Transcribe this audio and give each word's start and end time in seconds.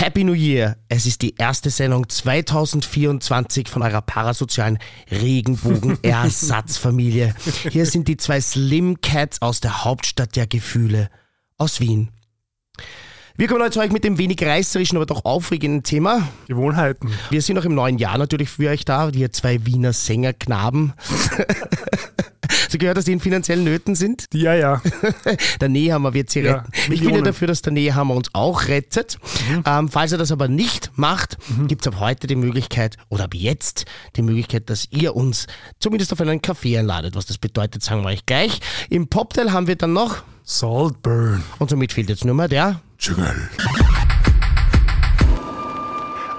Happy 0.00 0.22
New 0.22 0.32
Year! 0.32 0.76
Es 0.88 1.06
ist 1.06 1.22
die 1.22 1.34
erste 1.38 1.70
Sendung 1.70 2.08
2024 2.08 3.68
von 3.68 3.82
eurer 3.82 4.00
parasozialen 4.00 4.78
Regenbogen-Ersatzfamilie. 5.10 7.34
Hier 7.68 7.84
sind 7.84 8.06
die 8.06 8.16
zwei 8.16 8.40
Slim 8.40 9.00
Cats 9.00 9.42
aus 9.42 9.60
der 9.60 9.84
Hauptstadt 9.84 10.36
der 10.36 10.46
Gefühle, 10.46 11.10
aus 11.56 11.80
Wien. 11.80 12.12
Wir 13.36 13.48
kommen 13.48 13.60
heute 13.60 13.72
zu 13.72 13.80
euch 13.80 13.90
mit 13.90 14.04
dem 14.04 14.18
wenig 14.18 14.40
reißerischen, 14.40 14.96
aber 14.96 15.06
doch 15.06 15.24
aufregenden 15.24 15.82
Thema. 15.82 16.28
Gewohnheiten. 16.46 17.10
Wir 17.30 17.42
sind 17.42 17.56
noch 17.56 17.64
im 17.64 17.74
neuen 17.74 17.98
Jahr 17.98 18.18
natürlich 18.18 18.50
für 18.50 18.70
euch 18.70 18.84
da, 18.84 19.12
wir 19.12 19.32
zwei 19.32 19.66
Wiener 19.66 19.92
Sängerknaben. 19.92 20.92
Sie 22.68 22.78
gehört, 22.78 22.96
dass 22.96 23.04
die 23.04 23.12
in 23.12 23.20
finanziellen 23.20 23.64
Nöten 23.64 23.94
sind? 23.94 24.26
Ja, 24.32 24.54
ja. 24.54 24.82
der 25.60 25.68
Nehammer 25.68 26.14
wird 26.14 26.30
sie 26.30 26.40
Ja, 26.40 26.56
retten. 26.58 26.92
ich 26.92 27.00
bin 27.00 27.14
ja 27.14 27.22
dafür, 27.22 27.48
dass 27.48 27.62
der 27.62 27.72
Nehammer 27.72 28.14
uns 28.14 28.28
auch 28.32 28.68
rettet. 28.68 29.18
Ähm, 29.64 29.88
falls 29.88 30.12
er 30.12 30.18
das 30.18 30.32
aber 30.32 30.48
nicht 30.48 30.90
macht, 30.96 31.36
gibt 31.66 31.82
es 31.86 31.92
ab 31.92 32.00
heute 32.00 32.26
die 32.26 32.36
Möglichkeit, 32.36 32.96
oder 33.08 33.24
ab 33.24 33.34
jetzt 33.34 33.84
die 34.16 34.22
Möglichkeit, 34.22 34.68
dass 34.70 34.86
ihr 34.90 35.16
uns 35.16 35.46
zumindest 35.80 36.12
auf 36.12 36.20
einen 36.20 36.42
Kaffee 36.42 36.78
einladet. 36.78 37.14
Was 37.16 37.26
das 37.26 37.38
bedeutet, 37.38 37.82
sagen 37.82 38.02
wir 38.02 38.08
euch 38.08 38.26
gleich. 38.26 38.60
Im 38.90 39.08
Popteil 39.08 39.52
haben 39.52 39.66
wir 39.66 39.76
dann 39.76 39.92
noch, 39.92 40.22
Saltburn. 40.44 41.42
und 41.58 41.70
somit 41.70 41.92
fehlt 41.92 42.08
jetzt 42.08 42.24
nur 42.24 42.34
mehr 42.34 42.48
der 42.48 42.80
Dschungel. 42.98 43.48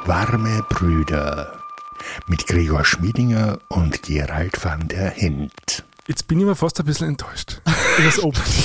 Warme 0.05 0.63
Brüder 0.69 1.59
mit 2.27 2.47
Gregor 2.47 2.83
Schmiedinger 2.83 3.59
und 3.69 4.01
Gerald 4.03 4.63
van 4.63 4.87
der 4.87 5.11
Hint. 5.11 5.83
Jetzt 6.09 6.27
bin 6.27 6.39
ich 6.39 6.45
mir 6.45 6.55
fast 6.55 6.79
ein 6.79 6.87
bisschen 6.87 7.07
enttäuscht. 7.07 7.61
Über 7.99 8.05
das 8.07 8.19
Opening. 8.23 8.45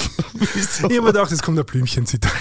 Ich 0.56 0.82
habe 0.82 0.94
mir 1.00 1.02
gedacht, 1.12 1.30
es 1.32 1.42
kommt 1.42 1.58
ein 1.58 1.64
Blümchen-Zitat. 1.64 2.32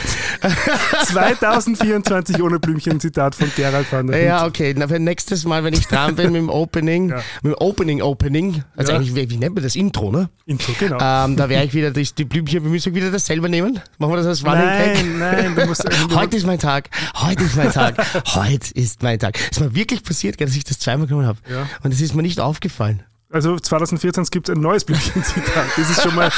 2024 1.05 2.41
ohne 2.41 2.59
Blümchen-Zitat 2.59 3.35
von 3.35 3.52
Gerald 3.55 3.89
van 3.91 4.07
der 4.07 4.17
Hint. 4.17 4.27
Ja, 4.27 4.45
okay. 4.45 4.73
Na, 4.76 4.85
nächstes 4.98 5.45
Mal, 5.45 5.63
wenn 5.63 5.73
ich 5.73 5.85
dran 5.87 6.15
bin 6.15 6.32
mit 6.32 6.41
dem 6.41 6.49
Opening, 6.49 7.10
Ja. 7.10 7.18
mit 7.43 7.54
dem 7.54 7.55
Opening 7.60 8.01
Opening, 8.01 8.63
also 8.76 8.91
Ja. 8.91 8.98
eigentlich, 8.98 9.15
wie, 9.15 9.29
wie 9.29 9.37
nennt 9.37 9.55
man 9.55 9.63
das? 9.63 9.76
Intro, 9.76 10.12
ne? 10.12 10.29
Intro, 10.45 10.73
genau. 10.79 10.98
Ähm, 10.99 11.38
da 11.38 11.49
werde 11.49 11.65
ich 11.65 11.73
wieder 11.73 11.91
die, 11.91 12.04
die 12.04 12.26
Blümchen, 12.26 12.63
wir 12.63 12.70
müssen 12.71 12.93
wieder 12.95 13.12
das 13.12 13.26
selber 13.26 13.48
nehmen. 13.48 13.79
Machen 13.99 14.12
wir 14.13 14.17
das 14.17 14.26
als 14.27 14.43
Running 14.43 14.62
Gag? 14.65 14.95
nein, 14.95 15.20
nein, 15.20 15.55
du 15.55 15.65
musst 15.65 15.84
Heute 16.15 16.38
ist 16.38 16.45
mein 16.48 16.60
Tag. 16.60 16.90
Heute 17.15 17.43
ist 17.43 17.55
mein 17.55 17.71
Tag. 17.71 17.95
Heute 18.35 18.73
ist 18.73 19.04
mein 19.04 19.20
Tag. 19.20 19.38
Es 19.40 19.57
ist 19.57 19.60
mir 19.62 19.76
wirklich 19.76 20.04
passiert, 20.04 20.41
dass 20.41 20.55
ich 20.55 20.63
das 20.63 20.79
zweimal 20.79 21.07
genommen 21.07 21.27
habe. 21.27 21.40
Ja. 21.49 21.67
Und 21.84 21.93
es 21.93 22.01
ist 22.01 22.15
mir 22.15 22.21
nicht 22.23 22.40
aufgefallen. 22.40 23.04
Also 23.34 23.57
2024 23.57 24.31
gibt 24.31 24.48
es 24.48 24.55
ein 24.55 24.62
neues 24.62 24.85
Blümchen-Zitat. 24.85 25.65
Das 25.76 25.89
ist 25.89 26.03
schon 26.03 26.13
mal 26.13 26.31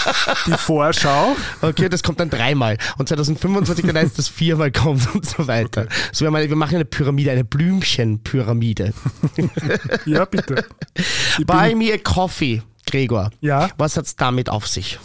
die 0.46 0.54
Vorschau. 0.54 1.36
Okay, 1.62 1.90
das 1.90 2.02
kommt 2.02 2.22
dann 2.22 2.30
dreimal. 2.30 2.78
Und 2.98 3.10
2025 3.10 3.86
dann 3.86 3.98
eins, 3.98 4.14
das 4.14 4.30
viermal 4.30 4.72
kommt 4.72 5.14
und 5.14 5.26
so 5.26 5.46
weiter. 5.46 5.88
So, 6.14 6.24
wir, 6.24 6.32
machen, 6.32 6.48
wir 6.48 6.56
machen 6.56 6.76
eine 6.76 6.86
Pyramide, 6.86 7.32
eine 7.32 7.44
Blümchen-Pyramide. 7.44 8.94
Ja, 10.06 10.24
bitte. 10.26 10.66
Ich 11.38 11.46
Buy 11.46 11.76
me 11.76 11.92
a 11.94 11.98
coffee, 11.98 12.62
Gregor. 12.90 13.30
ja, 13.42 13.70
Was 13.78 13.98
hat's 13.98 14.16
damit 14.16 14.50
auf 14.50 14.68
sich? 14.68 14.98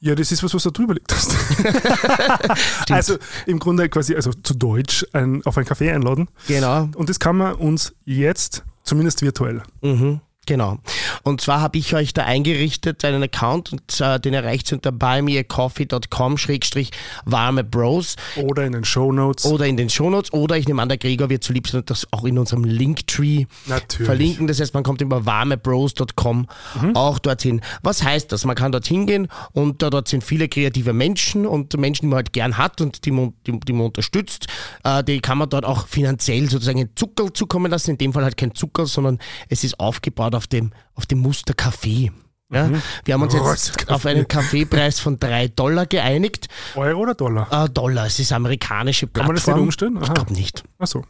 ja, 0.00 0.14
das 0.14 0.30
ist 0.30 0.42
was, 0.42 0.52
was 0.52 0.62
du 0.64 0.70
drüber 0.70 0.92
liegt 0.92 1.10
hast. 1.14 1.34
also 2.90 3.16
im 3.46 3.58
Grunde 3.58 3.88
quasi, 3.88 4.14
also 4.14 4.32
zu 4.34 4.52
Deutsch, 4.52 5.06
ein, 5.14 5.40
auf 5.46 5.56
ein 5.56 5.64
Café 5.64 5.94
einladen. 5.94 6.28
Genau. 6.46 6.90
Und 6.96 7.08
das 7.08 7.18
kann 7.18 7.36
man 7.38 7.54
uns 7.54 7.94
jetzt, 8.04 8.64
zumindest 8.82 9.22
virtuell, 9.22 9.62
Mhm, 9.80 10.20
genau. 10.46 10.78
Und 11.22 11.40
zwar 11.40 11.60
habe 11.60 11.78
ich 11.78 11.94
euch 11.94 12.12
da 12.12 12.24
eingerichtet, 12.24 13.04
einen 13.04 13.22
Account, 13.22 13.72
und 13.72 14.00
äh, 14.00 14.20
den 14.20 14.34
erreicht 14.34 14.70
ihr 14.72 14.76
unter 14.78 14.92
buymeacoffee.com 14.92 16.38
schrägstrich 16.38 16.90
warme 17.24 17.64
Bros 17.64 18.16
oder 18.36 18.64
in 18.64 18.72
den 18.72 18.84
Show 18.84 19.12
Notes. 19.12 19.44
oder 19.46 19.66
in 19.66 19.76
den 19.76 19.88
Shownotes 19.90 20.32
oder 20.32 20.56
ich 20.56 20.66
nehme 20.66 20.82
an, 20.82 20.88
der 20.88 20.98
Gregor 20.98 21.30
wird 21.30 21.44
zu 21.44 21.52
lieb 21.52 21.68
sein 21.68 21.80
und 21.80 21.90
das 21.90 22.06
auch 22.12 22.24
in 22.24 22.38
unserem 22.38 22.64
Linktree 22.64 23.46
Natürlich. 23.66 24.06
verlinken. 24.06 24.46
Das 24.46 24.60
heißt, 24.60 24.74
man 24.74 24.82
kommt 24.82 25.00
über 25.00 25.24
warmebros.com 25.26 26.46
auch 26.94 27.18
dorthin. 27.18 27.60
Was 27.82 28.02
heißt 28.02 28.32
das? 28.32 28.44
Man 28.44 28.56
kann 28.56 28.72
dorthin 28.72 29.06
gehen 29.06 29.28
und 29.52 29.82
da, 29.82 29.90
dort 29.90 30.08
sind 30.08 30.24
viele 30.24 30.48
kreative 30.48 30.92
Menschen 30.92 31.46
und 31.46 31.76
Menschen, 31.76 32.02
die 32.06 32.08
man 32.08 32.16
halt 32.16 32.32
gern 32.32 32.58
hat 32.58 32.80
und 32.80 33.04
die 33.04 33.10
man, 33.10 33.34
die, 33.46 33.58
die 33.60 33.72
man 33.72 33.86
unterstützt. 33.86 34.46
Äh, 34.82 35.02
die 35.04 35.20
kann 35.20 35.38
man 35.38 35.48
dort 35.48 35.64
auch 35.64 35.86
finanziell 35.86 36.48
sozusagen 36.50 36.78
in 36.78 36.90
Zucker 36.94 37.32
zukommen 37.32 37.70
lassen. 37.70 37.92
In 37.92 37.98
dem 37.98 38.12
Fall 38.12 38.24
halt 38.24 38.36
kein 38.36 38.54
Zucker, 38.54 38.86
sondern 38.86 39.18
es 39.48 39.64
ist 39.64 39.78
aufgebaut 39.80 40.33
auf 40.34 40.46
dem, 40.46 40.72
auf 40.94 41.06
dem 41.06 41.18
Muster 41.18 41.54
Kaffee. 41.54 42.12
Ja? 42.52 42.70
Wir 43.04 43.14
haben 43.14 43.22
uns 43.22 43.34
jetzt 43.34 43.90
auf 43.90 44.06
einen 44.06 44.28
Kaffeepreis 44.28 45.00
von 45.00 45.18
drei 45.18 45.48
Dollar 45.48 45.86
geeinigt. 45.86 46.48
Euro 46.76 47.00
oder 47.00 47.14
Dollar? 47.14 47.64
Äh, 47.64 47.68
Dollar, 47.70 48.06
es 48.06 48.18
ist 48.18 48.32
amerikanische 48.32 49.06
Plattform. 49.06 49.34
man 49.34 49.36
das 49.36 49.46
nicht 49.46 49.56
umstellen? 49.56 49.96
Ich 49.96 50.04
Aha. 50.04 50.14
glaube 50.14 50.32
nicht. 50.34 50.62
Achso. 50.78 51.04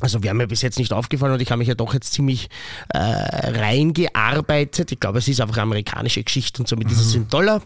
Also 0.00 0.22
wir 0.22 0.30
haben 0.30 0.38
mir 0.38 0.46
bis 0.46 0.62
jetzt 0.62 0.78
nicht 0.78 0.92
aufgefallen 0.92 1.34
und 1.34 1.42
ich 1.42 1.50
habe 1.50 1.58
mich 1.58 1.68
ja 1.68 1.74
doch 1.74 1.94
jetzt 1.94 2.12
ziemlich 2.12 2.48
äh, 2.88 2.98
reingearbeitet. 2.98 4.92
Ich 4.92 5.00
glaube, 5.00 5.18
es 5.18 5.28
ist 5.28 5.40
einfach 5.40 5.58
amerikanische 5.58 6.22
Geschichte 6.22 6.62
und 6.62 6.68
somit 6.68 6.90
ist 6.90 7.00
es 7.00 7.14
in 7.14 7.28
Dollar. 7.28 7.62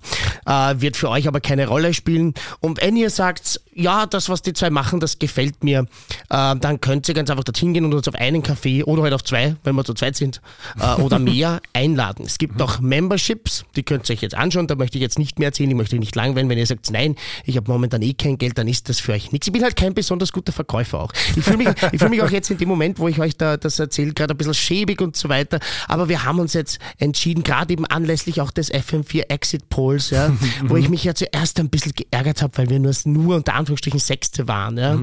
Äh, 0.47 0.75
wird 0.79 0.97
für 0.97 1.09
euch 1.11 1.29
aber 1.29 1.41
keine 1.41 1.67
Rolle 1.67 1.95
spielen. 1.95 2.35
Und 2.61 2.81
wenn 2.83 2.97
ihr 2.97 3.11
sagt, 3.11 3.61
ja, 3.75 4.07
das, 4.07 4.29
was 4.29 4.43
die 4.43 4.53
zwei 4.53 4.71
machen, 4.71 5.01
das 5.01 5.19
gefällt 5.19 5.65
mir, 5.65 5.87
äh, 6.31 6.57
dann 6.57 6.81
könnt 6.81 7.09
ihr 7.09 7.15
ganz 7.15 7.31
einfach 7.31 7.45
dorthin 7.45 7.75
gehen 7.75 7.85
und 7.85 7.95
uns 7.95 8.09
auf 8.09 8.15
einen 8.15 8.43
Kaffee 8.43 8.85
oder 8.85 9.03
halt 9.03 9.15
auf 9.15 9.25
zwei, 9.25 9.57
wenn 9.65 9.75
wir 9.75 9.85
zu 9.85 9.95
zweit 9.95 10.17
sind, 10.17 10.41
äh, 10.81 11.01
oder 11.01 11.19
mehr 11.21 11.61
einladen. 11.73 12.25
Es 12.27 12.39
gibt 12.39 12.61
auch 12.61 12.81
Memberships, 12.81 13.65
die 13.77 13.83
könnt 13.83 14.09
ihr 14.09 14.15
euch 14.15 14.23
jetzt 14.23 14.35
anschauen. 14.35 14.67
Da 14.67 14.75
möchte 14.75 14.99
ich 14.99 15.03
jetzt 15.03 15.19
nicht 15.19 15.39
mehr 15.39 15.49
erzählen, 15.49 15.71
ich 15.71 15.77
möchte 15.77 15.99
nicht 15.99 16.15
langweilen. 16.15 16.49
Wenn 16.49 16.59
ihr 16.59 16.67
sagt, 16.67 16.91
nein, 16.91 17.17
ich 17.45 17.57
habe 17.57 17.71
momentan 17.71 18.03
eh 18.03 18.15
kein 18.15 18.39
Geld, 18.39 18.59
dann 18.59 18.69
ist 18.69 18.89
das 18.89 19.01
für 19.01 19.13
euch 19.13 19.33
nichts. 19.33 19.47
Ich 19.47 19.53
bin 19.53 19.63
halt 19.63 19.77
kein 19.77 19.95
besonders 19.95 20.33
guter 20.33 20.53
Verkäufer 20.53 21.01
auch. 21.01 21.13
Ich 21.37 21.45
fühle 21.45 21.59
mich, 21.59 21.69
ich 21.93 21.99
fühle 21.99 22.11
mich 22.11 22.23
auch 22.25 22.31
jetzt 22.31 22.51
in 22.51 22.59
dem 22.59 22.69
Moment, 22.69 22.99
wo 22.99 23.09
ich 23.09 23.21
euch 23.21 23.37
da 23.37 23.57
das 23.57 23.79
erzähle, 23.79 24.13
gerade 24.13 24.35
ein 24.35 24.37
bisschen 24.37 24.55
schäbig 24.55 25.01
und 25.01 25.17
so 25.17 25.29
weiter. 25.29 25.61
Aber 25.89 26.09
wir 26.09 26.25
haben 26.25 26.39
uns 26.39 26.53
jetzt 26.55 26.79
entschieden, 26.99 27.43
gerade 27.43 27.73
eben 27.73 27.87
anlässlich 27.87 28.41
auch 28.41 28.51
des 28.51 28.73
FM4 28.73 29.31
Exit 29.31 29.69
Polls, 29.69 30.11
ja, 30.11 30.31
wo 30.65 30.77
ich 30.77 30.89
mich 30.89 31.05
ja 31.05 31.15
zuerst 31.15 31.61
ein 31.61 31.71
bisschen 31.71 31.93
geärgert 31.93 32.43
habe, 32.43 32.59
weil 32.59 32.71
wir 32.71 32.79
nur, 32.79 32.93
nur 33.05 33.37
unter 33.37 33.55
Anführungsstrichen 33.55 34.01
Sechste 34.01 34.49
waren, 34.49 34.77
ja, 34.79 34.99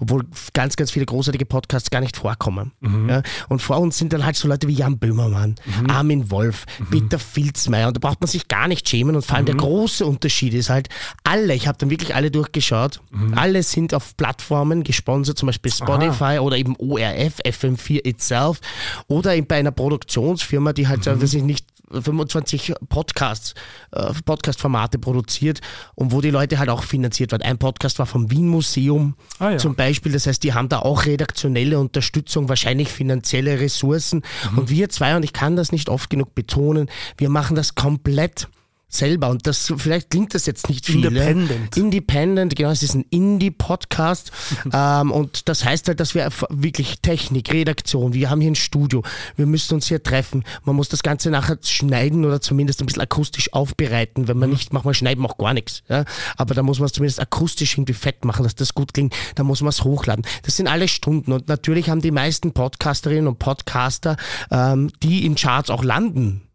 obwohl 0.00 0.24
ganz, 0.52 0.76
ganz 0.76 0.90
viele 0.90 1.06
großartige 1.06 1.46
Podcasts 1.46 1.90
gar 1.90 2.00
nicht 2.00 2.16
vorkommen. 2.16 2.72
Ja. 3.08 3.22
Und 3.48 3.62
vor 3.62 3.78
uns 3.78 3.98
sind 3.98 4.12
dann 4.12 4.24
halt 4.24 4.36
so 4.36 4.48
Leute 4.48 4.68
wie 4.68 4.74
Jan 4.74 4.98
Böhmermann, 4.98 5.56
Armin 5.88 6.30
Wolf, 6.30 6.64
Peter 6.90 7.18
Filzmeier. 7.18 7.88
Und 7.88 7.96
da 7.96 8.00
braucht 8.00 8.20
man 8.20 8.28
sich 8.28 8.48
gar 8.48 8.68
nicht 8.68 8.88
schämen. 8.88 9.16
Und 9.16 9.24
vor 9.24 9.36
allem 9.36 9.46
der 9.46 9.54
große 9.54 10.04
Unterschied 10.04 10.54
ist 10.54 10.70
halt, 10.70 10.88
alle, 11.24 11.54
ich 11.54 11.66
habe 11.68 11.78
dann 11.78 11.90
wirklich 11.90 12.14
alle 12.14 12.30
durchgeschaut, 12.30 13.00
alle 13.34 13.62
sind 13.62 13.94
auf 13.94 14.16
Plattformen 14.16 14.82
gesponsert, 14.82 15.38
zum 15.38 15.46
Beispiel 15.46 15.72
Spotify 15.72 16.38
oder 16.40 16.56
eben 16.56 16.65
ORF, 16.74 17.34
FM4 17.44 18.04
itself 18.04 18.60
oder 19.06 19.36
eben 19.36 19.46
bei 19.46 19.56
einer 19.58 19.70
Produktionsfirma, 19.70 20.72
die 20.72 20.88
halt, 20.88 21.06
äh, 21.06 21.22
weiß 21.22 21.34
ich 21.34 21.42
nicht, 21.44 21.66
25 21.88 22.74
Podcasts, 22.88 23.54
äh, 23.92 24.12
Podcast-Formate 24.24 24.98
produziert 24.98 25.60
und 25.94 26.10
wo 26.10 26.20
die 26.20 26.30
Leute 26.30 26.58
halt 26.58 26.68
auch 26.68 26.82
finanziert 26.82 27.30
werden. 27.30 27.42
Ein 27.42 27.58
Podcast 27.58 28.00
war 28.00 28.06
vom 28.06 28.28
Wien 28.30 28.48
Museum 28.48 29.14
Ah, 29.38 29.50
ja. 29.52 29.58
zum 29.58 29.76
Beispiel, 29.76 30.10
das 30.10 30.26
heißt, 30.26 30.42
die 30.42 30.52
haben 30.52 30.68
da 30.68 30.80
auch 30.80 31.06
redaktionelle 31.06 31.78
Unterstützung, 31.78 32.48
wahrscheinlich 32.48 32.88
finanzielle 32.88 33.60
Ressourcen 33.60 34.22
Mhm. 34.50 34.58
und 34.58 34.70
wir 34.70 34.88
zwei, 34.88 35.14
und 35.14 35.22
ich 35.22 35.32
kann 35.32 35.54
das 35.54 35.70
nicht 35.70 35.88
oft 35.88 36.10
genug 36.10 36.34
betonen, 36.34 36.90
wir 37.18 37.28
machen 37.28 37.54
das 37.54 37.76
komplett 37.76 38.48
selber 38.96 39.28
und 39.28 39.46
das 39.46 39.72
vielleicht 39.76 40.10
klingt 40.10 40.34
das 40.34 40.46
jetzt 40.46 40.68
nicht 40.68 40.86
viel. 40.86 41.04
Independent. 41.04 41.76
Ja? 41.76 41.82
Independent, 41.82 42.56
genau, 42.56 42.70
es 42.70 42.82
ist 42.82 42.94
ein 42.94 43.04
Indie-Podcast 43.10 44.32
ähm, 44.72 45.10
und 45.10 45.48
das 45.48 45.64
heißt 45.64 45.88
halt, 45.88 46.00
dass 46.00 46.14
wir 46.14 46.28
wirklich 46.50 47.00
Technik, 47.00 47.52
Redaktion, 47.52 48.12
wir 48.12 48.30
haben 48.30 48.40
hier 48.40 48.50
ein 48.50 48.56
Studio, 48.56 49.02
wir 49.36 49.46
müssen 49.46 49.74
uns 49.74 49.88
hier 49.88 50.02
treffen, 50.02 50.44
man 50.64 50.76
muss 50.76 50.88
das 50.88 51.02
Ganze 51.02 51.30
nachher 51.30 51.58
schneiden 51.62 52.24
oder 52.24 52.40
zumindest 52.40 52.80
ein 52.80 52.86
bisschen 52.86 53.02
akustisch 53.02 53.52
aufbereiten, 53.52 54.28
wenn 54.28 54.38
man 54.38 54.50
nicht, 54.50 54.72
manchmal 54.72 54.94
schneiden 54.94 55.22
wir 55.22 55.30
auch 55.30 55.38
gar 55.38 55.54
nichts, 55.54 55.82
ja? 55.88 56.04
aber 56.36 56.54
da 56.54 56.62
muss 56.62 56.78
man 56.78 56.86
es 56.86 56.92
zumindest 56.92 57.20
akustisch 57.20 57.74
irgendwie 57.74 57.94
fett 57.94 58.24
machen, 58.24 58.42
dass 58.42 58.54
das 58.54 58.74
gut 58.74 58.94
klingt, 58.94 59.14
da 59.34 59.44
muss 59.44 59.60
man 59.60 59.70
es 59.70 59.84
hochladen. 59.84 60.24
Das 60.42 60.56
sind 60.56 60.68
alle 60.68 60.88
Stunden 60.88 61.32
und 61.32 61.48
natürlich 61.48 61.90
haben 61.90 62.00
die 62.00 62.10
meisten 62.10 62.52
Podcasterinnen 62.52 63.26
und 63.26 63.38
Podcaster, 63.38 64.16
ähm, 64.50 64.90
die 65.02 65.26
in 65.26 65.34
Charts 65.34 65.70
auch 65.70 65.84
landen, 65.84 66.45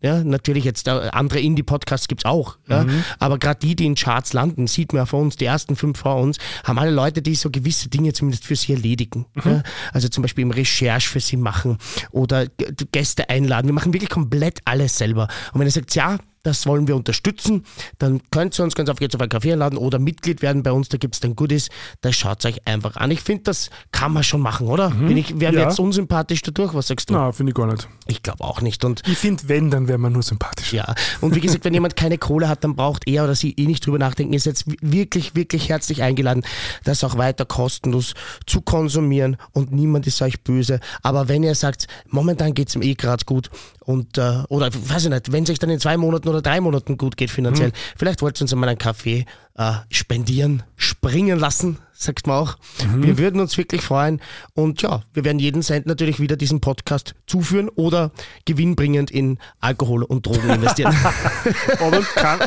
ja, 0.00 0.22
natürlich 0.22 0.64
jetzt 0.64 0.88
andere 0.88 1.40
Indie-Podcasts 1.40 2.06
gibt's 2.06 2.24
auch. 2.24 2.56
Ja? 2.68 2.86
Aber 3.18 3.38
gerade 3.38 3.58
die, 3.60 3.74
die 3.74 3.86
in 3.86 3.96
Charts 3.96 4.32
landen, 4.32 4.68
sieht 4.68 4.92
man 4.92 5.00
ja 5.00 5.06
vor 5.06 5.20
uns, 5.20 5.36
die 5.36 5.44
ersten 5.44 5.74
fünf 5.74 5.98
vor 5.98 6.16
uns, 6.16 6.38
haben 6.64 6.78
alle 6.78 6.92
Leute, 6.92 7.20
die 7.20 7.34
so 7.34 7.50
gewisse 7.50 7.88
Dinge 7.88 8.12
zumindest 8.12 8.44
für 8.44 8.54
sie 8.54 8.72
erledigen. 8.72 9.26
Ja? 9.44 9.62
Also 9.92 10.08
zum 10.08 10.22
Beispiel 10.22 10.42
im 10.42 10.52
Recherche 10.52 11.08
für 11.08 11.20
sie 11.20 11.36
machen 11.36 11.78
oder 12.12 12.46
Gäste 12.92 13.28
einladen. 13.28 13.66
Wir 13.66 13.74
machen 13.74 13.92
wirklich 13.92 14.10
komplett 14.10 14.60
alles 14.64 14.98
selber. 14.98 15.28
Und 15.52 15.60
wenn 15.60 15.66
ihr 15.66 15.72
sagt, 15.72 15.94
ja, 15.96 16.18
das 16.42 16.66
wollen 16.66 16.86
wir 16.88 16.96
unterstützen, 16.96 17.64
dann 17.98 18.20
könnt 18.30 18.58
ihr 18.58 18.64
uns 18.64 18.74
ganz 18.74 18.88
auf 18.88 19.00
jetzt 19.00 19.14
auf 19.14 19.20
einen 19.20 19.28
Kaffee 19.30 19.52
einladen 19.52 19.76
oder 19.78 19.98
Mitglied 19.98 20.42
werden 20.42 20.62
bei 20.62 20.72
uns, 20.72 20.88
da 20.88 20.96
gibt 20.98 21.14
es 21.14 21.20
dann 21.20 21.36
Goodies, 21.36 21.68
das 22.00 22.16
schaut 22.16 22.44
euch 22.44 22.66
einfach 22.66 22.96
an. 22.96 23.10
Ich 23.10 23.20
finde, 23.20 23.44
das 23.44 23.70
kann 23.92 24.12
man 24.12 24.22
schon 24.22 24.40
machen, 24.40 24.66
oder? 24.68 24.90
Bin 24.90 25.16
ich, 25.16 25.38
wir 25.40 25.52
Ja. 25.52 25.68
jetzt 25.68 25.78
unsympathisch 25.80 26.42
dadurch? 26.42 26.74
Was 26.74 26.88
sagst 26.88 27.10
du? 27.10 27.14
Na, 27.14 27.32
finde 27.32 27.50
ich 27.50 27.54
gar 27.56 27.66
nicht. 27.66 27.88
Ich 28.06 28.22
glaube 28.22 28.44
auch 28.44 28.60
nicht. 28.60 28.84
Und 28.84 29.02
Ich 29.08 29.18
finde, 29.18 29.42
wenn, 29.48 29.70
dann 29.70 29.88
wäre 29.88 29.98
man 29.98 30.12
nur 30.12 30.22
sympathisch. 30.22 30.72
ja, 30.72 30.94
und 31.20 31.34
wie 31.34 31.40
gesagt, 31.40 31.64
wenn 31.64 31.74
jemand 31.74 31.96
keine 31.96 32.18
Kohle 32.18 32.48
hat, 32.48 32.64
dann 32.64 32.76
braucht 32.76 33.06
er 33.08 33.24
oder 33.24 33.34
sie 33.34 33.52
eh 33.52 33.66
nicht 33.66 33.86
drüber 33.86 33.98
nachdenken. 33.98 34.32
Ist 34.32 34.46
jetzt 34.46 34.64
wirklich, 34.80 35.34
wirklich 35.34 35.68
herzlich 35.68 36.02
eingeladen, 36.02 36.44
das 36.84 37.02
auch 37.04 37.16
weiter 37.18 37.44
kostenlos 37.44 38.14
zu 38.46 38.60
konsumieren 38.60 39.36
und 39.52 39.72
niemand 39.72 40.06
ist 40.06 40.22
euch 40.22 40.40
böse. 40.42 40.80
Aber 41.02 41.28
wenn 41.28 41.42
ihr 41.42 41.54
sagt, 41.54 41.86
momentan 42.08 42.54
geht's 42.54 42.74
ihm 42.74 42.82
eh 42.82 42.94
gerade 42.94 43.24
gut 43.24 43.50
und, 43.84 44.18
äh, 44.18 44.42
oder 44.48 44.70
weiß 44.72 45.04
ich 45.04 45.10
nicht, 45.10 45.32
wenn 45.32 45.44
es 45.44 45.50
euch 45.50 45.58
dann 45.58 45.70
in 45.70 45.80
zwei 45.80 45.96
Monaten 45.96 46.27
oder 46.28 46.42
drei 46.42 46.60
Monaten 46.60 46.96
gut 46.96 47.16
geht 47.16 47.30
finanziell, 47.30 47.72
vielleicht 47.96 48.22
wollt 48.22 48.38
ihr 48.38 48.42
uns 48.42 48.52
einmal 48.52 48.68
einen 48.68 48.78
Kaffee 48.78 49.24
äh, 49.58 49.72
spendieren, 49.90 50.62
springen 50.76 51.38
lassen, 51.38 51.78
sagt 51.92 52.28
man 52.28 52.36
auch. 52.36 52.56
Wir 52.96 53.18
würden 53.18 53.40
uns 53.40 53.58
wirklich 53.58 53.82
freuen 53.82 54.20
und 54.54 54.82
ja, 54.82 55.02
wir 55.12 55.24
werden 55.24 55.40
jeden 55.40 55.62
Cent 55.62 55.86
natürlich 55.86 56.20
wieder 56.20 56.36
diesen 56.36 56.60
Podcast 56.60 57.14
zuführen 57.26 57.68
oder 57.68 58.12
gewinnbringend 58.44 59.10
in 59.10 59.38
Alkohol 59.58 60.04
und 60.04 60.26
Drogen 60.26 60.48
investieren. 60.48 60.94
Aber 61.80 62.02
kein, 62.02 62.38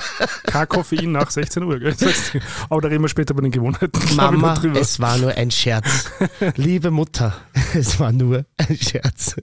kein 0.44 0.70
Koffein 0.70 1.12
nach 1.12 1.30
16 1.30 1.64
Uhr. 1.64 1.80
Gell? 1.80 1.94
Aber 2.70 2.82
da 2.82 2.88
reden 2.88 3.04
wir 3.04 3.10
später 3.10 3.34
bei 3.34 3.42
den 3.42 3.52
Gewohnheiten. 3.52 4.16
Mama, 4.16 4.58
es 4.76 5.00
war 5.02 5.18
nur 5.18 5.36
ein 5.36 5.52
Scherz. 5.52 6.10
Liebe 6.56 6.92
Mutter, 6.92 7.36
es 7.74 8.00
war 8.00 8.14
nur 8.14 8.46
ein 8.58 8.78
Scherz. 8.78 9.36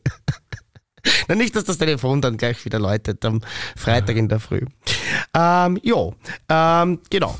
Na, 1.28 1.34
nicht, 1.34 1.54
dass 1.56 1.64
das 1.64 1.78
Telefon 1.78 2.20
dann 2.20 2.36
gleich 2.36 2.64
wieder 2.64 2.78
läutet 2.78 3.24
am 3.24 3.40
Freitag 3.76 4.16
in 4.16 4.28
der 4.28 4.40
Früh. 4.40 4.62
Ähm, 5.34 5.78
jo, 5.82 6.14
ähm, 6.48 7.00
genau. 7.10 7.36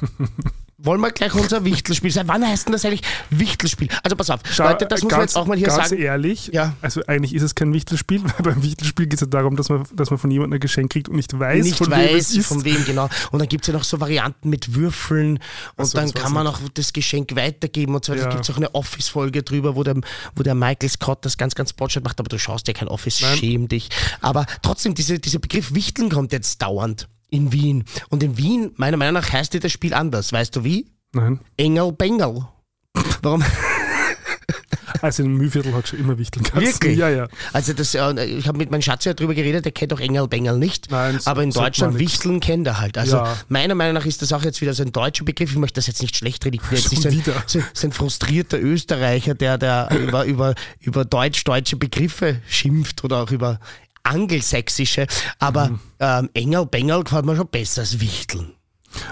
Wollen 0.81 1.01
wir 1.01 1.11
gleich 1.11 1.35
unser 1.35 1.65
Wichtelspiel 1.65 2.13
sein? 2.13 2.29
Wann 2.29 2.47
heißt 2.47 2.67
denn 2.69 2.73
das 2.73 2.85
eigentlich 2.85 3.03
Wichtelspiel? 3.31 3.89
Also 4.05 4.15
pass 4.15 4.31
auf, 4.31 4.41
Schau, 4.49 4.63
Leute, 4.69 4.87
das 4.87 5.03
muss 5.03 5.11
man 5.11 5.21
ganz, 5.21 5.33
jetzt 5.33 5.37
auch 5.37 5.47
mal 5.47 5.57
hier 5.59 5.67
ganz 5.67 5.89
sagen. 5.89 6.01
ehrlich, 6.01 6.51
Ja. 6.53 6.75
also 6.81 7.03
eigentlich 7.09 7.35
ist 7.35 7.43
es 7.43 7.57
kein 7.57 7.73
Wichtelspiel, 7.73 8.23
weil 8.39 8.55
beim 8.55 8.63
Wichtelspiel 8.63 9.07
geht 9.07 9.15
es 9.15 9.21
ja 9.23 9.27
darum, 9.27 9.57
dass 9.57 9.71
man, 9.71 9.85
dass 9.93 10.11
man 10.11 10.21
von 10.21 10.31
jemandem 10.31 10.59
ein 10.59 10.61
Geschenk 10.61 10.93
kriegt 10.93 11.09
und 11.09 11.17
nicht 11.17 11.37
weiß, 11.37 11.65
nicht 11.65 11.79
von 11.79 11.91
wem 11.91 11.99
es 11.99 12.13
weiß, 12.15 12.31
ist. 12.37 12.47
von 12.47 12.65
wem 12.65 12.85
genau. 12.85 13.09
Und 13.33 13.41
dann 13.41 13.49
gibt 13.49 13.65
es 13.65 13.69
ja 13.69 13.75
noch 13.75 13.83
so 13.83 13.99
Varianten 13.99 14.51
mit 14.51 14.77
Würfeln 14.77 15.41
und 15.75 15.85
so, 15.87 15.99
dann 15.99 16.15
weiß 16.15 16.15
kann 16.15 16.33
man 16.33 16.47
auch 16.47 16.61
das 16.75 16.93
Geschenk 16.93 17.35
weitergeben 17.35 17.97
und 17.97 18.05
so 18.05 18.13
weiter. 18.13 18.23
Ja. 18.23 18.29
Da 18.29 18.35
gibt 18.35 18.45
es 18.49 18.51
auch 18.55 18.57
eine 18.59 18.73
Office-Folge 18.73 19.43
drüber, 19.43 19.75
wo 19.75 19.83
der, 19.83 19.97
wo 20.37 20.45
der 20.45 20.55
Michael 20.55 20.89
Scott 20.91 21.25
das 21.25 21.37
ganz, 21.37 21.57
ganz 21.57 21.73
botschert 21.73 22.05
macht, 22.05 22.21
aber 22.21 22.29
du 22.29 22.39
schaust 22.39 22.69
ja 22.69 22.73
kein 22.73 22.87
Office, 22.87 23.21
Nein. 23.21 23.37
schäm 23.37 23.67
dich. 23.69 23.89
Aber 24.21 24.47
trotzdem, 24.63 24.95
diese, 24.95 25.19
dieser 25.19 25.41
Begriff 25.41 25.75
Wichteln 25.75 26.09
kommt 26.09 26.33
jetzt 26.33 26.63
dauernd 26.63 27.09
in 27.31 27.53
Wien. 27.53 27.85
Und 28.09 28.23
in 28.23 28.37
Wien, 28.37 28.73
meiner 28.77 28.97
Meinung 28.97 29.15
nach, 29.15 29.33
heißt 29.33 29.63
das 29.63 29.73
Spiel 29.73 29.95
anders. 29.95 30.33
Weißt 30.33 30.55
du 30.57 30.65
wie? 30.65 30.87
Nein, 31.13 31.41
Engel 31.57 31.93
Bengel. 31.93 32.47
Warum? 33.23 33.45
also 35.03 35.23
im 35.23 35.37
Mühlviertel 35.37 35.75
hat 35.75 35.89
schon 35.89 35.99
immer 36.01 36.19
Wichteln 36.19 36.43
gehabt. 36.43 36.65
Wirklich? 36.65 36.99
Ja, 36.99 37.09
ja. 37.09 37.29
Also 37.53 37.73
das, 37.73 37.95
äh, 37.95 38.25
ich 38.25 38.49
habe 38.49 38.59
mit 38.59 38.71
meinem 38.71 38.83
Schatz 38.83 39.05
ja 39.05 39.15
drüber 39.15 39.35
geredet, 39.35 39.65
der 39.65 39.73
kennt 39.73 39.93
auch 39.93 40.01
Engel 40.01 40.27
Bengel 40.29 40.59
nicht. 40.59 40.91
Nein, 40.91 41.19
aber 41.25 41.43
in 41.43 41.51
Deutschland. 41.51 41.99
Wichteln 41.99 42.41
kennt 42.41 42.67
er 42.67 42.81
halt. 42.81 42.99
Also 42.99 43.17
Ja. 43.17 43.37
meiner 43.49 43.75
Meinung 43.75 43.95
nach 43.95 44.07
ist 44.07 44.23
das 44.23 44.33
auch 44.33 44.43
jetzt 44.43 44.61
wieder 44.61 44.75
so 44.75 44.83
ein 44.83 44.93
deutscher 44.93 45.25
Begriff. 45.25 45.51
Ich 45.53 45.59
möchte 45.59 45.77
das 45.77 45.87
jetzt 45.87 46.03
nicht 46.03 46.17
schlecht 46.17 46.45
reden. 46.45 46.57
Ich 46.57 46.63
bin 46.63 46.79
jetzt 46.79 46.91
nicht 46.91 47.03
so 47.03 47.09
ein, 47.09 47.15
wieder. 47.15 47.43
so, 47.47 47.61
so 47.73 47.87
ein 47.87 47.93
frustrierter 47.93 48.61
Österreicher, 48.61 49.35
der, 49.35 49.59
der 49.59 49.89
über, 49.99 50.25
über, 50.25 50.55
über 50.81 51.05
deutsch-deutsche 51.05 51.77
Begriffe 51.77 52.41
schimpft 52.49 53.05
oder 53.05 53.23
auch 53.23 53.31
über 53.31 53.61
angelsächsische. 54.08 55.06
Aber 55.38 55.69
Mhm. 55.70 55.81
ähm, 56.00 56.31
Engel 56.34 56.66
Bengel 56.66 57.05
gefällt 57.05 57.25
mir 57.26 57.37
schon 57.37 57.49
besser 57.49 57.82
als 57.82 58.00
Wichteln. 58.00 58.52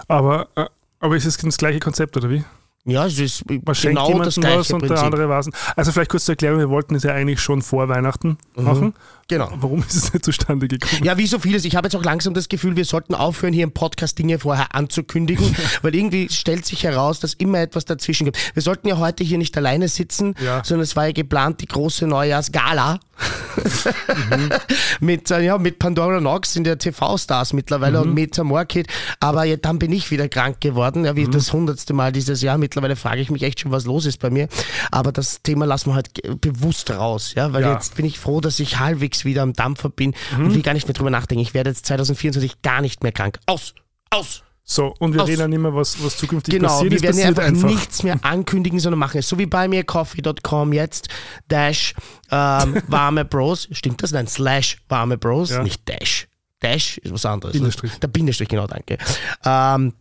Aber, 0.08 0.48
äh, 0.56 0.66
aber 1.00 1.16
ist 1.16 1.26
es 1.26 1.36
das 1.36 1.56
gleiche 1.56 1.80
Konzept, 1.80 2.16
oder 2.16 2.30
wie? 2.30 2.44
Ja, 2.88 3.04
es 3.06 3.18
ist 3.18 3.42
Man 3.50 3.74
schenkt 3.74 4.00
genau 4.00 4.22
das 4.22 4.36
gleiche 4.36 4.58
was 4.58 4.70
und 4.70 4.88
der 4.88 5.02
andere 5.02 5.28
weiß 5.28 5.50
Also 5.74 5.90
vielleicht 5.90 6.08
kurz 6.10 6.24
zur 6.24 6.34
Erklärung, 6.34 6.60
wir 6.60 6.70
wollten 6.70 6.94
es 6.94 7.02
ja 7.02 7.10
eigentlich 7.12 7.40
schon 7.40 7.60
vor 7.60 7.88
Weihnachten 7.88 8.38
machen. 8.54 8.94
Genau. 9.28 9.50
Warum 9.56 9.80
ist 9.80 9.96
es 9.96 10.12
nicht 10.12 10.24
zustande 10.24 10.68
gekommen? 10.68 11.02
Ja, 11.02 11.18
wie 11.18 11.26
so 11.26 11.40
vieles. 11.40 11.64
Ich 11.64 11.74
habe 11.74 11.88
jetzt 11.88 11.96
auch 11.96 12.04
langsam 12.04 12.32
das 12.32 12.48
Gefühl, 12.48 12.76
wir 12.76 12.84
sollten 12.84 13.16
aufhören, 13.16 13.52
hier 13.52 13.64
im 13.64 13.72
Podcast 13.72 14.16
Dinge 14.20 14.38
vorher 14.38 14.72
anzukündigen, 14.72 15.56
weil 15.82 15.96
irgendwie 15.96 16.28
stellt 16.30 16.64
sich 16.64 16.84
heraus, 16.84 17.18
dass 17.18 17.34
immer 17.34 17.58
etwas 17.58 17.86
dazwischen 17.86 18.26
gibt. 18.26 18.54
Wir 18.54 18.62
sollten 18.62 18.86
ja 18.86 18.98
heute 18.98 19.24
hier 19.24 19.38
nicht 19.38 19.56
alleine 19.56 19.88
sitzen, 19.88 20.36
Ja. 20.40 20.62
sondern 20.62 20.84
es 20.84 20.94
war 20.94 21.06
ja 21.06 21.12
geplant, 21.12 21.60
die 21.62 21.66
große 21.66 22.06
Neujahrsgala 22.06 23.00
mit, 25.00 25.30
äh, 25.30 25.40
ja, 25.42 25.58
mit 25.58 25.78
Pandora 25.78 26.18
Knox 26.18 26.56
in 26.56 26.64
der 26.64 26.78
TV-Stars 26.78 27.52
mittlerweile 27.52 28.00
und 28.00 28.14
Meta 28.14 28.44
Morkid. 28.44 28.86
Aber 29.20 29.44
ja, 29.44 29.56
dann 29.56 29.78
bin 29.78 29.92
ich 29.92 30.10
wieder 30.10 30.28
krank 30.28 30.60
geworden, 30.60 31.04
ja, 31.04 31.16
wie 31.16 31.26
das 31.26 31.52
hundertste 31.52 31.92
Mal 31.94 32.12
dieses 32.12 32.42
Jahr. 32.42 32.58
Mittlerweile 32.58 32.96
frage 32.96 33.20
ich 33.20 33.30
mich 33.30 33.42
echt 33.42 33.60
schon, 33.60 33.72
was 33.72 33.84
los 33.84 34.06
ist 34.06 34.18
bei 34.18 34.30
mir. 34.30 34.48
Aber 34.90 35.12
das 35.12 35.42
Thema 35.42 35.64
lassen 35.66 35.90
wir 35.90 35.94
halt 35.94 36.10
bewusst 36.40 36.90
raus, 36.90 37.32
ja, 37.34 37.52
weil 37.52 37.62
Ja. 37.62 37.72
jetzt 37.74 37.94
bin 37.96 38.04
ich 38.04 38.18
froh, 38.18 38.40
dass 38.40 38.60
ich 38.60 38.78
halbwegs 38.78 39.24
wieder 39.24 39.42
am 39.42 39.52
Dampfer 39.52 39.88
bin 39.88 40.14
und 40.38 40.54
will 40.54 40.62
gar 40.62 40.74
nicht 40.74 40.86
mehr 40.86 40.94
drüber 40.94 41.10
nachdenken. 41.10 41.42
Ich 41.42 41.54
werde 41.54 41.70
jetzt 41.70 41.86
2024 41.86 42.62
gar 42.62 42.80
nicht 42.80 43.02
mehr 43.02 43.12
krank. 43.12 43.38
Aus! 43.46 43.74
Aus! 44.10 44.42
So, 44.68 44.92
und 44.98 45.14
wir 45.14 45.22
Aus. 45.22 45.28
reden 45.28 45.40
ja 45.42 45.48
nicht 45.48 45.60
mehr, 45.60 45.72
was, 45.72 46.02
was 46.04 46.16
zukünftig 46.16 46.52
Genau, 46.54 46.66
passiert. 46.68 46.90
wir 46.90 46.96
Es 46.96 47.02
werden 47.04 47.18
ja 47.20 47.26
einfach, 47.28 47.44
einfach. 47.44 47.68
nichts 47.68 48.02
mehr 48.02 48.18
ankündigen, 48.22 48.80
sondern 48.80 48.98
machen 48.98 49.18
es 49.18 49.28
so 49.28 49.38
wie 49.38 49.46
bei 49.46 49.68
mir 49.68 49.84
coffee.com 49.84 50.72
jetzt 50.72 51.08
dash 51.46 51.94
ähm, 52.32 52.82
warme 52.88 53.24
Bros. 53.24 53.68
Stimmt 53.70 54.02
das? 54.02 54.10
Nein, 54.10 54.26
slash 54.26 54.78
warme 54.88 55.18
Bros, 55.18 55.50
Ja. 55.50 55.62
nicht 55.62 55.88
dash. 55.88 56.26
Dash 56.60 56.98
ist 56.98 57.12
was 57.12 57.24
anderes. 57.24 57.52
Bindestrich. 57.52 57.92
Der 58.00 58.08
Bindestrich, 58.08 58.48
genau, 58.48 58.66
danke. 58.66 58.98
Ähm, 59.44 59.92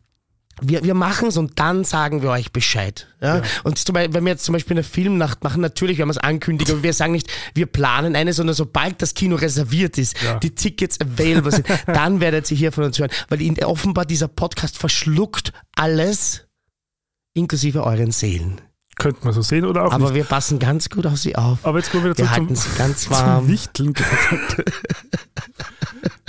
wir, 0.61 0.83
wir 0.83 0.93
machen 0.93 1.27
es 1.27 1.37
und 1.37 1.59
dann 1.59 1.83
sagen 1.83 2.21
wir 2.21 2.29
euch 2.29 2.51
Bescheid. 2.53 3.07
Ja? 3.21 3.41
Und 3.63 3.77
zum 3.77 3.93
Beispiel, 3.93 4.13
wenn 4.13 4.23
wir 4.23 4.31
jetzt 4.31 4.45
zum 4.45 4.53
Beispiel 4.53 4.75
eine 4.75 4.83
Filmnacht 4.83 5.43
machen, 5.43 5.61
natürlich 5.61 5.97
werden 5.97 6.07
wir 6.09 6.11
es 6.11 6.17
ankündigen, 6.17 6.73
aber 6.75 6.83
wir 6.83 6.93
sagen 6.93 7.11
nicht, 7.11 7.29
wir 7.53 7.65
planen 7.65 8.15
eine, 8.15 8.31
sondern 8.33 8.55
sobald 8.55 9.01
das 9.01 9.13
Kino 9.13 9.35
reserviert 9.35 9.97
ist, 9.97 10.21
Ja. 10.23 10.39
die 10.39 10.51
Tickets 10.55 10.99
available 11.01 11.51
sind, 11.51 11.67
dann 11.87 12.19
werdet 12.21 12.49
ihr 12.51 12.57
hier 12.57 12.71
von 12.71 12.85
uns 12.85 12.97
hören. 12.99 13.11
Weil 13.29 13.41
ihn, 13.41 13.61
offenbar 13.63 14.05
dieser 14.05 14.27
Podcast 14.27 14.77
verschluckt 14.77 15.51
alles, 15.75 16.45
inklusive 17.33 17.83
euren 17.83 18.11
Seelen. 18.11 18.61
Könnte 18.97 19.25
man 19.25 19.33
so 19.33 19.41
sehen 19.41 19.65
oder 19.65 19.83
auch 19.85 19.91
Aber 19.91 20.05
nicht. 20.05 20.13
wir 20.15 20.23
passen 20.23 20.57
ganz 20.57 20.89
gut 20.89 21.05
auf 21.05 21.17
sie 21.17 21.35
auf. 21.35 21.59
Aber 21.63 21.79
jetzt 21.79 21.91
kommen 21.91 22.05
wir 22.05 22.11
wieder 22.11 22.19
Wir 22.19 22.25
zurück 22.27 22.39
halten 22.39 22.55
zum, 22.55 22.71
sie 22.71 22.77
ganz 22.77 23.01
zum 23.03 23.11
warm. 23.11 23.47
Wichteln. 23.49 23.93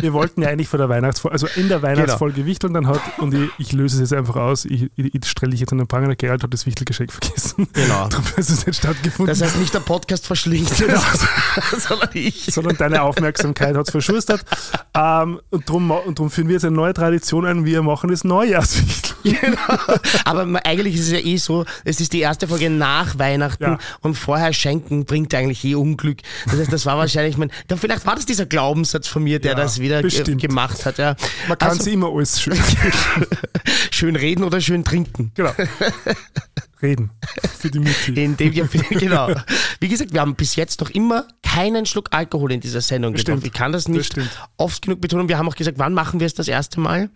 wir 0.01 0.13
wollten 0.13 0.43
ja 0.43 0.49
eigentlich 0.49 0.69
vor 0.69 0.79
der 0.79 0.89
Weihnachtsfolge, 0.89 1.33
also 1.33 1.47
in 1.57 1.69
der 1.69 1.83
Weihnachtsfolge 1.83 2.35
Genau. 2.37 2.47
wichteln, 2.47 2.75
dann 2.75 2.87
hat, 2.87 3.01
und 3.19 3.33
ich, 3.35 3.51
ich 3.59 3.73
löse 3.73 3.97
es 3.97 4.11
jetzt 4.11 4.19
einfach 4.19 4.37
aus, 4.37 4.65
ich, 4.65 4.91
ich, 4.97 5.15
ich 5.15 5.25
stelle 5.27 5.51
dich 5.53 5.61
jetzt 5.61 5.73
an 5.73 5.79
den 5.79 5.87
Pranger, 5.87 6.09
der 6.09 6.17
Gerald 6.17 6.43
hat 6.43 6.53
das 6.53 6.67
Wichtelgeschenk 6.67 7.13
vergessen. 7.13 7.67
Genau. 7.73 8.09
Darum 8.11 8.25
ist 8.37 8.51
es 8.51 8.67
nicht 8.67 8.79
stattgefunden. 8.79 9.35
Das 9.35 9.43
heißt 9.47 9.59
nicht 9.59 9.73
der 9.75 9.81
Podcast 9.81 10.27
verschlingt, 10.27 10.71
Genau. 10.79 11.01
sondern 11.79 12.11
ich. 12.15 12.45
sondern 12.53 12.77
deine 12.77 13.03
Aufmerksamkeit 13.03 13.75
hat 13.77 13.87
es 13.87 13.91
verschustert. 13.91 14.45
Ähm, 14.95 15.41
und 15.51 15.69
darum 15.69 15.91
und 15.91 16.19
drum 16.19 16.31
führen 16.31 16.49
wir 16.49 16.55
jetzt 16.55 16.65
eine 16.65 16.77
neue 16.77 16.93
Tradition 16.95 17.47
ein, 17.47 17.65
wir 17.65 17.83
machen 17.83 18.11
das 18.11 18.25
Neujahrswichtel. 18.25 19.15
Genau. 19.25 19.59
Aber 20.25 20.47
eigentlich 20.65 20.95
ist 20.95 21.01
es 21.07 21.11
ja 21.13 21.19
eh 21.19 21.37
so, 21.37 21.65
es 21.85 22.01
ist 22.01 22.13
die 22.13 22.21
erste 22.21 22.47
Folge 22.49 22.71
nach 22.71 23.19
Weihnachten 23.19 23.63
Ja. 23.65 23.79
und 24.01 24.15
vorher 24.17 24.53
schenken 24.53 25.05
bringt 25.05 25.35
eigentlich 25.35 25.65
eh 25.65 25.75
Unglück. 25.75 26.19
Das 26.47 26.59
heißt, 26.59 26.73
das 26.73 26.87
war 26.87 26.97
wahrscheinlich 26.97 27.37
mein, 27.37 27.51
vielleicht 27.77 28.07
war 28.07 28.15
das 28.15 28.27
dieser 28.27 28.47
Glaubenssatz 28.47 29.09
von 29.09 29.25
mir, 29.25 29.41
der 29.41 29.53
Ja, 29.53 29.57
das 29.57 29.81
wieder 29.87 30.03
bestimmt. 30.03 30.41
gemacht 30.43 30.85
hat. 30.85 30.99
Ja. 30.99 31.17
Man 31.49 31.59
kann 31.59 31.71
Also, 31.71 31.85
sich 31.85 31.93
immer 31.95 32.13
alles 32.13 32.41
schön 32.41 32.59
schön 33.91 34.17
reden 34.17 34.45
oder 34.45 34.61
schön 34.61 34.85
trinken. 34.85 35.33
genau. 35.35 35.53
reden 36.87 37.11
für 37.59 37.71
die 37.71 37.79
Mutti. 37.81 38.13
In 38.23 38.37
dem 38.37 38.53
genau. 38.91 39.31
Wie 39.81 39.89
gesagt, 39.89 40.13
wir 40.13 40.21
haben 40.21 40.35
bis 40.35 40.57
jetzt 40.57 40.81
noch 40.81 40.91
immer 40.91 41.27
keinen 41.43 41.87
Schluck 41.87 42.09
Alkohol 42.13 42.53
in 42.53 42.61
dieser 42.61 42.81
Sendung 42.81 43.15
getrunken. 43.15 43.47
Ich 43.47 43.53
kann 43.53 43.73
das 43.73 43.85
Das 43.85 43.93
nicht 43.93 44.07
stimmt. 44.07 44.31
oft 44.57 44.83
genug 44.83 45.01
betonen. 45.01 45.29
Wir 45.29 45.39
haben 45.39 45.49
auch 45.49 45.55
gesagt, 45.55 45.79
wann 45.79 45.95
machen 45.95 46.21
wir 46.21 46.27
es 46.27 46.35
das 46.35 46.49
erste 46.49 46.81
Mal? 46.81 47.09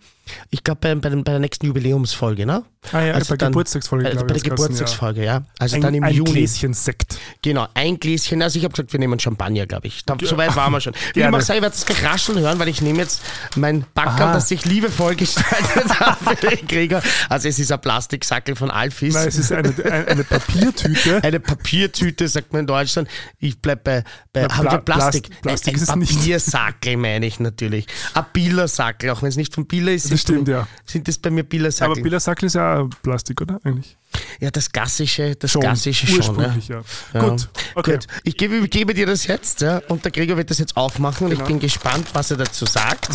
Ich 0.49 0.63
glaube, 0.63 0.79
bei, 0.81 0.95
bei, 0.95 1.09
bei 1.09 1.31
der 1.31 1.39
nächsten 1.39 1.65
Jubiläumsfolge, 1.67 2.45
ne? 2.45 2.63
Ah 2.91 3.01
ja, 3.01 3.19
bei 3.19 3.35
der 3.37 3.49
Geburtstagsfolge, 3.49 4.07
Also 4.07 4.25
bei 4.25 4.35
ich, 4.35 4.43
der 4.43 4.51
Geburtstagsfolge, 4.51 5.23
ja. 5.23 5.43
Also 5.59 5.75
Ein, 5.75 5.81
dann 5.81 5.93
im 5.93 6.03
ein 6.03 6.13
Juni. 6.13 6.31
Gläschen 6.31 6.73
Sekt. 6.73 7.17
Genau, 7.41 7.67
ein 7.73 7.99
Gläschen. 7.99 8.41
Also 8.41 8.57
ich 8.57 8.63
habe 8.65 8.71
gesagt, 8.73 8.91
wir 8.93 8.99
nehmen 8.99 9.19
Champagner, 9.19 9.67
glaube 9.67 9.87
ich. 9.87 10.03
Da, 10.05 10.15
so 10.21 10.37
weit 10.37 10.55
waren 10.55 10.71
wir 10.71 10.81
schon. 10.81 10.93
Wie 11.13 11.19
Gerne. 11.19 11.37
ich 11.37 11.43
sage, 11.45 11.57
ich 11.57 11.63
werde 11.63 11.75
es 11.75 11.85
gleich 11.85 12.03
rascheln 12.03 12.39
hören, 12.39 12.57
weil 12.59 12.69
ich 12.69 12.81
nehme 12.81 12.99
jetzt 12.99 13.21
mein 13.55 13.85
Backerl, 13.93 14.27
Aha. 14.27 14.33
das 14.33 14.47
sich 14.47 14.65
liebevoll 14.65 15.15
gestaltet 15.15 15.99
hat 15.99 16.17
für 16.19 16.35
den 16.47 16.67
Krieger. 16.67 17.01
Also 17.29 17.47
es 17.47 17.59
ist 17.59 17.71
ein 17.71 17.81
Plastiksackel 17.81 18.55
von 18.55 18.71
Alfis. 18.71 19.13
Nein, 19.13 19.27
es 19.27 19.37
ist 19.37 19.51
eine, 19.63 19.85
eine, 19.91 20.07
eine 20.07 20.23
Papiertüte. 20.23 21.23
Eine 21.23 21.39
Papiertüte, 21.39 22.27
sagt 22.27 22.51
man 22.53 22.61
in 22.61 22.67
Deutschland. 22.67 23.07
Ich 23.39 23.59
bleib 23.59 23.83
bei, 23.83 24.03
bei 24.33 24.43
Na, 24.47 24.55
haben 24.57 24.63
Pla- 24.63 24.71
wir 24.73 24.77
Plastik. 24.79 25.29
Plast- 25.29 25.41
Plastik 25.63 25.89
ein 25.89 26.01
ist. 26.01 26.15
Papiersackel 26.17 26.97
meine 26.97 27.25
ich 27.25 27.39
natürlich. 27.39 27.87
Ein 28.13 28.25
Billersackel, 28.33 29.09
auch 29.09 29.21
wenn 29.21 29.29
es 29.29 29.35
nicht 29.37 29.53
von 29.53 29.65
Biller 29.65 29.91
ist. 29.91 30.11
Das 30.11 30.21
stimmt, 30.21 30.47
ja. 30.47 30.67
Sind 30.85 31.07
das 31.07 31.17
bei 31.17 31.29
mir 31.29 31.41
Aber 31.41 31.49
Billersackel? 31.49 32.03
Billersackel 32.03 32.47
ist 32.47 32.55
ja 32.55 32.79
auch 32.79 32.89
Plastik, 33.03 33.41
oder? 33.41 33.59
Eigentlich. 33.63 33.97
ja, 34.39 34.51
das 34.51 34.71
klassische, 34.71 35.35
das 35.35 35.51
Schon. 35.51 35.61
klassische 35.61 36.07
schon. 36.07 36.39
Ja. 36.39 36.55
Ja. 36.67 36.81
Ja. 37.13 37.19
Gut, 37.29 37.49
okay. 37.75 37.91
Gut. 37.93 38.07
Ich 38.23 38.35
gebe, 38.37 38.57
ich 38.57 38.69
gebe 38.69 38.93
dir 38.93 39.05
das 39.05 39.25
jetzt 39.27 39.61
ja, 39.61 39.77
und 39.87 40.03
der 40.03 40.11
Gregor 40.11 40.37
wird 40.37 40.49
das 40.49 40.59
jetzt 40.59 40.75
aufmachen 40.77 41.27
und 41.27 41.31
ich 41.33 41.37
Genau. 41.39 41.47
bin 41.47 41.59
gespannt, 41.59 42.07
was 42.13 42.31
er 42.31 42.37
dazu 42.37 42.65
sagt. 42.65 43.09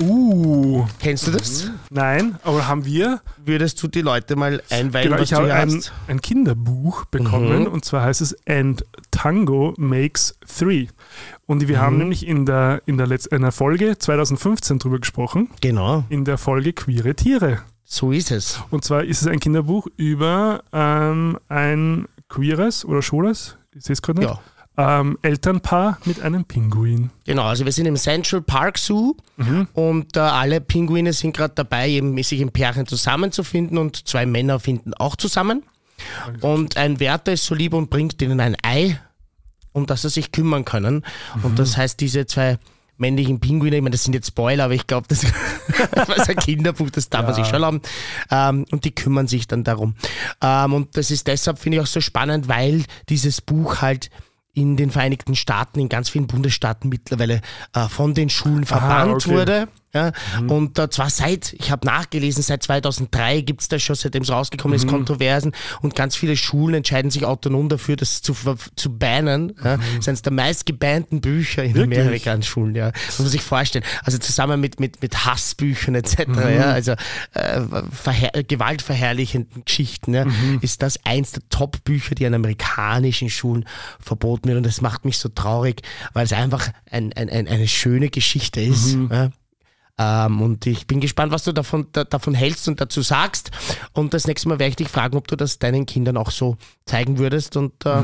Uh, 0.00 0.84
Kennst 1.00 1.26
du 1.26 1.30
das? 1.32 1.70
nein, 1.90 2.38
aber 2.44 2.68
haben 2.68 2.84
wir, 2.84 3.20
Würdest 3.44 3.82
du 3.82 3.88
die 3.88 4.02
Leute 4.02 4.36
mal 4.36 4.62
einweihen, 4.70 5.04
genau, 5.08 5.16
was 5.16 5.22
ich 5.24 5.30
du 5.30 5.36
habe 5.36 5.54
ein, 5.54 5.82
ein 6.06 6.20
Kinderbuch 6.20 7.06
bekommen 7.06 7.60
Mhm. 7.62 7.66
und 7.68 7.84
zwar 7.84 8.02
heißt 8.02 8.20
es 8.20 8.36
And 8.46 8.84
Tango 9.10 9.74
Makes 9.78 10.38
Three. 10.46 10.88
Und 11.46 11.66
wir 11.66 11.78
Mhm. 11.78 11.80
haben 11.82 11.98
nämlich 11.98 12.26
in 12.26 12.44
der, 12.46 12.82
in 12.86 12.98
der 12.98 13.06
Letz-, 13.06 13.28
einer 13.32 13.50
Folge 13.52 13.96
2015 13.98 14.78
drüber 14.78 14.98
gesprochen, 14.98 15.48
Genau, 15.60 16.04
in 16.10 16.24
der 16.24 16.36
Folge 16.38 16.72
Queere 16.74 17.14
Tiere. 17.14 17.60
so 17.84 18.12
ist 18.12 18.30
es. 18.30 18.60
Und 18.70 18.84
zwar 18.84 19.04
ist 19.04 19.22
es 19.22 19.26
ein 19.28 19.40
Kinderbuch 19.40 19.86
über 19.96 20.62
ähm, 20.72 21.38
ein 21.48 22.06
queeres 22.28 22.84
oder 22.84 23.00
schwules, 23.00 23.56
ich 23.74 23.84
sehe 23.84 23.94
es 23.94 24.02
gerade 24.02 24.20
nicht, 24.20 24.30
Ja. 24.30 24.40
Ähm, 24.78 25.18
Elternpaar 25.22 25.98
mit 26.04 26.22
einem 26.22 26.44
Pinguin. 26.44 27.10
Genau, 27.26 27.42
also 27.42 27.64
wir 27.64 27.72
sind 27.72 27.86
im 27.86 27.96
Central 27.96 28.40
Park 28.40 28.78
Zoo 28.78 29.14
und 29.74 30.16
äh, 30.16 30.20
alle 30.20 30.60
Pinguine 30.60 31.12
sind 31.12 31.36
gerade 31.36 31.54
dabei, 31.54 31.90
eben 31.90 32.16
sich 32.22 32.40
in 32.40 32.52
Pärchen 32.52 32.86
zusammenzufinden 32.86 33.76
und 33.76 34.08
zwei 34.08 34.24
Männer 34.24 34.60
finden 34.60 34.94
auch 34.94 35.16
zusammen. 35.16 35.64
Und 36.42 36.76
ein 36.76 37.00
Wärter 37.00 37.32
ist 37.32 37.44
so 37.44 37.56
lieb 37.56 37.74
und 37.74 37.90
bringt 37.90 38.22
ihnen 38.22 38.38
ein 38.38 38.56
Ei, 38.62 39.00
um 39.72 39.86
das 39.86 40.02
sie 40.02 40.10
sich 40.10 40.30
kümmern 40.30 40.64
können. 40.64 41.04
Und 41.42 41.58
das 41.58 41.76
heißt, 41.76 41.98
diese 42.00 42.26
zwei 42.26 42.58
männlichen 42.98 43.40
Pinguine, 43.40 43.76
ich 43.76 43.82
meine, 43.82 43.94
das 43.94 44.04
sind 44.04 44.14
jetzt 44.14 44.28
Spoiler, 44.28 44.64
aber 44.64 44.74
ich 44.74 44.86
glaube, 44.86 45.08
das, 45.08 45.20
das 45.92 46.08
ist 46.08 46.30
ein 46.30 46.36
Kinderbuch, 46.36 46.90
das 46.90 47.08
darf 47.08 47.24
man 47.24 47.34
sich 47.34 47.46
schon 47.46 47.54
erlauben. 47.54 47.80
Ähm, 48.30 48.64
und 48.70 48.84
die 48.84 48.94
kümmern 48.94 49.26
sich 49.26 49.48
dann 49.48 49.64
darum. 49.64 49.96
Ähm, 50.40 50.72
und 50.72 50.96
das 50.96 51.10
ist 51.10 51.26
deshalb, 51.26 51.58
finde 51.58 51.78
ich, 51.78 51.82
auch 51.82 51.88
so 51.88 52.00
spannend, 52.00 52.46
weil 52.46 52.84
dieses 53.08 53.40
Buch 53.40 53.82
halt 53.82 54.10
in 54.58 54.76
den 54.76 54.90
Vereinigten 54.90 55.36
Staaten, 55.36 55.78
in 55.78 55.88
ganz 55.88 56.08
vielen 56.10 56.26
Bundesstaaten 56.26 56.88
mittlerweile 56.88 57.40
äh, 57.74 57.88
von 57.88 58.14
den 58.14 58.28
Schulen 58.28 58.64
verbannt 58.64 59.26
okay. 59.26 59.30
wurde. 59.30 59.68
Ja, 59.94 60.12
Und 60.48 60.78
äh, 60.78 60.90
zwar 60.90 61.08
seit, 61.08 61.54
ich 61.54 61.70
habe 61.70 61.86
nachgelesen, 61.86 62.42
seit 62.42 62.62
2003 62.62 63.40
gibt 63.40 63.62
es 63.62 63.68
da 63.68 63.78
schon, 63.78 63.96
seitdem 63.96 64.22
es 64.22 64.30
rausgekommen 64.30 64.76
ist, 64.76 64.86
Kontroversen 64.86 65.52
und 65.80 65.94
ganz 65.94 66.14
viele 66.14 66.36
Schulen 66.36 66.74
entscheiden 66.74 67.10
sich 67.10 67.24
autonom 67.24 67.70
dafür, 67.70 67.96
das 67.96 68.20
zu, 68.20 68.36
zu 68.76 68.98
bannen. 68.98 69.54
Ja. 69.64 69.78
Das 69.78 69.86
ist 70.00 70.08
eines 70.08 70.22
der 70.22 70.32
meist 70.32 70.66
gebannten 70.66 71.22
Bücher 71.22 71.64
in 71.64 71.74
Wirklich? 71.74 72.00
Amerika 72.00 72.32
an 72.32 72.42
Schulen. 72.42 72.74
Ja. 72.74 72.90
Das 72.90 73.18
muss 73.18 73.20
man 73.20 73.28
sich 73.28 73.42
vorstellen. 73.42 73.84
Also 74.02 74.18
zusammen 74.18 74.60
mit, 74.60 74.78
mit, 74.78 75.00
mit 75.00 75.24
Hassbüchern 75.24 75.94
etc., 75.94 76.18
ja, 76.36 76.70
also 76.70 76.92
äh, 77.32 77.62
verher 77.90 78.42
gewaltverherrlichenden 78.42 79.64
Geschichten, 79.64 80.12
ja, 80.12 80.26
ist 80.60 80.82
das 80.82 80.98
eins 81.04 81.32
der 81.32 81.42
Top-Bücher, 81.48 82.14
die 82.14 82.26
an 82.26 82.34
amerikanischen 82.34 83.30
Schulen 83.30 83.64
verboten 84.00 84.48
wird. 84.48 84.58
Und 84.58 84.66
das 84.66 84.82
macht 84.82 85.06
mich 85.06 85.16
so 85.18 85.30
traurig, 85.30 85.80
weil 86.12 86.24
es 86.24 86.32
einfach 86.34 86.68
ein, 86.90 87.12
ein, 87.14 87.30
ein, 87.30 87.48
eine 87.48 87.68
schöne 87.68 88.10
Geschichte 88.10 88.60
ist. 88.60 88.96
Ja. 89.10 89.30
Ähm, 89.98 90.40
und 90.40 90.64
ich 90.66 90.86
bin 90.86 91.00
gespannt, 91.00 91.32
was 91.32 91.44
du 91.44 91.52
davon, 91.52 91.86
da, 91.92 92.04
davon 92.04 92.34
hältst 92.34 92.68
und 92.68 92.80
dazu 92.80 93.02
sagst. 93.02 93.50
Und 93.92 94.14
das 94.14 94.26
nächste 94.26 94.48
Mal 94.48 94.58
werde 94.58 94.70
ich 94.70 94.76
dich 94.76 94.88
fragen, 94.88 95.16
ob 95.16 95.26
du 95.28 95.36
das 95.36 95.58
deinen 95.58 95.86
Kindern 95.86 96.16
auch 96.16 96.30
so 96.30 96.56
zeigen 96.86 97.18
würdest. 97.18 97.56
Und 97.56 97.84
äh, 97.84 98.00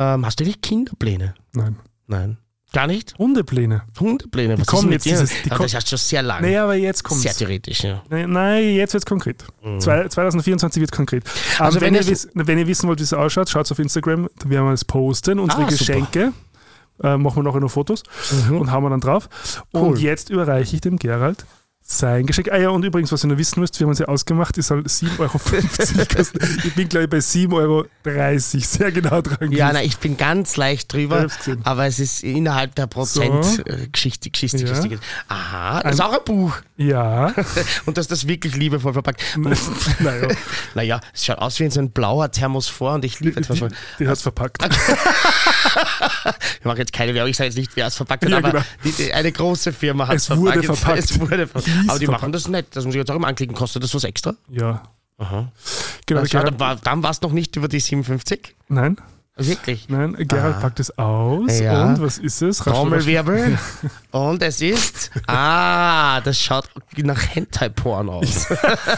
ähm, 0.00 0.26
hast 0.26 0.40
du 0.40 0.44
nicht 0.44 0.62
Kinderpläne? 0.62 1.34
Nein. 1.52 1.76
Nein. 2.06 2.38
Gar 2.74 2.86
nicht? 2.86 3.16
Hundepläne. 3.16 3.82
Hundepläne? 3.98 4.58
Was 4.58 4.66
kommen 4.66 4.82
ist 4.82 4.84
mit 4.84 4.92
jetzt 4.94 5.04
dir? 5.06 5.10
dieses- 5.24 5.42
die 5.42 5.48
Ja, 5.48 5.54
kommen- 5.56 5.66
das 5.68 5.74
hast 5.74 5.84
du 5.86 5.88
schon 5.96 5.98
sehr 5.98 6.22
lange. 6.22 6.42
Naja, 6.46 6.64
aber 6.64 6.74
jetzt 6.74 7.02
kommt 7.02 7.22
sehr 7.22 7.32
theoretisch, 7.32 7.82
ja. 7.82 8.02
Nein, 8.10 8.30
nein, 8.30 8.62
jetzt 8.74 8.92
wird 8.92 9.04
es 9.04 9.06
konkret. 9.06 9.42
Zwei- 9.78 10.06
2024 10.06 10.78
wird 10.82 10.92
konkret. 10.92 11.24
Also 11.58 11.64
Also 11.64 11.80
wenn, 11.80 11.94
wenn 11.94 12.06
ihr 12.06 12.46
wenn 12.46 12.58
ihr 12.58 12.66
wissen 12.66 12.86
wollt, 12.86 12.98
wie 12.98 13.04
es 13.04 13.14
ausschaut, 13.14 13.48
schaut 13.48 13.72
auf 13.72 13.78
Instagram. 13.78 14.28
Da 14.38 14.50
werden 14.50 14.66
wir 14.66 14.72
es 14.74 14.84
posten. 14.84 15.38
Unsere 15.38 15.62
Ah, 15.64 15.70
super. 15.70 16.32
Äh, 17.02 17.16
machen 17.16 17.36
wir 17.36 17.42
nachher 17.44 17.60
noch 17.60 17.70
Fotos 17.70 18.02
und 18.50 18.70
haben 18.70 18.84
wir 18.84 18.90
dann 18.90 19.00
drauf. 19.00 19.28
Mhm. 19.72 19.78
Cool. 19.78 19.88
Und 19.88 20.00
jetzt 20.00 20.30
überreiche 20.30 20.76
ich 20.76 20.80
dem 20.80 20.96
Gerald 20.96 21.46
sein 21.90 22.26
Geschenk. 22.26 22.52
Ah 22.52 22.58
ja, 22.58 22.68
und 22.68 22.84
übrigens, 22.84 23.10
was 23.12 23.24
ihr 23.24 23.28
noch 23.28 23.38
wissen 23.38 23.60
müsst, 23.60 23.80
wir 23.80 23.86
haben 23.86 23.90
uns 23.90 23.98
ja 23.98 24.06
ausgemacht, 24.06 24.58
ist 24.58 24.70
halt 24.70 24.86
7,50 24.86 25.18
Euro 25.18 25.38
kosten. 26.16 26.38
Ich 26.64 26.74
bin, 26.74 26.86
glaube 26.88 27.04
ich, 27.04 27.10
bei 27.10 27.16
7,30 27.18 27.52
Euro 27.54 27.86
sehr 28.60 28.92
genau 28.92 29.22
dran. 29.22 29.50
Ja, 29.52 29.72
nein, 29.72 29.86
ich 29.86 29.96
bin 29.96 30.18
ganz 30.18 30.56
leicht 30.58 30.82
Ich 30.82 30.88
drüber, 30.88 31.26
aber 31.64 31.86
es 31.86 31.98
ist 31.98 32.22
innerhalb 32.22 32.74
der 32.74 32.86
Prozent 32.88 33.42
So. 33.42 33.62
äh, 33.62 33.88
Geschichte, 33.90 34.28
Ja. 34.28 34.32
Geschichte. 34.32 34.98
Aha, 35.28 35.80
das 35.82 35.94
ist 35.94 36.00
auch 36.00 36.12
ein 36.12 36.24
Buch. 36.26 36.54
ja. 36.76 37.32
Und 37.86 37.96
das 37.96 38.04
ist 38.04 38.12
das 38.12 38.28
wirklich 38.28 38.54
liebevoll 38.54 38.92
verpackt. 38.92 39.22
naja, 40.00 40.28
Naja, 40.74 41.00
es 41.14 41.24
schaut 41.24 41.38
aus 41.38 41.58
wie 41.58 41.70
so 41.70 41.80
ein 41.80 41.90
blauer 41.90 42.30
Thermosphor 42.30 42.92
und 42.94 43.04
ich 43.06 43.18
liebe 43.20 43.40
etwas. 43.40 43.58
die, 43.58 43.66
die 44.00 44.06
hat 44.08 44.16
es 44.16 44.22
verpackt. 44.22 44.58
Ich 46.58 46.64
mache 46.64 46.78
jetzt 46.78 46.92
keine 46.92 47.14
Werbung, 47.14 47.30
ich 47.30 47.36
sage 47.36 47.48
jetzt 47.48 47.56
nicht, 47.56 47.72
wer 47.76 47.86
es 47.86 47.94
verpackt 47.96 48.24
hat, 48.24 48.30
Ja, 48.30 48.38
aber 48.38 48.50
genau. 48.50 48.64
die, 48.84 48.92
die, 48.92 49.12
eine 49.12 49.32
große 49.32 49.72
Firma 49.72 50.06
hat 50.08 50.16
es 50.16 50.22
Es 50.22 50.26
verpackt. 50.26 50.56
wurde 50.56 50.62
verpackt. 50.76 50.98
Es 50.98 51.20
wurde 51.20 51.46
verpackt. 51.46 51.77
Lies 51.82 51.88
Aber 51.90 51.98
die 51.98 52.06
machen 52.06 52.32
das 52.32 52.48
nicht, 52.48 52.74
das 52.76 52.84
muss 52.84 52.94
ich 52.94 52.98
jetzt 52.98 53.10
auch 53.10 53.16
immer 53.16 53.28
anklicken. 53.28 53.54
Kostet 53.56 53.82
das 53.82 53.94
was 53.94 54.04
extra? 54.04 54.34
Ja. 54.48 54.82
Aha. 55.18 55.50
Genau, 56.06 56.20
war, 56.20 56.28
Gerald, 56.28 56.46
dann 56.52 56.60
war- 56.60 56.76
dann 56.76 57.02
war 57.02 57.10
es 57.10 57.20
noch 57.22 57.32
nicht 57.32 57.56
über 57.56 57.68
die 57.68 57.80
57. 57.80 58.54
nein, 58.68 58.96
Wirklich. 59.40 59.88
nein, 59.88 60.14
Gerald 60.18 60.60
packt 60.60 60.80
es 60.80 60.96
aus. 60.98 61.60
Ja. 61.60 61.84
Und 61.86 62.00
was 62.00 62.18
ist 62.18 62.42
es? 62.42 62.60
Raschel. 62.60 62.72
Trommelwirbel. 62.72 63.56
Und 64.10 64.42
es 64.42 64.60
ist. 64.60 65.12
Ah, 65.28 66.20
das 66.22 66.40
schaut 66.40 66.68
nach 66.96 67.34
Hentai-Porn 67.36 68.08
aus. 68.08 68.46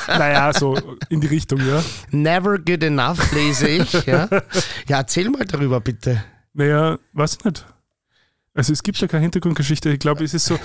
Naja, 0.09 0.53
so 0.55 0.79
in 1.11 1.21
die 1.21 1.27
Richtung, 1.27 1.61
ja. 1.67 1.83
Never 2.11 2.59
good 2.59 2.83
enough 2.83 3.33
lese 3.33 3.69
ich. 3.69 3.93
Ja, 4.07 4.29
ja 4.89 4.99
erzähl 4.99 5.29
mal 5.29 5.45
darüber 5.45 5.81
bitte. 5.81 6.23
Naja, 6.55 6.99
weiß 7.13 7.37
ich 7.39 7.45
nicht. 7.45 7.67
Also 8.55 8.73
es 8.73 8.83
gibt 8.83 8.99
ja 8.99 9.09
keine 9.09 9.23
Hintergrundgeschichte. 9.23 9.91
Ich 9.91 10.01
glaube, 10.01 10.25
es 10.25 10.35
ist 10.35 10.47
so, 10.47 10.59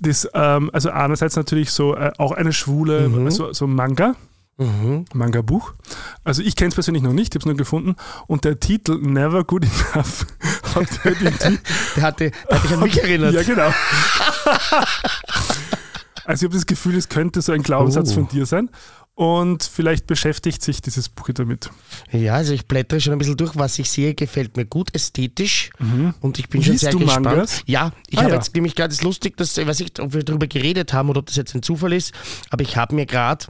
das, 0.00 0.28
ähm, 0.34 0.70
also 0.72 0.90
einerseits 0.90 1.36
natürlich 1.36 1.70
so 1.70 1.94
äh, 1.94 2.12
auch 2.18 2.32
eine 2.32 2.52
schwule, 2.52 3.08
Mhm. 3.08 3.30
so, 3.30 3.52
so 3.52 3.66
Manga, 3.66 4.14
Manga-Buch. 5.12 5.74
Also 6.24 6.40
ich 6.42 6.56
kenne 6.56 6.68
es 6.68 6.74
persönlich 6.74 7.02
noch 7.02 7.12
nicht, 7.12 7.34
ich 7.34 7.34
habe 7.34 7.40
es 7.40 7.44
nur 7.46 7.56
gefunden. 7.56 7.94
Und 8.26 8.44
der 8.44 8.58
Titel 8.58 8.98
Never 8.98 9.44
Good 9.44 9.64
Enough 9.64 10.26
hat 10.74 10.88
irgendwie, 11.04 11.58
Der 11.96 12.02
hatte, 12.02 12.30
der 12.30 12.56
hat 12.56 12.64
dich 12.64 12.72
an 12.72 12.80
mich 12.80 12.96
erinnert. 13.02 13.34
ja 13.34 13.42
genau. 13.42 13.70
Also 16.24 16.44
ich 16.44 16.48
habe 16.50 16.56
das 16.58 16.66
Gefühl, 16.66 16.96
es 16.96 17.08
könnte 17.08 17.40
so 17.40 17.52
ein 17.52 17.62
Glaubenssatz 17.62 18.10
Oh. 18.10 18.14
von 18.14 18.28
dir 18.28 18.46
sein. 18.46 18.68
Und 19.18 19.62
vielleicht 19.62 20.06
beschäftigt 20.06 20.62
sich 20.62 20.82
dieses 20.82 21.08
Buch 21.08 21.30
damit. 21.32 21.70
Ja, 22.12 22.34
also 22.34 22.52
ich 22.52 22.66
blättere 22.68 23.00
schon 23.00 23.14
ein 23.14 23.18
bisschen 23.18 23.38
durch, 23.38 23.56
was 23.56 23.78
ich 23.78 23.90
sehe, 23.90 24.14
gefällt 24.14 24.58
mir 24.58 24.66
gut 24.66 24.94
ästhetisch 24.94 25.70
und 26.20 26.38
ich 26.38 26.50
bin 26.50 26.62
schon 26.62 26.72
Liest 26.72 26.82
sehr 26.82 26.92
du 26.92 26.98
gespannt. 26.98 27.24
Mangas? 27.24 27.62
Ja, 27.64 27.92
ich 28.08 28.18
Ah, 28.18 28.24
habe 28.24 28.32
ja. 28.32 28.36
jetzt 28.36 28.54
nämlich 28.54 28.74
gerade, 28.74 28.92
es 28.92 28.98
ist 28.98 29.04
lustig, 29.04 29.38
dass, 29.38 29.56
ich 29.56 29.66
weiß 29.66 29.80
nicht, 29.80 30.00
ob 30.00 30.12
wir 30.12 30.22
darüber 30.22 30.46
geredet 30.46 30.92
haben 30.92 31.08
oder 31.08 31.20
ob 31.20 31.26
das 31.26 31.36
jetzt 31.36 31.54
ein 31.54 31.62
Zufall 31.62 31.94
ist, 31.94 32.12
aber 32.50 32.62
ich 32.62 32.76
habe 32.76 32.94
mir 32.94 33.06
gerade 33.06 33.46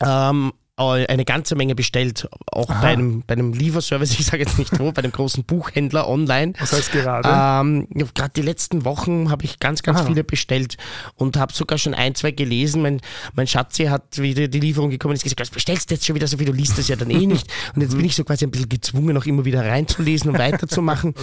ähm, 0.00 0.52
eine 0.88 1.24
ganze 1.24 1.54
Menge 1.56 1.74
bestellt, 1.74 2.28
auch 2.50 2.66
bei 2.68 2.88
einem, 2.88 3.22
bei 3.26 3.34
einem 3.34 3.52
Lieferservice, 3.52 4.12
ich 4.18 4.26
sage 4.26 4.42
jetzt 4.42 4.58
nicht 4.58 4.78
wo, 4.78 4.92
bei 4.92 5.02
einem 5.02 5.12
großen 5.12 5.44
Buchhändler 5.44 6.08
online. 6.08 6.54
Was 6.58 6.72
heißt 6.72 6.92
gerade? 6.92 7.28
Ähm, 7.28 7.86
Gerade 8.14 8.32
die 8.34 8.42
letzten 8.42 8.84
Wochen 8.84 9.30
habe 9.30 9.44
ich 9.44 9.58
ganz, 9.58 9.82
ganz 9.82 10.00
Ah. 10.00 10.04
viele 10.06 10.24
bestellt 10.24 10.76
und 11.16 11.36
habe 11.36 11.52
sogar 11.52 11.76
schon 11.78 11.94
ein, 11.94 12.14
zwei 12.14 12.30
gelesen. 12.30 12.82
Mein, 12.82 13.00
mein 13.34 13.46
Schatzi 13.46 13.84
hat 13.86 14.18
wieder 14.18 14.48
die 14.48 14.60
Lieferung 14.60 14.90
gekommen 14.90 15.10
und 15.10 15.16
ist 15.16 15.22
gesagt, 15.24 15.40
was 15.40 15.50
bestellst 15.50 15.90
du 15.90 15.94
jetzt 15.94 16.06
schon 16.06 16.14
wieder 16.16 16.26
so 16.26 16.36
viel, 16.38 16.46
du 16.46 16.52
liest 16.52 16.78
das 16.78 16.88
ja 16.88 16.96
dann 16.96 17.10
eh 17.10 17.26
nicht. 17.26 17.46
Und 17.74 17.82
jetzt 17.82 17.96
bin 17.96 18.04
ich 18.04 18.14
so 18.16 18.24
quasi 18.24 18.44
ein 18.44 18.50
bisschen 18.50 18.68
gezwungen, 18.68 19.16
auch 19.16 19.26
immer 19.26 19.44
wieder 19.44 19.64
reinzulesen 19.66 20.30
und 20.30 20.38
weiterzumachen. 20.38 21.14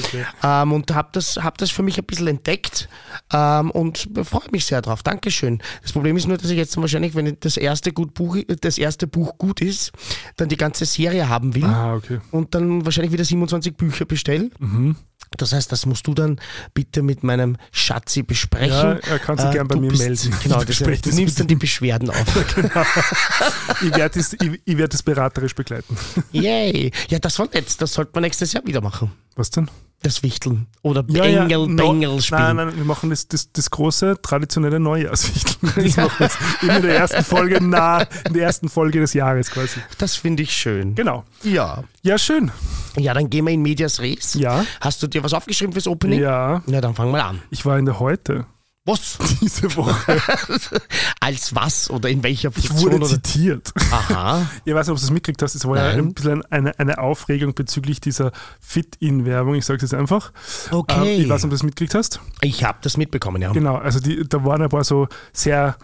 ähm, 0.43 0.71
und 0.73 0.93
habe 0.93 1.09
das, 1.13 1.37
hab 1.37 1.57
das 1.57 1.71
für 1.71 1.83
mich 1.83 1.97
ein 1.97 2.03
bisschen 2.05 2.27
entdeckt 2.27 2.89
ähm, 3.33 3.71
und 3.71 4.09
freue 4.23 4.51
mich 4.51 4.65
sehr 4.65 4.81
drauf. 4.81 5.01
Dankeschön. 5.03 5.59
Das 5.81 5.93
Problem 5.93 6.15
ist 6.17 6.27
nur, 6.27 6.37
dass 6.37 6.49
ich 6.51 6.57
jetzt 6.57 6.75
wahrscheinlich, 6.77 7.15
wenn 7.15 7.37
das 7.39 7.57
erste, 7.57 7.91
gut 7.93 8.13
Buch, 8.13 8.37
das 8.61 8.77
erste 8.77 9.07
Buch 9.07 9.37
gut 9.37 9.46
ist, 9.61 9.91
dann 10.35 10.49
die 10.49 10.57
ganze 10.57 10.85
Serie 10.85 11.29
haben 11.29 11.55
will 11.55 11.65
ah, 11.65 11.95
okay. 11.95 12.19
und 12.31 12.53
dann 12.55 12.85
wahrscheinlich 12.85 13.11
wieder 13.13 13.25
27 13.25 13.75
Bücher 13.75 14.05
bestellen. 14.05 14.51
Mhm. 14.59 14.95
Das 15.37 15.51
heißt, 15.51 15.71
das 15.71 15.85
musst 15.85 16.07
du 16.07 16.13
dann 16.13 16.39
bitte 16.73 17.01
mit 17.01 17.23
meinem 17.23 17.57
Schatzi 17.71 18.23
besprechen. 18.23 18.69
Ja, 18.69 18.93
er 18.93 19.19
kann 19.19 19.37
sich 19.37 19.47
Äh, 19.47 19.53
gern 19.53 19.67
bei 19.67 19.75
mir 19.75 19.89
bist- 19.89 20.01
melden. 20.01 20.35
Genau, 20.43 20.63
das, 20.63 20.77
du 20.79 20.85
nimmst 20.89 21.17
mit 21.17 21.39
dann 21.39 21.47
die 21.47 21.55
Beschwerden 21.55 22.09
auf. 22.09 22.25
Ich 23.81 23.95
werde 23.95 24.19
es, 24.19 24.33
ich, 24.33 24.61
ich 24.63 24.77
werd 24.77 24.93
es 24.93 25.03
beraterisch 25.03 25.53
begleiten. 25.53 25.97
Yay. 26.31 26.91
Ja, 27.09 27.19
das 27.19 27.37
war 27.39 27.47
nett. 27.53 27.79
Das 27.81 27.93
sollte 27.93 28.11
man 28.13 28.23
nächstes 28.23 28.53
Jahr 28.53 28.65
wieder 28.65 28.81
machen. 28.81 29.11
Was 29.35 29.51
denn? 29.51 29.69
Das 30.03 30.21
Wichteln. 30.21 30.67
Oder 30.83 31.03
Engel, 31.09 31.67
no- 31.67 31.75
Bengel 31.75 32.21
spielen. 32.21 32.39
Nein, 32.41 32.55
nein, 32.67 32.77
wir 32.77 32.85
machen 32.85 33.09
das, 33.09 33.27
das, 33.27 33.51
das 33.51 33.69
große 33.71 34.19
traditionelle 34.21 34.79
Neujahrswichteln. 34.79 35.73
Das 35.75 35.97
machen 35.97 36.19
wir 36.19 36.25
jetzt 36.27 36.37
in 36.61 36.81
der 36.83 36.95
ersten 36.97 37.23
Folge, 37.23 37.57
na, 37.61 38.01
in 38.27 38.33
der 38.33 38.43
ersten 38.43 38.69
Folge 38.69 38.99
des 38.99 39.13
Jahres 39.13 39.49
quasi. 39.49 39.79
Das 39.97 40.15
finde 40.15 40.43
ich 40.43 40.53
schön. 40.53 40.93
Genau. 40.95 41.23
Ja. 41.43 41.83
Ja, 42.03 42.17
schön. 42.19 42.51
Ja, 42.95 43.13
dann 43.15 43.29
gehen 43.29 43.45
wir 43.45 43.53
in 43.53 43.61
Medias 43.63 43.99
Res. 43.99 44.35
Ja. 44.35 44.63
Hast 44.81 45.01
du 45.01 45.07
dir 45.07 45.23
was 45.23 45.33
aufgeschrieben 45.33 45.73
fürs 45.73 45.87
Opening? 45.87 46.19
Ja, 46.21 46.61
Na, 46.67 46.79
dann 46.79 46.93
fang 46.93 47.09
mal 47.11 47.21
an. 47.21 47.41
ich 47.49 47.65
war 47.65 47.77
in 47.79 47.85
der 47.85 47.99
Heute. 47.99 48.45
Was? 48.87 49.17
diese 49.41 49.75
Woche. 49.75 50.19
Als 51.19 51.53
was 51.53 51.89
oder 51.89 52.09
in 52.09 52.23
welcher 52.23 52.49
Ich 52.55 52.67
Funktion? 52.69 52.93
wurde 52.93 52.95
oder? 52.97 53.07
zitiert. 53.07 53.71
Aha. 53.91 54.47
Ich 54.65 54.73
weiß 54.73 54.87
nicht, 54.87 54.93
ob 54.93 54.97
du 54.99 55.03
es 55.05 55.11
mitgekriegt 55.11 55.41
hast. 55.41 55.55
Es 55.55 55.65
war 55.65 55.77
ja 55.77 55.83
Nein. 55.89 55.99
ein 55.99 56.13
bisschen 56.13 56.45
eine, 56.45 56.77
eine 56.79 56.97
Aufregung 56.97 57.53
bezüglich 57.53 58.01
dieser 58.01 58.31
Fit-In-Werbung. 58.59 59.55
Ich 59.55 59.65
sage 59.65 59.77
es 59.77 59.83
jetzt 59.83 59.93
einfach. 59.93 60.31
Okay. 60.71 61.15
Ähm, 61.17 61.21
ich 61.21 61.29
weiß 61.29 61.41
nicht, 61.41 61.45
ob 61.45 61.49
du 61.51 61.55
es 61.55 61.63
mitgekriegt 61.63 61.93
hast. 61.95 62.19
Ich 62.41 62.63
habe 62.63 62.79
das 62.81 62.97
mitbekommen, 62.97 63.41
ja. 63.41 63.51
Genau, 63.51 63.75
also 63.75 63.99
die, 63.99 64.27
da 64.27 64.43
waren 64.43 64.61
ein 64.61 64.69
paar 64.69 64.83
so 64.83 65.07
sehr 65.33 65.75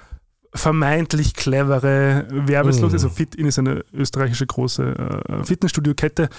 vermeintlich 0.56 1.34
clevere 1.34 2.28
Werbeslogans. 2.30 3.02
Mhm. 3.02 3.08
Also 3.08 3.10
Fit-In 3.10 3.46
ist 3.48 3.60
eine 3.60 3.84
österreichische 3.94 4.46
große 4.46 5.24
äh, 5.30 5.44
Fitnessstudio-Kette, 5.44 6.30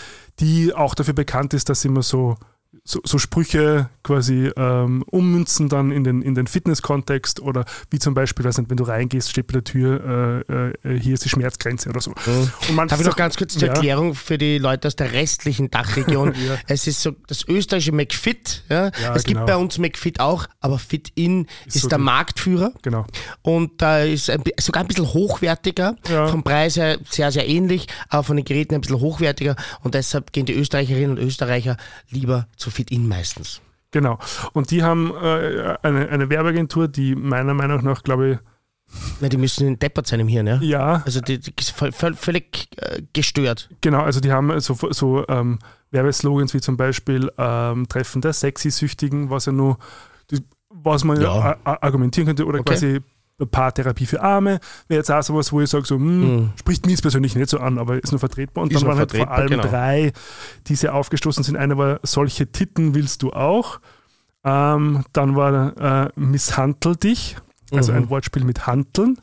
die 0.40 0.73
auch 0.75 0.94
dafür 0.94 1.14
bekannt 1.14 1.52
ist, 1.54 1.68
dass 1.68 1.80
sie 1.83 1.88
immer 1.88 2.02
so, 2.02 2.37
so, 2.86 3.00
so 3.02 3.16
Sprüche 3.16 3.88
quasi 4.02 4.50
ähm, 4.56 5.02
ummünzen 5.10 5.70
dann 5.70 5.90
in 5.90 6.04
den, 6.04 6.20
in 6.20 6.34
den 6.34 6.46
Fitness-Kontext 6.46 7.40
oder 7.40 7.64
wie 7.90 7.98
zum 7.98 8.12
Beispiel, 8.12 8.44
weiß 8.44 8.58
nicht, 8.58 8.68
wenn 8.68 8.76
du 8.76 8.84
reingehst, 8.84 9.30
steht 9.30 9.46
bei 9.46 9.52
der 9.52 9.64
Tür, 9.64 10.44
äh, 10.50 10.88
äh, 10.88 11.00
hier 11.00 11.14
ist 11.14 11.24
die 11.24 11.30
Schmerzgrenze 11.30 11.88
oder 11.88 12.02
so. 12.02 12.10
Und 12.10 12.74
manche 12.74 12.90
Darf 12.90 13.00
ich 13.00 13.06
noch 13.06 13.16
ganz 13.16 13.38
kurz 13.38 13.54
zur 13.54 13.68
Ja. 13.68 13.74
Erklärung 13.74 14.14
für 14.14 14.36
die 14.36 14.58
Leute 14.58 14.88
aus 14.88 14.96
der 14.96 15.12
restlichen 15.12 15.70
Dachregion? 15.70 16.34
Ja. 16.44 16.58
Es 16.66 16.86
ist 16.86 17.00
so 17.00 17.12
das 17.28 17.46
österreichische 17.48 17.92
McFit. 17.92 18.64
Ja? 18.68 18.90
Ja, 19.00 19.14
es 19.14 19.24
gibt 19.24 19.38
genau. 19.38 19.46
bei 19.46 19.56
uns 19.56 19.78
McFit 19.78 20.20
auch, 20.20 20.46
aber 20.60 20.78
Fit-In 20.78 21.46
ist, 21.64 21.80
so 21.80 21.88
der 21.88 21.96
Marktführer. 21.98 22.72
Genau. 22.82 23.06
Und 23.40 23.80
da 23.80 24.00
ist 24.00 24.28
ein, 24.28 24.42
sogar 24.58 24.82
ein 24.82 24.88
bisschen 24.88 25.06
hochwertiger, 25.06 25.96
vom 26.02 26.42
Preis 26.42 26.76
her 26.76 26.98
sehr, 27.08 27.32
sehr 27.32 27.48
ähnlich, 27.48 27.86
aber 28.08 28.24
von 28.24 28.36
den 28.36 28.44
Geräten 28.44 28.74
ein 28.74 28.82
bisschen 28.82 29.00
hochwertiger. 29.00 29.56
Und 29.82 29.94
deshalb 29.94 30.32
gehen 30.32 30.44
die 30.44 30.54
Österreicherinnen 30.54 31.12
und 31.12 31.18
Österreicher 31.18 31.78
lieber 32.10 32.48
zu 32.56 32.70
Fit-In 32.75 33.09
meistens. 33.09 33.61
Genau. 33.90 34.19
Und 34.52 34.71
die 34.71 34.83
haben 34.83 35.12
äh, 35.14 35.76
eine, 35.83 36.09
eine 36.09 36.28
Werbeagentur, 36.28 36.88
die 36.88 37.14
meiner 37.14 37.54
Meinung 37.54 37.85
nach, 37.85 38.02
glaube 38.02 38.31
ich, 38.33 38.38
Na, 39.21 39.28
die 39.28 39.37
müssen 39.38 39.78
deppert 39.78 40.07
sein 40.09 40.21
im 40.21 40.28
Hirn, 40.28 40.47
ja? 40.47 40.57
ja, 40.61 41.02
Also 41.07 41.21
die, 41.21 41.38
die 41.38 41.52
völlig 41.93 42.69
äh, 42.76 43.02
gestört. 43.12 43.71
Genau, 43.81 44.00
also 44.00 44.21
die 44.21 44.33
haben 44.33 44.59
so, 44.61 44.76
so 44.90 45.25
ähm, 45.28 45.59
Werbeslogans 45.93 46.52
wie 46.54 46.61
zum 46.61 46.76
Beispiel 46.76 47.31
ähm, 47.38 47.88
Treffen 47.88 48.21
der 48.21 48.33
Sexy-Süchtigen, 48.33 49.31
was 49.31 49.47
ja 49.47 49.52
nur, 49.52 49.78
was 50.69 51.04
man 51.04 51.21
ja. 51.21 51.57
A- 51.64 51.78
argumentieren 51.81 52.26
könnte, 52.26 52.45
oder 52.47 52.59
Okay. 52.61 52.73
quasi 52.75 53.00
Paartherapie 53.46 54.06
für 54.06 54.22
Arme, 54.22 54.60
wäre 54.88 54.98
jetzt 55.00 55.10
auch 55.10 55.22
sowas, 55.22 55.52
wo 55.52 55.60
ich 55.60 55.70
sage, 55.70 55.84
so, 55.86 55.96
hm, 55.96 56.50
spricht 56.58 56.86
jetzt 56.86 57.02
persönlich 57.02 57.34
nicht 57.34 57.50
so 57.50 57.58
an, 57.58 57.78
aber 57.78 58.02
ist 58.02 58.10
nur 58.12 58.18
vertretbar. 58.18 58.62
Und 58.64 58.72
Ist 58.72 58.80
dann 58.82 58.88
waren 58.88 58.98
halt 58.98 59.12
vor 59.16 59.30
allem 59.30 59.48
genau. 59.48 59.62
drei, 59.64 60.12
die 60.66 60.74
sehr 60.74 60.94
aufgestoßen 60.94 61.44
sind. 61.44 61.56
Eine 61.56 61.76
war, 61.78 62.00
solche 62.02 62.50
Titten 62.50 62.94
willst 62.94 63.22
du 63.22 63.30
auch. 63.32 63.80
Ähm, 64.44 65.04
dann 65.12 65.36
war 65.36 66.06
äh, 66.06 66.10
Misshandel 66.16 66.96
dich, 66.96 67.36
also 67.72 67.92
Mhm. 67.92 67.98
ein 67.98 68.10
Wortspiel 68.10 68.44
mit 68.44 68.66
Hanteln. 68.66 69.18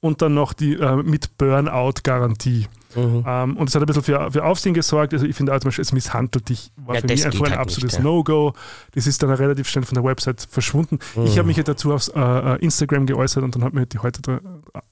Und 0.00 0.22
dann 0.22 0.34
noch 0.34 0.52
die 0.52 0.74
äh, 0.74 0.96
mit 1.02 1.36
Burnout-Garantie. 1.38 2.66
Mhm. 2.94 3.22
Ähm, 3.26 3.56
und 3.58 3.68
es 3.68 3.74
hat 3.74 3.82
ein 3.82 3.86
bisschen 3.86 4.02
für, 4.02 4.30
für 4.32 4.44
Aufsehen 4.44 4.72
gesorgt. 4.74 5.12
Also 5.12 5.26
ich 5.26 5.36
finde 5.36 5.54
auch 5.54 5.60
zum 5.60 5.68
Beispiel, 5.68 5.82
es 5.82 5.92
misshandelt 5.92 6.48
dich, 6.48 6.72
war 6.76 6.94
Ja, 6.94 7.00
für 7.02 7.06
das 7.08 7.16
mich 7.18 7.26
einfach 7.26 7.44
ein 7.46 7.50
halt 7.50 7.60
absolutes 7.60 7.96
ja. 7.98 8.02
No-Go. 8.02 8.54
Das 8.94 9.06
ist 9.06 9.22
dann 9.22 9.30
relativ 9.30 9.68
schnell 9.68 9.84
von 9.84 9.94
der 9.94 10.04
Website 10.04 10.46
verschwunden. 10.50 10.98
Ich 11.24 11.34
Mhm. 11.34 11.38
habe 11.38 11.46
mich 11.48 11.56
ja 11.58 11.62
dazu 11.64 11.92
auf 11.92 12.10
äh, 12.14 12.20
äh, 12.54 12.56
Instagram 12.60 13.04
geäußert 13.06 13.44
und 13.44 13.54
dann 13.54 13.62
hat 13.64 13.74
mir 13.74 13.84
die 13.86 13.98
heute 13.98 14.22
da, 14.22 14.36
äh, 14.36 14.40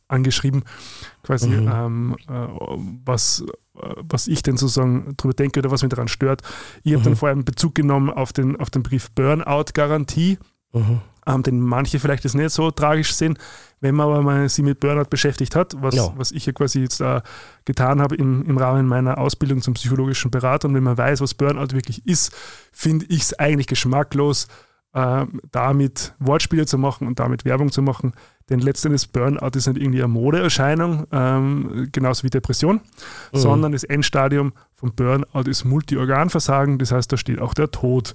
angeschrieben, 0.09 0.64
quasi, 1.23 1.49
Mhm. 1.49 1.68
ähm, 1.73 2.16
äh, 2.28 2.33
was, 3.06 3.45
äh, 3.80 3.95
was 4.09 4.28
ich 4.28 4.42
denn 4.42 4.56
sozusagen 4.59 5.14
darüber 5.16 5.35
denke 5.35 5.59
oder 5.61 5.71
was 5.71 5.83
mich 5.83 5.90
daran 5.90 6.09
stört. 6.09 6.42
Ich 6.85 6.92
habe 6.92 7.02
dann 7.02 7.14
Mhm. 7.14 7.16
vor 7.16 7.28
allem 7.30 7.45
Bezug 7.45 7.75
genommen 7.75 8.11
auf 8.11 8.33
den, 8.33 8.56
auf 8.61 8.68
den 8.71 8.83
Brief 8.83 9.11
Burnout-Garantie 9.12 10.38
Mhm. 10.73 11.00
ähm, 11.26 11.42
den 11.42 11.61
manche 11.61 11.99
vielleicht 11.99 12.25
das 12.25 12.35
nicht 12.35 12.50
so 12.50 12.71
tragisch 12.71 13.14
sehen. 13.14 13.38
Wenn 13.80 13.95
man 13.95 14.06
aber 14.06 14.23
mal 14.23 14.49
sie 14.49 14.62
mit 14.62 14.80
Burnout 14.80 15.11
beschäftigt 15.11 15.54
hat, 15.54 15.75
was, 15.83 15.95
Ja. 15.95 16.12
was 16.16 16.33
ich 16.33 16.47
ja 16.47 16.52
quasi 16.52 16.80
jetzt 16.80 17.00
äh, 17.00 17.21
getan 17.66 18.00
habe 18.00 18.16
im, 18.16 18.42
im 18.47 18.56
Rahmen 18.56 18.87
meiner 18.87 19.18
Ausbildung 19.18 19.61
zum 19.61 19.75
psychologischen 19.75 20.30
Berater 20.30 20.68
und 20.68 20.75
wenn 20.75 20.83
man 20.83 20.97
weiß, 20.97 21.21
was 21.21 21.35
Burnout 21.35 21.75
wirklich 21.75 22.06
ist, 22.06 22.35
finde 22.73 23.04
ich 23.09 23.21
es 23.23 23.38
eigentlich 23.38 23.66
geschmacklos, 23.66 24.49
äh, 24.95 25.26
damit 25.52 26.14
Wortspiele 26.18 26.64
zu 26.64 26.78
machen 26.78 27.06
und 27.06 27.18
damit 27.21 27.45
Werbung 27.45 27.71
zu 27.71 27.83
machen. 27.83 28.14
Denn 28.49 28.61
letztendlich 28.61 29.11
Burnout 29.12 29.50
ist 29.59 29.66
nicht 29.66 29.76
irgendwie 29.78 29.99
eine 30.02 30.09
Modeerscheinung, 30.09 31.06
ähm, 31.12 31.88
genauso 31.92 32.23
wie 32.23 32.30
Depression, 32.30 32.76
Mhm. 33.33 33.38
sondern 33.38 33.73
das 33.73 33.85
Endstadium 33.85 34.52
von 34.73 34.95
Burnout 34.95 35.50
ist 35.50 35.64
Multiorganversagen, 35.64 36.78
das 36.78 36.92
heißt, 36.92 37.12
da 37.12 37.16
steht 37.16 37.40
auch 37.40 37.54
der 37.54 37.71
Tod. 37.71 38.14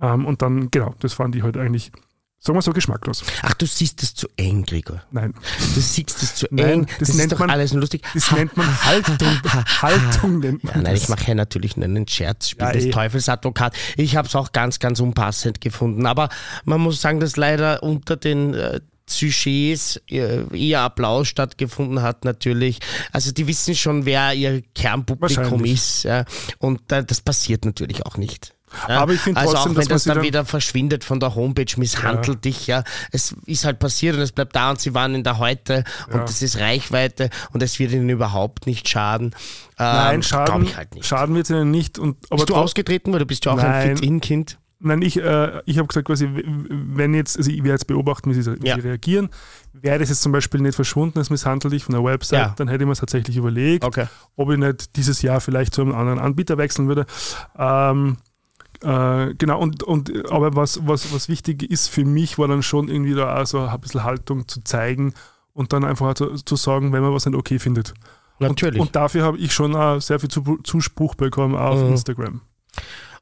Ähm, 0.00 0.26
und 0.26 0.42
dann, 0.42 0.70
genau, 0.70 0.94
das 1.00 1.14
fand 1.14 1.34
ich 1.34 1.42
halt 1.42 1.56
eigentlich, 1.56 1.92
sagen 2.40 2.56
wir 2.56 2.62
so, 2.62 2.72
geschmacklos. 2.72 3.24
Ach, 3.42 3.54
du 3.54 3.66
siehst 3.66 4.02
es 4.02 4.14
zu 4.14 4.28
eng, 4.36 4.64
Gregor. 4.64 5.02
Nein. 5.10 5.34
Du 5.74 5.80
siehst 5.80 6.22
es 6.22 6.34
zu 6.36 6.46
Nein, 6.50 6.68
eng. 6.68 6.86
das 6.86 6.98
Das, 6.98 7.08
ist 7.10 7.14
nennt 7.16 7.32
doch 7.32 7.38
man- 7.40 7.50
alles 7.50 7.72
nur 7.72 7.80
lustig. 7.80 8.02
Das 8.14 8.30
nennt 8.32 8.56
man 8.56 8.84
Haltung. 8.84 9.40
Haltung 9.82 10.38
nennt 10.38 10.64
man 10.64 10.74
Ja, 10.76 10.82
nein, 10.82 10.94
das. 10.94 11.02
ich 11.04 11.08
mache 11.08 11.26
ja 11.28 11.34
natürlich 11.34 11.76
nur 11.76 11.84
einen 11.86 12.06
Scherz, 12.08 12.50
spiel 12.50 12.66
Ja, 12.66 12.72
des 12.72 12.86
eh. 12.86 12.90
Teufelsadvokat. 12.90 13.74
Ich 13.96 14.16
habe 14.16 14.28
es 14.28 14.34
auch 14.36 14.52
ganz, 14.52 14.78
ganz 14.78 15.00
unpassend 15.00 15.60
gefunden. 15.60 16.06
Aber 16.06 16.28
man 16.64 16.80
muss 16.80 17.00
sagen, 17.00 17.20
dass 17.20 17.36
leider 17.36 17.82
unter 17.82 18.16
den 18.16 18.54
äh, 18.54 18.80
Sujets 19.10 20.00
äh, 20.10 20.42
eher 20.54 20.82
Applaus 20.82 21.28
stattgefunden 21.28 22.02
hat, 22.02 22.24
natürlich. 22.24 22.78
Also 23.10 23.32
die 23.32 23.46
wissen 23.46 23.74
schon, 23.74 24.04
wer 24.04 24.34
ihr 24.34 24.62
Kernpublikum 24.74 25.64
ist. 25.64 26.04
Ja. 26.04 26.24
Und 26.58 26.92
äh, 26.92 27.02
das 27.04 27.20
passiert 27.22 27.64
natürlich 27.64 28.04
auch 28.06 28.16
nicht. 28.18 28.54
Ja, 28.88 29.00
Aber 29.00 29.12
ich 29.12 29.20
finde 29.20 29.40
also 29.40 29.52
trotzdem, 29.54 29.72
auch 29.72 29.76
wenn 29.78 29.88
das 29.88 30.04
dann 30.04 30.16
dann- 30.16 30.24
wieder 30.24 30.44
verschwindet 30.44 31.04
von 31.04 31.20
der 31.20 31.34
Homepage, 31.34 31.72
misshandelt 31.76 32.44
dich, 32.44 32.66
ja. 32.66 32.84
Es 33.12 33.34
ist 33.46 33.64
halt 33.64 33.78
passiert 33.78 34.16
und 34.16 34.22
es 34.22 34.32
bleibt 34.32 34.54
da 34.56 34.70
und 34.70 34.80
sie 34.80 34.94
waren 34.94 35.14
in 35.14 35.24
der 35.24 35.38
Heute 35.38 35.84
Ja. 36.08 36.14
und 36.14 36.22
das 36.28 36.42
ist 36.42 36.58
Reichweite 36.58 37.30
und 37.52 37.62
es 37.62 37.78
wird 37.78 37.92
ihnen 37.92 38.08
überhaupt 38.08 38.66
nicht 38.66 38.88
schaden. 38.88 39.34
Nein, 39.78 40.16
Ähm, 40.16 40.22
schaden, 40.22 40.62
ich 40.64 40.76
halt 40.76 40.94
nicht. 40.94 41.06
schaden 41.06 41.34
wird 41.34 41.46
es 41.46 41.50
ihnen 41.50 41.70
nicht. 41.70 41.98
Und, 41.98 42.16
aber 42.30 42.36
Bist 42.36 42.50
du 42.50 42.56
ausgetreten, 42.56 43.12
weil 43.12 43.20
du 43.20 43.26
bist 43.26 43.44
ja 43.44 43.52
auch 43.52 43.56
Nein. 43.56 43.66
ein 43.90 43.96
Fit-In-Kind? 43.96 44.58
Nein, 44.80 45.02
ich, 45.02 45.16
äh, 45.16 45.60
ich 45.66 45.78
habe 45.78 45.88
gesagt, 45.88 46.06
quasi, 46.06 46.28
wenn 46.32 47.12
jetzt, 47.12 47.36
also 47.36 47.50
ich 47.50 47.58
werde 47.58 47.70
jetzt 47.70 47.88
beobachten, 47.88 48.30
wie 48.30 48.40
sie, 48.40 48.62
wie 48.62 48.66
Ja. 48.68 48.76
sie 48.76 48.82
reagieren. 48.82 49.28
Wäre 49.72 49.98
das 49.98 50.08
jetzt 50.08 50.22
zum 50.22 50.30
Beispiel 50.30 50.60
nicht 50.60 50.76
verschwunden, 50.76 51.18
das 51.18 51.30
misshandelt 51.30 51.72
dich 51.74 51.82
von 51.84 51.96
der 51.96 52.04
Website, 52.04 52.38
Ja. 52.38 52.54
dann 52.56 52.68
hätte 52.68 52.84
ich 52.84 52.88
mir 52.88 52.94
tatsächlich 52.94 53.36
überlegt, 53.36 53.84
Okay. 53.84 54.06
ob 54.36 54.50
ich 54.52 54.58
nicht 54.58 54.94
dieses 54.96 55.20
Jahr 55.22 55.40
vielleicht 55.40 55.74
zu 55.74 55.82
einem 55.82 55.96
anderen 55.96 56.20
Anbieter 56.20 56.58
wechseln 56.58 56.86
würde. 56.86 57.06
Ähm, 57.58 58.18
äh, 58.82 59.34
genau, 59.34 59.60
und, 59.60 59.82
und 59.82 60.30
aber 60.30 60.54
was, 60.56 60.86
was, 60.86 61.12
was 61.12 61.28
wichtig 61.28 61.62
ist 61.62 61.88
für 61.88 62.04
mich, 62.04 62.38
war 62.38 62.48
dann 62.48 62.62
schon 62.62 62.88
irgendwie 62.88 63.14
da 63.14 63.40
auch 63.40 63.46
so 63.46 63.60
ein 63.60 63.80
bisschen 63.80 64.04
Haltung 64.04 64.46
zu 64.48 64.62
zeigen 64.64 65.14
und 65.54 65.72
dann 65.72 65.84
einfach 65.84 66.14
zu, 66.14 66.34
zu 66.36 66.56
sagen, 66.56 66.92
wenn 66.92 67.02
man 67.02 67.12
was 67.12 67.26
nicht 67.26 67.36
okay 67.36 67.58
findet. 67.58 67.94
Natürlich. 68.38 68.80
Und, 68.80 68.88
und 68.88 68.96
dafür 68.96 69.24
habe 69.24 69.38
ich 69.38 69.52
schon 69.52 69.72
sehr 70.00 70.20
viel 70.20 70.28
Zu- 70.30 70.58
Zuspruch 70.62 71.14
bekommen 71.16 71.56
auf 71.56 71.80
Mhm. 71.82 71.88
Instagram. 71.90 72.40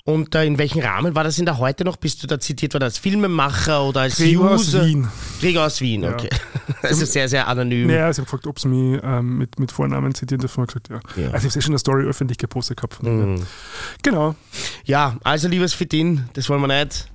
Und 0.06 0.34
äh, 0.36 0.44
in 0.44 0.56
welchem 0.56 0.80
Rahmen 0.82 1.14
war 1.16 1.24
das 1.24 1.36
in 1.38 1.46
der 1.46 1.58
Heute 1.58 1.84
noch? 1.84 1.96
Bist 1.96 2.22
du 2.22 2.28
da 2.28 2.38
zitiert 2.38 2.72
worden 2.74 2.84
als 2.84 2.96
Filmemacher 2.96 3.82
oder 3.84 4.02
als 4.02 4.16
Gregor 4.16 4.52
aus 4.52 4.68
User? 4.68 4.86
Wien. 4.86 5.08
Gregor 5.40 5.66
aus 5.66 5.80
Wien, 5.80 6.04
Ja. 6.04 6.12
okay. 6.12 6.30
Also 6.82 7.04
sehr, 7.04 7.28
sehr 7.28 7.46
anonym. 7.48 7.88
Naja, 7.88 8.12
sie 8.12 8.20
haben 8.20 8.26
gefragt, 8.26 8.46
ob 8.46 8.58
sie 8.60 8.68
mich 8.68 9.00
ähm, 9.02 9.38
mit, 9.38 9.58
mit 9.58 9.72
Vornamen 9.72 10.14
zitieren 10.14 10.40
dürfen. 10.40 10.62
Ich 10.64 10.68
gesagt, 10.68 10.88
ja. 10.90 11.00
Ja. 11.22 11.30
Also 11.32 11.48
ich 11.48 11.54
habe 11.54 11.62
schon 11.62 11.72
eine 11.72 11.78
Story 11.80 12.04
öffentlich 12.06 12.38
gepostet 12.38 12.76
gehabt. 12.76 13.02
Mhm. 13.02 13.42
Genau. 14.02 14.34
Ja, 14.84 15.16
also 15.24 15.48
liebes 15.48 15.74
Fit-In, 15.74 16.28
das 16.34 16.48
wollen 16.48 16.60
wir 16.60 16.68
nicht. 16.84 17.10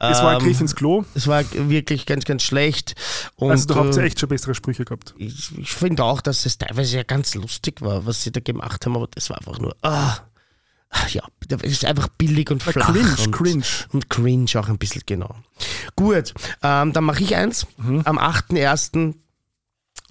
Es 0.00 0.20
war 0.20 0.30
ein 0.30 0.40
Ähm, 0.40 0.46
Griff 0.46 0.60
ins 0.60 0.74
Klo. 0.74 1.04
Es 1.14 1.28
war 1.28 1.44
wirklich 1.52 2.06
ganz, 2.06 2.24
ganz 2.24 2.42
schlecht. 2.42 2.94
Und, 3.36 3.52
Also 3.52 3.66
da 3.66 3.76
habt 3.76 3.94
ihr 3.96 4.02
äh, 4.02 4.06
echt 4.06 4.18
schon 4.18 4.28
bessere 4.28 4.54
Sprüche 4.56 4.84
gehabt. 4.84 5.14
ich, 5.16 5.56
ich 5.56 5.70
finde 5.72 6.02
auch, 6.02 6.20
dass 6.20 6.44
es 6.44 6.58
teilweise 6.58 6.96
ja 6.96 7.02
ganz 7.04 7.36
lustig 7.36 7.80
war, 7.82 8.04
was 8.04 8.22
sie 8.24 8.32
da 8.32 8.40
gemacht 8.40 8.84
haben, 8.84 8.96
aber 8.96 9.06
das 9.14 9.30
war 9.30 9.38
einfach 9.38 9.60
nur, 9.60 9.76
ah, 9.82 10.16
ja, 11.08 11.22
das 11.48 11.62
ist 11.62 11.84
einfach 11.84 12.08
billig 12.08 12.50
und 12.50 12.62
Na, 12.66 12.72
flach. 12.72 12.92
cringe, 12.92 13.16
und, 13.18 13.32
cringe. 13.32 13.64
Und 13.92 14.10
cringe 14.10 14.50
auch 14.56 14.68
ein 14.68 14.78
bisschen, 14.78 15.02
genau. 15.06 15.34
Gut, 15.96 16.34
ähm, 16.62 16.92
dann 16.92 17.04
mache 17.04 17.22
ich 17.22 17.36
eins. 17.36 17.66
Mhm. 17.78 18.02
Am 18.04 18.18
8.1. 18.18 19.14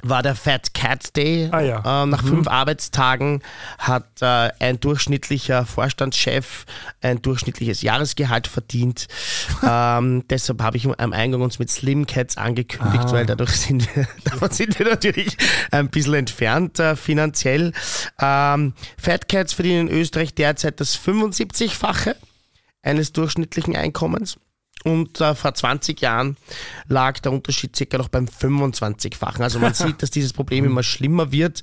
war 0.04 0.24
der 0.24 0.36
Fat 0.36 0.74
Cat 0.74 1.16
Day. 1.16 1.50
Ah 1.52 1.60
ja. 1.62 2.04
Ähm, 2.04 2.10
nach 2.10 2.24
Mhm. 2.24 2.28
fünf 2.28 2.48
Arbeitstagen 2.48 3.42
hat 3.78 4.22
äh, 4.22 4.50
ein 4.60 4.80
durchschnittlicher 4.80 5.66
Vorstandschef 5.66 6.66
ein 7.02 7.22
durchschnittliches 7.22 7.82
Jahresgehalt 7.82 8.48
verdient. 8.48 9.08
ähm, 9.68 10.24
deshalb 10.30 10.62
habe 10.62 10.78
ich 10.78 10.88
am 10.88 11.14
Eingang 11.14 11.42
uns 11.42 11.60
mit 11.60 11.70
Slim 11.70 12.06
Cats 12.08 12.38
angekündigt, 12.38 13.06
Ah. 13.08 13.12
weil 13.12 13.26
dadurch 13.26 13.52
sind 13.52 13.96
wir, 13.96 14.08
davon 14.26 14.50
sind 14.52 14.78
wir 14.80 14.88
natürlich 14.88 15.38
ein 15.72 15.90
bisschen 15.90 16.14
entfernt 16.16 16.80
äh, 16.80 16.96
finanziell. 16.96 17.72
Ähm, 18.20 18.74
Fat 18.98 19.28
Cats 19.30 19.54
verdienen 19.54 19.88
in 19.88 19.94
Österreich 20.00 20.34
derzeit 20.34 20.80
das 20.80 20.98
75-fache 20.98 22.16
eines 22.84 23.14
durchschnittlichen 23.14 23.76
Einkommens. 23.76 24.38
Und 24.84 25.22
äh, 25.22 25.36
vor 25.36 25.54
20 25.54 26.02
Jahren 26.02 26.38
lag 26.88 27.20
der 27.20 27.32
Unterschied 27.32 27.76
circa 27.76 27.98
noch 27.98 28.10
beim 28.10 28.26
25-fachen. 28.26 29.44
Also 29.44 29.60
man 29.60 29.74
sieht, 29.76 30.02
dass 30.02 30.10
dieses 30.12 30.34
Problem 30.34 30.66
immer 30.66 30.84
schlimmer 30.84 31.32
wird. 31.32 31.62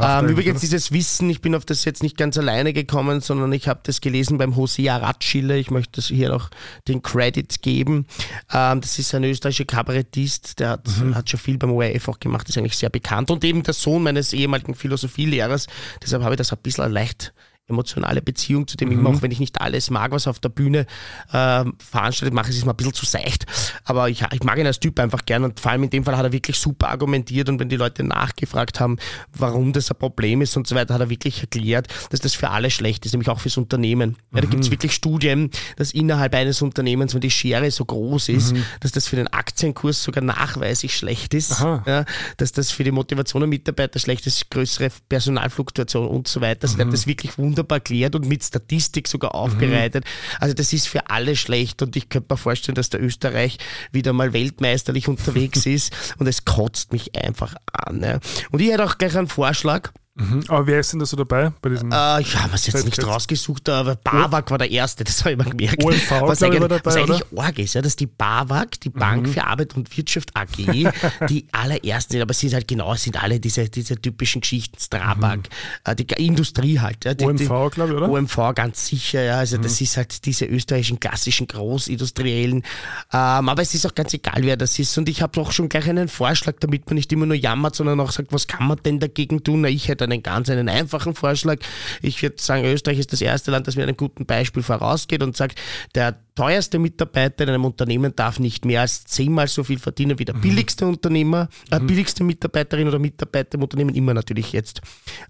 Ähm, 0.00 0.28
übrigens 0.28 0.60
dieses 0.60 0.92
Wissen, 0.92 1.28
ich 1.30 1.40
bin 1.40 1.54
auf 1.54 1.64
das 1.64 1.84
jetzt 1.84 2.02
nicht 2.02 2.16
ganz 2.16 2.38
alleine 2.38 2.72
gekommen, 2.72 3.20
sondern 3.20 3.52
ich 3.52 3.68
habe 3.68 3.80
das 3.82 4.00
gelesen 4.00 4.38
beim 4.38 4.56
Hosea 4.56 4.96
Ratschille. 4.96 5.58
Ich 5.58 5.70
möchte 5.70 6.00
hier 6.00 6.28
noch 6.30 6.50
den 6.88 7.02
Credit 7.02 7.62
geben. 7.62 8.06
Ähm, 8.52 8.80
das 8.80 8.98
ist 8.98 9.14
ein 9.14 9.24
österreichischer 9.24 9.64
Kabarettist, 9.64 10.58
der 10.60 10.70
hat, 10.70 10.86
Mhm. 10.98 11.14
hat 11.14 11.28
schon 11.30 11.40
viel 11.40 11.58
beim 11.58 11.72
ORF 11.72 12.08
auch 12.08 12.20
gemacht, 12.20 12.48
ist 12.48 12.56
eigentlich 12.58 12.76
sehr 12.76 12.90
bekannt. 12.90 13.30
Und 13.30 13.44
eben 13.44 13.62
der 13.62 13.74
Sohn 13.74 14.02
meines 14.02 14.32
ehemaligen 14.32 14.74
Philosophielehrers. 14.74 15.66
Deshalb 16.02 16.22
habe 16.22 16.34
ich 16.34 16.38
das 16.38 16.52
ein 16.52 16.58
bisschen 16.62 16.90
leicht 16.92 17.32
emotionale 17.70 18.20
Beziehung 18.22 18.66
zu 18.68 18.76
dem, 18.76 18.88
Mhm. 18.90 18.94
immer 18.98 19.10
auch 19.10 19.22
wenn 19.22 19.30
ich 19.30 19.40
nicht 19.40 19.60
alles 19.60 19.90
mag, 19.90 20.10
was 20.12 20.26
auf 20.26 20.38
der 20.40 20.48
Bühne 20.50 20.86
ähm, 21.32 21.74
veranstaltet, 21.78 22.34
mache 22.34 22.50
ich 22.50 22.56
es 22.58 22.64
mal 22.64 22.72
ein 22.72 22.76
bisschen 22.76 22.92
zu 22.94 23.06
seicht. 23.06 23.46
Aber 23.84 24.08
ich, 24.10 24.22
ich 24.32 24.42
mag 24.42 24.58
ihn 24.58 24.66
als 24.66 24.80
Typ 24.80 24.98
einfach 25.00 25.24
gern 25.24 25.44
und 25.44 25.60
vor 25.60 25.70
allem 25.70 25.84
in 25.84 25.90
dem 25.90 26.04
Fall 26.04 26.16
hat 26.16 26.24
er 26.24 26.32
wirklich 26.32 26.58
super 26.58 26.88
argumentiert 26.88 27.48
und 27.48 27.58
wenn 27.60 27.68
die 27.68 27.76
Leute 27.76 28.02
nachgefragt 28.04 28.80
haben, 28.80 28.98
warum 29.32 29.72
das 29.72 29.90
ein 29.90 29.96
Problem 29.98 30.42
ist 30.42 30.56
und 30.56 30.66
so 30.66 30.74
weiter, 30.74 30.94
hat 30.94 31.00
er 31.00 31.10
wirklich 31.10 31.40
erklärt, 31.40 31.88
dass 32.10 32.20
das 32.20 32.34
für 32.34 32.50
alle 32.50 32.70
schlecht 32.70 33.06
ist, 33.06 33.12
nämlich 33.12 33.28
auch 33.28 33.40
fürs 33.40 33.56
Unternehmen. 33.56 34.16
Ja, 34.32 34.40
da 34.40 34.46
gibt 34.46 34.54
Mhm. 34.54 34.60
es 34.60 34.70
wirklich 34.70 34.92
Studien, 34.94 35.50
dass 35.76 35.92
innerhalb 35.92 36.34
eines 36.34 36.60
Unternehmens, 36.62 37.14
wenn 37.14 37.20
die 37.20 37.30
Schere 37.30 37.70
so 37.70 37.84
groß 37.84 38.28
ist, 38.30 38.54
dass 38.80 38.92
das 38.92 39.06
für 39.06 39.16
den 39.16 39.28
Aktienkurs 39.28 40.02
sogar 40.02 40.22
nachweislich 40.24 40.96
schlecht 40.96 41.34
ist, 41.34 41.60
Mhm. 41.60 41.82
Ja, 41.86 42.04
dass 42.36 42.52
das 42.52 42.70
für 42.70 42.84
die 42.84 42.90
Motivation 42.90 43.40
der 43.40 43.48
Mitarbeiter 43.48 43.98
schlecht 43.98 44.26
ist, 44.26 44.50
größere 44.50 44.90
Personalfluktuation 45.08 46.08
und 46.08 46.28
so 46.28 46.40
weiter. 46.40 46.66
Also, 46.68 46.78
hat 46.78 46.92
das 46.92 47.06
wirklich 47.06 47.38
wunderbar 47.38 47.59
erklärt 47.68 48.14
und 48.14 48.26
mit 48.26 48.42
Statistik 48.42 49.08
sogar 49.08 49.34
aufbereitet. 49.34 50.04
Also 50.38 50.54
das 50.54 50.72
ist 50.72 50.88
für 50.88 51.10
alle 51.10 51.36
schlecht 51.36 51.82
und 51.82 51.96
ich 51.96 52.08
könnte 52.08 52.32
mir 52.32 52.38
vorstellen, 52.38 52.74
dass 52.74 52.90
der 52.90 53.02
Österreich 53.02 53.58
wieder 53.92 54.12
mal 54.12 54.32
weltmeisterlich 54.32 55.08
unterwegs 55.08 55.66
ist 55.66 55.92
und 56.18 56.26
es 56.26 56.44
kotzt 56.44 56.92
mich 56.92 57.14
einfach 57.16 57.54
an. 57.72 58.02
Ja. 58.02 58.20
Und 58.50 58.60
ich 58.60 58.70
hätte 58.70 58.84
auch 58.84 58.98
gleich 58.98 59.16
einen 59.16 59.28
Vorschlag. 59.28 59.92
Mhm. 60.20 60.44
Aber 60.48 60.66
wer 60.66 60.80
ist 60.80 60.92
denn 60.92 61.00
da 61.00 61.06
so 61.06 61.16
dabei 61.16 61.50
bei 61.62 61.70
diesem? 61.70 61.90
Äh, 61.90 62.20
ich 62.20 62.36
habe 62.36 62.54
es 62.54 62.66
jetzt 62.66 62.84
nicht 62.84 63.02
rausgesucht, 63.02 63.68
aber 63.70 63.96
BAWAG 63.96 64.50
war 64.50 64.58
der 64.58 64.70
Erste, 64.70 65.02
das 65.02 65.20
habe 65.20 65.32
ich 65.32 65.38
mir 65.38 65.44
gemerkt. 65.44 65.82
OMV, 65.82 66.10
was 66.22 66.42
eigentlich, 66.42 66.60
war 66.60 66.68
dabei, 66.68 66.84
was 66.84 66.96
eigentlich 66.96 67.32
oder? 67.32 67.42
arg 67.42 67.58
ist, 67.58 67.74
ja, 67.74 67.80
dass 67.80 67.96
die 67.96 68.06
BAWAG, 68.06 68.80
die 68.82 68.90
Bank 68.90 69.28
für 69.28 69.44
Arbeit 69.44 69.74
und 69.76 69.96
Wirtschaft 69.96 70.36
AG, 70.36 70.92
die 71.28 71.46
allerersten 71.52 72.12
sind, 72.12 72.22
aber 72.22 72.34
sie 72.34 72.48
sind 72.48 72.56
halt 72.56 72.68
genau, 72.68 72.92
es 72.92 73.02
sind 73.04 73.22
alle 73.22 73.40
diese, 73.40 73.68
diese 73.70 73.96
typischen 73.96 74.42
Geschichten, 74.42 74.78
Strabag, 74.78 75.48
äh, 75.84 75.96
die 75.96 76.04
Industrie 76.26 76.78
halt. 76.78 77.04
Ja, 77.06 77.14
die, 77.14 77.24
die, 77.24 77.48
OMV, 77.48 77.70
glaube 77.72 77.90
ich, 77.90 77.96
oder? 77.96 78.10
OMV 78.10 78.54
ganz 78.54 78.86
sicher, 78.86 79.22
ja. 79.22 79.38
Also 79.38 79.56
das 79.56 79.80
ist 79.80 79.96
halt 79.96 80.26
diese 80.26 80.44
österreichischen 80.44 81.00
klassischen 81.00 81.46
Großindustriellen. 81.46 82.62
Ähm, 83.12 83.48
aber 83.48 83.62
es 83.62 83.74
ist 83.74 83.86
auch 83.86 83.94
ganz 83.94 84.12
egal, 84.12 84.42
wer 84.42 84.58
das 84.58 84.78
ist. 84.78 84.98
Und 84.98 85.08
ich 85.08 85.22
habe 85.22 85.40
auch 85.40 85.50
schon 85.50 85.70
gleich 85.70 85.88
einen 85.88 86.08
Vorschlag, 86.08 86.56
damit 86.60 86.86
man 86.86 86.96
nicht 86.96 87.10
immer 87.10 87.24
nur 87.24 87.36
jammert, 87.36 87.74
sondern 87.74 88.00
auch 88.00 88.10
sagt, 88.10 88.32
was 88.32 88.46
kann 88.46 88.66
man 88.66 88.78
denn 88.84 89.00
dagegen 89.00 89.42
tun? 89.42 89.62
Na, 89.62 89.68
ich 89.68 89.88
hätte 89.88 90.09
einen 90.12 90.22
ganz 90.22 90.50
einen 90.50 90.68
einfachen 90.68 91.14
Vorschlag. 91.14 91.58
Ich 92.02 92.22
würde 92.22 92.36
sagen, 92.38 92.64
Österreich 92.64 92.98
ist 92.98 93.12
das 93.12 93.20
erste 93.20 93.50
Land, 93.50 93.66
das 93.66 93.76
mit 93.76 93.84
einem 93.84 93.96
guten 93.96 94.26
Beispiel 94.26 94.62
vorausgeht 94.62 95.22
und 95.22 95.36
sagt, 95.36 95.60
der 95.94 96.16
teuerste 96.40 96.78
Mitarbeiter 96.78 97.44
in 97.44 97.50
einem 97.50 97.66
Unternehmen 97.66 98.16
darf 98.16 98.38
nicht 98.38 98.64
mehr 98.64 98.80
als 98.80 99.04
zehnmal 99.04 99.46
so 99.46 99.62
viel 99.62 99.78
verdienen 99.78 100.18
wie 100.18 100.24
der 100.24 100.32
billigste 100.32 100.86
Unternehmer, 100.86 101.50
äh, 101.70 101.78
billigste 101.78 102.24
Mitarbeiterin 102.24 102.88
oder 102.88 102.98
Mitarbeiter 102.98 103.56
im 103.56 103.62
Unternehmen, 103.62 103.94
immer 103.94 104.14
natürlich 104.14 104.52
jetzt 104.52 104.80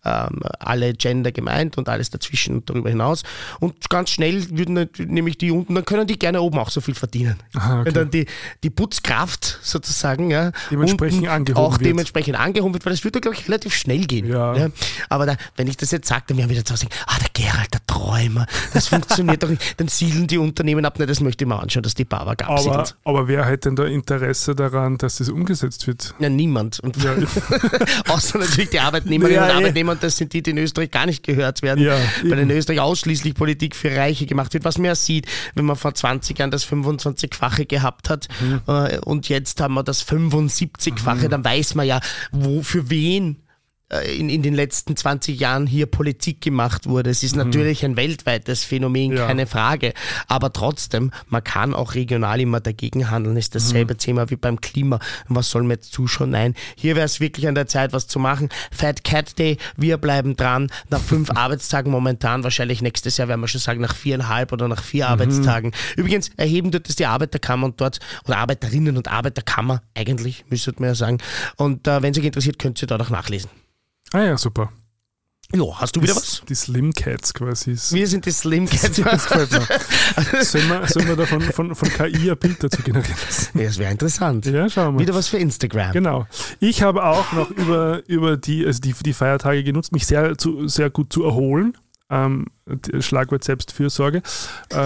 ähm, 0.05 0.39
alle 0.61 0.93
Gender 0.93 1.33
gemeint 1.33 1.77
und 1.79 1.89
alles 1.89 2.11
dazwischen 2.11 2.59
und 2.59 2.71
darüber 2.71 2.91
hinaus. 2.91 3.25
Und 3.59 3.91
ganz 3.91 4.11
schnell 4.11 4.49
würden 4.51 4.89
nämlich 4.99 5.37
die 5.37 5.51
unten, 5.51 5.75
dann 5.75 5.85
können 5.85 6.07
die 6.07 6.17
gerne 6.17 6.41
oben 6.43 6.61
auch 6.61 6.71
so 6.71 6.81
viel 6.81 6.95
verdienen. 6.95 7.39
Aha, 7.57 7.81
okay. 7.81 7.87
Wenn 7.87 7.95
dann 7.95 8.11
die, 8.13 8.27
die 8.63 8.71
Putzkraft 8.71 9.59
sozusagen 9.63 10.31
ja, 10.31 10.53
Dementsprechend 10.71 11.27
angehoben 11.27 11.61
auch 11.61 11.73
wird. 11.73 11.87
dementsprechend 11.87 12.39
angehoben 12.39 12.73
wird, 12.75 12.87
weil 12.87 12.93
das 12.93 13.03
würde, 13.03 13.21
glaube 13.21 13.37
ich, 13.37 13.49
relativ 13.49 13.75
schnell 13.75 14.07
gehen. 14.07 14.29
Ja. 14.29 14.69
Aber 15.09 15.27
da, 15.27 15.37
wenn 15.57 15.67
ich 15.67 15.77
das 15.77 15.91
jetzt 15.91 16.07
sage, 16.07 16.23
dann 16.29 16.37
werden 16.37 16.51
wieder 16.51 16.65
zu 16.65 16.77
sagen, 16.77 16.93
ah, 17.09 17.19
der 17.19 17.30
Gerald, 17.41 17.73
der 17.73 17.81
Träumer, 17.87 18.47
das 18.75 18.89
funktioniert 18.89 19.43
doch 19.43 19.49
nicht. 19.49 19.81
Dann 19.81 19.89
siedeln 19.89 20.27
die 20.27 20.39
Unternehmen 20.39 20.85
ab. 20.85 20.99
Ne, 20.99 21.07
das 21.07 21.21
möchte 21.21 21.45
ich 21.45 21.49
mal 21.49 21.59
anschauen, 21.59 21.83
dass 21.83 21.95
die 21.95 22.05
Bawag 22.05 22.43
aber, 22.45 22.55
absiedelt. 22.55 22.97
aber 23.05 23.29
wer 23.29 23.47
hat 23.47 23.65
denn 23.65 23.77
da 23.77 23.85
Interesse 23.85 24.55
daran, 24.55 24.99
dass 24.99 25.17
das 25.17 25.29
umgesetzt 25.29 25.87
wird? 25.87 26.15
Ja, 26.19 26.29
niemand. 26.29 26.81
Und 26.81 26.97
außer 28.09 28.39
natürlich 28.39 28.71
die 28.71 28.81
Arbeitnehmerinnen 28.81 29.37
Ja, 29.37 29.45
und 29.45 29.51
eh. 29.51 29.55
Arbeitnehmer, 29.55 29.93
und 29.93 30.03
das 30.03 30.17
sind 30.17 30.33
die, 30.33 30.43
die 30.43 30.51
in 30.51 30.59
Österreich 30.59 30.91
gar 30.91 31.07
nicht 31.07 31.23
gehört 31.23 31.63
werden, 31.63 31.85
Ja, 31.85 31.97
weil 32.25 32.39
in 32.41 32.51
Österreich 32.51 32.81
ausschließlich 32.81 33.35
Politik 33.35 33.75
für 33.77 33.95
Reiche 33.97 34.27
gemacht 34.27 34.53
wird. 34.55 34.65
Was 34.65 34.79
man 34.79 34.87
ja 34.87 34.95
sieht, 34.95 35.27
wenn 35.55 35.65
man 35.65 35.77
vor 35.77 35.95
20 35.95 36.39
Jahren 36.39 36.51
das 36.51 36.67
25-fache 36.67 37.67
gehabt 37.67 38.09
hat 38.11 38.29
Mhm. 38.41 38.61
äh, 38.67 38.99
und 39.01 39.29
jetzt 39.29 39.61
haben 39.61 39.75
wir 39.75 39.83
das 39.83 40.07
75-fache, 40.07 41.29
dann 41.29 41.45
weiß 41.45 41.75
man 41.75 41.87
ja, 41.87 42.01
wo 42.33 42.63
für 42.63 42.91
wen 42.91 43.37
in, 43.99 44.29
in 44.29 44.43
den 44.43 44.55
letzten 44.55 44.97
20 44.97 45.39
Jahren 45.41 45.67
hier 45.67 45.87
Politik 45.87 46.41
gemacht 46.41 46.87
wurde. 46.87 47.11
Es 47.11 47.23
ist 47.23 47.35
natürlich 47.37 47.85
ein 47.85 47.97
weltweites 47.97 48.65
Phänomen, 48.65 49.11
Mhm. 49.11 49.17
Ja. 49.17 49.27
keine 49.27 49.47
Frage. 49.47 49.93
Aber 50.29 50.53
trotzdem, 50.53 51.11
man 51.29 51.43
kann 51.43 51.75
auch 51.75 51.95
regional 51.95 52.41
immer 52.41 52.61
dagegen 52.61 53.11
handeln. 53.11 53.37
Ist 53.37 53.55
dasselbe 53.55 53.97
Thema 53.97 54.31
wie 54.31 54.37
beim 54.37 54.61
Klima. 54.61 54.99
Was 55.29 55.51
soll 55.51 55.63
man 55.63 55.73
jetzt 55.73 55.93
zuschauen? 55.93 56.31
Nein, 56.31 56.55
hier 56.77 56.97
wäre 56.97 57.07
es 57.07 57.19
wirklich 57.21 57.49
an 57.49 57.55
der 57.55 57.67
Zeit, 57.67 57.93
was 57.93 58.07
zu 58.07 58.19
machen. 58.19 58.49
Fat 58.71 59.03
Cat 59.05 59.39
Day, 59.39 59.57
wir 59.77 59.99
bleiben 59.99 60.37
dran. 60.37 60.71
Nach 60.91 61.01
fünf 61.01 61.31
Arbeitstagen 61.35 61.91
momentan, 61.91 62.45
wahrscheinlich 62.45 62.83
nächstes 62.83 63.17
Jahr 63.17 63.29
werden 63.29 63.41
wir 63.41 63.49
schon 63.49 63.61
sagen, 63.61 63.81
nach 63.81 63.95
viereinhalb 63.95 64.53
oder 64.53 64.69
nach 64.69 64.83
vier 64.83 65.09
Arbeitstagen. 65.09 65.73
Übrigens, 65.97 66.31
erheben 66.37 66.71
tut 66.71 66.89
es 66.89 66.97
die 66.97 67.07
Arbeiterkammer 67.07 67.67
und 67.67 67.81
dort, 67.81 67.99
oder 68.27 68.39
Arbeiterinnen 68.39 68.97
und 68.97 69.09
Arbeiterkammer, 69.09 69.83
eigentlich, 69.95 70.45
müsstet 70.49 70.79
man 70.81 70.91
ja 70.91 70.95
sagen. 70.95 71.19
Und 71.57 71.87
äh, 71.89 72.03
wenn 72.03 72.13
es 72.13 72.19
euch 72.19 72.25
interessiert, 72.25 72.59
könnt 72.59 72.81
ihr 72.83 72.87
dort 72.87 73.03
auch 73.03 73.11
nachlesen. 73.11 73.51
Ah 74.13 74.23
ja, 74.23 74.37
super. 74.39 74.71
Ja, 75.53 75.65
hast 75.81 75.97
du 75.97 76.01
wieder 76.03 76.13
Die- 76.13 76.19
was? 76.21 76.43
Die 76.49 76.55
Slim 76.55 76.93
Cats 76.93 77.35
quasi. 77.35 77.77
Wir 77.97 78.07
sind 78.07 78.25
die 78.25 78.31
Slim 78.31 78.67
Cats. 78.71 78.83
Das 79.03 79.27
gefällt 79.29 79.51
mir. 79.51 80.45
Sollen 80.45 80.69
wir, 80.69 80.87
sollen 80.87 81.09
wir 81.09 81.17
da 81.17 81.27
von, 81.27 81.41
von, 81.41 81.75
von 81.75 81.89
KI 81.89 82.31
ein 82.31 82.39
Bild 82.39 82.63
dazu 82.63 82.83
generieren? 82.83 83.17
Ja, 83.55 83.65
das 83.65 83.79
wäre 83.79 83.91
interessant. 83.91 84.47
Ja, 84.47 84.69
schauen 84.69 84.87
wir 84.87 84.93
mal. 84.93 84.99
Wieder 85.01 85.15
was 85.15 85.27
für 85.29 85.39
Instagram. 85.39 85.93
Genau. 85.93 86.27
Ich 86.61 86.83
habe 86.83 87.05
auch 87.05 87.33
noch 87.33 87.51
über, 87.51 88.03
über 88.09 88.37
die, 88.37 88.65
also 88.65 88.81
die, 88.81 88.93
die 88.93 89.13
Feiertage 89.13 89.65
genutzt, 89.65 89.91
mich 89.91 90.07
sehr, 90.07 90.39
zu, 90.39 90.69
sehr 90.69 90.89
gut 90.91 91.13
zu 91.13 91.25
erholen. 91.25 91.77
Ähm, 92.11 92.47
Schlagwort 93.01 93.43
Selbstfürsorge. 93.43 94.23
Äh, 94.69 94.77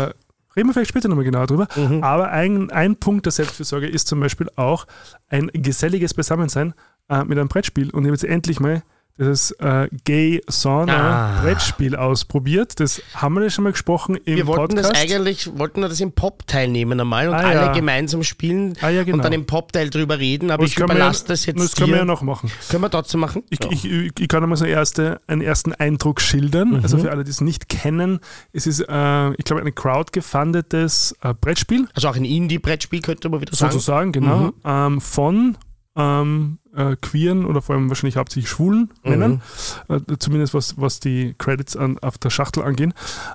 reden 0.57 0.69
wir 0.69 0.73
vielleicht 0.73 0.91
später 0.91 1.09
nochmal 1.09 1.25
genauer 1.27 1.47
drüber. 1.47 1.69
Mhm. 1.77 2.03
Aber 2.03 2.31
ein, 2.31 2.71
ein 2.71 2.97
Punkt 2.97 3.27
der 3.27 3.33
Selbstfürsorge 3.33 3.87
ist 3.87 4.09
zum 4.09 4.21
Beispiel 4.21 4.49
auch 4.57 4.87
ein 5.29 5.51
geselliges 5.53 6.15
Beisammensein 6.15 6.73
äh, 7.11 7.23
mit 7.25 7.39
einem 7.39 7.49
Brettspiel. 7.49 7.91
Und 7.91 8.05
ich 8.05 8.09
habe 8.09 8.15
jetzt 8.17 8.25
endlich 8.25 8.61
mal 8.61 8.83
das 9.17 9.53
äh, 9.61 9.89
Gay 10.05 10.43
Sauna 10.49 11.39
Ah. 11.39 11.43
Brettspiel 11.43 11.95
ausprobiert. 11.95 12.81
Das 12.81 13.01
haben 13.15 13.35
wir 13.37 13.45
ja 13.45 13.51
schon 13.51 13.63
mal 13.65 13.71
gesprochen 13.73 14.17
im 14.17 14.37
Wir 14.37 14.47
wollten 14.49 14.75
Podcast. 14.75 14.91
das 14.91 15.01
eigentlich, 15.03 15.57
wollten 15.57 15.83
wir 15.83 15.89
das 15.89 16.01
im 16.01 16.11
Pop 16.13 16.47
teilnehmen 16.49 16.99
einmal 17.01 17.29
und 17.29 17.35
Ah, 17.35 17.39
alle 17.39 17.55
ja. 17.67 17.73
gemeinsam 17.73 18.25
spielen 18.25 18.75
Ah, 18.81 18.89
ja, 18.89 19.05
genau. 19.05 19.19
und 19.19 19.25
dann 19.25 19.33
im 19.33 19.47
Pop-Teil 19.47 19.91
drüber 19.91 20.19
reden, 20.19 20.51
aber 20.51 20.65
ich 20.65 20.77
überlasse 20.79 21.27
das 21.29 21.47
jetzt 21.47 21.61
Das 21.61 21.77
können 21.77 21.91
wir 21.93 21.99
ja 21.99 22.05
noch 22.05 22.23
machen. 22.23 22.51
Können 22.69 22.83
wir 22.83 22.91
trotzdem 22.91 23.21
machen? 23.21 23.45
Ich, 23.51 23.61
ich, 23.71 23.85
ich, 23.85 24.13
ich 24.19 24.29
kann 24.29 24.43
einmal 24.43 24.59
so 24.59 24.65
erste, 24.65 25.21
einen 25.29 25.43
ersten 25.43 25.73
Eindruck 25.73 26.21
schildern. 26.21 26.71
Mhm. 26.71 26.81
Also 26.83 26.99
für 26.99 27.11
alle, 27.13 27.23
die 27.23 27.31
es 27.31 27.41
nicht 27.41 27.69
kennen, 27.69 28.19
es 28.53 28.67
ist, 28.67 28.81
äh, 28.81 29.31
ich 29.35 29.45
glaube, 29.45 29.63
ein 29.63 29.75
crowdgefundetes 29.75 31.15
äh, 31.23 31.35
Brettspiel, 31.41 31.87
also 31.95 32.09
auch 32.09 32.17
ein 32.17 32.25
Indie-Brettspiel 32.25 33.01
könnte 33.01 33.29
man 33.29 33.41
wieder 33.41 33.55
sagen. 33.55 33.73
sozusagen, 33.73 34.13
genau, 34.13 34.39
Mhm. 34.39 34.53
ähm, 34.65 35.01
von 35.01 35.57
ähm, 35.97 36.59
äh, 36.77 36.97
queeren 37.01 37.45
oder 37.45 37.63
vor 37.63 37.75
allem 37.75 37.89
wahrscheinlich 37.89 38.17
hauptsächlich 38.17 38.49
schwulen 38.51 38.91
Mhm. 39.05 39.11
Männern, 39.11 39.43
äh, 39.89 40.01
zumindest 40.19 40.55
was, 40.55 40.79
was 40.79 41.01
die 41.01 41.35
Credits 41.39 41.77
an, 41.77 41.99
auf 42.01 42.19
der 42.19 42.31
Schachtel 42.31 42.63
angehen. 42.63 42.95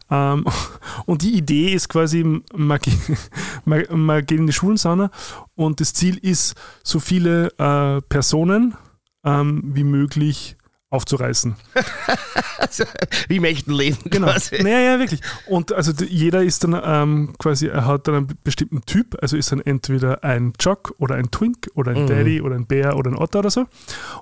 Ähm, 0.10 0.46
und 1.06 1.22
die 1.22 1.36
Idee 1.38 1.74
ist 1.74 1.90
quasi, 1.90 2.24
man, 2.56 2.80
ge- 2.80 2.94
man, 3.66 3.84
man 3.92 4.26
geht 4.26 4.40
in 4.40 4.48
die 4.48 4.54
Schwulensauna 4.54 5.12
und 5.56 5.80
das 5.80 5.94
Ziel 5.94 6.18
ist, 6.18 6.56
so 6.84 7.00
viele 7.00 7.48
äh, 7.58 8.02
Personen 8.10 8.76
ähm, 9.24 9.62
wie 9.76 9.84
möglich 9.84 10.56
aufzureißen. 10.92 11.56
Wie 13.28 13.38
im 13.38 13.44
echten 13.46 13.72
Leben 13.74 13.98
Genau. 14.06 14.28
quasi. 14.28 14.62
Naja, 14.62 14.80
ja, 14.80 15.00
wirklich. 15.00 15.22
Und 15.46 15.72
also 15.72 15.92
jeder 16.06 16.44
ist 16.44 16.64
dann 16.64 16.80
ähm, 16.84 17.34
quasi, 17.38 17.68
er 17.68 17.86
hat 17.86 18.08
dann 18.08 18.16
einen 18.16 18.38
bestimmten 18.44 18.82
Typ, 18.86 19.18
also 19.22 19.38
ist 19.38 19.52
dann 19.52 19.62
entweder 19.62 20.24
ein 20.24 20.54
Jock 20.60 20.94
oder 20.98 21.16
ein 21.16 21.30
Twink 21.32 21.70
oder 21.76 21.92
ein 21.92 22.04
Mhm. 22.04 22.08
Daddy 22.08 22.42
oder 22.42 22.56
ein 22.56 22.66
Bär 22.66 22.96
oder 22.98 23.12
ein 23.12 23.18
Otter 23.18 23.40
oder 23.40 23.50
so. 23.52 23.66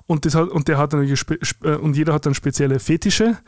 Und, 0.06 0.24
das 0.24 0.34
hat, 0.34 0.48
und 0.48 0.68
der 0.68 0.78
hat 0.78 0.92
dann 0.92 1.02
äh, 1.06 1.74
und 1.76 1.96
jeder 1.96 2.12
hat 2.12 2.26
dann 2.26 2.34
spezielle 2.34 2.78
Fetische. 2.80 3.38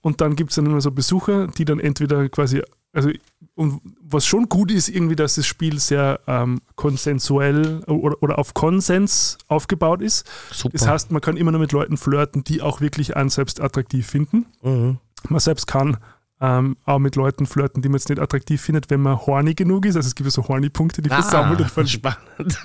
Und 0.00 0.20
dann 0.20 0.36
gibt 0.36 0.50
es 0.50 0.56
dann 0.56 0.66
immer 0.66 0.80
so 0.80 0.92
Besucher, 0.92 1.48
die 1.48 1.64
dann 1.64 1.80
entweder 1.80 2.28
quasi, 2.28 2.62
also 2.92 3.10
und 3.58 3.80
was 4.00 4.24
schon 4.24 4.48
gut 4.48 4.70
ist, 4.70 4.88
irgendwie, 4.88 5.16
dass 5.16 5.34
das 5.34 5.46
Spiel 5.46 5.78
sehr 5.80 6.20
ähm, 6.26 6.60
konsensuell 6.76 7.80
oder, 7.86 8.22
oder 8.22 8.38
auf 8.38 8.54
Konsens 8.54 9.36
aufgebaut 9.48 10.00
ist. 10.00 10.26
Super. 10.52 10.72
Das 10.78 10.86
heißt, 10.88 11.10
man 11.10 11.20
kann 11.20 11.36
immer 11.36 11.50
nur 11.50 11.60
mit 11.60 11.72
Leuten 11.72 11.96
flirten, 11.96 12.44
die 12.44 12.62
auch 12.62 12.80
wirklich 12.80 13.16
einen 13.16 13.28
selbst 13.30 13.60
attraktiv 13.60 14.06
finden. 14.06 14.46
mhm. 14.62 14.98
Man 15.28 15.40
selbst 15.40 15.66
kann 15.66 15.96
ähm, 16.40 16.76
auch 16.84 17.00
mit 17.00 17.16
Leuten 17.16 17.44
flirten, 17.46 17.82
die 17.82 17.88
man 17.88 17.96
jetzt 17.98 18.08
nicht 18.08 18.20
attraktiv 18.20 18.62
findet, 18.62 18.88
wenn 18.90 19.00
man 19.02 19.18
horny 19.18 19.54
genug 19.54 19.84
ist. 19.84 19.96
Also 19.96 20.06
es 20.06 20.14
gibt 20.14 20.30
so 20.30 20.46
Horny-Punkte, 20.46 21.02
die 21.02 21.08
versammelt 21.08 21.60
und 21.60 21.68
ver- 21.70 21.84
spannend. 21.86 22.18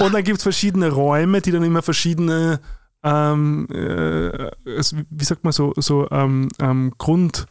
Und 0.00 0.14
dann 0.14 0.24
gibt 0.24 0.38
es 0.38 0.42
verschiedene 0.42 0.88
Räume, 0.90 1.42
die 1.42 1.50
dann 1.50 1.62
immer 1.62 1.82
verschiedene, 1.82 2.60
ähm, 3.04 3.68
äh, 3.70 4.50
es- 4.64 4.94
wie 5.10 5.24
sagt 5.24 5.44
man 5.44 5.52
so, 5.52 5.74
so 5.76 6.08
ähm, 6.10 6.48
ähm, 6.58 6.92
Grund- 6.96 7.44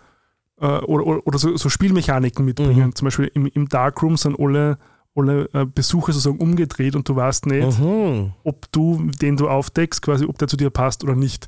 oder, 0.65 1.05
oder, 1.07 1.27
oder 1.27 1.39
so, 1.39 1.55
so 1.57 1.69
Spielmechaniken 1.69 2.43
mitbringen. 2.45 2.87
Mhm. 2.87 2.95
Zum 2.95 3.05
Beispiel 3.05 3.31
im, 3.33 3.45
im 3.47 3.67
Darkroom 3.69 4.17
sind 4.17 4.39
alle, 4.39 4.77
alle 5.15 5.49
äh, 5.53 5.65
Besucher 5.65 6.13
sozusagen 6.13 6.39
umgedreht 6.39 6.95
und 6.95 7.07
du 7.09 7.15
weißt 7.15 7.45
nicht, 7.47 7.79
Mhm. 7.79 8.33
ob 8.43 8.71
du, 8.71 9.09
den 9.21 9.37
du 9.37 9.49
aufdeckst, 9.49 10.01
quasi, 10.01 10.25
ob 10.25 10.37
der 10.37 10.47
zu 10.47 10.57
dir 10.57 10.69
passt 10.69 11.03
oder 11.03 11.15
nicht. 11.15 11.47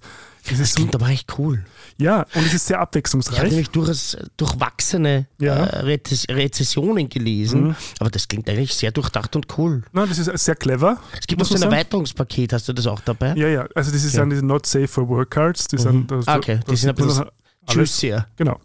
Das 0.50 0.58
Das 0.58 0.74
klingt 0.74 0.95
aber 0.95 1.08
echt 1.10 1.38
cool. 1.38 1.63
ja, 1.97 2.21
und 2.34 2.43
es 2.47 2.54
ist 2.56 2.65
sehr 2.65 2.76
Ich 2.76 2.80
habe 2.80 2.84
abwechslungsreich. 2.88 3.50
nämlich 3.52 3.69
durchaus 3.69 4.17
durchwachsene 4.38 5.28
Ja. 5.39 5.56
äh, 5.65 5.80
Rezess 5.82 6.26
Rezessionen 6.30 7.10
gelesen, 7.10 7.67
Mhm. 7.67 7.76
aber 8.00 8.10
das 8.10 8.28
klingt 8.28 8.50
eigentlich 8.50 8.74
sehr 8.74 8.91
durchdacht 8.91 9.36
und 9.36 9.45
cool. 9.60 9.84
Nein, 9.91 10.10
das 10.10 10.17
ist 10.17 10.36
sehr 10.43 10.56
clever. 10.56 10.97
Es 11.19 11.28
gibt 11.28 11.39
noch 11.41 11.50
muss 11.50 11.60
so 11.60 11.63
ein. 11.65 11.71
Erweiterungspaket, 11.71 12.54
hast 12.54 12.67
du 12.67 12.74
das 12.74 12.88
auch 12.88 13.02
dabei? 13.02 13.36
Ja, 13.36 13.47
ja, 13.47 13.67
also 13.76 13.91
das 13.91 14.04
ist 14.04 14.13
Ja. 14.13 14.21
dann 14.21 14.32
diese 14.32 14.43
Not 14.45 14.65
Safe 14.65 14.88
for 14.88 15.08
Work 15.10 15.30
Cards. 15.32 15.67
Die 15.67 15.78
sind, 15.78 16.10
da, 16.10 16.21
Ah, 16.26 16.38
okay. 16.38 16.60
Die 16.69 16.76
sind 16.76 16.89
ein 16.89 16.95
bisschen 16.95 17.26
alles-. 17.65 18.02
Genau. 18.38 18.60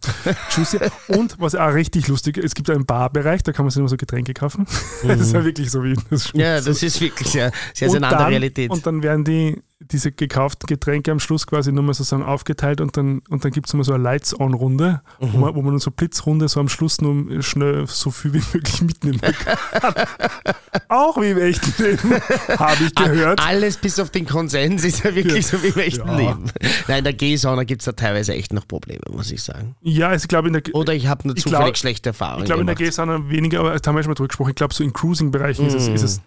Juicy. 0.51 0.79
Und 1.09 1.37
was 1.39 1.55
auch 1.55 1.73
richtig 1.75 2.09
lustig 2.09 2.39
ist, 2.39 2.45
es 2.45 2.55
gibt 2.55 2.71
einen 2.71 2.87
Barbereich, 2.87 3.43
da 3.43 3.53
kann 3.53 3.65
man 3.65 3.71
sich 3.71 3.79
immer 3.79 3.89
so 3.89 3.97
Getränke 3.97 4.35
kaufen. 4.35 4.67
Das 5.07 5.21
ist 5.21 5.33
ja 5.33 5.45
wirklich 5.45 5.71
so 5.71 5.83
wie 5.85 5.95
das 6.11 6.33
Mhm. 6.33 6.41
Ja, 6.41 6.61
das 6.61 6.83
ist 6.83 7.01
wirklich 7.01 7.29
sehr, 7.29 7.53
sehr, 7.75 7.91
sehr 7.91 7.97
eine 7.99 8.09
andere 8.09 8.29
Realität. 8.31 8.71
Und 8.71 8.87
dann 8.87 9.03
werden 9.03 9.25
die, 9.25 9.63
diese 9.79 10.11
gekauften 10.11 10.67
Getränke 10.67 11.13
am 11.13 11.21
Schluss 11.21 11.47
quasi 11.47 11.71
nochmal 11.71 11.93
sozusagen 11.93 12.23
aufgeteilt 12.23 12.81
und 12.81 12.97
dann, 12.97 13.21
und 13.29 13.45
dann 13.45 13.53
gibt 13.53 13.67
es 13.69 13.75
immer 13.75 13.85
so 13.85 13.93
eine 13.93 14.03
Lights-On-Runde, 14.05 15.03
Mhm. 15.21 15.33
wo, 15.33 15.39
man, 15.39 15.55
wo 15.55 15.61
man 15.63 15.79
so 15.79 15.91
Blitzrunde 15.91 16.49
so 16.49 16.61
am 16.61 16.71
Schluss 16.71 17.01
nur 17.03 17.43
schnell 17.43 17.87
so 17.87 18.11
viel 18.11 18.33
wie 18.33 18.41
möglich 18.55 18.81
mitnehmen 18.81 19.21
kann. 19.21 19.95
Auch 20.89 21.21
wie 21.21 21.31
im 21.31 21.39
echten 21.39 21.83
Leben, 21.83 22.11
habe 22.59 22.85
ich 22.85 22.95
gehört. 22.95 23.41
Alles 23.45 23.77
bis 23.77 23.99
auf 23.99 24.11
den 24.11 24.27
Konsens 24.27 24.83
ist 24.85 25.05
ja 25.05 25.15
wirklich 25.15 25.47
so 25.47 25.63
wie 25.63 25.69
im 25.69 25.79
echten 25.79 26.09
Ja. 26.09 26.17
Leben. 26.17 26.45
Nein, 26.89 26.99
in 26.99 27.05
der 27.05 27.13
G-Sauna 27.13 27.65
gibt 27.65 27.83
es 27.83 27.87
da 27.87 27.93
teilweise 27.93 28.33
echt 28.35 28.53
noch 28.55 28.67
Probleme, 28.67 29.01
muss 29.11 29.31
ich 29.31 29.43
sagen. 29.43 29.77
Ja, 29.83 30.09
also 30.09 30.25
ich 30.25 30.29
glaube 30.29 30.49
in 30.49 30.55
der 30.55 30.63
Oder 30.75 30.95
ich 30.95 31.07
habe 31.07 31.27
nur 31.29 31.37
zufällig 31.37 31.59
glaub- 31.65 31.77
schlechte 31.77 32.11
Erfahrungen 32.11 32.45
Ich 32.45 32.47
glaube, 32.47 32.61
in 32.63 32.67
der. 32.67 32.77
G-Sauna 32.77 33.29
weniger, 33.29 33.61
aber 33.61 33.79
da 33.79 33.89
haben 33.89 33.97
wir 33.97 34.03
schon 34.03 34.11
mal 34.11 34.15
drüber 34.15 34.29
gesprochen. 34.29 34.51
Ich 34.51 34.57
glaube, 34.57 34.73
so 34.75 34.83
in 34.85 34.93
Cruising-Bereichen 34.93 35.67
ist, 35.67 35.75
es, 35.75 35.89
ist 35.89 36.03
es 36.03 36.21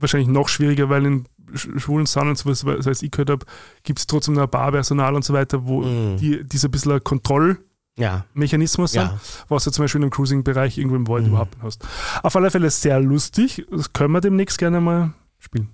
wahrscheinlich 0.00 0.28
noch 0.28 0.48
schwieriger, 0.48 0.88
weil 0.88 1.06
in 1.06 1.24
sch- 1.52 1.78
schwulen 1.78 2.06
so 2.06 2.20
was, 2.20 2.64
was 2.64 3.02
ich 3.02 3.10
gehört 3.10 3.30
habe, 3.30 3.46
gibt 3.82 3.98
es 3.98 4.06
trotzdem 4.06 4.34
noch 4.34 4.42
ein 4.44 4.50
Barpersonal 4.50 5.14
und 5.14 5.24
so 5.24 5.32
weiter, 5.34 5.66
wo 5.66 5.82
Mm. 5.82 6.16
die, 6.18 6.44
die 6.44 6.56
so 6.58 6.68
ein 6.68 6.70
bisschen 6.70 6.92
ein 6.92 7.02
Kontrollmechanismus 7.04 8.94
ja, 8.94 9.02
sind, 9.08 9.12
ja. 9.12 9.20
was 9.48 9.64
du 9.64 9.70
zum 9.70 9.84
Beispiel 9.84 10.02
im 10.02 10.10
Cruising-Bereich 10.10 10.78
irgendwo 10.78 10.96
im 10.96 11.08
Wald 11.08 11.24
Mhm. 11.24 11.30
überhaupt 11.30 11.56
hast. 11.62 11.84
Auf 12.22 12.36
alle 12.36 12.50
Fälle 12.50 12.70
sehr 12.70 13.00
lustig. 13.00 13.66
Das 13.70 13.92
können 13.92 14.12
wir 14.12 14.20
demnächst 14.20 14.58
gerne 14.58 14.80
mal 14.80 15.12
spielen. 15.38 15.68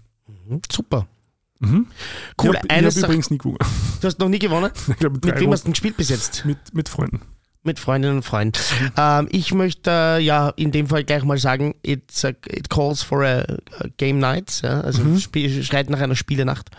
Mhm, 0.48 0.60
Super. 0.70 1.06
Mhm. 1.60 1.86
Cool. 2.42 2.56
Ich 2.64 2.70
habe 2.70 2.98
übrigens 3.06 3.30
nie 3.30 3.38
gewonnen. 3.38 3.58
du 4.00 4.06
hast 4.06 4.18
noch 4.18 4.28
nie 4.28 4.38
gewonnen? 4.40 4.70
Ich 4.88 4.96
glaube, 4.96 5.14
Mit 5.14 5.24
drei 5.24 5.40
wem 5.40 5.52
hast 5.52 5.62
du 5.62 5.66
denn 5.66 5.72
gespielt 5.74 5.96
bis 5.96 6.08
jetzt? 6.08 6.44
mit, 6.44 6.58
mit 6.74 6.88
Freunden. 6.88 7.20
Mit 7.64 7.78
Freundinnen 7.78 8.16
und 8.16 8.22
Freunden. 8.24 8.58
Ähm, 8.96 9.28
ich 9.30 9.54
möchte 9.54 9.90
äh, 9.90 10.18
ja 10.20 10.48
in 10.56 10.72
dem 10.72 10.88
Fall 10.88 11.04
gleich 11.04 11.22
mal 11.22 11.38
sagen, 11.38 11.74
it's 11.82 12.24
a, 12.24 12.30
it 12.48 12.68
calls 12.68 13.02
for 13.04 13.22
a, 13.24 13.42
a 13.78 13.86
game 13.98 14.18
night. 14.18 14.60
Ja? 14.62 14.80
Also 14.80 15.02
Mhm. 15.04 15.20
spiel, 15.20 15.62
schreit 15.62 15.88
nach 15.88 16.00
einer 16.00 16.16
Spielenacht. 16.16 16.70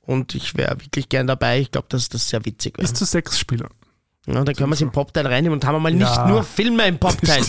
Und 0.00 0.34
ich 0.34 0.56
wäre 0.56 0.80
wirklich 0.80 1.08
gern 1.08 1.28
dabei. 1.28 1.60
Ich 1.60 1.70
glaube, 1.70 1.86
dass 1.90 2.08
das 2.08 2.28
sehr 2.28 2.44
witzig 2.44 2.76
wäre. 2.78 2.88
Bis 2.88 2.94
zu 2.98 3.04
sechs 3.04 3.38
Spieler. 3.38 3.68
Ja, 4.26 4.42
dann 4.44 4.54
können 4.56 4.70
wir 4.70 4.74
es 4.74 4.80
im 4.80 4.90
Popteil 4.90 5.26
reinnehmen 5.26 5.56
und 5.58 5.64
haben 5.64 5.76
wir 5.76 5.80
mal 5.80 5.92
nicht 5.92 6.02
Ja. 6.16 6.26
nur 6.26 6.42
Filme 6.42 6.86
im 6.88 6.98
Popteil. 7.00 7.42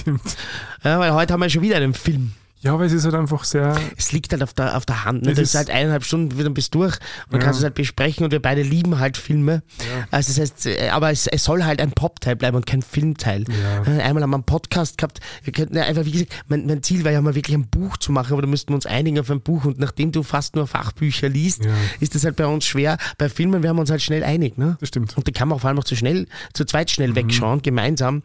Ja, 0.84 1.00
weil 1.00 1.12
heute 1.14 1.34
haben 1.34 1.42
wir 1.42 1.50
schon 1.50 1.64
wieder 1.64 1.78
einen 1.78 1.94
Film. 1.96 2.34
Ja, 2.62 2.74
aber 2.74 2.86
es 2.86 2.92
ist 2.92 3.06
halt 3.06 3.16
einfach 3.16 3.46
sehr. 3.46 3.74
Es 3.98 4.12
liegt 4.12 4.32
halt 4.34 4.44
auf 4.44 4.54
der, 4.54 4.76
auf 4.76 4.86
der 4.86 5.06
Hand. 5.06 5.24
Ne? 5.24 5.32
Es 5.32 5.38
Das 5.38 5.50
ist- 5.50 5.56
halt 5.56 5.70
eineinhalb 5.70 6.04
Stunden 6.04 6.38
wieder 6.38 6.50
bis 6.50 6.70
durch. 6.70 6.96
Und 6.96 7.32
dann 7.34 7.40
Ja. 7.40 7.46
kannst 7.46 7.60
du 7.60 7.62
es 7.62 7.64
halt 7.64 7.76
besprechen 7.76 8.26
und 8.26 8.32
wir 8.32 8.42
beide 8.42 8.62
lieben 8.64 9.00
halt 9.00 9.16
Filme. 9.18 9.64
Ja. 9.80 10.08
Also 10.12 10.34
das 10.34 10.40
heißt, 10.42 10.66
äh, 10.66 10.90
aber 10.90 11.10
es, 11.12 11.28
es 11.28 11.44
soll 11.46 11.64
halt 11.64 11.80
ein 11.82 11.92
Popteil 11.92 12.36
bleiben 12.36 12.58
und 12.58 12.66
kein 12.66 12.82
Filmteil. 12.82 13.46
Ja. 13.48 13.84
Äh, 13.94 14.02
Einmal 14.02 14.24
haben 14.24 14.32
wir 14.32 14.36
einen 14.36 14.44
Podcast 14.44 14.98
gehabt. 14.98 15.20
Wir 15.44 15.54
könnten 15.54 15.76
ja 15.78 15.84
einfach, 15.84 16.04
wie 16.06 16.12
gesagt, 16.12 16.34
mein, 16.50 16.66
mein 16.66 16.84
Ziel 16.84 17.06
war 17.06 17.12
ja 17.12 17.22
mal 17.22 17.36
wirklich 17.36 17.56
ein 17.56 17.68
Buch 17.68 17.96
zu 17.98 18.12
machen, 18.12 18.34
aber 18.34 18.42
da 18.42 18.48
müssten 18.48 18.70
wir 18.72 18.76
uns 18.76 18.86
einigen 18.86 19.20
auf 19.20 19.30
ein 19.30 19.40
Buch. 19.42 19.64
Und 19.66 19.80
nachdem 19.80 20.12
du 20.12 20.24
fast 20.24 20.56
nur 20.56 20.68
Fachbücher 20.68 21.30
liest, 21.30 21.62
ist 22.02 22.14
das 22.16 22.26
halt 22.26 22.36
bei 22.36 22.46
uns 22.46 22.66
schwer. 22.66 22.98
Bei 23.18 23.30
Filmen 23.30 23.64
werden 23.64 23.78
wir 23.78 23.82
uns 23.82 23.90
halt 23.90 24.02
schnell 24.02 24.24
einig. 24.24 24.58
Ne? 24.58 24.76
Das 24.82 24.90
stimmt. 24.90 25.16
Und 25.16 25.28
die 25.28 25.32
kann 25.32 25.48
man 25.48 25.56
auch 25.58 25.62
vor 25.62 25.70
allem 25.70 25.80
auch 25.80 25.84
zu 25.86 25.96
schnell, 25.96 26.28
zu 26.54 26.66
zweit 26.66 26.92
schnell 26.92 27.16
wegschauen, 27.16 27.62
gemeinsam. 27.62 28.22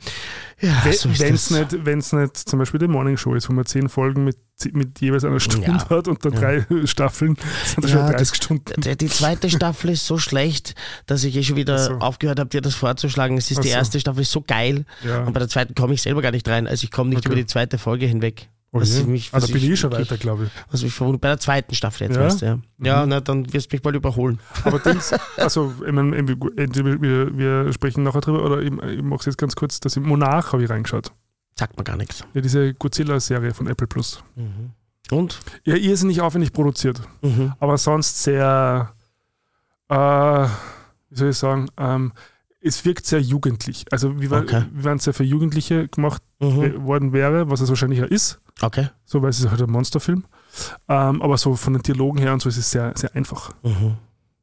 Ja, 0.60 0.82
so 0.92 1.08
ist 1.08 1.20
Wenn 1.20 1.34
es 1.34 1.50
nicht, 1.50 1.84
wenn's 1.84 2.12
nicht 2.12 2.36
zum 2.36 2.58
Beispiel 2.58 2.80
die 2.80 2.88
Morning 2.88 3.16
Show 3.16 3.34
ist, 3.34 3.48
wo 3.48 3.52
man 3.52 3.66
zehn 3.66 3.88
Folgen 3.88 4.23
mit, 4.24 4.36
mit 4.72 5.00
jeweils 5.00 5.24
einer 5.24 5.40
Stunde 5.40 5.66
Ja. 5.68 5.88
hat 5.88 6.08
und 6.08 6.24
dann 6.24 6.32
Ja. 6.34 6.40
drei 6.40 6.66
Staffeln, 6.86 7.36
sind 7.64 7.84
das 7.84 7.92
Ja, 7.92 7.98
schon 7.98 8.06
30 8.08 8.28
das- 8.28 8.36
Stunden. 8.36 8.80
Die, 8.80 8.96
die 8.96 9.06
zweite 9.08 9.50
Staffel 9.50 9.90
ist 9.90 10.06
so 10.06 10.18
schlecht, 10.18 10.74
dass 11.06 11.22
ich 11.24 11.36
eh 11.36 11.42
schon 11.42 11.56
wieder 11.56 11.78
so. 11.78 11.92
aufgehört 11.98 12.38
habe, 12.40 12.50
dir 12.50 12.60
das 12.60 12.74
vorzuschlagen. 12.74 13.36
Es 13.38 13.50
ist 13.50 13.58
Ach 13.58 13.62
die 13.62 13.68
so. 13.68 13.74
erste 13.74 14.00
Staffel 14.00 14.22
ist 14.22 14.32
so 14.32 14.40
geil 14.42 14.84
Ja. 15.06 15.24
und 15.24 15.32
bei 15.32 15.38
der 15.40 15.48
zweiten 15.48 15.74
komme 15.74 15.94
ich 15.94 16.02
selber 16.02 16.22
gar 16.22 16.30
nicht 16.32 16.48
rein. 16.48 16.66
Also 16.66 16.84
ich 16.84 16.90
komme 16.90 17.10
nicht 17.10 17.18
Okay. 17.20 17.28
über 17.28 17.36
die 17.36 17.46
zweite 17.46 17.78
Folge 17.78 18.06
hinweg. 18.06 18.48
Oh 18.76 18.80
was 18.80 19.04
mich- 19.04 19.30
da 19.30 19.36
was 19.36 19.46
bin 19.46 19.58
ich, 19.58 19.70
ich 19.70 19.78
schon 19.78 19.92
wirklich- 19.92 20.10
weiter, 20.10 20.18
glaube 20.18 20.50
ich. 20.72 20.82
Mich 20.82 20.92
verwundert. 20.92 21.20
Bei 21.20 21.28
der 21.28 21.38
zweiten 21.38 21.76
Staffel 21.76 22.08
jetzt, 22.08 22.16
Ja? 22.16 22.22
weißt 22.24 22.42
du, 22.42 22.46
ja. 22.46 22.58
Ja, 22.82 23.02
Mhm. 23.04 23.08
na, 23.08 23.20
dann 23.20 23.52
wirst 23.52 23.70
du 23.70 23.76
mich 23.76 23.82
bald 23.82 23.94
überholen. 23.94 24.40
Aber 24.64 24.78
Dings, 24.80 25.14
also, 25.36 25.72
ich 25.80 25.86
entweder 25.86 27.00
wir, 27.00 27.38
wir 27.38 27.72
sprechen 27.72 28.02
nachher 28.02 28.20
drüber 28.20 28.44
oder 28.44 28.62
ich, 28.62 28.72
ich 28.72 29.02
mache 29.02 29.20
es 29.20 29.26
jetzt 29.26 29.38
ganz 29.38 29.54
kurz, 29.54 29.78
dass 29.78 29.96
ich 29.96 30.02
Monarch 30.02 30.52
habe 30.52 30.64
ich 30.64 30.70
reingeschaut. 30.70 31.12
Sagt 31.56 31.76
mir 31.78 31.84
gar 31.84 31.96
nichts. 31.96 32.24
Ja, 32.34 32.40
diese 32.40 32.74
Godzilla-Serie 32.74 33.54
von 33.54 33.66
Apple 33.68 33.86
Plus. 33.86 34.22
Und? 35.10 35.40
Ja, 35.64 35.76
irrsinnig 35.76 36.20
aufwendig 36.20 36.52
produziert, 36.52 37.00
Mhm. 37.22 37.52
aber 37.60 37.78
sonst 37.78 38.22
sehr, 38.22 38.92
äh, 39.88 39.94
wie 39.96 41.16
soll 41.16 41.30
ich 41.30 41.36
sagen, 41.36 41.68
ähm, 41.76 42.12
es 42.60 42.84
wirkt 42.86 43.04
sehr 43.06 43.20
jugendlich. 43.20 43.84
Also, 43.92 44.20
wie, 44.20 44.28
Okay. 44.32 44.64
wenn 44.72 44.96
es 44.96 45.04
sehr 45.04 45.12
für 45.14 45.22
Jugendliche 45.24 45.88
gemacht 45.88 46.22
Mhm. 46.40 46.84
worden 46.84 47.12
wäre, 47.12 47.50
was 47.50 47.60
es 47.60 47.68
wahrscheinlich 47.68 47.98
ja 48.00 48.06
ist. 48.06 48.40
Okay. 48.62 48.88
So, 49.04 49.20
weil 49.22 49.30
es 49.30 49.40
ist 49.40 49.50
halt 49.50 49.60
ein 49.60 49.70
Monsterfilm. 49.70 50.24
Ähm, 50.88 51.20
aber 51.20 51.36
so 51.36 51.54
von 51.56 51.74
den 51.74 51.82
Dialogen 51.82 52.18
her 52.18 52.32
und 52.32 52.40
so 52.40 52.48
ist 52.48 52.56
es 52.56 52.70
sehr, 52.70 52.92
sehr 52.96 53.14
einfach. 53.14 53.50
Mhm. 53.62 53.96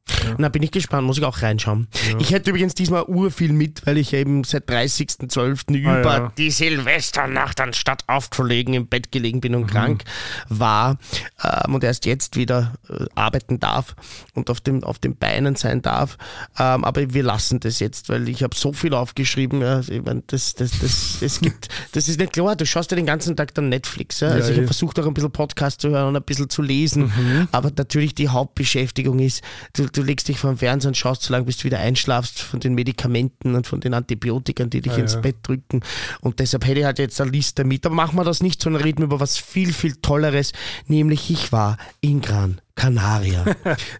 Ja. 0.08 0.34
Na, 0.38 0.48
bin 0.48 0.62
ich 0.62 0.70
gespannt, 0.70 1.06
muss 1.06 1.18
ich 1.18 1.24
auch 1.24 1.42
reinschauen. 1.42 1.86
Ja. 2.10 2.18
Ich 2.18 2.32
hätte 2.32 2.50
übrigens 2.50 2.74
diesmal 2.74 3.04
urviel 3.04 3.52
mit, 3.52 3.86
weil 3.86 3.98
ich 3.98 4.12
eben 4.12 4.44
seit 4.44 4.68
30.12. 4.68 5.86
Ah, 5.86 6.00
über 6.00 6.12
ja. 6.16 6.32
die 6.36 6.50
Silvesternacht 6.50 7.60
anstatt 7.60 8.04
aufzulegen 8.08 8.74
im 8.74 8.86
Bett 8.88 9.12
gelegen 9.12 9.40
bin 9.40 9.52
Mhm. 9.52 9.58
und 9.58 9.66
krank 9.68 10.04
war 10.48 10.98
ähm, 11.42 11.74
und 11.74 11.84
erst 11.84 12.04
jetzt 12.06 12.36
wieder 12.36 12.74
äh, 12.88 13.04
arbeiten 13.14 13.60
darf 13.60 13.94
und 14.34 14.50
auf, 14.50 14.60
dem, 14.60 14.82
auf 14.84 14.98
den 14.98 15.16
Beinen 15.16 15.56
sein 15.56 15.82
darf. 15.82 16.16
Ähm, 16.58 16.84
aber 16.84 17.12
wir 17.14 17.22
lassen 17.22 17.60
das 17.60 17.78
jetzt, 17.80 18.08
weil 18.08 18.28
ich 18.28 18.42
habe 18.42 18.56
so 18.56 18.72
viel 18.72 18.94
aufgeschrieben. 18.94 19.60
Ja, 19.60 19.80
ich 19.80 20.02
mein, 20.02 20.22
das, 20.26 20.54
das, 20.54 20.72
das, 20.80 21.18
es 21.22 21.40
gibt, 21.40 21.68
das 21.92 22.08
ist 22.08 22.18
nicht 22.18 22.32
klar, 22.32 22.56
du 22.56 22.66
schaust 22.66 22.90
ja 22.90 22.96
den 22.96 23.06
ganzen 23.06 23.36
Tag 23.36 23.54
dann 23.54 23.68
Netflix. 23.68 24.20
Ja? 24.20 24.28
Also 24.28 24.50
ich 24.50 24.56
habe 24.56 24.66
versucht 24.66 24.98
auch 24.98 25.06
ein 25.06 25.14
bisschen 25.14 25.32
Podcast 25.32 25.80
zu 25.80 25.90
hören 25.90 26.08
und 26.08 26.16
ein 26.16 26.22
bisschen 26.22 26.50
zu 26.50 26.62
lesen. 26.62 27.48
Aber 27.52 27.70
natürlich 27.76 28.14
die 28.14 28.28
Hauptbeschäftigung 28.28 29.18
ist, 29.20 29.42
du, 29.74 29.86
du 29.92 30.02
legst 30.02 30.28
dich 30.28 30.38
vor 30.38 30.50
dem 30.52 30.58
Fernseher 30.58 30.88
und 30.88 30.96
schaust 30.96 31.22
so 31.22 31.32
lange, 31.32 31.44
bis 31.44 31.58
du 31.58 31.64
wieder 31.64 31.78
einschlafst 31.78 32.40
von 32.40 32.60
den 32.60 32.74
Medikamenten 32.74 33.54
und 33.54 33.66
von 33.66 33.80
den 33.80 33.94
Antibiotika, 33.94 34.64
die 34.64 34.80
dich 34.80 34.92
Ah, 34.92 34.96
ins 34.98 35.14
ja. 35.14 35.20
Bett 35.20 35.36
drücken. 35.42 35.80
Und 36.20 36.40
deshalb 36.40 36.66
hätte 36.66 36.80
ich 36.80 36.84
halt 36.86 36.98
jetzt 36.98 37.20
eine 37.20 37.30
Liste 37.30 37.64
mit. 37.64 37.86
Aber 37.86 37.94
machen 37.94 38.16
wir 38.16 38.24
das 38.24 38.42
nicht, 38.42 38.60
sondern 38.60 38.82
reden 38.82 39.02
über 39.02 39.20
was 39.20 39.38
viel, 39.38 39.72
viel 39.72 39.96
Tolleres, 39.96 40.52
nämlich 40.86 41.30
ich 41.30 41.52
war 41.52 41.76
in 42.00 42.20
Gran 42.20 42.60
Canaria. 42.74 43.44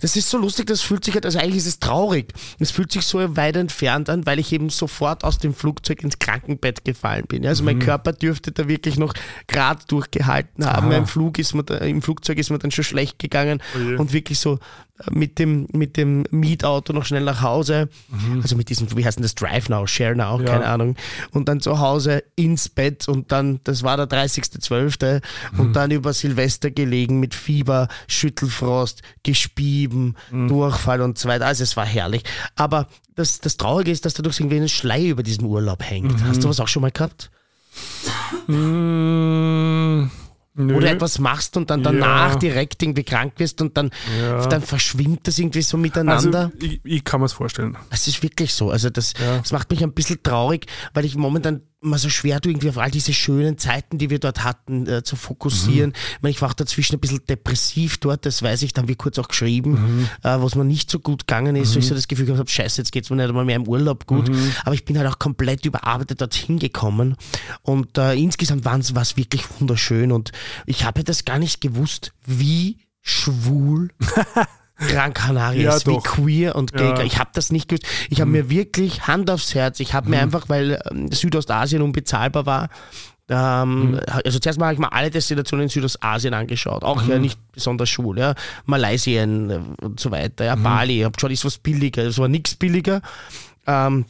Das 0.01 0.17
ist 0.17 0.31
so 0.31 0.39
lustig, 0.39 0.67
das 0.67 0.81
fühlt 0.81 1.05
sich 1.05 1.15
halt, 1.15 1.27
also 1.27 1.39
eigentlich 1.39 1.57
ist 1.59 1.67
es 1.67 1.79
traurig. 1.79 2.33
Es 2.59 2.71
fühlt 2.71 2.91
sich 2.91 3.05
so 3.05 3.37
weit 3.37 3.57
entfernt 3.57 4.09
an, 4.09 4.25
weil 4.27 4.39
ich 4.39 4.53
eben 4.53 4.71
sofort 4.71 5.25
aus 5.25 5.39
dem 5.39 5.55
Flugzeug 5.55 6.03
ins 6.03 6.19
Krankenbett 6.19 6.85
gefallen 6.85 7.25
bin. 7.29 7.47
Also 7.47 7.63
Mhm. 7.63 7.67
mein 7.67 7.79
Körper 7.81 8.13
dürfte 8.13 8.51
da 8.53 8.69
wirklich 8.69 8.99
noch 8.99 9.15
gerade 9.47 9.85
durchgehalten 9.89 10.65
haben. 10.67 10.89
Aha. 10.89 10.97
Im, 10.97 11.07
Flug 11.07 11.39
ist 11.39 11.55
mir 11.55 11.65
da, 11.65 11.77
Im 11.79 12.03
Flugzeug 12.03 12.39
ist 12.39 12.51
mir 12.51 12.59
dann 12.59 12.71
schon 12.71 12.85
schlecht 12.85 13.19
gegangen 13.19 13.61
Oh 13.77 13.79
je. 13.79 13.97
und 13.97 14.13
wirklich 14.13 14.39
so 14.39 14.55
äh, 14.99 15.11
mit 15.11 15.39
dem, 15.39 15.67
mit 15.73 15.97
dem 15.97 16.25
Mietauto 16.31 16.93
noch 16.93 17.05
schnell 17.05 17.23
nach 17.25 17.43
Hause. 17.43 17.89
Also 18.43 18.57
mit 18.57 18.69
diesem, 18.71 18.95
wie 18.97 19.05
heißt 19.05 19.19
denn 19.19 19.23
das, 19.23 19.35
Drive 19.35 19.69
Now, 19.69 19.87
Share 19.87 20.17
Now, 20.17 20.39
Mhm. 20.39 20.47
Ja. 20.47 20.53
keine 20.53 20.67
Ahnung. 20.67 20.97
Und 21.33 21.49
dann 21.49 21.61
zu 21.61 21.79
Hause 21.79 22.25
ins 22.37 22.69
Bett 22.69 23.07
und 23.09 23.33
dann, 23.33 23.61
das 23.65 23.83
war 23.83 23.97
der 23.97 24.07
30.12. 24.07 25.21
und 25.59 25.69
Mhm. 25.69 25.73
dann 25.73 25.91
über 25.91 26.13
Silvester 26.13 26.71
gelegen 26.71 27.21
mit 27.21 27.35
Fieber, 27.35 27.89
Schüttelfrost, 28.09 28.62
Gespieben, 29.23 30.17
Mhm. 30.31 30.49
Durchfall 30.49 31.01
und 31.03 31.19
so 31.19 31.29
weiter. 31.29 31.47
Also 31.47 31.63
es 31.63 31.77
war 31.77 31.87
herrlich. 31.87 32.23
Aber 32.57 32.89
das, 33.15 33.41
das 33.41 33.57
Traurige 33.57 33.91
ist, 33.91 34.05
dass 34.05 34.15
dadurch 34.15 34.41
irgendwie 34.41 34.57
ein 34.59 34.69
Schlei 34.69 35.07
über 35.07 35.23
diesem 35.23 35.47
Urlaub 35.47 35.83
hängt. 35.83 36.13
Mhm. 36.21 36.25
Hast 36.29 36.43
du 36.45 36.49
was 36.49 36.61
auch 36.61 36.69
schon 36.69 36.83
mal 36.83 36.91
gehabt? 36.91 37.31
Nö. 38.47 40.09
Oder 40.77 40.91
etwas 40.91 41.19
machst 41.19 41.57
und 41.57 41.71
dann 41.71 41.83
danach 41.83 42.35
Ja. 42.35 42.39
direkt 42.39 42.83
irgendwie 42.83 43.05
krank 43.05 43.33
wirst 43.39 43.63
und 43.63 43.75
dann, 43.79 43.91
Ja. 44.21 44.47
dann 44.47 44.61
verschwimmt 44.61 45.27
das 45.27 45.39
irgendwie 45.39 45.63
so 45.63 45.77
Also 45.77 45.83
miteinander. 45.83 46.53
ich, 46.61 46.81
ich 46.85 47.05
kann 47.05 47.21
mir 47.21 47.27
es 47.27 47.33
vorstellen. 47.33 47.77
Es 47.89 48.07
ist 48.07 48.23
wirklich 48.23 48.53
so. 48.53 48.71
Also 48.71 48.91
das, 48.91 49.15
Ja. 49.19 49.39
das 49.39 49.51
macht 49.53 49.71
mich 49.71 49.83
ein 49.83 49.95
bisschen 49.95 50.23
traurig, 50.23 50.67
weil 50.93 51.07
ich 51.07 51.17
momentan 51.17 51.63
mal 51.83 51.99
so 51.99 52.09
schwer 52.09 52.41
tue, 52.41 52.53
irgendwie 52.53 52.69
auf 52.69 52.79
all 52.79 52.91
diese 52.91 53.13
schönen 53.13 53.59
Zeiten, 53.59 53.99
die 53.99 54.09
wir 54.09 54.19
dort 54.19 54.45
hatten, 54.45 54.87
äh, 54.87 55.03
zu 55.03 55.17
fokussieren. 55.17 55.91
Mhm. 55.91 55.97
Ich, 56.17 56.23
meine, 56.23 56.31
ich 56.31 56.43
war 56.43 56.49
auch 56.51 56.55
dazwischen 56.55 56.97
ein 56.97 57.01
bisschen 57.01 57.25
depressiv 57.29 57.99
dort, 57.99 58.25
das 58.25 58.43
weiß 58.43 58.63
ich, 58.63 58.73
dann 58.73 58.89
wie 58.89 58.95
kurz 58.95 59.19
auch 59.19 59.29
geschrieben, 59.29 59.73
Mhm. 59.73 60.09
äh, 60.23 60.41
was 60.41 60.55
mir 60.55 60.65
nicht 60.65 60.91
so 60.91 60.99
gut 61.01 61.27
gegangen 61.27 61.57
ist, 61.57 61.75
wo 61.75 61.79
ich 61.81 61.87
so 61.87 61.95
das 61.95 62.09
Gefühl 62.09 62.27
gehabt 62.27 62.39
habe, 62.39 62.51
scheiße, 62.51 62.81
jetzt 62.81 62.93
geht's 62.93 63.11
mir 63.11 63.17
nicht 63.17 63.29
einmal 63.29 63.45
mehr 63.45 63.57
im 63.57 63.67
Urlaub 63.67 64.07
gut. 64.07 64.29
Mhm. 64.29 64.53
Aber 64.65 64.75
ich 64.75 64.85
bin 64.85 64.97
halt 64.97 65.09
auch 65.09 65.19
komplett 65.19 65.67
überarbeitet 65.67 66.21
dorthin 66.21 66.59
gekommen 66.59 67.17
und 67.63 67.99
äh, 67.99 68.15
insgesamt 68.15 68.65
war 68.65 68.79
es 68.79 69.17
wirklich 69.17 69.45
wunderschön 69.59 70.13
und 70.13 70.31
ich 70.67 70.85
habe 70.85 71.03
das 71.05 71.25
gar 71.25 71.39
nicht 71.39 71.61
gewusst, 71.61 72.13
wie 72.25 72.79
schwul 73.01 73.91
Gran 74.89 75.15
Canaria 75.15 75.63
Ja, 75.71 75.77
ist, 75.77 75.87
wie 75.87 75.93
doch. 75.95 76.03
queer 76.05 76.55
und 76.57 76.73
gay. 76.73 76.89
Ja. 76.89 76.95
Mhm. 76.97 77.07
Ich 77.07 77.19
habe 77.19 77.31
das 77.35 77.51
nicht 77.53 77.69
gewusst. 77.69 77.87
Ich 78.11 78.21
habe 78.21 78.31
mir 78.31 78.51
wirklich 78.51 79.07
Hand 79.07 79.31
aufs 79.31 79.55
Herz. 79.55 79.81
Ich 79.81 79.95
habe 79.95 80.09
mir 80.11 80.21
einfach, 80.21 80.49
weil 80.49 80.81
ähm, 80.91 81.11
Südostasien 81.13 81.83
unbezahlbar 81.83 82.47
war, 82.47 82.69
ähm, 83.29 83.93
Mhm. 83.93 84.01
also 84.25 84.39
zuerst 84.41 84.59
mal 84.59 84.67
habe 84.67 84.75
ich 84.75 84.81
mir 84.81 84.93
alle 84.93 85.11
Destinationen 85.11 85.65
in 85.65 85.69
Südostasien 85.71 86.35
angeschaut, 86.35 86.83
auch 86.83 87.05
Mhm. 87.05 87.11
ja 87.11 87.19
nicht 87.19 87.39
besonders 87.53 87.89
schwul, 87.89 88.19
ja. 88.19 88.35
Malaysia 88.67 89.23
äh, 89.23 89.61
und 89.81 90.01
so 90.01 90.11
weiter, 90.11 90.45
Mhm. 90.45 90.49
ja, 90.49 90.55
Bali, 90.57 90.99
ich 90.99 91.05
habe 91.05 91.15
geschaut, 91.15 91.31
ist 91.31 91.45
was 91.45 91.59
billiger, 91.59 92.03
es 92.03 92.19
war 92.19 92.29
nichts 92.29 92.55
billiger. 92.57 93.01
Ähm, 93.67 94.05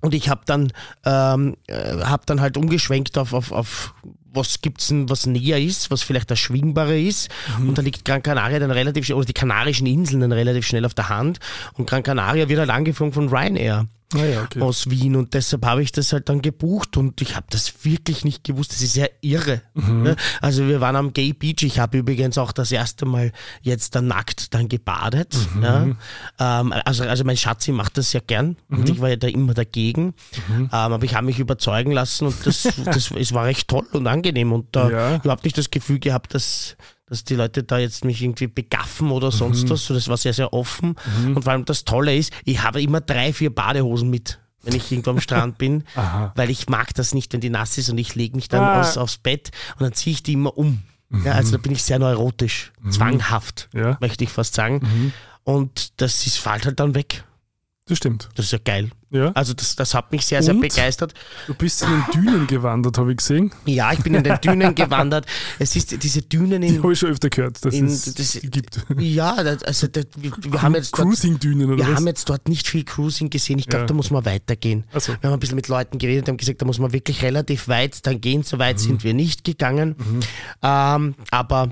und 0.00 0.14
ich 0.14 0.28
habe 0.28 0.40
dann, 0.46 0.72
ähm, 1.04 1.56
äh, 1.66 1.98
hab 2.04 2.24
dann 2.26 2.40
halt 2.40 2.56
umgeschwenkt 2.56 3.18
auf, 3.18 3.32
auf, 3.34 3.52
auf 3.52 3.94
was 4.32 4.60
gibt's 4.60 4.88
denn, 4.88 5.08
was 5.08 5.26
näher 5.26 5.60
ist, 5.60 5.90
was 5.90 6.02
vielleicht 6.02 6.30
das 6.30 6.38
Schwingbare 6.38 7.00
ist. 7.00 7.28
Mhm. 7.58 7.70
Und 7.70 7.78
da 7.78 7.82
liegt 7.82 8.04
Gran 8.04 8.22
Canaria 8.22 8.58
dann 8.58 8.70
relativ 8.70 9.06
schnell, 9.06 9.16
oder 9.16 9.26
die 9.26 9.32
Kanarischen 9.32 9.86
Inseln 9.86 10.20
dann 10.20 10.32
relativ 10.32 10.66
schnell 10.66 10.84
auf 10.84 10.94
der 10.94 11.08
Hand. 11.08 11.38
Und 11.74 11.88
Gran 11.88 12.02
Canaria 12.02 12.48
wird 12.48 12.60
halt 12.60 12.70
angeflogen 12.70 13.12
von 13.12 13.28
Ryanair 13.28 13.86
Ah 14.14 14.24
ja, 14.24 14.42
okay. 14.42 14.62
aus 14.62 14.88
Wien 14.88 15.16
und 15.16 15.34
deshalb 15.34 15.66
habe 15.66 15.82
ich 15.82 15.92
das 15.92 16.14
halt 16.14 16.30
dann 16.30 16.40
gebucht 16.40 16.96
und 16.96 17.20
ich 17.20 17.36
habe 17.36 17.46
das 17.50 17.84
wirklich 17.84 18.24
nicht 18.24 18.42
gewusst. 18.42 18.72
Das 18.72 18.80
ist 18.80 18.96
ja 18.96 19.06
irre. 19.20 19.60
Mhm. 19.74 20.02
ne? 20.02 20.16
Also 20.40 20.66
wir 20.66 20.80
waren 20.80 20.96
am 20.96 21.12
Gay 21.12 21.34
Beach. 21.34 21.62
Ich 21.62 21.78
habe 21.78 21.98
übrigens 21.98 22.38
auch 22.38 22.52
das 22.52 22.72
erste 22.72 23.04
Mal 23.04 23.32
jetzt 23.60 23.94
dann 23.94 24.06
nackt 24.06 24.54
dann 24.54 24.68
gebadet. 24.70 25.36
Mhm. 25.54 25.62
Ja? 25.62 25.86
Ähm, 26.38 26.72
also, 26.86 27.04
also 27.04 27.24
mein 27.24 27.36
Schatzi 27.36 27.70
macht 27.72 27.98
das 27.98 28.12
ja 28.14 28.20
gern 28.26 28.56
Mhm. 28.68 28.78
und 28.78 28.88
ich 28.88 29.00
war 29.00 29.10
ja 29.10 29.16
da 29.16 29.26
immer 29.26 29.52
dagegen. 29.52 30.14
Ähm, 30.48 30.68
aber 30.70 31.02
ich 31.04 31.14
habe 31.14 31.26
mich 31.26 31.38
überzeugen 31.38 31.92
lassen 31.92 32.26
und 32.28 32.46
das, 32.46 32.62
das 32.84 33.10
es 33.10 33.34
war 33.34 33.44
recht 33.44 33.68
toll 33.68 33.86
und 33.92 34.06
angenehm 34.06 34.52
und 34.52 34.68
da 34.74 34.90
Ja. 34.90 35.16
überhaupt 35.16 35.44
nicht 35.44 35.58
das 35.58 35.70
Gefühl 35.70 35.98
gehabt, 35.98 36.32
dass 36.34 36.76
dass 37.08 37.24
die 37.24 37.34
Leute 37.34 37.62
da 37.62 37.78
jetzt 37.78 38.04
mich 38.04 38.22
irgendwie 38.22 38.46
begaffen 38.48 39.10
oder 39.10 39.28
Mhm. 39.28 39.32
sonst 39.32 39.70
was. 39.70 39.84
So, 39.86 39.94
das 39.94 40.08
war 40.08 40.16
sehr, 40.16 40.32
sehr 40.34 40.52
offen. 40.52 40.96
Und 41.34 41.42
vor 41.42 41.52
allem 41.52 41.64
das 41.64 41.84
Tolle 41.84 42.14
ist, 42.16 42.32
ich 42.44 42.62
habe 42.62 42.82
immer 42.82 43.00
drei, 43.00 43.32
vier 43.32 43.54
Badehosen 43.54 44.10
mit, 44.10 44.38
wenn 44.62 44.74
ich 44.74 44.90
irgendwo 44.92 45.10
am 45.10 45.20
Strand 45.20 45.56
bin, 45.58 45.84
weil 46.34 46.50
ich 46.50 46.68
mag 46.68 46.92
das 46.94 47.14
nicht, 47.14 47.32
wenn 47.32 47.40
die 47.40 47.50
nass 47.50 47.78
ist 47.78 47.88
und 47.90 47.98
ich 47.98 48.14
lege 48.14 48.36
mich 48.36 48.48
dann 48.48 48.62
Ah. 48.62 48.80
aus, 48.80 48.96
aufs 48.96 49.16
Bett 49.18 49.50
und 49.78 49.82
dann 49.84 49.92
ziehe 49.94 50.14
ich 50.14 50.22
die 50.22 50.34
immer 50.34 50.56
um. 50.56 50.82
Ja, 51.24 51.32
also 51.32 51.52
da 51.52 51.58
bin 51.58 51.72
ich 51.72 51.82
sehr 51.82 51.98
neurotisch, 51.98 52.70
zwanghaft, 52.90 53.70
Ja. 53.72 53.96
möchte 54.00 54.24
ich 54.24 54.30
fast 54.30 54.54
sagen. 54.54 55.12
Und 55.42 56.00
das 56.02 56.26
ist, 56.26 56.36
fällt 56.36 56.66
halt 56.66 56.78
dann 56.80 56.94
weg. 56.94 57.24
Das 57.88 57.98
stimmt. 57.98 58.28
Das 58.34 58.46
ist 58.46 58.52
ja 58.52 58.58
geil. 58.62 58.90
Ja. 59.10 59.32
Also 59.32 59.54
das, 59.54 59.74
das 59.74 59.94
hat 59.94 60.12
mich 60.12 60.26
sehr, 60.26 60.42
sehr 60.42 60.54
Und? 60.54 60.60
begeistert. 60.60 61.14
Du 61.46 61.54
bist 61.54 61.82
in 61.82 61.88
den 61.88 62.04
Dünen 62.22 62.46
gewandert, 62.46 62.98
habe 62.98 63.10
ich 63.12 63.16
gesehen. 63.16 63.50
Ja, 63.64 63.90
ich 63.94 64.00
bin 64.00 64.12
in 64.14 64.22
den 64.22 64.38
Dünen 64.42 64.74
gewandert. 64.74 65.24
Es 65.58 65.74
ist 65.76 66.02
diese 66.02 66.20
Dünen 66.20 66.60
Die 66.60 66.68
in... 66.68 66.82
habe 66.82 66.92
ich 66.92 66.98
schon 66.98 67.08
öfter 67.08 67.30
gehört, 67.30 67.64
dass 67.64 67.72
In- 67.72 67.86
es 67.86 68.12
das- 68.14 68.32
die 68.32 68.50
gibt. 68.50 68.84
Ja, 68.98 69.32
also 69.34 69.86
das, 69.86 70.06
wir, 70.18 70.30
wir 70.38 70.60
haben 70.60 70.74
jetzt 70.74 70.92
Cruising-Dünen 70.92 71.70
oder 71.70 71.78
wir 71.78 71.88
was? 71.88 71.96
haben 71.96 72.06
jetzt 72.06 72.28
dort 72.28 72.46
nicht 72.48 72.68
viel 72.68 72.84
Cruising 72.84 73.30
gesehen. 73.30 73.58
Ich 73.58 73.66
glaube, 73.66 73.84
Ja. 73.84 73.86
da 73.86 73.94
muss 73.94 74.10
man 74.10 74.26
weitergehen. 74.26 74.84
So. 74.98 75.12
Wir 75.12 75.30
haben 75.30 75.32
ein 75.32 75.40
bisschen 75.40 75.56
mit 75.56 75.68
Leuten 75.68 75.96
geredet, 75.98 76.28
haben 76.28 76.36
gesagt, 76.36 76.60
da 76.60 76.66
muss 76.66 76.78
man 76.78 76.92
wirklich 76.92 77.22
relativ 77.22 77.68
weit 77.68 78.06
dann 78.06 78.20
gehen. 78.20 78.42
So 78.42 78.56
Mhm. 78.56 78.60
weit 78.60 78.78
sind 78.78 79.04
wir 79.04 79.14
nicht 79.14 79.42
gegangen. 79.44 79.96
Ähm, 80.62 81.14
aber 81.30 81.70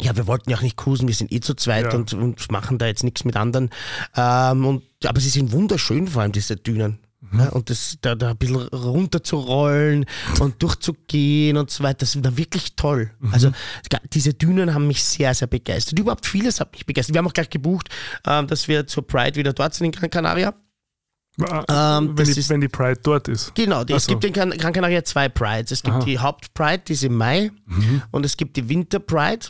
ja, 0.00 0.16
wir 0.16 0.26
wollten 0.26 0.50
ja 0.50 0.56
auch 0.56 0.62
nicht 0.62 0.76
cruisen, 0.76 1.06
wir 1.08 1.14
sind 1.14 1.32
eh 1.32 1.40
zu 1.40 1.54
zweit 1.54 1.92
Ja. 1.92 1.98
und, 1.98 2.12
und 2.14 2.50
machen 2.50 2.78
da 2.78 2.86
jetzt 2.86 3.04
nichts 3.04 3.24
mit 3.24 3.36
anderen. 3.36 3.70
Ähm, 4.16 4.66
und, 4.66 4.82
aber 5.04 5.20
sie 5.20 5.28
sind 5.28 5.52
wunderschön, 5.52 6.08
vor 6.08 6.22
allem 6.22 6.32
diese 6.32 6.56
Dünen. 6.56 6.98
Mhm. 7.20 7.40
Ja, 7.40 7.48
und 7.50 7.70
das, 7.70 7.96
da, 8.02 8.14
da 8.14 8.30
ein 8.30 8.36
bisschen 8.36 8.56
runterzurollen 8.56 10.04
und 10.40 10.62
durchzugehen 10.62 11.56
und 11.56 11.70
so 11.70 11.82
weiter, 11.84 11.98
das 12.00 12.22
war 12.22 12.36
wirklich 12.36 12.76
toll. 12.76 13.10
Mhm. 13.20 13.32
Also 13.32 13.50
diese 14.12 14.34
Dünen 14.34 14.74
haben 14.74 14.86
mich 14.88 15.02
sehr, 15.04 15.32
sehr 15.34 15.48
begeistert. 15.48 15.98
Überhaupt 15.98 16.26
vieles 16.26 16.60
hat 16.60 16.72
mich 16.72 16.84
begeistert. 16.86 17.14
Wir 17.14 17.18
haben 17.20 17.28
auch 17.28 17.32
gleich 17.32 17.50
gebucht, 17.50 17.88
ähm, 18.26 18.46
dass 18.46 18.68
wir 18.68 18.86
zur 18.86 19.06
Pride 19.06 19.36
wieder 19.36 19.52
dort 19.52 19.74
sind 19.74 19.86
in 19.86 19.92
Gran 19.92 20.10
Canaria. 20.10 20.54
Ah, 21.40 21.98
Ähm, 21.98 22.16
wenn, 22.16 22.26
die, 22.26 22.38
ist- 22.38 22.48
wenn 22.48 22.60
die 22.60 22.68
Pride 22.68 23.00
dort 23.02 23.26
ist. 23.28 23.54
Genau, 23.56 23.82
die, 23.84 23.92
es 23.94 24.04
so. 24.04 24.12
gibt 24.12 24.24
in 24.24 24.32
Gran 24.32 24.72
Canaria 24.72 25.02
zwei 25.02 25.28
Prides. 25.28 25.72
Es 25.72 25.82
gibt 25.82 25.96
Aha. 25.96 26.04
die 26.04 26.18
Hauptpride, 26.18 26.82
die 26.86 26.92
ist 26.92 27.02
im 27.04 27.16
Mai, 27.16 27.50
und 28.12 28.24
es 28.24 28.36
gibt 28.36 28.56
die 28.56 28.68
Winter 28.68 29.00
Pride. 29.00 29.46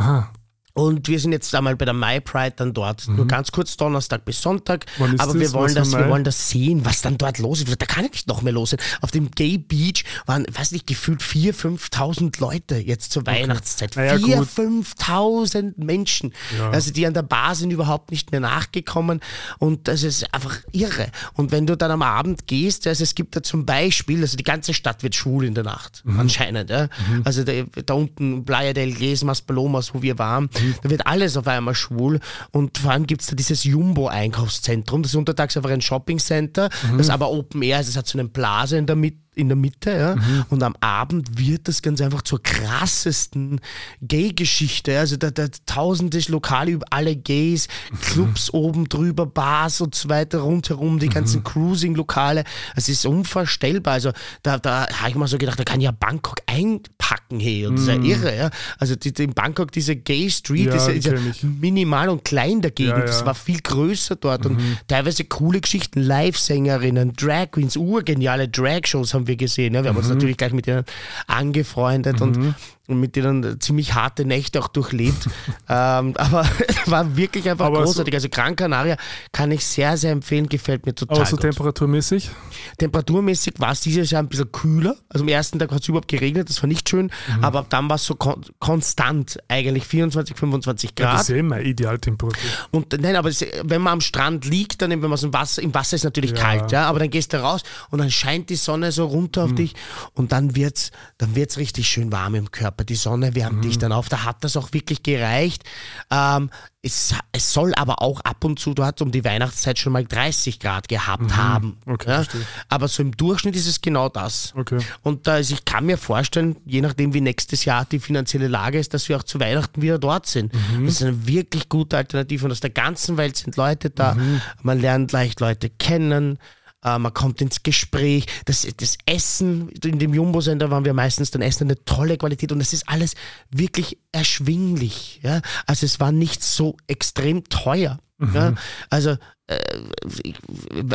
Aha. 0.00 0.32
Und 0.72 1.08
wir 1.08 1.18
sind 1.18 1.32
jetzt 1.32 1.54
einmal 1.54 1.76
bei 1.76 1.84
der 1.84 1.94
Mai 1.94 2.20
Pride 2.20 2.54
dann 2.56 2.72
dort. 2.72 3.08
Nur 3.08 3.26
ganz 3.26 3.50
kurz 3.52 3.76
Donnerstag 3.76 4.24
bis 4.24 4.40
Sonntag. 4.40 4.86
Mhm. 4.98 5.16
Aber 5.18 5.32
das? 5.32 5.40
wir 5.40 5.52
wollen 5.52 5.74
Was 5.76 5.90
das, 5.90 5.92
wir 5.98 6.08
wollen 6.08 6.24
das 6.24 6.48
sehen, 6.48 6.84
was 6.84 7.02
dann 7.02 7.18
dort 7.18 7.38
los 7.38 7.60
ist. 7.60 7.68
Da 7.80 7.86
kann 7.86 8.04
ja 8.04 8.10
nicht 8.10 8.28
noch 8.28 8.42
mehr 8.42 8.52
los 8.52 8.70
sein. 8.70 8.80
Auf 9.00 9.10
dem 9.10 9.30
Gay 9.32 9.58
Beach 9.58 10.04
waren, 10.26 10.46
weiß 10.50 10.72
nicht, 10.72 10.86
gefühlt 10.86 11.22
4.000, 11.22 11.78
5.000 11.90 12.40
Leute 12.40 12.76
jetzt 12.76 13.12
zur 13.12 13.26
Weihnachtszeit. 13.26 13.92
Na 13.96 14.04
ja, 14.04 14.14
4.000, 14.14 14.36
gut. 14.36 14.48
5.000 14.48 15.72
Menschen. 15.76 16.32
Ja. 16.58 16.70
Also 16.70 16.92
die 16.92 17.06
an 17.06 17.14
der 17.14 17.22
Bar 17.22 17.54
sind 17.54 17.70
überhaupt 17.70 18.10
nicht 18.10 18.30
mehr 18.30 18.40
nachgekommen. 18.40 19.20
Und 19.58 19.88
das 19.88 20.02
ist 20.02 20.32
einfach 20.32 20.56
irre. 20.72 21.08
Und 21.34 21.52
wenn 21.52 21.66
du 21.66 21.76
dann 21.76 21.90
am 21.90 22.02
Abend 22.02 22.46
gehst, 22.46 22.86
also 22.86 23.02
es 23.02 23.14
gibt 23.14 23.36
da 23.36 23.42
zum 23.42 23.66
Beispiel, 23.66 24.20
also 24.22 24.36
die 24.36 24.44
ganze 24.44 24.74
Stadt 24.74 25.02
wird 25.02 25.14
schwul 25.14 25.44
in 25.44 25.54
der 25.54 25.64
Nacht, 25.64 26.02
Mhm. 26.04 26.20
anscheinend. 26.20 26.70
Ja? 26.70 26.88
Also 27.24 27.44
da, 27.44 27.52
da 27.84 27.94
unten 27.94 28.44
Playa 28.44 28.72
del 28.72 28.90
Yesmas, 29.00 29.42
Palomas, 29.42 29.94
wo 29.94 30.02
wir 30.02 30.18
waren, 30.18 30.48
Mhm. 30.62 30.74
da 30.82 30.90
wird 30.90 31.06
alles 31.06 31.36
auf 31.36 31.46
einmal 31.46 31.74
schwul. 31.74 32.20
Und 32.52 32.78
vor 32.78 32.90
allem 32.92 33.06
gibt 33.06 33.22
es 33.22 33.28
da 33.28 33.36
dieses 33.36 33.64
Jumbo-Einkaufszentrum. 33.64 35.02
Das 35.02 35.12
ist 35.12 35.16
untertags 35.16 35.56
einfach 35.56 35.70
ein 35.70 35.80
Shoppingcenter, 35.80 36.68
Mhm. 36.92 36.98
das 36.98 37.10
aber 37.10 37.30
Open 37.30 37.62
Air 37.62 37.80
ist. 37.80 37.88
Es 37.88 37.96
hat 37.96 38.06
so 38.06 38.18
eine 38.18 38.28
Blase 38.28 38.76
in 38.78 38.86
der 38.86 38.96
Mitte. 38.96 39.18
In 39.40 39.48
der 39.48 39.56
Mitte, 39.56 39.90
ja. 39.90 40.16
Mhm. 40.16 40.44
Und 40.50 40.62
am 40.62 40.74
Abend 40.80 41.38
wird 41.38 41.68
das 41.68 41.82
ganz 41.82 42.00
einfach 42.00 42.22
zur 42.22 42.42
krassesten 42.42 43.60
Gay-Geschichte. 44.02 44.98
Also 44.98 45.16
da, 45.16 45.30
da 45.30 45.48
tausende 45.66 46.20
Lokale 46.28 46.72
über 46.72 46.86
alle 46.90 47.16
Gays, 47.16 47.68
Clubs 48.02 48.52
oben 48.52 48.88
drüber, 48.88 49.26
Bars 49.26 49.80
und 49.80 49.94
so 49.94 50.08
weiter 50.08 50.40
rundherum, 50.40 50.98
die 50.98 51.08
ganzen 51.08 51.42
Cruising-Lokale. 51.42 52.44
Es 52.76 52.88
ist 52.88 53.06
unvorstellbar. 53.06 53.94
Also 53.94 54.12
da, 54.42 54.58
da 54.58 54.86
habe 54.88 55.10
ich 55.10 55.16
mal 55.16 55.26
so 55.26 55.38
gedacht, 55.38 55.58
da 55.58 55.64
kann 55.64 55.80
ja 55.80 55.90
Bangkok 55.90 56.40
einpacken, 56.46 57.40
hey. 57.40 57.66
Und 57.66 57.76
das 57.76 57.82
ist 57.82 57.88
ja 57.88 58.02
irre, 58.02 58.36
ja. 58.36 58.50
Also 58.78 58.96
die, 58.96 59.12
die 59.12 59.24
in 59.24 59.34
Bangkok, 59.34 59.72
diese 59.72 59.96
Gay 59.96 60.30
Street, 60.30 60.66
Ja, 60.66 60.74
ist, 60.74 60.88
ist 60.88 61.06
ja 61.06 61.14
minimal 61.42 62.08
und 62.08 62.24
klein 62.24 62.60
dagegen. 62.60 62.90
Ja. 62.90 63.00
Das 63.00 63.24
war 63.24 63.34
viel 63.34 63.60
größer 63.60 64.16
dort 64.16 64.44
und 64.46 64.60
teilweise 64.86 65.24
coole 65.24 65.60
Geschichten, 65.60 66.00
Live-Sängerinnen, 66.00 67.12
Drag 67.14 67.52
Queens, 67.52 67.76
urgeniale 67.76 68.48
Drag-Shows 68.48 69.14
haben 69.14 69.26
wir 69.26 69.29
gesehen. 69.36 69.74
Ja. 69.74 69.82
Wir 69.82 69.90
haben 69.90 69.96
uns 69.96 70.08
natürlich 70.08 70.36
gleich 70.36 70.52
mit 70.52 70.66
ihnen 70.66 70.84
angefreundet 71.26 72.20
und, 72.20 72.54
und 72.90 73.00
mit 73.00 73.16
denen 73.16 73.60
ziemlich 73.60 73.94
harte 73.94 74.24
Nächte 74.24 74.60
auch 74.60 74.68
durchlebt. 74.68 75.28
ähm, 75.68 76.14
aber 76.16 76.44
es 76.68 76.76
war 76.90 77.16
wirklich 77.16 77.48
einfach 77.48 77.66
Aber 77.66 77.78
so- 77.78 77.84
großartig. 77.84 78.14
also 78.14 78.28
Gran 78.28 78.56
Canaria 78.56 78.96
kann 79.32 79.50
ich 79.50 79.64
sehr, 79.64 79.96
sehr 79.96 80.12
empfehlen, 80.12 80.48
gefällt 80.48 80.86
mir 80.86 80.94
total 80.94 81.16
Aber 81.18 81.26
so 81.26 81.36
gut. 81.36 81.42
temperaturmäßig? 81.42 82.30
Temperaturmäßig 82.78 83.54
war 83.58 83.72
es 83.72 83.80
dieses 83.80 84.10
Jahr 84.10 84.22
ein 84.22 84.28
bisschen 84.28 84.50
kühler. 84.52 84.96
Also 85.08 85.24
am 85.24 85.28
ersten 85.28 85.58
Tag 85.58 85.70
hat 85.70 85.82
es 85.82 85.88
überhaupt 85.88 86.08
geregnet, 86.08 86.48
das 86.48 86.62
war 86.62 86.68
nicht 86.68 86.88
schön, 86.88 87.10
Mhm. 87.36 87.44
aber 87.44 87.66
dann 87.68 87.88
war 87.88 87.96
es 87.96 88.04
so 88.04 88.14
kon 88.14 88.40
konstant, 88.58 89.38
eigentlich 89.48 89.86
24, 89.86 90.36
25 90.36 90.90
Ja, 90.98 91.04
Grad. 91.06 91.20
das 91.20 91.30
ist 91.30 91.42
meine 91.42 91.62
Idealtemperatur. 91.64 92.38
Und 92.70 92.92
nein, 93.00 93.16
aber 93.16 93.30
wenn 93.64 93.82
man 93.82 93.94
am 93.94 94.00
Strand 94.00 94.44
liegt, 94.46 94.80
dann 94.82 94.90
wenn 94.90 95.00
man 95.00 95.16
so 95.16 95.26
im 95.26 95.32
Wasser, 95.34 95.62
im 95.62 95.74
Wasser 95.74 95.96
ist 95.96 96.04
natürlich 96.04 96.30
Ja. 96.32 96.36
kalt, 96.36 96.72
ja, 96.72 96.86
aber 96.86 96.98
dann 96.98 97.10
gehst 97.10 97.32
du 97.32 97.42
raus 97.42 97.62
und 97.90 97.98
dann 97.98 98.10
scheint 98.10 98.50
die 98.50 98.56
Sonne 98.56 98.92
so 98.92 99.04
runter 99.06 99.44
Mhm. 99.46 99.50
auf 99.52 99.56
dich 99.56 99.74
und 100.14 100.32
dann 100.32 100.56
wird's, 100.56 100.90
dann 101.18 101.34
wird's 101.34 101.58
richtig 101.58 101.88
schön 101.88 102.10
warm 102.12 102.34
im 102.34 102.50
Körper. 102.50 102.79
Die 102.84 102.94
Sonne 102.94 103.34
wärmt 103.34 103.58
Mhm. 103.58 103.62
dich 103.62 103.78
dann 103.78 103.92
auf. 103.92 104.08
Da 104.08 104.24
hat 104.24 104.42
das 104.44 104.56
auch 104.56 104.72
wirklich 104.72 105.02
gereicht. 105.02 105.64
Ähm, 106.10 106.50
es, 106.82 107.14
es 107.32 107.52
soll 107.52 107.74
aber 107.74 108.00
auch 108.00 108.20
ab 108.20 108.42
und 108.42 108.58
zu 108.58 108.72
dort 108.72 109.02
um 109.02 109.10
die 109.12 109.22
Weihnachtszeit 109.22 109.78
schon 109.78 109.92
mal 109.92 110.04
30 110.04 110.60
Grad 110.60 110.88
gehabt 110.88 111.36
haben. 111.36 111.76
Mhm. 111.84 111.92
Okay, 111.92 112.10
ja? 112.10 112.24
Aber 112.68 112.88
so 112.88 113.02
im 113.02 113.14
Durchschnitt 113.16 113.54
ist 113.54 113.66
es 113.66 113.82
genau 113.82 114.08
das. 114.08 114.54
Okay. 114.56 114.78
Und 115.02 115.26
ist, 115.26 115.50
ich 115.50 115.64
kann 115.66 115.84
mir 115.84 115.98
vorstellen, 115.98 116.56
je 116.64 116.80
nachdem 116.80 117.12
wie 117.12 117.20
nächstes 117.20 117.64
Jahr 117.66 117.84
die 117.84 117.98
finanzielle 117.98 118.48
Lage 118.48 118.78
ist, 118.78 118.94
dass 118.94 119.08
wir 119.10 119.18
auch 119.18 119.22
zu 119.24 119.38
Weihnachten 119.40 119.82
wieder 119.82 119.98
dort 119.98 120.26
sind. 120.26 120.54
Mhm. 120.54 120.86
Das 120.86 120.94
ist 120.94 121.02
eine 121.02 121.26
wirklich 121.26 121.68
gute 121.68 121.98
Alternative 121.98 122.46
und 122.46 122.52
aus 122.52 122.60
der 122.60 122.70
ganzen 122.70 123.16
Welt 123.18 123.36
sind 123.36 123.56
Leute 123.56 123.90
da. 123.90 124.14
Mhm. 124.14 124.40
Man 124.62 124.80
lernt 124.80 125.12
leicht 125.12 125.40
Leute 125.40 125.68
kennen. 125.68 126.38
Äh, 126.84 126.98
man 126.98 127.12
kommt 127.14 127.40
ins 127.40 127.62
Gespräch. 127.62 128.26
Das, 128.44 128.66
das 128.76 128.98
Essen, 129.06 129.68
in 129.84 129.98
dem 129.98 130.14
Jumbo-Sender 130.14 130.70
waren 130.70 130.84
wir 130.84 130.94
meistens 130.94 131.30
dann 131.30 131.42
essen, 131.42 131.64
eine 131.64 131.84
tolle 131.84 132.16
Qualität 132.16 132.52
und 132.52 132.60
es 132.60 132.72
ist 132.72 132.88
alles 132.88 133.14
wirklich 133.50 133.98
erschwinglich. 134.12 135.20
Ja? 135.22 135.40
Also 135.66 135.86
es 135.86 136.00
war 136.00 136.12
nicht 136.12 136.42
so 136.42 136.76
extrem 136.86 137.44
teuer. 137.44 137.98
Ja? 138.34 138.54
Also 138.90 139.16
äh, 139.46 139.58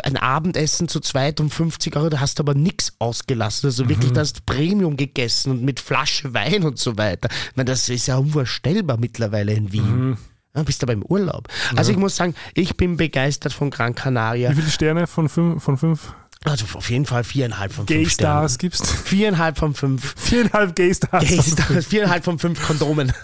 ein 0.04 0.16
Abendessen 0.16 0.88
zu 0.88 1.00
zweit 1.00 1.40
um 1.40 1.50
50 1.50 1.96
Euro, 1.96 2.08
da 2.08 2.20
hast 2.20 2.38
du 2.38 2.42
aber 2.42 2.54
nichts 2.54 2.94
ausgelassen. 3.00 3.66
Also 3.66 3.88
wirklich, 3.88 4.12
da 4.12 4.20
hast 4.20 4.38
du 4.38 4.40
Premium 4.46 4.96
gegessen 4.96 5.50
und 5.50 5.62
mit 5.62 5.80
Flasche 5.80 6.32
Wein 6.34 6.62
und 6.62 6.78
so 6.78 6.96
weiter. 6.96 7.28
Ich 7.50 7.56
meine, 7.56 7.70
das 7.70 7.88
ist 7.88 8.06
ja 8.06 8.16
unvorstellbar 8.16 8.96
mittlerweile 8.96 9.52
in 9.52 9.72
Wien. 9.72 10.16
Ja, 10.56 10.62
bist 10.62 10.82
aber 10.82 10.92
im 10.94 11.04
Urlaub. 11.04 11.48
Also 11.76 11.92
ich 11.92 11.98
muss 11.98 12.16
sagen, 12.16 12.34
ich 12.54 12.76
bin 12.76 12.96
begeistert 12.96 13.52
von 13.52 13.70
Gran 13.70 13.94
Canaria. 13.94 14.50
Wie 14.50 14.54
viele 14.54 14.70
Sterne 14.70 15.06
von 15.06 15.28
fünf, 15.28 15.62
von 15.62 15.76
fünf 15.76 16.14
Also 16.44 16.64
auf 16.74 16.88
jeden 16.90 17.04
Fall 17.06 17.24
viereinhalb 17.24 17.72
von 17.72 17.86
fünf 17.86 17.88
Gay 17.88 18.08
Stars 18.08 18.54
Sternen. 18.54 18.58
gibst? 18.58 18.86
Viereinhalb 18.86 19.58
von 19.58 19.74
fünf. 19.74 20.14
Viereinhalb 20.16 20.74
Gay 20.74 20.94
Stars. 20.94 21.24
Gay 21.28 21.42
Stars, 21.42 21.86
viereinhalb 21.86 22.24
von 22.24 22.38
fünf 22.38 22.64
Kondomen. 22.66 23.12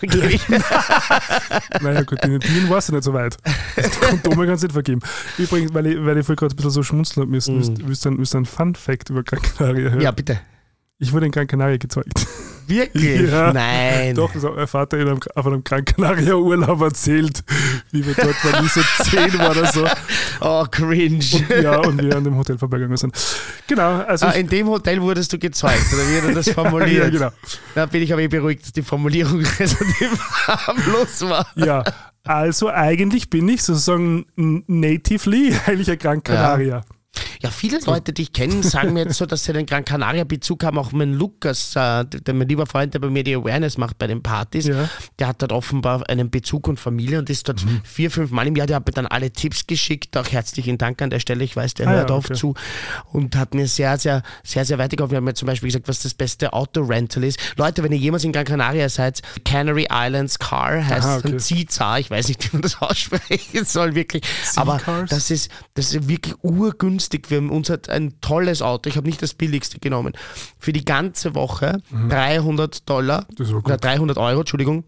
Naja, 1.80 2.02
gut, 2.02 2.22
in 2.24 2.30
den 2.32 2.40
Tieren 2.40 2.68
warst 2.70 2.88
du 2.88 2.92
nicht 2.94 3.04
so 3.04 3.12
weit. 3.12 3.36
Kondome 4.00 4.46
kannst 4.46 4.62
du 4.62 4.66
nicht 4.66 4.72
vergeben. 4.72 5.00
Übrigens, 5.38 5.72
weil 5.74 5.86
ich, 5.86 5.96
weil 6.04 6.18
ich 6.18 6.26
vorhin 6.26 6.36
gerade 6.36 6.54
ein 6.54 6.56
bisschen 6.56 6.70
so 6.70 6.82
schmunzeln 6.82 7.22
habe 7.22 7.30
müssen, 7.30 7.56
willst, 7.56 7.86
willst, 7.86 8.04
du 8.04 8.10
einen- 8.10 8.22
du 8.24 8.36
einen 8.36 8.46
Fun-Fact 8.46 9.10
über 9.10 9.22
Gran 9.22 9.42
Canaria 9.42 9.90
hören? 9.90 10.00
Ja, 10.00 10.10
bitte. 10.10 10.40
Ich 10.98 11.12
wurde 11.12 11.26
in 11.26 11.32
Gran 11.32 11.46
Canaria 11.46 11.76
gezeugt. 11.78 12.26
Wirklich? 12.66 13.30
Ja. 13.30 13.52
Nein. 13.52 14.14
Doch, 14.14 14.32
das 14.32 14.44
hat 14.44 14.54
mein 14.56 14.66
Vater 14.66 14.98
in 14.98 15.08
einem, 15.08 15.20
auf 15.34 15.46
einem 15.46 15.62
Gran 15.64 15.84
Canaria 15.84 16.34
Urlaub 16.34 16.80
erzählt, 16.80 17.42
wie 17.90 18.04
wir 18.06 18.14
dort 18.14 18.44
waren, 18.44 18.64
wie 18.64 18.68
so 18.68 18.80
zehn 19.04 19.38
war 19.38 19.50
oder 19.50 19.66
so. 19.72 19.86
Oh, 20.44 20.64
cringe. 20.68 21.24
Und, 21.48 21.62
ja, 21.62 21.78
und 21.78 22.02
wir 22.02 22.16
an 22.16 22.24
dem 22.24 22.36
Hotel 22.36 22.58
vorbeigegangen 22.58 22.96
sind. 22.96 23.14
Genau, 23.68 23.98
also 24.00 24.26
Ah, 24.26 24.30
in 24.32 24.48
dem 24.48 24.66
Hotel 24.66 25.00
wurdest 25.00 25.32
du 25.32 25.38
gezeugt, 25.38 25.84
oder 25.94 26.02
wie 26.10 26.16
hat 26.20 26.24
er 26.30 26.34
das 26.34 26.48
formuliert? 26.54 27.04
ja, 27.04 27.10
genau. 27.10 27.30
Da 27.76 27.86
bin 27.86 28.02
ich 28.02 28.12
aber 28.12 28.22
eh 28.22 28.28
beruhigt, 28.28 28.64
dass 28.64 28.72
die 28.72 28.82
Formulierung 28.82 29.40
relativ 29.58 30.18
harmlos 30.48 31.20
war. 31.28 31.46
Ja, 31.54 31.84
also 32.24 32.68
eigentlich 32.70 33.30
bin 33.30 33.48
ich 33.48 33.62
sozusagen 33.62 34.26
natively 34.66 35.54
eigentlich 35.66 35.90
ein 35.92 35.98
Gran 35.98 36.22
Canaria. 36.24 36.78
Ja, 36.78 36.84
viele 37.50 37.78
Leute, 37.86 38.12
die 38.12 38.22
ich 38.22 38.32
kenne, 38.32 38.62
sagen 38.62 38.92
mir 38.92 39.04
jetzt 39.04 39.16
so, 39.16 39.26
dass 39.26 39.44
sie 39.44 39.52
den 39.52 39.66
Gran 39.66 39.84
Canaria 39.84 40.24
Bezug 40.24 40.64
haben. 40.64 40.78
Auch 40.78 40.92
mein 40.92 41.12
Lukas, 41.12 41.74
äh, 41.76 42.04
der, 42.04 42.34
mein 42.34 42.48
lieber 42.48 42.66
Freund, 42.66 42.94
der 42.94 43.00
bei 43.00 43.08
mir 43.10 43.24
die 43.24 43.34
Awareness 43.34 43.78
macht 43.78 43.98
bei 43.98 44.06
den 44.06 44.22
Partys, 44.22 44.66
Ja. 44.66 44.88
der 45.18 45.28
hat 45.28 45.42
dort 45.42 45.52
offenbar 45.52 46.08
einen 46.08 46.30
Bezug 46.30 46.68
und 46.68 46.78
Familie 46.80 47.18
und 47.18 47.28
ist 47.30 47.48
dort 47.48 47.64
Mhm. 47.64 47.80
vier, 47.84 48.10
fünf 48.10 48.30
Mal 48.30 48.46
im 48.46 48.56
Jahr. 48.56 48.66
Der 48.66 48.76
hat 48.76 48.86
mir 48.86 48.92
dann 48.92 49.06
alle 49.06 49.30
Tipps 49.32 49.66
geschickt. 49.66 50.16
Auch 50.16 50.28
herzlichen 50.30 50.78
Dank 50.78 51.02
an 51.02 51.10
der 51.10 51.20
Stelle. 51.20 51.44
Ich 51.44 51.54
weiß, 51.56 51.74
der 51.74 51.88
Ah 51.88 51.92
ja, 51.92 51.96
hört 51.98 52.10
oft 52.12 52.30
okay. 52.30 52.38
zu 52.38 52.54
und 53.12 53.36
hat 53.36 53.54
mir 53.54 53.66
sehr, 53.66 53.98
sehr, 53.98 54.22
sehr, 54.44 54.64
sehr 54.64 54.78
weitergeholfen. 54.78 55.12
Wir 55.12 55.16
haben 55.18 55.24
mir 55.24 55.34
zum 55.34 55.46
Beispiel 55.46 55.68
gesagt, 55.68 55.88
was 55.88 56.00
das 56.00 56.14
beste 56.14 56.52
Auto-Rental 56.52 57.24
ist. 57.24 57.38
Leute, 57.56 57.82
wenn 57.82 57.92
ihr 57.92 57.98
jemals 57.98 58.24
in 58.24 58.32
Gran 58.32 58.44
Canaria 58.44 58.88
seid, 58.88 59.20
Canary 59.44 59.86
Islands 59.90 60.38
Car 60.38 60.86
heißt 60.86 61.06
Aha, 61.06 61.16
okay. 61.18 61.28
ein 61.32 61.38
Ziza. 61.40 61.98
Ich 61.98 62.10
weiß 62.10 62.28
nicht, 62.28 62.44
wie 62.52 62.56
man 62.56 62.62
das 62.62 62.76
aussprechen 62.80 63.64
soll, 63.64 63.94
wirklich. 63.94 64.22
Aber 64.56 64.80
das 65.08 65.30
ist, 65.30 65.50
das 65.74 65.92
ist 65.94 66.08
wirklich 66.08 66.34
urgünstig. 66.42 67.01
Wir 67.10 67.38
haben 67.38 67.50
uns 67.50 67.70
hat 67.70 67.88
ein 67.88 68.20
tolles 68.20 68.62
Auto. 68.62 68.88
Ich 68.88 68.96
habe 68.96 69.06
nicht 69.06 69.22
das 69.22 69.34
billigste 69.34 69.78
genommen. 69.78 70.12
Für 70.58 70.72
die 70.72 70.84
ganze 70.84 71.34
Woche 71.34 71.82
300 72.08 72.88
Dollar 72.88 73.26
oder 73.38 73.60
gut. 73.60 73.84
300 73.84 74.18
Euro, 74.18 74.40
Entschuldigung. 74.40 74.84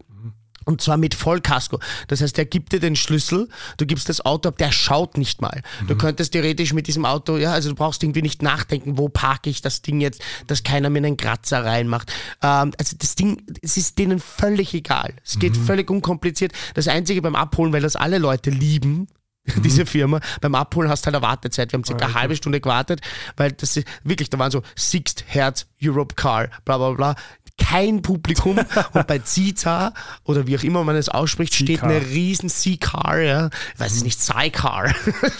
Und 0.65 0.81
zwar 0.81 0.97
mit 0.97 1.13
Vollkasko. 1.13 1.79
Das 2.07 2.21
heißt, 2.21 2.37
der 2.37 2.45
gibt 2.45 2.73
dir 2.73 2.79
den 2.79 2.95
Schlüssel, 2.95 3.49
du 3.77 3.85
gibst 3.85 4.09
das 4.09 4.25
Auto 4.25 4.49
ab, 4.49 4.57
der 4.57 4.71
schaut 4.71 5.15
nicht 5.15 5.39
mal. 5.39 5.61
Du 5.87 5.95
könntest 5.95 6.33
theoretisch 6.33 6.73
mit 6.73 6.87
diesem 6.87 7.05
Auto, 7.05 7.37
ja, 7.37 7.53
also 7.53 7.69
du 7.69 7.75
brauchst 7.75 8.01
irgendwie 8.01 8.23
nicht 8.23 8.41
nachdenken, 8.41 8.97
wo 8.97 9.07
parke 9.07 9.51
ich 9.51 9.61
das 9.61 9.83
Ding 9.83 10.01
jetzt, 10.01 10.23
dass 10.47 10.63
keiner 10.63 10.89
mir 10.89 10.97
einen 10.97 11.17
Kratzer 11.17 11.63
reinmacht. 11.63 12.11
Ähm, 12.41 12.71
also 12.79 12.95
das 12.97 13.13
Ding, 13.13 13.43
es 13.61 13.77
ist 13.77 13.99
denen 13.99 14.19
völlig 14.19 14.73
egal. 14.73 15.13
Es 15.23 15.37
geht 15.37 15.55
völlig 15.55 15.91
unkompliziert. 15.91 16.51
Das 16.73 16.87
Einzige 16.87 17.21
beim 17.21 17.35
Abholen, 17.35 17.71
weil 17.71 17.83
das 17.83 17.95
alle 17.95 18.17
Leute 18.17 18.49
lieben, 18.49 19.07
diese 19.63 19.85
Firma. 19.85 20.19
Beim 20.41 20.55
Abholen 20.55 20.89
hast 20.89 21.03
du 21.03 21.07
halt 21.07 21.15
eine 21.15 21.21
Wartezeit. 21.23 21.71
Wir 21.71 21.77
haben 21.77 21.83
circa 21.83 22.05
eine 22.05 22.13
halbe 22.15 22.35
Stunde 22.35 22.59
gewartet, 22.59 23.01
weil 23.37 23.51
das 23.51 23.77
ist 23.77 23.87
wirklich, 24.03 24.29
da 24.29 24.39
waren 24.39 24.51
so 24.51 24.63
Sixt 24.75 25.23
Hertz 25.27 25.67
Europe 25.81 26.15
Car, 26.15 26.49
bla 26.65 26.77
bla 26.77 26.91
bla. 26.91 27.15
Kein 27.57 28.01
Publikum 28.01 28.59
und 28.93 29.07
bei 29.07 29.19
Zita 29.19 29.93
oder 30.23 30.47
wie 30.47 30.57
auch 30.57 30.63
immer 30.63 30.83
man 30.83 30.95
es 30.95 31.09
ausspricht, 31.09 31.53
steht 31.53 31.83
eine 31.83 32.01
riesen 32.01 32.49
C-Car, 32.49 33.19
ja. 33.19 33.49
Ich 33.73 33.79
weiß 33.79 33.93
es 33.93 34.03
nicht, 34.03 34.21
Cy-Car, 34.21 34.93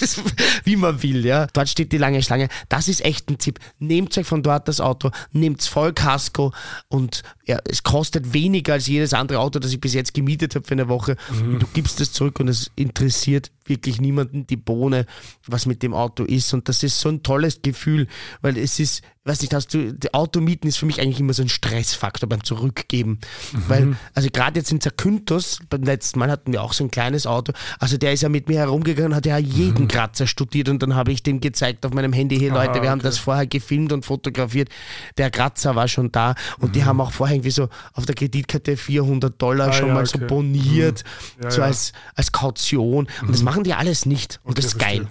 wie 0.64 0.76
man 0.76 1.02
will, 1.04 1.26
ja. 1.26 1.48
Dort 1.54 1.70
steht 1.70 1.92
die 1.92 1.98
lange 1.98 2.24
Schlange. 2.24 2.50
Das 2.70 2.88
ist 2.88 3.04
echt 3.04 3.30
ein 3.30 3.38
Tipp. 3.38 3.60
Nehmt 3.80 4.18
euch 4.18 4.26
von 4.26 4.44
dort 4.44 4.68
das 4.68 4.80
Auto, 4.80 5.12
nehmt 5.32 5.64
Vollkasko 5.64 6.54
und 6.88 7.24
ja, 7.46 7.60
es 7.70 7.84
kostet 7.84 8.34
weniger 8.34 8.74
als 8.74 8.88
jedes 8.88 9.14
andere 9.14 9.40
Auto, 9.40 9.60
das 9.60 9.72
ich 9.72 9.82
bis 9.82 9.94
jetzt 9.94 10.14
gemietet 10.14 10.56
habe 10.56 10.66
für 10.66 10.74
eine 10.74 10.90
Woche. 10.90 11.16
Und 11.30 11.60
du 11.60 11.68
gibst 11.74 12.02
es 12.02 12.12
zurück 12.12 12.40
und 12.40 12.48
es 12.48 12.72
interessiert 12.76 13.52
wirklich 13.66 14.00
niemanden 14.00 14.48
die 14.48 14.58
Bohne, 14.58 15.06
was 15.48 15.66
mit 15.66 15.84
dem 15.84 15.94
Auto 15.94 16.24
ist. 16.24 16.54
Und 16.54 16.70
das 16.70 16.84
ist 16.84 17.00
so 17.00 17.10
ein 17.10 17.24
tolles 17.24 17.62
Gefühl, 17.62 18.08
weil 18.42 18.58
es 18.58 18.80
ist, 18.80 19.02
weiß 19.26 19.42
nicht, 19.42 19.54
hast 19.56 19.74
du, 19.74 19.92
die 19.92 20.14
Automieten 20.14 20.68
ist 20.68 20.78
für 20.78 20.86
mich 20.86 21.02
eigentlich 21.02 21.20
immer 21.20 21.34
so 21.34 21.42
ein 21.42 21.50
Stressfaktor 21.50 22.30
beim 22.30 22.44
Zurückgeben. 22.44 23.20
Weil, 23.68 23.96
also 24.14 24.30
gerade 24.32 24.60
jetzt 24.60 24.72
in 24.72 24.80
Zakynthos, 24.80 25.60
beim 25.70 25.82
letzten 25.82 26.20
Mal 26.20 26.30
hatten 26.30 26.54
wir 26.54 26.62
auch 26.62 26.74
so 26.74 26.84
ein 26.84 26.92
kleines 26.92 27.26
Auto, 27.26 27.52
also 27.80 27.98
der 27.98 28.14
ist 28.14 28.22
ja 28.22 28.30
mit 28.30 28.48
mir 28.48 28.60
herumgegangen, 28.60 29.16
hat 29.16 29.26
ja 29.26 29.40
jeden 29.40 29.88
Kratzer 29.88 30.28
studiert 30.28 30.70
und 30.70 30.84
dann 30.84 30.96
habe 30.96 31.12
ich 31.12 31.24
dem 31.24 31.40
gezeigt 31.42 31.86
auf 31.88 31.94
meinem 31.94 32.14
Handy, 32.14 32.38
hey 32.38 32.50
Leute, 32.50 32.84
wir 32.84 32.92
haben 32.92 33.00
okay. 33.00 33.08
das 33.08 33.18
vorher 33.18 33.48
gefilmt 33.48 33.92
und 33.94 34.06
fotografiert. 34.06 34.70
Der 35.18 35.32
Kratzer 35.32 35.76
war 35.76 35.88
schon 35.88 36.12
da 36.12 36.36
und 36.60 36.76
die 36.76 36.86
haben 36.86 37.02
auch 37.02 37.12
vorher 37.12 37.36
irgendwie 37.36 37.52
so 37.52 37.70
auf 37.94 38.06
der 38.06 38.14
Kreditkarte 38.14 38.78
400 38.78 39.42
Dollar 39.42 39.70
Ah, 39.70 39.74
schon 39.74 39.88
ja, 39.88 39.94
mal 39.96 40.06
so 40.06 40.18
okay. 40.18 40.28
boniert, 40.28 41.04
Ja, 41.42 41.50
so 41.50 41.62
ja. 41.62 41.68
Als, 41.68 41.94
als 42.14 42.32
Kaution. 42.32 43.08
Und 43.22 43.32
das 43.32 43.42
machen 43.42 43.64
die 43.64 43.74
alles 43.74 44.06
nicht. 44.06 44.40
Und 44.44 44.60
das 44.60 44.66
ist 44.66 44.78
geil. 44.78 45.08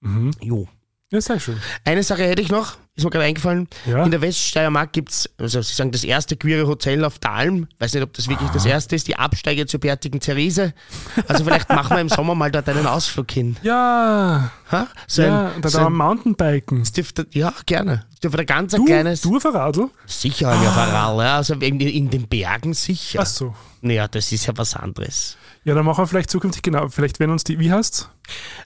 Mhm. 0.00 0.30
Jo. 0.40 0.68
Ja, 1.10 1.22
sehr 1.22 1.40
schön. 1.40 1.56
Eine 1.84 2.02
Sache 2.02 2.24
hätte 2.24 2.42
ich 2.42 2.50
noch, 2.50 2.76
ist 2.94 3.02
mir 3.04 3.08
gerade 3.10 3.24
eingefallen. 3.24 3.66
Ja. 3.86 4.04
In 4.04 4.10
der 4.10 4.20
Weststeiermark 4.20 4.92
gibt 4.92 5.08
es, 5.10 5.30
also 5.38 5.62
sie 5.62 5.72
sagen, 5.74 5.90
das 5.90 6.04
erste 6.04 6.36
queere 6.36 6.66
Hotel 6.66 7.02
auf 7.02 7.18
der 7.18 7.30
Alm. 7.32 7.66
Weiß 7.78 7.94
nicht, 7.94 8.02
ob 8.02 8.12
das 8.12 8.28
wirklich 8.28 8.50
das 8.50 8.66
erste 8.66 8.94
ist, 8.94 9.08
die 9.08 9.16
Absteige 9.16 9.64
zur 9.66 9.80
bärtigen 9.80 10.20
Therese. 10.20 10.74
Also 11.26 11.44
vielleicht 11.44 11.70
machen 11.70 11.96
wir 11.96 12.00
im 12.02 12.10
Sommer 12.10 12.34
mal 12.34 12.50
dort 12.52 12.68
einen 12.68 12.86
Ausflug 12.86 13.30
hin. 13.30 13.56
Ja, 13.62 14.50
Ha? 14.70 14.86
So 15.06 15.22
ja, 15.22 15.52
ein, 15.54 15.62
da 15.62 15.70
so 15.70 15.78
da 15.78 15.86
ein, 15.86 15.94
Mountainbiken. 15.94 16.82
dürfte, 16.94 17.26
ja, 17.32 17.54
gerne. 17.64 18.04
Das 18.10 18.20
dürfte 18.20 18.40
ein 18.40 18.46
ganz 18.46 18.74
ein 18.74 18.80
Du, 18.80 18.84
kleines. 18.84 19.22
du 19.22 19.36
auf 19.38 19.46
ein 19.46 19.52
Radl? 19.52 19.88
Sicher, 20.04 20.50
ja, 20.62 20.72
Verall, 20.72 21.24
ja. 21.24 21.36
Also 21.36 21.54
in, 21.54 21.80
in 21.80 22.10
den 22.10 22.28
Bergen 22.28 22.74
sicher. 22.74 23.20
Ach 23.22 23.26
so. 23.26 23.54
Naja, 23.80 24.08
das 24.08 24.30
ist 24.30 24.44
ja 24.44 24.52
was 24.58 24.74
anderes. 24.74 25.38
Ja, 25.68 25.74
dann 25.74 25.84
machen 25.84 26.02
wir 26.02 26.06
vielleicht 26.06 26.30
zukünftig, 26.30 26.62
genau, 26.62 26.88
vielleicht 26.88 27.20
wenn 27.20 27.28
uns 27.30 27.44
die, 27.44 27.58
wie 27.58 27.70
heißt's? 27.70 28.08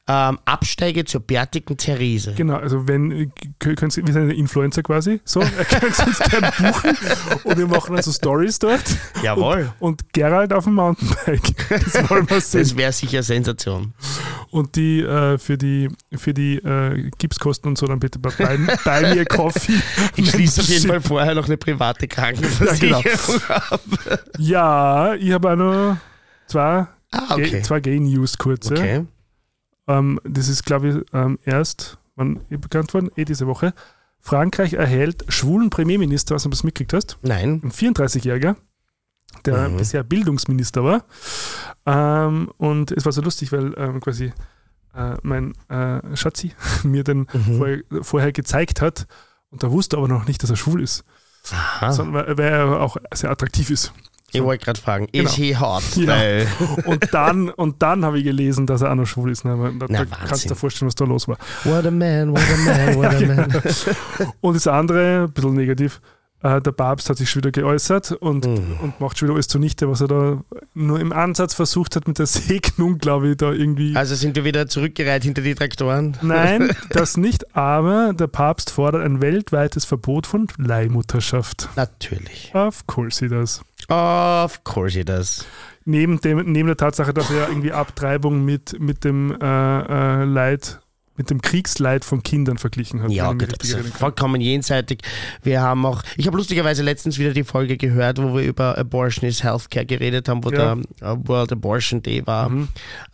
Ähm, 0.08 0.38
Absteige 0.44 1.04
zur 1.04 1.20
bärtigen 1.20 1.76
Therese. 1.76 2.32
Genau, 2.34 2.56
also 2.56 2.86
wenn, 2.86 3.10
äh, 3.10 3.28
kö- 3.60 3.74
können 3.74 3.90
Sie, 3.90 4.06
wir 4.06 4.12
sind 4.12 4.22
eine 4.22 4.34
Influencer 4.34 4.82
quasi, 4.84 5.20
so, 5.24 5.40
können 5.68 5.92
Sie 5.92 6.02
uns 6.04 6.18
gerne 6.20 6.52
buchen 6.58 6.96
und 7.42 7.58
wir 7.58 7.66
machen 7.66 7.94
dann 7.96 8.04
so 8.04 8.12
Stories 8.12 8.60
dort. 8.60 8.82
Jawohl. 9.22 9.72
Und 9.80 10.12
Gerald 10.12 10.52
auf 10.52 10.62
dem 10.64 10.74
Mountainbike, 10.74 11.68
das 11.70 12.08
wollen 12.08 12.30
wir 12.30 12.40
sehen. 12.40 12.60
Das 12.62 12.76
wäre 12.76 12.92
sicher 12.92 13.22
Sensation. 13.24 13.94
Und 14.50 14.76
die 14.76 15.00
äh, 15.00 15.38
für 15.38 15.58
die, 15.58 15.88
für 16.14 16.32
die 16.34 16.58
äh, 16.58 17.10
Gipskosten 17.18 17.68
und 17.68 17.78
so 17.78 17.86
dann 17.88 17.98
bitte 17.98 18.20
bei 18.20 18.58
Me 18.58 18.72
a 19.20 19.24
Coffee. 19.24 19.72
Ich 20.16 20.30
schließe 20.30 20.60
auf 20.60 20.68
jeden. 20.68 20.86
Fall 20.88 21.00
vorher 21.00 21.34
noch 21.34 21.46
eine 21.46 21.56
private 21.56 22.06
Krankenversicherung 22.06 23.04
ab. 23.48 23.80
Ja, 24.38 25.14
ich 25.14 25.32
habe 25.32 25.50
auch 25.52 25.56
noch 25.56 25.96
zwei, 26.52 26.86
Ah, 27.10 27.36
Gay- 27.36 27.46
okay. 27.46 27.62
zwei 27.62 27.80
Gay-News 27.80 28.38
kurze. 28.38 28.72
Okay. 28.74 29.06
Ähm, 29.88 30.20
das 30.24 30.48
ist, 30.48 30.64
glaube 30.64 30.88
ich, 30.88 30.96
ähm, 31.12 31.38
erst 31.44 31.98
wann, 32.14 32.40
bekannt 32.48 32.94
worden, 32.94 33.10
eh 33.16 33.24
diese 33.24 33.46
Woche. 33.46 33.74
Frankreich 34.20 34.74
erhält 34.74 35.24
schwulen 35.28 35.68
Premierminister, 35.70 36.34
was 36.34 36.44
du 36.44 36.48
das 36.50 36.62
mitgekriegt 36.64 36.92
hast. 36.92 37.18
Nein. 37.22 37.60
Ein 37.64 37.70
34-Jähriger, 37.72 38.54
der 39.44 39.68
Mhm. 39.68 39.76
bisher 39.78 40.04
Bildungsminister 40.04 40.84
war. 40.84 41.04
Ähm, 41.86 42.50
und 42.58 42.92
es 42.92 43.04
war 43.04 43.12
so 43.12 43.20
lustig, 43.20 43.50
weil 43.52 43.74
ähm, 43.76 44.00
quasi 44.00 44.32
äh, 44.94 45.16
mein 45.22 45.54
äh, 45.68 46.16
Schatzi 46.16 46.52
mir 46.84 47.02
den 47.02 47.26
Mhm. 47.32 47.56
vorher, 47.58 47.78
vorher 48.02 48.32
gezeigt 48.32 48.80
hat 48.80 49.06
und 49.50 49.62
da 49.62 49.70
wusste 49.70 49.96
aber 49.96 50.06
noch 50.08 50.26
nicht, 50.26 50.42
dass 50.42 50.50
er 50.50 50.56
schwul 50.56 50.82
ist, 50.82 51.04
Aha. 51.50 51.92
sondern 51.92 52.26
weil, 52.26 52.38
weil 52.38 52.52
er 52.52 52.80
auch 52.80 52.96
sehr 53.12 53.30
attraktiv 53.30 53.70
ist. 53.70 53.92
Ich 54.32 54.42
wollte 54.42 54.64
gerade 54.64 54.80
fragen, 54.80 55.08
Genau. 55.12 55.24
ist 55.28 55.34
he 55.36 55.56
hot? 55.56 55.82
Ja. 55.96 56.14
Und 56.86 57.12
dann, 57.12 57.48
und 57.50 57.82
dann 57.82 58.04
habe 58.04 58.18
ich 58.18 58.24
gelesen, 58.24 58.66
dass 58.66 58.80
er 58.82 58.90
auch 58.90 58.94
noch 58.96 59.06
schwul 59.06 59.30
ist. 59.30 59.44
Ne? 59.44 59.74
Da, 59.78 59.86
Na, 59.88 60.04
da 60.04 60.16
kannst 60.26 60.44
du 60.44 60.48
dir 60.48 60.54
vorstellen, 60.54 60.86
was 60.88 60.94
da 60.94 61.04
los 61.04 61.28
war. 61.28 61.36
what 61.64 61.84
a 61.86 61.90
man, 61.90 62.32
what 62.32 62.40
a 62.40 62.56
man, 62.64 62.96
what 62.96 63.06
a 63.14 63.20
man. 63.26 64.32
Und 64.40 64.54
das 64.56 64.66
andere, 64.66 65.24
ein 65.24 65.32
bisschen 65.32 65.54
negativ, 65.54 66.00
Äh, 66.44 66.60
der 66.60 66.72
Papst 66.72 67.08
hat 67.08 67.18
sich 67.18 67.30
schon 67.30 67.40
wieder 67.44 67.52
geäußert 67.52 68.10
und, 68.10 68.44
Mhm. 68.46 68.76
und 68.82 68.98
macht 69.00 69.16
schon 69.16 69.28
wieder 69.28 69.34
alles 69.36 69.46
zunichte, 69.46 69.88
was 69.88 70.00
er 70.00 70.08
da 70.08 70.42
nur 70.74 70.98
im 70.98 71.12
Ansatz 71.12 71.54
versucht 71.54 71.94
hat 71.94 72.08
mit 72.08 72.18
der 72.18 72.26
Segnung, 72.58 72.98
glaube 72.98 73.28
ich, 73.30 73.36
da 73.36 73.52
irgendwie. 73.52 73.94
Also 73.94 74.16
sind 74.16 74.34
wir 74.34 74.44
wieder 74.44 74.66
zurückgereiht 74.66 75.22
hinter 75.22 75.42
die 75.42 75.54
Traktoren? 75.54 76.16
Nein, 76.20 76.72
das 76.90 77.16
nicht, 77.16 77.54
aber 77.54 78.12
der 78.12 78.26
Papst 78.26 78.70
fordert 78.70 79.04
ein 79.04 79.20
weltweites 79.22 79.84
Verbot 79.84 80.26
von 80.26 80.48
Leihmutterschaft. 80.58 81.68
Natürlich. 81.76 82.50
Of 82.54 82.88
course 82.88 83.24
he 83.24 83.28
does. 83.28 83.62
Of 83.88 84.64
course 84.64 84.96
he 84.98 85.04
does. 85.04 85.44
Neben, 85.84 86.20
dem, 86.20 86.52
neben 86.52 86.68
der 86.68 86.76
Tatsache, 86.76 87.12
dass 87.12 87.30
er 87.30 87.48
irgendwie 87.48 87.72
Abtreibung 87.72 88.44
mit, 88.44 88.78
mit 88.78 89.02
dem 89.04 89.32
äh, 89.40 89.44
äh, 90.22 90.24
Leid, 90.24 90.78
mit 91.16 91.28
dem 91.28 91.42
Kriegsleid 91.42 92.04
von 92.04 92.22
Kindern 92.22 92.56
verglichen 92.56 93.02
hat. 93.02 93.10
Ja, 93.10 93.32
gut, 93.32 93.52
also 93.60 93.78
vollkommen 93.82 94.40
jenseitig. 94.40 95.00
Wir 95.42 95.60
haben 95.60 95.84
auch, 95.84 96.02
ich 96.16 96.26
habe 96.28 96.36
lustigerweise 96.38 96.82
letztens 96.82 97.18
wieder 97.18 97.32
die 97.32 97.42
Folge 97.44 97.76
gehört, 97.76 98.22
wo 98.22 98.34
wir 98.36 98.44
über 98.44 98.78
Abortion 98.78 99.28
is 99.28 99.42
Healthcare 99.42 99.84
geredet 99.84 100.28
haben, 100.28 100.42
wo 100.44 100.50
Ja. 100.50 100.76
der 100.76 100.84
äh, 101.10 101.16
World 101.28 101.52
Abortion 101.52 102.00
Day 102.00 102.24
war. 102.26 102.48
Mhm. 102.48 102.68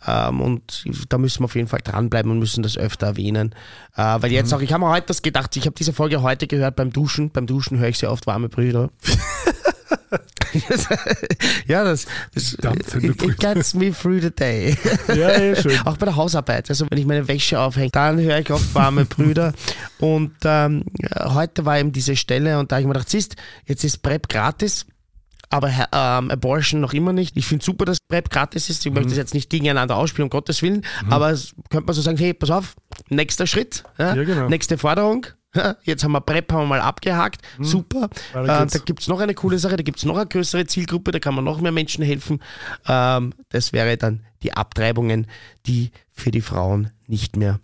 Ähm, 0.07 0.39
und 0.41 0.85
da 1.09 1.17
müssen 1.17 1.41
wir 1.41 1.45
auf 1.45 1.55
jeden 1.55 1.67
Fall 1.67 1.81
dranbleiben 1.83 2.31
und 2.31 2.37
müssen 2.39 2.61
das 2.63 2.77
öfter 2.77 3.07
erwähnen. 3.07 3.53
Äh, 3.97 4.03
weil 4.21 4.29
Mhm. 4.29 4.35
jetzt 4.35 4.53
auch, 4.53 4.61
ich 4.61 4.71
habe 4.71 4.85
mir 4.85 4.91
heute 4.91 5.07
das 5.07 5.21
gedacht, 5.23 5.57
ich 5.57 5.65
habe 5.65 5.75
diese 5.77 5.91
Folge 5.91 6.21
heute 6.21 6.45
gehört 6.47 6.75
beim 6.77 6.91
Duschen. 6.93 7.31
Beim 7.31 7.47
Duschen 7.47 7.79
höre 7.79 7.89
ich 7.89 7.97
sehr 7.97 8.11
oft 8.11 8.27
warme 8.27 8.47
Brüder. 8.47 8.91
ja, 11.67 11.83
das, 11.83 12.05
das 12.33 12.53
it, 13.01 13.37
gets 13.39 13.73
me 13.73 13.91
through 13.91 14.21
the 14.21 14.31
day. 14.31 14.75
Ja, 15.09 15.39
ja, 15.39 15.55
schön. 15.55 15.77
Auch 15.85 15.97
bei 15.97 16.05
der 16.05 16.15
Hausarbeit. 16.15 16.69
Also 16.69 16.85
wenn 16.89 16.97
ich 16.97 17.05
meine 17.05 17.27
Wäsche 17.27 17.59
aufhänge, 17.59 17.91
dann 17.91 18.19
höre 18.19 18.39
ich 18.39 18.51
oft 18.51 18.73
warme 18.73 19.05
Brüder. 19.05 19.53
Und 19.99 20.33
ähm, 20.43 20.83
heute 21.15 21.65
war 21.65 21.79
eben 21.79 21.91
diese 21.91 22.15
Stelle 22.15 22.59
und 22.59 22.71
da 22.71 22.75
habe 22.77 22.81
ich 22.81 22.87
mir 22.87 22.93
gedacht, 22.93 23.09
siehst, 23.09 23.35
jetzt 23.65 23.83
ist 23.83 23.99
PrEP 24.01 24.29
gratis. 24.29 24.85
Aber 25.51 25.69
ähm, 25.69 26.29
Abortion 26.29 26.79
noch 26.79 26.93
immer 26.93 27.11
nicht. 27.11 27.35
Ich 27.35 27.47
finde 27.47 27.65
super, 27.65 27.85
dass 27.85 27.97
PrEP 28.07 28.29
gratis 28.29 28.69
ist. 28.69 28.85
Ich 28.85 28.91
Mhm. 28.91 28.95
möchte 28.95 29.09
das 29.09 29.17
jetzt 29.17 29.33
nicht 29.33 29.49
gegeneinander 29.49 29.95
ausspielen, 29.95 30.25
um 30.25 30.29
Gottes 30.29 30.61
Willen. 30.61 30.85
Aber 31.09 31.31
es 31.31 31.55
könnte 31.71 31.87
man 31.87 31.95
so 31.95 32.03
sagen, 32.03 32.17
hey, 32.19 32.33
pass 32.35 32.51
auf, 32.51 32.75
nächster 33.09 33.47
Schritt, 33.47 33.83
ja, 33.97 34.15
Ja, 34.15 34.23
genau. 34.23 34.47
nächste 34.47 34.77
Forderung. 34.77 35.25
Jetzt 35.83 36.03
haben 36.03 36.11
wir 36.11 36.21
PrEP 36.21 36.51
haben 36.51 36.61
wir 36.61 36.67
mal 36.67 36.81
abgehakt. 36.81 37.41
Super. 37.59 38.09
Mhm. 38.33 38.47
Weiter 38.47 38.63
Äh, 38.63 38.67
da 38.67 38.79
gibt 38.79 39.01
es 39.01 39.07
noch 39.07 39.19
eine 39.19 39.33
coole 39.33 39.57
Sache, 39.57 39.77
da 39.77 39.83
gibt 39.83 39.97
es 39.97 40.05
noch 40.05 40.15
eine 40.17 40.27
größere 40.27 40.65
Zielgruppe, 40.67 41.11
da 41.11 41.19
kann 41.19 41.33
man 41.33 41.43
noch 41.43 41.59
mehr 41.59 41.71
Menschen 41.71 42.03
helfen. 42.03 42.39
Ähm, 42.87 43.33
das 43.49 43.73
wäre 43.73 43.97
dann 43.97 44.25
die 44.43 44.53
Abtreibungen, 44.53 45.25
die 45.65 45.91
für 46.11 46.29
die 46.31 46.41
Frauen 46.41 46.91
nicht 47.07 47.35
mehr 47.35 47.59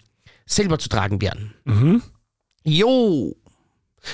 selber 0.48 0.80
zu 0.80 0.90
tragen 0.90 1.22
wären. 1.22 1.54
Mhm. 1.66 2.02
Jo! 2.64 3.36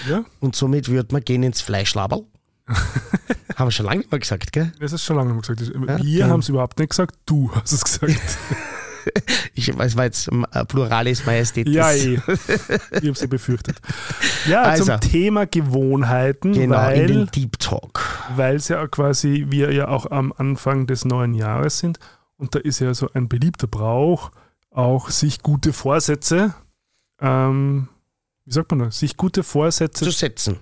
Ja, 0.09 0.24
Und 0.39 0.55
somit 0.55 0.88
würde 0.89 1.13
man 1.13 1.24
gehen 1.24 1.43
ins 1.43 1.61
Fleischlaberl. 1.61 2.26
Haben 3.55 3.67
wir 3.67 3.72
schon 3.72 3.86
lange 3.86 3.99
nicht 3.99 4.11
mehr 4.11 4.19
gesagt, 4.19 4.51
gell? 4.53 4.72
das 4.80 4.93
ist 4.93 5.03
schon 5.03 5.15
lange 5.17 5.34
nicht 5.34 5.47
mehr 5.47 5.55
gesagt. 5.55 6.03
Wir 6.03 6.19
Ja. 6.19 6.28
haben 6.30 6.39
es 6.39 6.49
überhaupt 6.49 6.80
nicht 6.80 6.89
gesagt, 6.89 7.15
du 7.26 7.51
hast 7.53 7.72
es 7.74 7.84
gesagt. 7.84 8.15
Ich 9.53 9.77
weiß, 9.77 9.95
war 9.97 10.05
jetzt 10.05 10.29
äh, 10.53 10.65
Pluralis 10.65 11.25
Majestätis. 11.25 11.73
ja, 11.73 11.91
eh. 11.91 12.15
Ich 12.17 12.27
habe 12.97 13.09
es 13.11 13.21
ja 13.21 13.27
befürchtet. 13.27 13.77
Ja, 14.47 14.63
Also. 14.63 14.85
zum 14.85 14.99
Thema 15.01 15.45
Gewohnheiten, 15.45 16.53
Genau, 16.53 16.89
in 16.89 17.07
den 17.07 17.17
weil 17.19 17.25
Deep 17.27 17.59
Talk. 17.59 18.01
weil 18.35 18.55
es 18.55 18.67
ja 18.69 18.87
quasi 18.87 19.45
wir 19.49 19.71
ja 19.73 19.87
auch 19.89 20.09
am 20.11 20.33
Anfang 20.37 20.87
des 20.87 21.05
neuen 21.05 21.33
Jahres 21.33 21.79
sind 21.79 21.99
und 22.37 22.55
da 22.55 22.59
ist 22.59 22.79
ja 22.79 22.93
so 22.93 23.09
ein 23.13 23.27
beliebter 23.29 23.67
Brauch, 23.67 24.31
auch 24.71 25.09
sich 25.09 25.41
gute 25.43 25.73
Vorsätze, 25.73 26.53
ähm, 27.19 27.87
wie 28.45 28.51
sagt 28.53 28.71
man 28.71 28.79
das, 28.79 28.99
sich 28.99 29.17
gute 29.17 29.43
Vorsätze, 29.43 30.05
Zu 30.05 30.11
setzen. 30.11 30.57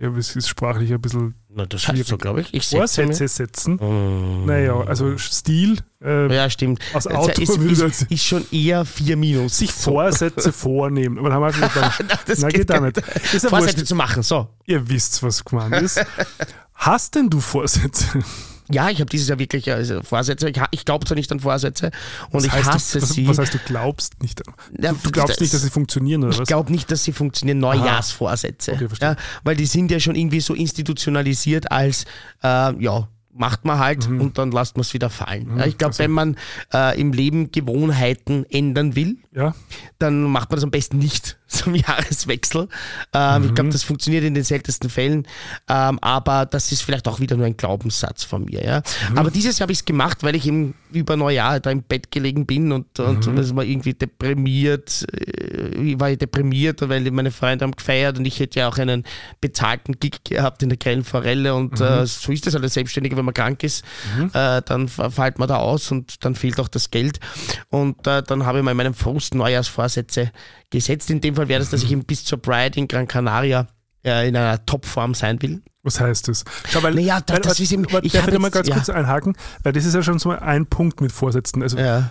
Ja, 0.00 0.08
es 0.16 0.34
ist 0.36 0.48
sprachlich 0.48 0.92
ein 0.92 1.00
bisschen 1.00 1.34
Na, 1.48 1.66
das 1.66 1.86
heißt 1.86 2.06
so, 2.06 2.18
glaube 2.18 2.40
ich. 2.40 2.52
Ich 2.52 2.68
Vorsätze 2.68 3.28
setzen. 3.28 3.74
Mm. 3.76 4.46
Naja, 4.46 4.80
also 4.80 5.16
Stil, 5.18 5.78
äh, 6.02 6.34
Ja, 6.34 6.50
stimmt. 6.50 6.80
aus 6.94 7.06
Auto 7.06 7.40
ist, 7.40 7.56
ist, 7.58 8.02
ist 8.10 8.24
schon 8.24 8.44
eher 8.50 8.84
4 8.84 9.16
minus. 9.16 9.58
sich. 9.58 9.70
Vorsätze 9.72 10.52
vornehmen. 10.52 11.18
Aber 11.18 11.32
haben 11.32 11.42
wir 11.42 11.52
schon 11.52 11.68
gedacht, 11.72 12.04
das 12.26 12.40
na, 12.40 12.48
geht 12.48 12.68
da 12.70 12.80
nicht. 12.80 12.98
Ist 13.32 13.44
ja 13.44 13.48
Vorsätze 13.50 13.76
wurscht. 13.78 13.86
zu 13.88 13.94
machen, 13.94 14.22
so. 14.22 14.48
Ihr 14.66 14.88
wisst, 14.88 15.22
was 15.22 15.44
gemeint 15.44 15.76
ist. 15.76 16.04
Hast 16.74 17.14
denn 17.14 17.30
du 17.30 17.40
Vorsätze? 17.40 18.06
Ja, 18.70 18.88
ich 18.88 19.00
habe 19.00 19.10
dieses 19.10 19.28
Jahr 19.28 19.38
wirklich 19.38 19.70
also 19.70 20.02
Vorsätze. 20.02 20.48
Ich, 20.48 20.56
ich 20.70 20.84
glaube 20.86 21.04
zwar 21.06 21.16
nicht 21.16 21.30
an 21.32 21.40
Vorsätze 21.40 21.90
und 22.30 22.34
Was 22.34 22.44
ich 22.46 22.52
hasse 22.64 22.98
du, 22.98 23.02
was, 23.02 23.10
sie. 23.12 23.28
was 23.28 23.38
heißt, 23.38 23.52
du 23.54 23.58
glaubst 23.66 24.22
nicht? 24.22 24.40
Ja, 24.80 24.92
Du, 24.92 24.98
du 25.04 25.10
glaubst 25.10 25.40
nicht, 25.40 25.52
dass 25.52 25.62
sie 25.62 25.70
funktionieren, 25.70 26.22
oder 26.24 26.32
Ich 26.32 26.38
was? 26.40 26.48
glaube 26.48 26.72
nicht, 26.72 26.90
dass 26.90 27.04
sie 27.04 27.12
funktionieren, 27.12 27.58
Neujahrsvorsätze. 27.58 28.72
Okay, 28.72 28.88
ja, 29.00 29.16
weil 29.42 29.56
die 29.56 29.66
sind 29.66 29.90
ja 29.90 30.00
schon 30.00 30.14
irgendwie 30.14 30.40
so 30.40 30.54
institutionalisiert 30.54 31.70
als, 31.70 32.04
äh, 32.42 32.82
ja, 32.82 33.08
macht 33.36 33.64
man 33.64 33.80
halt 33.80 34.08
Mhm. 34.08 34.20
und 34.20 34.38
dann 34.38 34.52
lasst 34.52 34.76
man 34.76 34.82
es 34.82 34.94
wieder 34.94 35.10
fallen. 35.10 35.58
Ja, 35.58 35.66
ich 35.66 35.76
glaube, 35.76 35.98
wenn 35.98 36.12
man 36.12 36.36
äh, 36.72 36.98
im 37.00 37.12
Leben 37.12 37.50
Gewohnheiten 37.50 38.46
ändern 38.48 38.94
will, 38.94 39.16
Ja, 39.34 39.54
dann 39.98 40.22
macht 40.22 40.50
man 40.50 40.56
das 40.56 40.64
am 40.64 40.70
besten 40.70 40.98
nicht 40.98 41.36
zum 41.48 41.74
Jahreswechsel. 41.74 42.68
Ähm, 43.12 43.42
Ich 43.44 43.50
Mhm. 43.50 43.54
glaube, 43.54 43.70
das 43.70 43.82
funktioniert 43.84 44.24
in 44.24 44.34
den 44.34 44.44
seltensten 44.44 44.88
Fällen, 44.90 45.26
ähm, 45.68 45.98
aber 46.00 46.46
das 46.46 46.72
ist 46.72 46.82
vielleicht 46.82 47.06
auch 47.08 47.20
wieder 47.20 47.36
nur 47.36 47.46
ein 47.46 47.56
Glaubenssatz 47.56 48.24
von 48.24 48.44
mir. 48.44 48.64
Ja? 48.64 48.82
Mhm. 49.10 49.18
Aber 49.18 49.30
dieses 49.30 49.58
Jahr 49.58 49.64
habe 49.66 49.72
ich 49.72 49.78
es 49.80 49.84
gemacht, 49.84 50.22
weil 50.22 50.34
ich 50.36 50.46
eben 50.46 50.74
über 50.90 51.16
Neujahr 51.16 51.60
da 51.60 51.70
im 51.70 51.82
Bett 51.82 52.10
gelegen 52.10 52.46
bin 52.46 52.72
und, 52.72 52.98
und, 52.98 53.26
Mhm. 53.26 53.36
das 53.36 53.54
war 53.54 53.64
irgendwie 53.64 53.94
deprimiert, 53.94 55.04
äh, 55.12 55.98
war 56.00 56.10
ich 56.10 56.18
deprimiert, 56.18 56.80
weil 56.88 57.10
meine 57.10 57.30
Freunde 57.30 57.64
haben 57.64 57.72
gefeiert 57.76 58.18
und 58.18 58.24
ich 58.24 58.40
hätte 58.40 58.60
ja 58.60 58.68
auch 58.68 58.78
einen 58.78 59.04
bezahlten 59.40 59.98
Gig 60.00 60.24
gehabt 60.24 60.62
in 60.62 60.68
der 60.70 60.78
Grellen 60.78 61.04
Forelle 61.04 61.54
und 61.54 61.78
Mhm. 61.80 61.84
äh, 61.86 62.06
so 62.06 62.32
ist 62.32 62.46
das 62.46 62.54
halt 62.54 62.64
als 62.64 62.74
Selbstständiger, 62.74 63.16
wenn 63.16 63.24
man 63.24 63.34
krank 63.34 63.62
ist, 63.62 63.84
äh, 64.32 64.62
dann 64.62 64.88
fällt 64.88 65.38
man 65.38 65.48
da 65.48 65.56
aus 65.56 65.90
und 65.90 66.24
dann 66.24 66.34
fehlt 66.34 66.58
auch 66.60 66.68
das 66.68 66.90
Geld 66.90 67.20
und 67.68 68.06
äh, 68.06 68.22
dann 68.22 68.46
habe 68.46 68.58
ich 68.58 68.64
mal 68.64 68.70
in 68.70 68.76
meinem 68.76 68.94
Frust 68.94 69.34
Neujahrsvorsätze 69.34 70.30
gesetzt. 70.78 71.10
In 71.10 71.20
dem 71.20 71.34
Fall 71.36 71.48
wäre 71.48 71.60
das, 71.60 71.70
dass 71.70 71.82
ich 71.82 71.90
eben 71.92 72.04
bis 72.04 72.24
zur 72.24 72.40
Pride 72.40 72.78
in 72.78 72.88
Gran 72.88 73.08
Canaria 73.08 73.66
äh, 74.04 74.28
in 74.28 74.36
einer 74.36 74.64
Topform 74.66 75.14
sein 75.14 75.40
will. 75.42 75.62
was 75.82 76.00
heißt 76.00 76.28
das? 76.28 76.44
Schau, 76.70 76.82
weil, 76.82 76.94
Naja, 76.94 77.20
das- 77.20 77.34
weil, 77.36 77.42
das 77.42 77.60
ist 77.60 77.72
eben- 77.72 77.84
ich 78.02 78.12
darf 78.12 78.26
ich 78.26 78.32
da 78.32 78.38
mal 78.38 78.50
ganz 78.50 78.68
ja. 78.68 78.74
kurz 78.74 78.88
einhaken? 78.90 79.34
Weil 79.62 79.72
das 79.72 79.84
ist 79.84 79.94
ja 79.94 80.02
schon 80.02 80.18
so 80.18 80.30
ein 80.30 80.66
Punkt 80.66 81.00
mit 81.00 81.12
Vorsätzen. 81.12 81.62
Also, 81.62 81.78
Ja. 81.78 82.10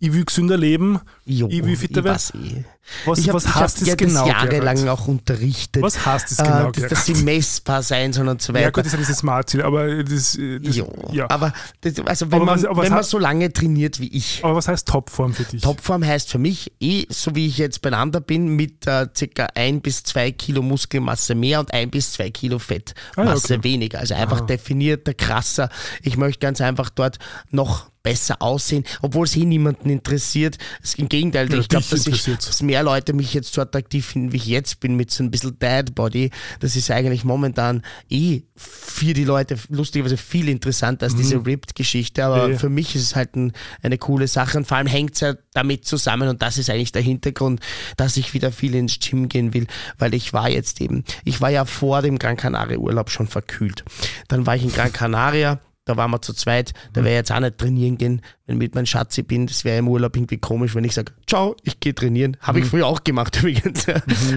Ich 0.00 0.12
will 0.12 0.24
gesünder 0.24 0.56
leben. 0.56 1.00
Jo, 1.24 1.48
Ich 1.50 1.64
will 1.64 1.76
fitter 1.76 2.04
werden. 2.04 2.20
eh. 2.44 2.64
Was, 3.04 3.18
Ich 3.18 3.28
habe 3.28 3.34
was 3.36 3.46
heißt 3.46 3.56
hab 3.56 3.78
das 3.80 3.86
ja 3.86 3.94
genau? 3.96 4.20
das 4.24 4.28
jahrelang 4.28 4.76
Gerhard? 4.76 4.98
auch 5.00 5.08
unterrichtet. 5.08 5.82
Was 5.82 6.06
heißt 6.06 6.30
das 6.30 6.38
äh, 6.38 6.42
genau? 6.42 6.64
dass, 6.70 6.72
Gerhard? 6.72 6.92
dass 6.92 7.04
sie 7.06 7.14
messbar 7.16 7.82
sein 7.82 8.14
sollen 8.14 8.28
und 8.28 8.40
so 8.40 8.54
weiter. 8.54 8.62
ja, 8.64 8.70
gut, 8.70 8.84
das 8.86 8.92
sind 8.92 9.00
diese 9.00 9.14
Smart-Ziele, 9.14 9.62
aber 9.66 10.02
das, 10.04 10.38
das 10.62 10.74
jo. 10.76 10.90
ja. 11.12 11.26
Aber 11.28 11.52
das, 11.82 11.94
also 12.06 12.30
wenn, 12.30 12.36
Aber 12.36 12.44
man, 12.46 12.58
was- 12.58 12.64
aber 12.64 12.82
wenn 12.84 12.92
man 12.94 13.02
so 13.02 13.18
lange 13.18 13.52
trainiert 13.52 14.00
wie 14.00 14.08
ich, 14.08 14.42
Aber 14.42 14.54
was 14.54 14.68
heißt 14.68 14.88
Topform 14.88 15.34
für 15.34 15.42
dich? 15.44 15.60
Topform 15.60 16.02
heißt 16.06 16.30
für 16.30 16.38
mich, 16.38 16.72
eh, 16.80 17.04
so 17.10 17.34
wie 17.34 17.46
ich 17.46 17.58
jetzt 17.58 17.82
beieinander 17.82 18.20
bin, 18.22 18.48
mit 18.56 18.86
äh, 18.86 19.06
circa 19.14 19.48
ein 19.54 19.82
bis 19.82 20.04
zwei 20.04 20.30
Kilo 20.32 20.62
Muskelmasse 20.62 21.34
mehr 21.34 21.60
und 21.60 21.74
ein 21.74 21.90
bis 21.90 22.12
zwei 22.12 22.30
Kilo 22.30 22.58
Fettmasse 22.58 23.54
Ah, 23.54 23.56
okay. 23.58 23.64
weniger. 23.64 23.98
Also 23.98 24.14
einfach 24.14 24.38
Aha. 24.38 24.46
definierter, 24.46 25.12
krasser. 25.12 25.68
Ich 26.02 26.16
möchte 26.16 26.38
ganz 26.40 26.62
einfach 26.62 26.88
dort 26.88 27.18
noch 27.50 27.90
besser 28.02 28.40
aussehen, 28.40 28.84
obwohl 29.02 29.26
es 29.26 29.36
eh 29.36 29.44
niemanden 29.44 29.87
interessiert. 29.90 30.58
Es, 30.82 30.94
Im 30.94 31.08
Gegenteil, 31.08 31.50
Ja, 31.52 31.58
ich 31.58 31.68
glaube, 31.68 31.86
dass, 31.90 32.06
ich, 32.06 32.22
dass 32.24 32.62
mehr 32.62 32.82
Leute 32.82 33.12
mich 33.12 33.34
jetzt 33.34 33.52
so 33.52 33.60
attraktiv 33.62 34.06
finden, 34.06 34.32
wie 34.32 34.36
ich 34.38 34.46
jetzt 34.46 34.80
bin, 34.80 34.94
mit 34.96 35.10
so 35.10 35.22
ein 35.22 35.30
bisschen 35.30 35.58
Dad 35.58 35.94
Body. 35.94 36.30
Das 36.60 36.76
ist 36.76 36.90
eigentlich 36.90 37.24
momentan 37.24 37.82
eh 38.10 38.42
für 38.56 39.14
die 39.14 39.24
Leute 39.24 39.56
lustigerweise 39.68 40.16
viel 40.16 40.48
interessanter 40.48 41.04
als 41.06 41.14
diese 41.16 41.44
Ripped-Geschichte. 41.44 42.24
Aber 42.24 42.46
Mhm. 42.48 42.52
Ja. 42.54 42.58
für 42.58 42.68
mich 42.70 42.94
ist 42.94 43.02
es 43.02 43.16
halt 43.16 43.36
ein, 43.36 43.52
eine 43.82 43.98
coole 43.98 44.28
Sache 44.28 44.58
und 44.58 44.66
vor 44.66 44.76
allem 44.76 44.86
hängt 44.86 45.14
es 45.14 45.20
ja 45.20 45.34
damit 45.52 45.84
zusammen 45.86 46.28
und 46.28 46.42
das 46.42 46.58
ist 46.58 46.70
eigentlich 46.70 46.92
der 46.92 47.02
Hintergrund, 47.02 47.60
dass 47.96 48.16
ich 48.16 48.34
wieder 48.34 48.52
viel 48.52 48.74
ins 48.74 48.98
Gym 49.00 49.28
gehen 49.28 49.54
will, 49.54 49.66
weil 49.98 50.14
ich 50.14 50.32
war 50.32 50.48
jetzt 50.48 50.80
eben, 50.80 51.04
ich 51.24 51.40
war 51.40 51.50
ja 51.50 51.64
vor 51.64 52.02
dem 52.02 52.18
Gran 52.18 52.36
Canaria 52.36 52.78
Urlaub 52.78 53.10
schon 53.10 53.26
verkühlt. 53.28 53.84
Dann 54.28 54.46
war 54.46 54.56
ich 54.56 54.62
in 54.62 54.72
Gran 54.72 54.92
Canaria, 54.92 55.60
da 55.88 55.96
waren 55.96 56.10
wir 56.10 56.20
zu 56.20 56.32
zweit, 56.32 56.72
da 56.92 57.02
wäre 57.02 57.14
jetzt 57.14 57.32
auch 57.32 57.40
nicht 57.40 57.58
trainieren 57.58 57.96
gehen, 57.96 58.22
wenn 58.46 58.56
ich 58.56 58.58
mit 58.60 58.74
meinem 58.74 58.86
Schatzi 58.86 59.22
bin, 59.22 59.46
das 59.46 59.64
wäre 59.64 59.78
im 59.78 59.88
Urlaub 59.88 60.16
irgendwie 60.16 60.38
komisch, 60.38 60.74
wenn 60.74 60.84
ich 60.84 60.94
sage, 60.94 61.12
ciao, 61.26 61.56
ich 61.64 61.80
gehe 61.80 61.94
trainieren. 61.94 62.36
Habe 62.40 62.60
ich 62.60 62.66
früher 62.66 62.86
auch 62.86 63.04
gemacht 63.04 63.36
übrigens, 63.42 63.86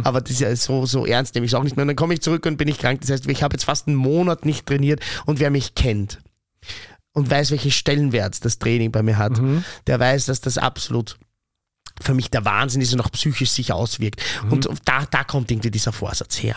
aber 0.03 0.21
das 0.21 0.31
ist 0.31 0.41
ja 0.41 0.55
so, 0.55 0.85
so 0.85 1.05
ernst 1.05 1.35
nehme 1.35 1.45
ich 1.45 1.51
es 1.51 1.55
auch 1.55 1.63
nicht 1.63 1.75
mehr. 1.75 1.83
Und 1.83 1.89
dann 1.89 1.95
komme 1.95 2.13
ich 2.13 2.21
zurück 2.21 2.45
und 2.45 2.57
bin 2.57 2.67
ich 2.67 2.79
krank, 2.79 3.01
das 3.01 3.09
heißt, 3.11 3.27
ich 3.29 3.43
habe 3.43 3.53
jetzt 3.53 3.65
fast 3.65 3.87
einen 3.87 3.97
Monat 3.97 4.45
nicht 4.45 4.65
trainiert. 4.65 5.01
Und 5.25 5.39
wer 5.39 5.49
mich 5.49 5.75
kennt, 5.75 6.19
und 7.13 7.29
weiß, 7.29 7.51
welchen 7.51 7.71
Stellenwert 7.71 8.45
das 8.45 8.57
Training 8.57 8.91
bei 8.91 9.03
mir 9.03 9.17
hat, 9.17 9.33
der 9.87 9.99
weiß, 9.99 10.27
dass 10.27 10.39
das 10.39 10.57
absolut 10.57 11.17
für 12.01 12.13
mich 12.13 12.29
der 12.29 12.43
Wahnsinn 12.45 12.81
ist 12.81 12.93
und 12.93 13.01
auch 13.01 13.11
psychisch 13.11 13.51
sich 13.51 13.71
auswirkt. 13.71 14.21
Und 14.49 14.67
da, 14.85 15.05
da 15.09 15.23
kommt 15.23 15.51
irgendwie 15.51 15.71
dieser 15.71 15.91
Vorsatz 15.93 16.41
her. 16.43 16.55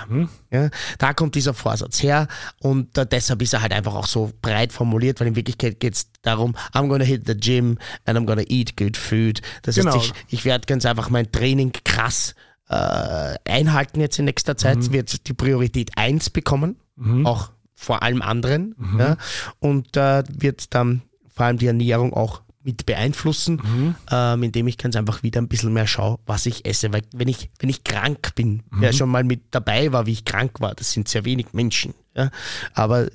Ja, 0.51 0.71
da 0.99 1.15
kommt 1.15 1.35
dieser 1.35 1.55
Vorsatz 1.55 2.03
her 2.03 2.29
und 2.61 2.97
äh, 2.99 3.07
deshalb 3.07 3.43
ist 3.43 3.53
er 3.53 3.63
halt 3.63 3.73
einfach 3.73 3.95
auch 3.95 4.07
so 4.07 4.33
breit 4.43 4.73
formuliert, 4.73 5.21
weil 5.21 5.29
in 5.29 5.37
Wirklichkeit 5.37 5.81
geht 5.81 5.95
es 5.95 6.09
darum, 6.23 6.55
I'm 6.73 6.89
gonna 6.89 7.05
hit 7.05 7.27
the 7.27 7.35
gym 7.37 7.79
and 8.05 8.19
I'm 8.19 8.27
gonna 8.27 8.45
eat 8.49 8.77
good 8.77 8.97
food. 8.97 9.41
Das 9.63 9.77
Genau. 9.77 9.95
heißt, 9.95 10.13
ich, 10.29 10.39
ich 10.41 10.45
werde 10.45 10.67
ganz 10.67 10.85
einfach 10.87 11.11
mein 11.11 11.31
Training 11.31 11.73
krass 11.85 12.35
äh, 12.69 13.35
einhalten 13.47 14.01
jetzt 14.01 14.19
in 14.19 14.25
nächster 14.25 14.57
Zeit, 14.57 14.79
Mhm. 14.79 14.93
wird 14.93 15.29
die 15.29 15.35
Priorität 15.35 15.91
1 15.97 16.31
bekommen, 16.31 16.77
auch 17.25 17.51
vor 17.75 18.03
allem 18.03 18.23
anderen. 18.23 18.75
Mhm. 18.79 19.01
Ja, 19.01 19.17
und 19.59 19.97
äh, 19.97 20.23
wird 20.31 20.73
dann 20.75 21.03
vor 21.35 21.47
allem 21.47 21.59
die 21.59 21.67
Ernährung 21.67 22.15
auch 22.15 22.41
mit 22.65 22.87
beeinflussen, 22.87 23.61
Mhm. 23.63 23.95
ähm, 24.11 24.43
indem 24.43 24.67
ich 24.67 24.79
ganz 24.79 24.97
einfach 24.97 25.23
wieder 25.23 25.41
ein 25.41 25.49
bisschen 25.49 25.73
mehr 25.73 25.87
schaue, 25.87 26.19
was 26.27 26.47
ich 26.47 26.65
esse. 26.67 26.93
Weil 26.93 27.03
wenn 27.15 27.29
ich, 27.29 27.51
wenn 27.61 27.69
ich 27.69 27.85
krank 27.85 28.35
bin, 28.35 28.63
Mhm. 28.71 28.81
wer 28.81 28.93
schon 28.93 29.11
mal 29.11 29.23
mit 29.23 29.43
dabei 29.53 29.93
war, 29.93 30.07
wie 30.07 30.13
ich 30.13 30.25
krank 30.25 30.61
war, 30.61 30.75
das 30.75 30.91
sind 30.93 31.07
sehr 31.09 31.25
wenig 31.25 31.53
Menschen. 31.53 31.95
Ja? 32.17 32.31
Aber 32.73 33.03
äh, 33.05 33.11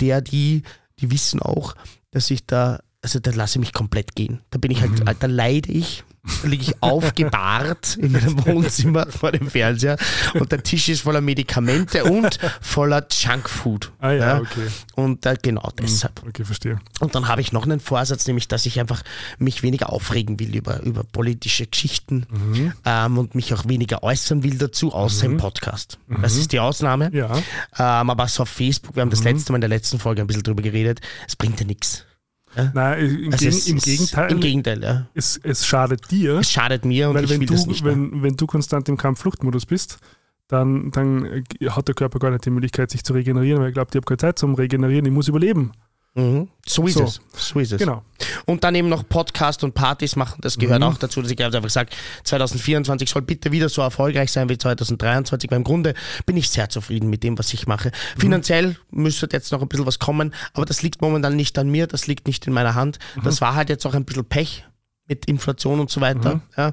der, 0.00 0.20
die, 0.20 0.64
die 0.98 1.10
wissen 1.10 1.40
auch, 1.40 1.74
dass 2.10 2.30
ich 2.30 2.44
da, 2.46 2.80
also 3.00 3.20
da 3.20 3.30
lasse 3.30 3.58
ich 3.58 3.60
mich 3.60 3.72
komplett 3.72 4.16
gehen. 4.16 4.40
Da 4.50 4.58
bin 4.58 4.70
ich 4.72 4.80
halt, 4.80 4.98
Mhm. 5.00 5.04
da 5.20 5.26
leide 5.28 5.70
ich. 5.70 6.02
Liege 6.44 6.62
ich 6.62 6.82
aufgebahrt 6.82 7.96
in 8.00 8.12
meinem 8.12 8.44
Wohnzimmer 8.46 9.06
vor 9.10 9.32
dem 9.32 9.48
Fernseher 9.50 9.96
und 10.34 10.52
der 10.52 10.62
Tisch 10.62 10.88
ist 10.88 11.02
voller 11.02 11.20
Medikamente 11.20 12.04
und 12.04 12.38
voller 12.60 13.06
Junkfood. 13.10 13.92
Ah 13.98 14.12
ja, 14.12 14.38
okay. 14.38 14.68
Und 14.94 15.24
äh, 15.26 15.36
genau 15.40 15.70
deshalb. 15.78 16.22
Okay, 16.26 16.44
verstehe. 16.44 16.78
Und 17.00 17.14
dann 17.14 17.28
habe 17.28 17.40
ich 17.40 17.52
noch 17.52 17.64
einen 17.64 17.80
Vorsatz, 17.80 18.26
nämlich, 18.26 18.48
dass 18.48 18.66
ich 18.66 18.78
einfach 18.80 19.02
mich 19.38 19.62
weniger 19.62 19.92
aufregen 19.92 20.38
will 20.40 20.54
über, 20.56 20.80
über 20.82 21.04
politische 21.04 21.66
Geschichten 21.66 22.26
Mhm. 22.30 22.72
ähm, 22.84 23.18
und 23.18 23.34
mich 23.34 23.52
auch 23.54 23.66
weniger 23.68 24.02
äußern 24.02 24.42
will 24.42 24.58
dazu, 24.58 24.92
außer 24.92 25.26
im 25.26 25.36
Podcast. 25.38 25.98
Das 26.22 26.36
ist 26.36 26.52
die 26.52 26.60
Ausnahme. 26.60 27.10
Mhm. 27.10 27.16
Ja. 27.16 27.28
Mhm. 27.28 27.42
Ähm, 27.78 28.10
aber 28.10 28.28
so 28.28 28.42
auf 28.42 28.48
Facebook, 28.48 28.96
wir 28.96 29.00
haben 29.02 29.10
das 29.10 29.24
letzte 29.24 29.52
Mal 29.52 29.56
in 29.56 29.60
der 29.62 29.68
letzten 29.70 29.98
Folge 29.98 30.20
ein 30.20 30.26
bisschen 30.26 30.42
drüber 30.42 30.62
geredet, 30.62 31.00
es 31.26 31.36
bringt 31.36 31.58
ja 31.60 31.66
nichts. 31.66 32.04
Nein, 32.74 32.98
im, 33.24 33.32
Also 33.32 33.46
es- 33.48 33.68
im 33.68 33.78
Gegenteil, 33.78 34.32
Im 34.32 34.40
Gegenteil, 34.40 34.82
ja. 34.82 35.06
es, 35.14 35.38
es 35.42 35.66
schadet 35.66 36.10
dir, 36.10 36.38
Es 36.38 36.50
schadet 36.50 36.84
mir 36.84 37.08
und 37.08 37.14
weil 37.14 37.24
ich 37.24 37.30
wenn 37.30 37.40
will 37.40 37.46
du, 37.46 37.54
das 37.54 37.66
nicht 37.66 37.84
mehr. 37.84 37.92
wenn, 37.94 38.22
wenn 38.22 38.36
du 38.36 38.46
konstant 38.46 38.88
im 38.88 38.96
Kampf-Flucht-Modus 38.96 39.66
bist, 39.66 39.98
dann, 40.48 40.90
dann 40.90 41.24
äh, 41.26 41.42
hat 41.70 41.88
der 41.88 41.94
Körper 41.94 42.18
gar 42.18 42.30
nicht 42.30 42.44
die 42.46 42.50
Möglichkeit, 42.50 42.90
sich 42.90 43.04
zu 43.04 43.12
regenerieren, 43.12 43.60
weil 43.60 43.68
er 43.68 43.72
glaubt, 43.72 43.94
ich 43.94 43.98
habe 43.98 44.06
keine 44.06 44.16
Zeit 44.18 44.38
zum 44.38 44.54
Regenerieren, 44.54 45.04
ich 45.06 45.12
muss 45.12 45.28
überleben. 45.28 45.72
Mhm. 46.14 46.48
So 46.66 46.86
ist 46.86 46.94
So. 46.94 47.04
es. 47.04 47.20
So 47.36 47.60
ist 47.60 47.72
es. 47.72 47.78
Genau. 47.78 48.02
Und 48.44 48.64
dann 48.64 48.74
eben 48.74 48.88
noch 48.88 49.08
Podcast 49.08 49.62
und 49.62 49.74
Partys 49.74 50.16
machen, 50.16 50.40
das 50.40 50.58
gehört 50.58 50.82
auch 50.82 50.96
dazu, 50.98 51.22
dass 51.22 51.30
ich 51.30 51.36
ganz 51.36 51.54
einfach 51.54 51.70
sage, 51.70 51.90
2024 52.24 53.08
soll 53.08 53.22
bitte 53.22 53.52
wieder 53.52 53.68
so 53.68 53.82
erfolgreich 53.82 54.32
sein 54.32 54.48
wie 54.48 54.58
2023, 54.58 55.50
weil 55.50 55.58
im 55.58 55.64
Grunde 55.64 55.94
bin 56.26 56.36
ich 56.36 56.50
sehr 56.50 56.68
zufrieden 56.68 57.08
mit 57.10 57.22
dem, 57.22 57.38
was 57.38 57.52
ich 57.54 57.66
mache. 57.66 57.92
Finanziell 58.18 58.76
müsste 58.90 59.28
jetzt 59.32 59.52
noch 59.52 59.62
ein 59.62 59.68
bisschen 59.68 59.86
was 59.86 59.98
kommen, 59.98 60.34
aber 60.54 60.66
das 60.66 60.82
liegt 60.82 61.00
momentan 61.00 61.36
nicht 61.36 61.56
an 61.58 61.68
mir, 61.70 61.86
das 61.86 62.06
liegt 62.06 62.26
nicht 62.26 62.46
in 62.46 62.52
meiner 62.52 62.74
Hand. 62.74 62.98
Das 63.22 63.40
war 63.40 63.54
halt 63.54 63.68
jetzt 63.68 63.86
auch 63.86 63.94
ein 63.94 64.04
bisschen 64.04 64.24
Pech 64.24 64.64
mit 65.08 65.24
Inflation 65.24 65.80
und 65.80 65.90
so 65.90 66.00
weiter. 66.00 66.40
Ja. 66.56 66.72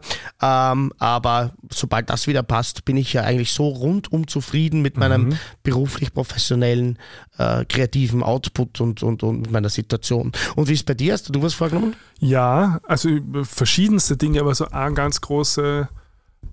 Ähm, 0.72 0.92
aber 1.00 1.54
sobald 1.72 2.10
das 2.10 2.28
wieder 2.28 2.44
passt, 2.44 2.86
bin 2.86 2.98
ich 2.98 3.14
ja 3.14 3.24
eigentlich 3.24 3.52
so 3.54 3.68
rundum 3.70 4.28
zufrieden 4.28 4.82
mit 4.82 4.98
meinem 4.98 5.38
beruflich 5.64 6.14
professionellen, 6.14 7.00
äh, 7.38 7.64
kreativen 7.66 8.24
Output 8.24 8.82
und, 8.82 9.04
und, 9.04 9.24
und 9.24 9.52
meiner 9.52 9.70
Situation. 9.70 10.34
Und 10.56 10.68
wie 10.68 10.74
ist 10.74 10.86
bei 10.86 10.94
dir? 10.94 11.14
Hast 11.14 11.34
du 11.34 11.42
was 11.42 11.54
vorgenommen? 11.54 11.96
Ja, 12.20 12.80
also 12.84 13.10
verschiedenste 13.44 14.18
Dinge, 14.18 14.42
aber 14.42 14.54
so 14.54 14.68
ein 14.68 14.96
ganz 14.96 15.22
große, 15.22 15.88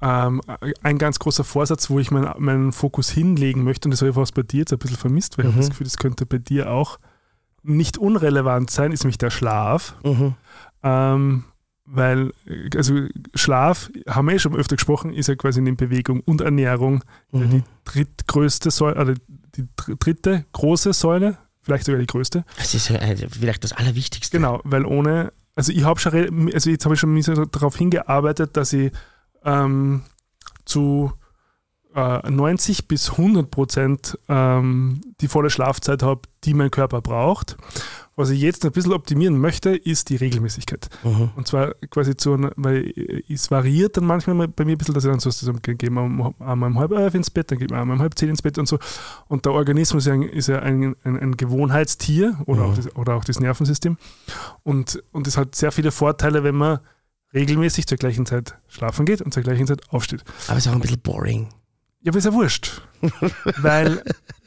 ähm, 0.00 0.40
ein 0.82 0.98
ganz 0.98 1.18
großer 1.18 1.44
Vorsatz, 1.44 1.90
wo 1.90 1.98
ich 1.98 2.10
meinen, 2.12 2.30
meinen 2.38 2.72
Fokus 2.72 3.10
hinlegen 3.10 3.64
möchte, 3.64 3.88
und 3.88 3.90
das 3.90 4.00
habe 4.00 4.10
ich 4.10 4.14
fast 4.14 4.34
bei 4.34 4.42
dir 4.42 4.60
jetzt 4.60 4.72
ein 4.72 4.78
bisschen 4.78 4.96
vermisst, 4.96 5.36
weil 5.36 5.46
ich 5.46 5.50
habe 5.50 5.60
das 5.60 5.70
Gefühl, 5.70 5.84
das 5.84 5.96
könnte 5.96 6.26
bei 6.26 6.38
dir 6.38 6.70
auch 6.70 6.98
nicht 7.64 7.98
unrelevant 7.98 8.70
sein, 8.70 8.92
ist 8.92 9.04
nämlich 9.04 9.18
der 9.18 9.30
Schlaf. 9.30 9.94
Mhm. 10.04 10.34
Ähm, 10.82 11.44
weil, 11.94 12.32
äh, 12.46 12.76
also 12.76 12.94
Schlaf, 13.34 13.90
haben 14.08 14.28
wir 14.28 14.34
eh 14.34 14.38
schon 14.38 14.56
öfter 14.56 14.76
gesprochen, 14.76 15.12
ist 15.12 15.28
ja 15.28 15.34
quasi 15.36 15.60
in 15.60 15.76
Bewegung 15.76 16.20
und 16.20 16.40
Ernährung 16.40 17.04
Mhm. 17.32 17.50
die 17.50 17.62
drittgrößte 17.84 18.70
Säule, 18.70 19.00
oder 19.00 19.14
die 19.56 19.68
dr- 19.76 19.96
dritte 19.98 20.44
große 20.52 20.92
Säule, 20.92 21.36
vielleicht 21.60 21.84
sogar 21.84 22.00
die 22.00 22.06
größte. 22.06 22.44
Das 22.56 22.74
ist 22.74 22.88
ja 22.88 22.98
ein- 22.98 23.16
vielleicht 23.30 23.62
das 23.64 23.72
Allerwichtigste. 23.72 24.36
Genau, 24.38 24.60
weil 24.64 24.84
ohne, 24.86 25.32
also 25.54 25.72
ich 25.72 25.84
habe 25.84 26.00
schon, 26.00 26.50
also 26.52 26.70
jetzt 26.70 26.84
habe 26.84 26.94
ich 26.94 27.00
schon 27.00 27.20
darauf 27.52 27.76
hingearbeitet, 27.76 28.56
dass 28.56 28.72
ich 28.72 28.90
ähm, 29.44 30.02
zu 30.64 31.12
äh, 31.94 32.30
90 32.30 32.88
bis 32.88 33.10
100 33.10 33.50
Prozent 33.50 34.18
ähm, 34.28 35.02
die 35.20 35.28
volle 35.28 35.50
Schlafzeit 35.50 36.02
habe, 36.02 36.22
die 36.44 36.54
mein 36.54 36.70
Körper 36.70 37.02
braucht. 37.02 37.58
Was 38.14 38.28
ich 38.28 38.40
jetzt 38.40 38.64
ein 38.66 38.72
bisschen 38.72 38.92
optimieren 38.92 39.38
möchte, 39.38 39.70
ist 39.74 40.10
die 40.10 40.16
Regelmäßigkeit. 40.16 40.90
Mhm. 41.02 41.30
Und 41.34 41.46
zwar 41.46 41.72
quasi 41.90 42.14
zu, 42.14 42.34
einer- 42.34 42.52
weil 42.56 42.86
äh, 42.94 43.22
es 43.32 43.50
variiert 43.50 43.96
dann 43.96 44.04
manchmal 44.04 44.36
mal 44.36 44.48
bei 44.48 44.64
mir 44.66 44.72
ein 44.72 44.78
bisschen, 44.78 44.94
dass 44.94 45.04
ich 45.04 45.10
dann 45.10 45.20
so 45.20 45.30
so 45.30 45.52
gehen 45.54 45.94
wir 45.94 46.34
einmal 46.40 46.70
um 46.70 46.78
halb 46.78 46.92
elf 46.92 47.14
ins 47.14 47.30
Bett, 47.30 47.50
dann 47.50 47.58
geht 47.58 47.70
man 47.70 47.80
einmal 47.80 47.96
um 47.96 48.02
halb 48.02 48.18
zehn 48.18 48.28
ins 48.28 48.42
Bett 48.42 48.58
und 48.58 48.68
so. 48.68 48.78
Und 49.28 49.46
der 49.46 49.52
Organismus 49.52 50.06
ist 50.06 50.48
ja 50.48 50.58
ein, 50.58 50.94
ein, 51.04 51.18
ein, 51.18 51.36
Gewohnheitstier 51.38 52.38
oder, 52.46 52.64
auch 52.66 52.74
das, 52.74 52.94
oder 52.96 53.14
auch 53.14 53.24
das 53.24 53.40
Nervensystem. 53.40 53.96
Und, 54.62 55.02
und 55.12 55.26
es 55.26 55.38
hat 55.38 55.54
sehr 55.54 55.72
viele 55.72 55.90
Vorteile, 55.90 56.44
wenn 56.44 56.54
man 56.54 56.80
regelmäßig 57.34 57.86
zur 57.86 57.96
gleichen 57.98 58.26
Zeit 58.26 58.58
schlafen 58.68 59.06
geht 59.06 59.22
und 59.22 59.32
zur 59.32 59.42
gleichen 59.42 59.66
Zeit 59.66 59.88
aufsteht. 59.88 60.22
Aber 60.48 60.58
es 60.58 60.66
ist 60.66 60.70
auch 60.70 60.76
ein 60.76 60.82
bisschen 60.82 61.00
boring. 61.00 61.48
Ja, 62.02 62.10
aber 62.10 62.18
ist 62.18 62.24
ja 62.24 62.32
wurscht. 62.34 62.82
weil, 63.58 64.02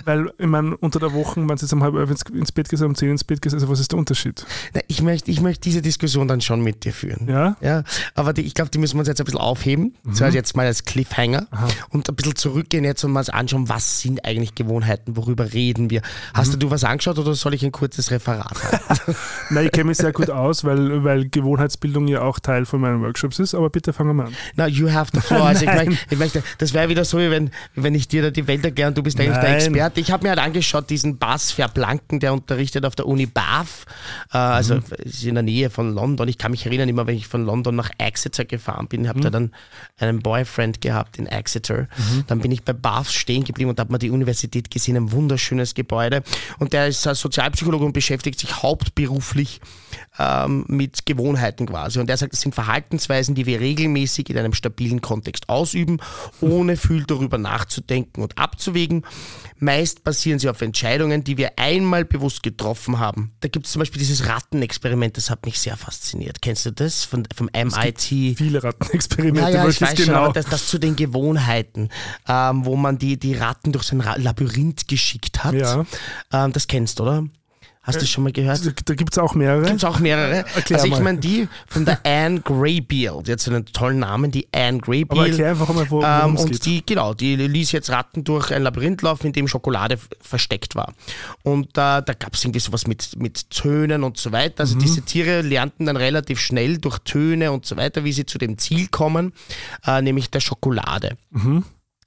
weil, 0.05 0.31
ich 0.37 0.45
meine, 0.45 0.77
unter 0.77 0.99
der 0.99 1.13
Woche, 1.13 1.39
wenn 1.41 1.47
du 1.47 1.53
jetzt 1.53 1.73
um 1.73 1.83
halb 1.83 1.95
elf 1.95 2.09
ins, 2.09 2.21
ins 2.33 2.51
Bett 2.51 2.69
gehst, 2.69 2.83
um 2.83 2.95
zehn 2.95 3.11
ins 3.11 3.23
Bett 3.23 3.41
gehst, 3.41 3.53
also 3.53 3.69
was 3.69 3.79
ist 3.79 3.91
der 3.91 3.99
Unterschied? 3.99 4.45
Na, 4.73 4.81
Ich 4.87 5.01
möchte, 5.01 5.31
ich 5.31 5.41
möchte 5.41 5.61
diese 5.61 5.81
Diskussion 5.81 6.27
dann 6.27 6.41
schon 6.41 6.61
mit 6.61 6.83
dir 6.85 6.93
führen. 6.93 7.27
Ja? 7.27 7.57
Ja, 7.61 7.83
aber 8.13 8.33
die, 8.33 8.41
ich 8.41 8.53
glaube, 8.53 8.71
die 8.71 8.77
müssen 8.77 8.95
wir 8.95 8.99
uns 8.99 9.07
jetzt 9.07 9.19
ein 9.19 9.25
bisschen 9.25 9.39
aufheben. 9.39 9.95
Das 10.03 10.21
heißt 10.21 10.35
jetzt 10.35 10.55
mal 10.55 10.65
als 10.65 10.85
Cliffhanger 10.85 11.47
Aha. 11.51 11.67
und 11.89 12.09
ein 12.09 12.15
bisschen 12.15 12.35
zurückgehen 12.35 12.83
jetzt 12.83 13.03
und 13.03 13.11
mal 13.11 13.25
anschauen, 13.31 13.69
was 13.69 14.01
sind 14.01 14.23
eigentlich 14.25 14.55
Gewohnheiten, 14.55 15.17
worüber 15.17 15.53
reden 15.53 15.89
wir. 15.89 16.01
Hast 16.33 16.61
du 16.61 16.69
was 16.71 16.83
angeschaut 16.83 17.17
oder 17.19 17.33
soll 17.33 17.53
ich 17.53 17.65
ein 17.65 17.71
kurzes 17.71 18.11
Referat 18.11 18.63
halten? 18.63 19.15
Nein, 19.49 19.65
ich 19.65 19.71
kenne 19.71 19.85
mich 19.85 19.97
sehr 19.97 20.11
gut 20.13 20.29
aus, 20.29 20.63
weil, 20.63 21.03
weil 21.03 21.27
Gewohnheitsbildung 21.29 22.07
ja 22.07 22.21
auch 22.21 22.39
Teil 22.39 22.65
von 22.65 22.81
meinen 22.81 23.01
Workshops 23.01 23.39
ist, 23.39 23.55
aber 23.55 23.69
bitte 23.69 23.93
fangen 23.93 24.15
wir 24.15 24.25
an. 24.25 24.35
Na, 24.55 24.67
you 24.67 24.91
have 24.91 25.11
the 25.13 25.21
floor. 25.21 25.45
Also 25.45 25.65
ich, 25.65 25.73
möchte, 25.73 25.97
ich 26.09 26.17
möchte, 26.17 26.43
das 26.57 26.73
wäre 26.73 26.89
wieder 26.89 27.05
so, 27.05 27.17
wie 27.19 27.29
wenn, 27.29 27.51
wenn 27.75 27.95
ich 27.95 28.07
dir 28.07 28.21
da 28.21 28.31
die 28.31 28.47
Welt 28.47 28.63
erkläre 28.63 28.89
und 28.89 28.97
du 28.97 29.03
bist 29.03 29.19
eigentlich 29.19 29.37
der 29.37 29.51
Nein. 29.51 29.61
Experte. 29.95 30.01
Ich 30.01 30.11
habe 30.11 30.23
mir 30.23 30.29
halt 30.29 30.39
angeschaut, 30.39 30.89
diesen 30.89 31.17
Bas 31.17 31.51
Verblanken, 31.51 32.19
der 32.19 32.33
unterrichtet 32.33 32.85
auf 32.85 32.95
der 32.95 33.07
Uni 33.07 33.25
Bath, 33.25 33.85
äh, 34.31 34.37
also 34.37 34.79
ist 34.99 35.23
in 35.23 35.35
der 35.35 35.43
Nähe 35.43 35.69
von 35.69 35.93
London. 35.93 36.27
Ich 36.27 36.37
kann 36.37 36.51
mich 36.51 36.65
erinnern, 36.65 36.89
immer 36.89 37.07
wenn 37.07 37.15
ich 37.15 37.27
von 37.27 37.45
London 37.45 37.75
nach 37.75 37.89
Exeter 37.97 38.45
gefahren 38.45 38.87
bin, 38.87 39.07
habe 39.07 39.21
da 39.21 39.29
dann 39.29 39.51
einen 39.97 40.19
Boyfriend 40.19 40.81
gehabt 40.81 41.17
in 41.17 41.27
Exeter. 41.27 41.87
Dann 42.27 42.39
bin 42.39 42.51
ich 42.51 42.63
bei 42.63 42.73
Bath 42.73 43.07
stehen 43.07 43.43
geblieben 43.43 43.69
und 43.69 43.79
habe 43.79 43.91
mir 43.91 43.99
die 43.99 44.09
Universität 44.09 44.69
gesehen, 44.69 44.97
ein 44.97 45.11
wunderschönes 45.11 45.73
Gebäude. 45.73 46.23
Und 46.59 46.73
der 46.73 46.87
ist 46.87 47.03
Sozialpsychologe 47.03 47.85
und 47.85 47.93
beschäftigt 47.93 48.39
sich 48.39 48.61
hauptberuflich 48.61 49.61
ähm, 50.19 50.65
mit 50.67 51.05
Gewohnheiten 51.05 51.65
quasi. 51.67 51.99
Und 51.99 52.09
er 52.09 52.17
sagt, 52.17 52.33
das 52.33 52.41
sind 52.41 52.55
Verhaltensweisen, 52.55 53.35
die 53.35 53.45
wir 53.45 53.59
regelmäßig 53.59 54.29
in 54.29 54.37
einem 54.37 54.53
stabilen 54.53 55.01
Kontext 55.01 55.49
ausüben, 55.49 55.99
ohne 56.41 56.77
viel 56.77 57.03
darüber 57.05 57.37
nachzudenken 57.37 58.21
und 58.21 58.37
abzuwägen. 58.37 59.03
Meist 59.59 60.03
basieren 60.03 60.39
sie 60.39 60.49
auf 60.49 60.61
Entscheidungen, 60.61 61.23
die 61.23 61.37
wir 61.37 61.57
einmal 61.57 62.05
bewusst 62.05 62.43
getroffen 62.43 62.99
haben. 62.99 63.31
Da 63.39 63.47
gibt 63.47 63.65
es 63.67 63.71
zum 63.71 63.79
Beispiel 63.79 63.99
dieses 63.99 64.27
Rattenexperiment, 64.27 65.17
das 65.17 65.29
hat 65.29 65.45
mich 65.45 65.59
sehr 65.59 65.77
fasziniert. 65.77 66.41
Kennst 66.41 66.65
du 66.65 66.71
das 66.71 67.03
von, 67.03 67.25
vom 67.35 67.49
MIT? 67.53 68.01
Viele 68.37 68.63
Rattenexperimente, 68.63 69.39
Ja, 69.51 69.63
ja, 69.63 69.67
ich 69.69 69.81
weiß 69.81 69.95
schon, 69.97 70.05
genau. 70.07 70.23
aber 70.25 70.33
das, 70.33 70.45
das 70.47 70.67
zu 70.67 70.77
den 70.77 70.95
Gewohnheiten, 70.95 71.89
ähm, 72.27 72.65
wo 72.65 72.75
man 72.75 72.97
die, 72.97 73.17
die 73.17 73.33
Ratten 73.33 73.71
durch 73.71 73.85
so 73.85 73.95
ein 73.95 74.01
Ra- 74.01 74.17
Labyrinth 74.17 74.87
geschickt 74.87 75.43
hat. 75.43 75.53
Ja. 75.55 75.85
Ähm, 76.33 76.51
das 76.51 76.67
kennst 76.67 76.99
du, 76.99 77.03
oder? 77.03 77.23
Hast 77.85 78.01
du 78.01 78.05
schon 78.07 78.23
mal 78.23 78.31
gehört? 78.33 78.65
da 78.65 78.71
da 78.83 78.93
gibt 78.95 79.13
es 79.13 79.17
auch 79.19 79.35
mehrere. 79.35 79.63
Gibt 79.63 79.77
es 79.77 79.83
auch 79.83 79.99
mehrere. 79.99 80.45
Erklär 80.55 80.79
also 80.81 80.93
ich 80.93 80.99
meine 80.99 81.19
die 81.19 81.47
von 81.67 81.85
der 81.85 81.99
Anne 82.05 82.41
Greybeard, 82.41 83.27
jetzt 83.27 83.47
einen 83.47 83.65
tollen 83.65 83.99
Namen, 83.99 84.31
die 84.31 84.47
Anne 84.51 84.79
Greybeard. 84.79 85.19
Aber 85.19 85.27
erklär 85.29 85.49
einfach 85.51 85.73
mal, 85.73 85.89
wo- 85.91 86.01
ähm, 86.03 86.35
Und 86.35 86.51
geht. 86.51 86.65
die, 86.65 86.85
genau, 86.85 87.13
die 87.13 87.35
ließ 87.35 87.71
jetzt 87.71 87.89
Ratten 87.89 88.23
durch 88.23 88.51
ein 88.51 88.63
Labyrinth 88.63 89.01
laufen, 89.03 89.27
in 89.27 89.33
dem 89.33 89.47
Schokolade 89.47 89.99
versteckt 90.19 90.75
war. 90.75 90.93
Und 91.43 91.67
äh, 91.69 91.71
da 92.01 92.01
gab 92.01 92.33
es 92.33 92.43
irgendwie 92.43 92.59
sowas 92.59 92.87
mit, 92.87 93.19
mit 93.19 93.49
Tönen 93.51 94.03
und 94.03 94.17
so 94.17 94.31
weiter. 94.31 94.55
Mhm. 94.65 94.69
Also 94.69 94.77
diese 94.79 95.01
Tiere 95.03 95.41
lernten 95.41 95.85
dann 95.85 95.97
relativ 95.97 96.39
schnell 96.39 96.77
durch 96.79 96.97
Töne 96.99 97.51
und 97.51 97.65
so 97.65 97.77
weiter, 97.77 98.03
wie 98.03 98.13
sie 98.13 98.25
zu 98.25 98.37
dem 98.37 98.57
Ziel 98.57 98.87
kommen, 98.87 99.33
äh, 99.85 100.01
nämlich 100.01 100.29
der 100.31 100.39
Schokolade. 100.39 101.17
Mhm. 101.31 101.63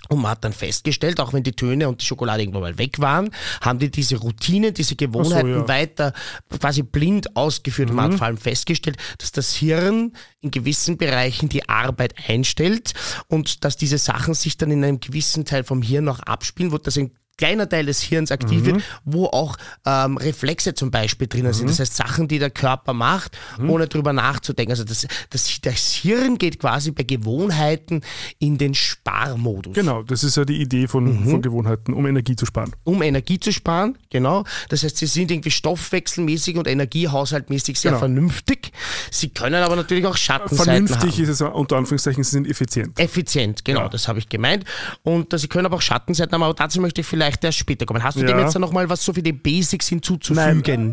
Und 0.08 0.22
man 0.22 0.32
hat 0.32 0.44
dann 0.44 0.52
festgestellt, 0.52 1.20
auch 1.20 1.32
wenn 1.32 1.42
die 1.42 1.52
Töne 1.52 1.88
und 1.88 2.00
die 2.00 2.06
Schokolade 2.06 2.42
irgendwann 2.42 2.62
mal 2.62 2.78
weg 2.78 2.98
waren, 2.98 3.30
haben 3.60 3.78
die 3.78 3.90
diese 3.90 4.16
Routine, 4.16 4.72
diese 4.72 4.96
Gewohnheiten 4.96 5.50
ja. 5.50 5.58
Mhm. 5.58 5.68
weiter 5.68 6.12
quasi 6.48 6.82
blind 6.82 7.36
ausgeführt. 7.36 7.90
Und 7.90 7.96
man 7.96 8.12
hat 8.12 8.18
vor 8.18 8.26
allem 8.26 8.38
festgestellt, 8.38 8.96
dass 9.18 9.32
das 9.32 9.54
Hirn 9.54 10.12
in 10.40 10.50
gewissen 10.50 10.96
Bereichen 10.96 11.48
die 11.48 11.68
Arbeit 11.68 12.14
einstellt 12.26 12.94
und 13.28 13.64
dass 13.64 13.76
diese 13.76 13.98
Sachen 13.98 14.34
sich 14.34 14.56
dann 14.56 14.70
in 14.70 14.82
einem 14.82 15.00
gewissen 15.00 15.44
Teil 15.44 15.64
vom 15.64 15.82
Hirn 15.82 16.04
noch 16.04 16.20
abspielen, 16.20 16.72
wo 16.72 16.78
das 16.78 16.96
ein 16.96 17.12
kleiner 17.38 17.68
Teil 17.68 17.86
des 17.86 18.02
Hirns 18.02 18.30
aktiv 18.30 18.64
wird, 18.66 18.82
wo 19.04 19.26
auch 19.26 19.56
ähm, 19.86 20.16
Reflexe 20.18 20.74
zum 20.74 20.90
Beispiel 20.90 21.26
drinnen 21.28 21.52
sind. 21.54 21.70
Das 21.70 21.78
heißt 21.80 21.96
Sachen, 21.96 22.28
die 22.28 22.38
der 22.38 22.50
Körper 22.50 22.92
macht, 22.92 23.38
ohne 23.66 23.86
drüber 23.88 24.12
nachzudenken. 24.12 24.72
Also 24.72 24.84
das, 24.84 25.06
das, 25.30 25.60
das 25.62 25.92
Hirn 25.94 26.36
geht 26.36 26.58
quasi 26.58 26.90
bei 26.90 27.04
Gewohnheiten 27.04 28.02
in 28.38 28.58
den 28.58 28.74
Sparmodus. 28.74 29.74
Genau, 29.74 30.02
das 30.02 30.24
ist 30.24 30.36
ja 30.36 30.44
die 30.44 30.60
Idee 30.60 30.88
von, 30.88 31.24
von 31.24 31.40
Gewohnheiten, 31.42 31.92
um 31.94 32.06
Energie 32.06 32.36
zu 32.36 32.44
sparen. 32.44 32.72
Um 32.84 33.02
Energie 33.02 33.38
zu 33.38 33.52
sparen, 33.52 33.96
genau. 34.10 34.44
Das 34.68 34.82
heißt, 34.82 34.96
sie 34.96 35.06
sind 35.06 35.30
irgendwie 35.30 35.50
stoffwechselmäßig 35.50 36.56
und 36.56 36.66
energiehaushaltmäßig 36.66 37.78
sehr 37.78 37.92
Genau. 37.92 38.00
vernünftig. 38.00 38.72
Sie 39.10 39.28
können 39.30 39.62
aber 39.62 39.76
natürlich 39.76 40.04
auch 40.06 40.16
Schattenseiten 40.16 40.88
Vernünftig 40.88 41.12
haben. 41.14 41.22
ist 41.22 41.28
es 41.28 41.40
unter 41.40 41.76
Anführungszeichen, 41.76 42.22
sie 42.24 42.30
sind 42.30 42.48
effizient. 42.48 42.98
Effizient, 42.98 43.64
genau, 43.64 43.82
Ja. 43.82 43.88
das 43.88 44.08
habe 44.08 44.18
ich 44.18 44.28
gemeint. 44.28 44.64
Und 45.04 45.32
äh, 45.32 45.38
sie 45.38 45.48
können 45.48 45.66
aber 45.66 45.76
auch 45.76 45.82
Schattenseiten 45.82 46.32
haben, 46.34 46.42
aber 46.42 46.54
dazu 46.54 46.80
möchte 46.80 47.00
ich 47.00 47.06
vielleicht 47.06 47.27
erst 47.42 47.58
später 47.58 47.86
kommen. 47.86 48.02
Hast 48.02 48.16
du 48.16 48.24
dem 48.24 48.38
Ja. 48.38 48.44
jetzt 48.44 48.58
noch 48.58 48.72
mal 48.72 48.88
was 48.88 49.04
so 49.04 49.12
für 49.12 49.22
die 49.22 49.32
Basics 49.32 49.88
hinzuzufügen? 49.88 50.38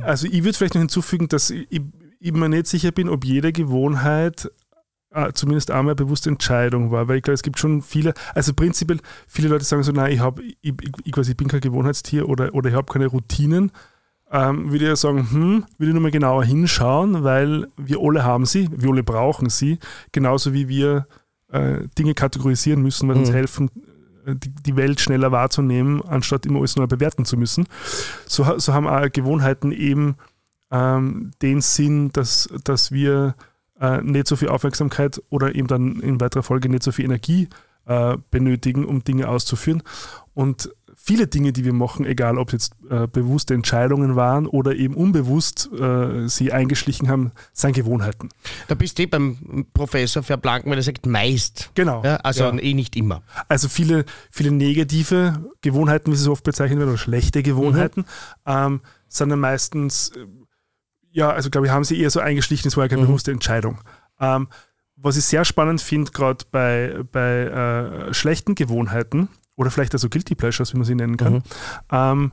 also 0.03 0.27
ich 0.27 0.43
würde 0.43 0.57
vielleicht 0.57 0.75
noch 0.75 0.81
hinzufügen, 0.81 1.27
dass 1.27 1.49
ich, 1.49 1.81
ich 2.19 2.33
mir 2.33 2.49
nicht 2.49 2.67
sicher 2.67 2.91
bin, 2.91 3.09
ob 3.09 3.23
jede 3.25 3.51
Gewohnheit 3.51 4.49
äh, 5.15 5.31
zumindest 5.33 5.71
einmal 5.71 5.91
eine 5.91 5.95
bewusste 5.95 6.29
Entscheidung 6.29 6.91
war, 6.91 7.07
weil 7.07 7.17
ich 7.17 7.23
glaube, 7.23 7.35
es 7.35 7.43
gibt 7.43 7.57
schon 7.57 7.81
viele, 7.81 8.13
also 8.33 8.53
prinzipiell, 8.53 8.99
viele 9.27 9.47
Leute 9.47 9.63
sagen 9.63 9.81
so, 9.83 9.91
nein, 9.91 10.11
ich, 10.11 10.19
hab, 10.19 10.39
ich, 10.39 10.57
ich, 10.61 11.11
quasi, 11.11 11.31
ich 11.31 11.37
bin 11.37 11.47
kein 11.47 11.61
Gewohnheitstier 11.61 12.27
oder, 12.27 12.53
oder 12.53 12.69
ich 12.69 12.75
habe 12.75 12.91
keine 12.91 13.07
Routinen. 13.07 13.71
Ähm, 14.31 14.71
würde 14.71 14.85
ich 14.85 14.89
ja 14.89 14.95
sagen, 14.95 15.19
hm, 15.31 15.65
würde 15.77 15.89
ich 15.89 15.93
nochmal 15.93 16.11
genauer 16.11 16.43
hinschauen, 16.43 17.23
weil 17.23 17.67
wir 17.77 17.99
alle 18.01 18.23
haben 18.23 18.45
sie, 18.45 18.67
wir 18.75 18.89
alle 18.89 19.03
brauchen 19.03 19.49
sie, 19.49 19.79
genauso 20.11 20.51
wie 20.51 20.67
wir 20.67 21.07
äh, 21.51 21.87
Dinge 21.97 22.13
kategorisieren 22.15 22.81
müssen, 22.81 23.07
weil 23.07 23.17
uns 23.17 23.31
helfen, 23.31 23.69
die, 24.33 24.75
Welt 24.75 24.99
schneller 24.99 25.31
wahrzunehmen, 25.31 26.01
anstatt 26.01 26.45
immer 26.45 26.59
alles 26.59 26.75
neu 26.75 26.87
bewerten 26.87 27.25
zu 27.25 27.37
müssen. 27.37 27.67
So, 28.25 28.57
so 28.57 28.73
haben 28.73 28.87
auch 28.87 29.11
Gewohnheiten 29.11 29.71
eben 29.71 30.15
ähm, 30.71 31.31
den 31.41 31.61
Sinn, 31.61 32.11
dass, 32.11 32.49
dass 32.63 32.91
wir 32.91 33.35
äh, 33.79 34.01
nicht 34.01 34.27
so 34.27 34.35
viel 34.35 34.49
Aufmerksamkeit 34.49 35.21
oder 35.29 35.55
eben 35.55 35.67
dann 35.67 35.99
in 35.99 36.19
weiterer 36.19 36.43
Folge 36.43 36.69
nicht 36.69 36.83
so 36.83 36.91
viel 36.91 37.05
Energie 37.05 37.49
äh, 37.85 38.17
benötigen, 38.31 38.85
um 38.85 39.03
Dinge 39.03 39.27
auszuführen. 39.27 39.83
Und 40.33 40.73
viele 41.05 41.27
Dinge, 41.27 41.53
die 41.53 41.63
wir 41.63 41.73
machen, 41.73 42.03
egal 42.05 42.39
ob 42.39 42.47
es 42.47 42.53
jetzt 42.53 42.75
äh, 42.89 43.07
bewusste 43.07 43.53
Entscheidungen 43.53 44.15
waren 44.15 44.47
oder 44.47 44.75
eben 44.75 44.95
unbewusst 44.95 45.69
äh, 45.79 46.27
sie 46.27 46.51
eingeschlichen 46.51 47.09
haben, 47.09 47.31
sind 47.53 47.75
Gewohnheiten. 47.75 48.29
Da 48.67 48.73
bist 48.73 48.97
du 48.97 49.03
eh 49.03 49.05
beim 49.05 49.67
Professor 49.73 50.23
Verblanken, 50.23 50.71
weil 50.71 50.79
er 50.79 50.83
sagt 50.83 51.05
meist. 51.05 51.69
Genau. 51.75 52.03
Ja, 52.03 52.15
also 52.17 52.45
Ja. 52.45 52.57
eh 52.57 52.73
nicht 52.73 52.95
immer. 52.95 53.21
Also 53.47 53.69
viele, 53.69 54.05
viele 54.31 54.51
negative 54.51 55.45
Gewohnheiten, 55.61 56.11
wie 56.11 56.15
sie 56.15 56.23
so 56.23 56.31
oft 56.31 56.43
bezeichnet 56.43 56.79
werden, 56.79 56.89
oder 56.89 56.97
schlechte 56.97 57.43
Gewohnheiten, 57.43 58.05
ähm, 58.47 58.81
sind 59.07 59.29
dann 59.29 59.39
meistens, 59.39 60.09
äh, 60.09 60.25
ja, 61.11 61.29
also 61.29 61.51
glaube 61.51 61.67
ich, 61.67 61.73
haben 61.73 61.83
sie 61.83 61.99
eher 62.01 62.09
so 62.09 62.19
eingeschlichen, 62.19 62.67
es 62.67 62.77
war 62.77 62.85
ja 62.85 62.89
keine 62.89 63.03
bewusste 63.03 63.31
Entscheidung. 63.31 63.77
Ähm, 64.19 64.47
was 64.95 65.17
ich 65.17 65.25
sehr 65.25 65.45
spannend 65.45 65.81
finde, 65.81 66.11
gerade 66.11 66.45
bei, 66.51 67.03
bei 67.11 68.07
äh, 68.09 68.13
schlechten 68.13 68.55
Gewohnheiten, 68.55 69.29
oder 69.55 69.71
vielleicht 69.71 69.93
also 69.93 70.09
Guilty 70.09 70.35
Pleasures, 70.35 70.73
wie 70.73 70.77
man 70.77 70.85
sie 70.85 70.95
nennen 70.95 71.17
kann, 71.17 71.43
ähm, 71.91 72.31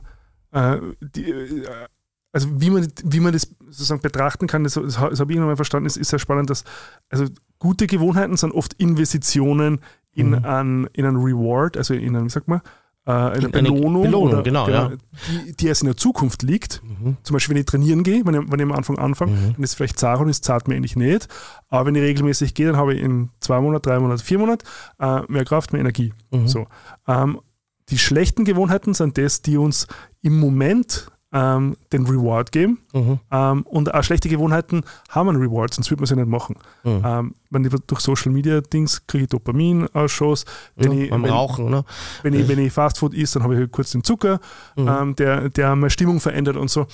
äh, 0.51 0.79
die, 1.01 1.29
äh, 1.31 1.87
also 2.31 2.49
wie 2.59 2.69
man, 2.69 2.87
wie 3.03 3.19
man 3.19 3.31
das 3.31 3.55
sozusagen 3.59 4.01
betrachten 4.01 4.47
kann, 4.47 4.63
das, 4.63 4.73
das, 4.73 4.97
habe 4.97 5.13
ich 5.13 5.19
irgendwann 5.19 5.47
mal 5.47 5.55
verstanden, 5.55 5.85
ist, 5.85 5.97
ist 5.97 6.09
sehr 6.09 6.19
spannend, 6.19 6.49
dass 6.49 6.63
also 7.09 7.25
gute 7.59 7.87
Gewohnheiten 7.87 8.37
sind 8.37 8.51
oft 8.53 8.73
Investitionen 8.73 9.79
in, 10.11 10.31
Mhm. 10.31 10.45
ein, 10.45 10.89
in 10.93 11.05
einen 11.05 11.17
Reward, 11.17 11.77
also 11.77 11.93
in 11.93 12.15
einen, 12.15 12.25
wie 12.25 12.29
sagt 12.29 12.47
man, 12.47 12.61
eine 13.05 13.35
In 13.35 13.53
eine 13.53 13.71
Belohnung, 13.71 14.03
Belohnung, 14.03 14.33
oder, 14.33 14.43
genau, 14.43 14.69
ja. 14.69 14.89
Mhm. 14.89 14.97
die, 15.45 15.55
die 15.57 15.67
erst 15.67 15.81
in 15.81 15.87
der 15.87 15.97
Zukunft 15.97 16.41
liegt. 16.43 16.81
Zum 17.23 17.33
Beispiel, 17.33 17.55
wenn 17.55 17.61
ich 17.61 17.65
trainieren 17.65 18.03
gehe, 18.03 18.25
wenn 18.25 18.33
ich, 18.33 18.51
wenn 18.51 18.59
ich 18.59 18.65
am 18.65 18.71
Anfang 18.71 18.97
anfange, 18.97 19.33
dann 19.53 19.63
ist 19.63 19.71
es 19.71 19.75
vielleicht 19.75 19.99
zart 19.99 20.21
und 20.21 20.29
es 20.29 20.39
zahlt 20.39 20.67
mir 20.67 20.75
eigentlich 20.75 20.95
nicht. 20.95 21.27
Aber 21.67 21.87
wenn 21.87 21.95
ich 21.95 22.01
regelmäßig 22.01 22.53
gehe, 22.53 22.67
dann 22.67 22.77
habe 22.77 22.93
ich 22.93 23.01
in 23.01 23.29
zwei 23.41 23.59
Monaten, 23.59 23.89
drei 23.89 23.99
Monaten, 23.99 24.21
vier 24.21 24.39
Monaten 24.39 24.65
äh, 24.99 25.21
mehr 25.27 25.43
Kraft, 25.43 25.73
mehr 25.73 25.81
Energie. 25.81 26.13
Mhm. 26.31 26.47
So. 26.47 26.67
Ähm, 27.07 27.41
die 27.89 27.97
schlechten 27.97 28.45
Gewohnheiten 28.45 28.93
sind 28.93 29.17
das, 29.17 29.41
die 29.41 29.57
uns 29.57 29.87
im 30.21 30.39
Moment 30.39 31.11
ähm, 31.33 31.75
den 31.91 32.05
Reward 32.05 32.51
geben. 32.51 32.79
Mhm. 32.93 33.19
Ähm, 33.31 33.63
und 33.63 33.93
auch 33.93 34.03
schlechte 34.03 34.29
Gewohnheiten 34.29 34.83
haben 35.09 35.29
einen 35.29 35.41
Reward, 35.41 35.73
sonst 35.73 35.89
würde 35.89 36.01
man 36.01 36.07
sie 36.07 36.15
nicht 36.15 36.27
machen. 36.27 36.55
Mhm. 36.83 37.01
Ähm, 37.03 37.35
wenn 37.49 37.65
ich 37.65 37.73
durch 37.87 38.01
Social 38.01 38.31
Media 38.31 38.61
Dings 38.61 39.05
kriege 39.07 39.23
ich 39.23 39.29
Dopaminausschuss. 39.29 40.45
Wenn, 40.75 40.91
Ja, 40.91 41.03
ich, 41.05 41.09
beim 41.09 41.23
wenn, 41.23 41.31
Rauchen, 41.31 41.69
ne? 41.69 41.83
wenn, 42.21 42.33
ich, 42.33 42.47
wenn 42.47 42.59
ich 42.59 42.71
Fastfood 42.71 43.13
esse, 43.15 43.33
dann 43.39 43.43
habe 43.43 43.55
ich 43.55 43.59
halt 43.61 43.71
kurz 43.71 43.91
den 43.91 44.03
Zucker, 44.03 44.39
Mhm. 44.75 44.87
ähm, 44.87 45.15
der, 45.15 45.49
der 45.49 45.75
meine 45.75 45.89
Stimmung 45.89 46.19
verändert 46.19 46.55
und 46.55 46.69
so. 46.69 46.85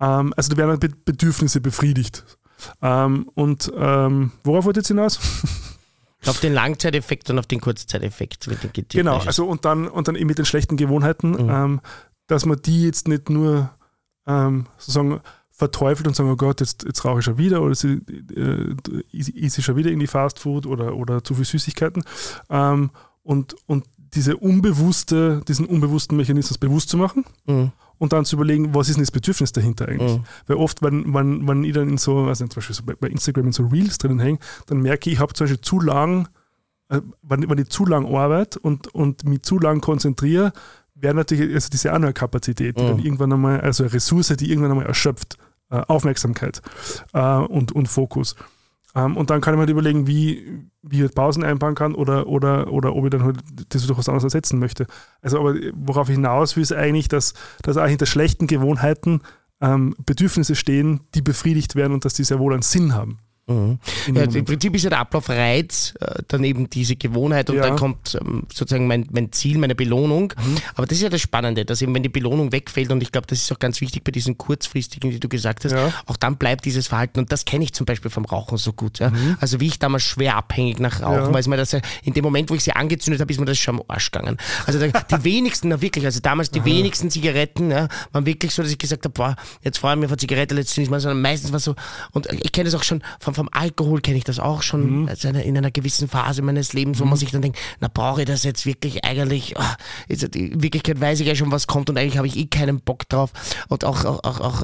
Ähm, 0.00 0.32
also 0.36 0.48
da 0.50 0.56
werden 0.56 0.78
Be 0.80 0.88
Bedürfnisse 1.04 1.60
befriedigt. 1.60 2.24
Ähm, 2.80 3.28
und 3.34 3.66
worauf 3.74 4.64
wollt 4.64 4.76
ihr 4.76 4.80
jetzt 4.80 4.88
hinaus? 4.88 5.18
Auf 6.26 6.38
den 6.40 6.54
Langzeiteffekt 6.54 7.28
und 7.30 7.38
auf 7.40 7.46
den 7.46 7.60
Kurzzeiteffekt. 7.60 8.46
Mit 8.46 8.62
den 8.76 8.84
Genau, 8.88 9.18
also 9.18 9.46
und 9.46 9.64
dann, 9.64 9.88
und 9.88 10.06
dann 10.06 10.14
eben 10.14 10.28
mit 10.28 10.38
den 10.38 10.44
schlechten 10.44 10.76
Gewohnheiten, 10.76 11.32
Mhm. 11.32 11.50
ähm, 11.50 11.80
dass 12.28 12.46
man 12.46 12.62
die 12.62 12.84
jetzt 12.84 13.08
nicht 13.08 13.28
nur 13.28 13.70
ähm, 14.26 14.66
sozusagen 14.78 15.20
verteufelt 15.50 16.08
und 16.08 16.16
sagt, 16.16 16.28
oh 16.28 16.36
Gott, 16.36 16.60
jetzt, 16.60 16.84
jetzt 16.84 17.04
rauche 17.04 17.20
ich 17.20 17.24
schon 17.24 17.38
wieder 17.38 17.62
oder 17.62 17.74
sie, 17.74 18.00
äh, 18.34 18.74
isse 19.12 19.60
ich 19.60 19.64
schon 19.64 19.76
wieder 19.76 19.90
in 19.90 20.00
die 20.00 20.06
Fastfood 20.06 20.66
oder, 20.66 20.96
oder 20.96 21.22
zu 21.22 21.34
viel 21.34 21.44
Süßigkeiten. 21.44 22.02
Ähm, 22.50 22.90
und, 23.22 23.54
und 23.66 23.84
diese 24.14 24.36
unbewusste, 24.36 25.42
diesen 25.46 25.66
unbewussten 25.66 26.16
Mechanismus 26.16 26.58
bewusst 26.58 26.88
zu 26.88 26.96
machen 26.96 27.24
Mhm. 27.46 27.72
und 27.98 28.12
dann 28.12 28.24
zu 28.24 28.36
überlegen, 28.36 28.74
was 28.74 28.88
ist 28.88 28.96
denn 28.96 29.02
das 29.04 29.10
Bedürfnis 29.10 29.52
dahinter 29.52 29.88
eigentlich? 29.88 30.18
Mhm. 30.18 30.24
Weil 30.46 30.56
oft, 30.56 30.82
wenn, 30.82 31.14
wenn, 31.14 31.46
wenn 31.46 31.64
ich 31.64 31.72
dann 31.72 31.88
in 31.88 31.98
so, 31.98 32.24
also 32.24 32.46
zum 32.46 32.56
Beispiel 32.56 32.76
so 32.76 32.82
bei, 32.84 32.94
bei 32.94 33.08
Instagram 33.08 33.46
in 33.46 33.52
so 33.52 33.66
Reels 33.66 33.98
drinnen 33.98 34.20
hänge, 34.20 34.38
dann 34.66 34.80
merke 34.80 35.08
ich, 35.08 35.14
ich 35.14 35.20
habe 35.20 35.32
zum 35.34 35.44
Beispiel 35.46 35.60
zu 35.60 35.80
lang, 35.80 36.28
äh, 36.88 37.00
wenn, 37.22 37.48
wenn 37.48 37.58
ich 37.58 37.68
zu 37.68 37.86
lang 37.86 38.06
arbeite 38.06 38.58
und, 38.58 38.88
und 38.94 39.24
mich 39.24 39.42
zu 39.42 39.58
lang 39.58 39.80
konzentriere, 39.80 40.52
wäre 41.02 41.14
natürlich 41.14 41.54
also 41.54 41.68
diese 41.70 41.92
andere 41.92 42.12
Kapazität, 42.12 42.78
die 42.78 42.82
Mhm. 42.82 42.88
dann 42.88 42.98
irgendwann 42.98 43.32
einmal, 43.32 43.60
also 43.60 43.84
eine 43.84 43.92
Ressource, 43.92 44.28
die 44.38 44.50
irgendwann 44.50 44.70
einmal 44.70 44.86
erschöpft, 44.86 45.36
äh, 45.70 45.76
Aufmerksamkeit 45.88 46.62
äh, 47.12 47.36
und, 47.36 47.72
und 47.72 47.88
Fokus. 47.88 48.36
Ähm, 48.94 49.16
und 49.16 49.30
dann 49.30 49.40
kann 49.40 49.54
ich 49.54 49.56
mir 49.56 49.62
halt 49.62 49.70
überlegen, 49.70 50.06
wie, 50.06 50.68
wie 50.82 51.02
ich 51.02 51.14
Pausen 51.14 51.44
einbauen 51.44 51.74
kann 51.74 51.94
oder, 51.94 52.26
oder, 52.26 52.72
oder 52.72 52.94
ob 52.94 53.04
ich 53.04 53.10
dann 53.10 53.24
halt 53.24 53.38
das 53.70 53.86
durch 53.86 53.98
was 53.98 54.08
anderes 54.08 54.24
ersetzen 54.24 54.58
möchte. 54.58 54.86
Also, 55.22 55.38
aber 55.40 55.54
worauf 55.74 56.08
ich 56.08 56.14
hinaus 56.14 56.56
will, 56.56 56.62
ist 56.62 56.72
eigentlich, 56.72 57.08
dass, 57.08 57.34
dass 57.62 57.76
auch 57.76 57.86
hinter 57.86 58.06
schlechten 58.06 58.46
Gewohnheiten 58.46 59.22
ähm, 59.60 59.94
Bedürfnisse 60.04 60.54
stehen, 60.54 61.00
die 61.14 61.22
befriedigt 61.22 61.74
werden 61.74 61.92
und 61.92 62.04
dass 62.04 62.14
die 62.14 62.24
sehr 62.24 62.38
wohl 62.38 62.52
einen 62.52 62.62
Sinn 62.62 62.94
haben. 62.94 63.18
Mhm. 63.48 63.78
Ja, 64.14 64.22
Im. 64.22 64.44
Prinzip 64.44 64.74
ist 64.76 64.84
ja 64.84 64.90
der 64.90 65.00
Ablauf 65.00 65.28
Reiz, 65.28 65.94
äh, 66.00 66.22
dann 66.28 66.44
eben 66.44 66.70
diese 66.70 66.94
Gewohnheit 66.94 67.50
und 67.50 67.56
Ja. 67.56 67.62
dann 67.62 67.76
kommt 67.76 68.16
ähm, 68.20 68.44
sozusagen 68.54 68.86
mein, 68.86 69.08
mein 69.10 69.32
Ziel, 69.32 69.58
meine 69.58 69.74
Belohnung. 69.74 70.32
Mhm. 70.36 70.56
Aber 70.76 70.86
das 70.86 70.98
ist 70.98 71.02
ja 71.02 71.08
das 71.08 71.20
Spannende, 71.20 71.64
dass 71.64 71.82
eben 71.82 71.92
wenn 71.94 72.04
die 72.04 72.08
Belohnung 72.08 72.52
wegfällt 72.52 72.92
und 72.92 73.02
ich 73.02 73.10
glaube, 73.10 73.26
das 73.26 73.40
ist 73.40 73.50
auch 73.52 73.58
ganz 73.58 73.80
wichtig 73.80 74.04
bei 74.04 74.12
diesen 74.12 74.38
kurzfristigen, 74.38 75.10
die 75.10 75.18
du 75.18 75.28
gesagt 75.28 75.64
hast, 75.64 75.72
Ja. 75.72 75.92
auch 76.06 76.16
dann 76.16 76.36
bleibt 76.36 76.64
dieses 76.64 76.86
Verhalten 76.86 77.18
und 77.18 77.32
das 77.32 77.44
kenne 77.44 77.64
ich 77.64 77.72
zum 77.72 77.84
Beispiel 77.84 78.10
vom 78.12 78.24
Rauchen 78.24 78.58
so 78.58 78.72
gut. 78.72 79.00
Ja? 79.00 79.10
Also 79.40 79.58
wie 79.58 79.66
ich 79.66 79.78
damals 79.80 80.04
schwer 80.04 80.36
abhängig 80.36 80.78
nach 80.78 81.02
Rauchen, 81.02 81.30
Mhm. 81.30 81.34
Weil 81.34 81.40
es 81.40 81.48
mir 81.48 81.56
das 81.56 81.72
in 82.04 82.12
dem 82.14 82.22
Moment, 82.24 82.48
wo 82.50 82.54
ich 82.54 82.62
sie 82.62 82.72
angezündet 82.72 83.20
habe, 83.20 83.32
ist 83.32 83.40
mir 83.40 83.46
das 83.46 83.58
schon 83.58 83.76
am 83.76 83.82
Arsch 83.88 84.10
gegangen. 84.12 84.36
Also 84.66 84.78
die 84.78 84.92
wenigsten, 85.24 85.68
na 85.68 85.80
wirklich, 85.82 86.04
also 86.04 86.20
damals 86.20 86.50
die 86.50 86.64
wenigsten 86.64 87.10
Zigaretten 87.10 87.70
ja, 87.70 87.88
waren 88.12 88.24
wirklich 88.26 88.54
so, 88.54 88.62
dass 88.62 88.70
ich 88.70 88.78
gesagt 88.78 89.04
habe, 89.04 89.12
boah, 89.12 89.36
jetzt 89.62 89.78
freue 89.78 89.94
ich 89.94 90.00
mich 90.00 90.08
eine 90.08 90.16
Zigarette, 90.16 90.54
letztens 90.54 90.90
mal, 90.90 91.00
sondern 91.00 91.20
meistens 91.22 91.52
war 91.52 91.58
so, 91.60 91.74
und 92.12 92.28
ich 92.32 92.52
kenne 92.52 92.70
das 92.70 92.78
auch 92.78 92.82
schon 92.84 93.02
vom, 93.18 93.31
vom 93.34 93.48
Alkohol, 93.52 94.00
kenne 94.00 94.18
ich 94.18 94.24
das 94.24 94.38
auch 94.38 94.62
schon 94.62 95.08
also 95.08 95.28
eine, 95.28 95.42
in 95.42 95.56
einer 95.56 95.70
gewissen 95.70 96.08
Phase 96.08 96.42
meines 96.42 96.72
Lebens, 96.72 97.00
wo 97.00 97.04
man 97.04 97.16
sich 97.16 97.30
dann 97.30 97.42
denkt, 97.42 97.58
na 97.80 97.88
brauche 97.92 98.22
ich 98.22 98.26
das 98.26 98.44
jetzt 98.44 98.66
wirklich 98.66 99.04
eigentlich, 99.04 99.58
ah, 99.58 99.76
ist, 100.08 100.22
in 100.22 100.62
Wirklichkeit 100.62 101.00
weiß 101.00 101.20
ich 101.20 101.26
ja 101.26 101.34
schon, 101.34 101.50
was 101.50 101.66
kommt 101.66 101.90
und 101.90 101.98
eigentlich 101.98 102.18
habe 102.18 102.26
ich 102.26 102.36
eh 102.36 102.46
keinen 102.46 102.80
Bock 102.80 103.08
drauf. 103.08 103.32
Und 103.68 103.84
auch, 103.84 104.04
auch, 104.04 104.24
auch, 104.24 104.40
auch 104.40 104.62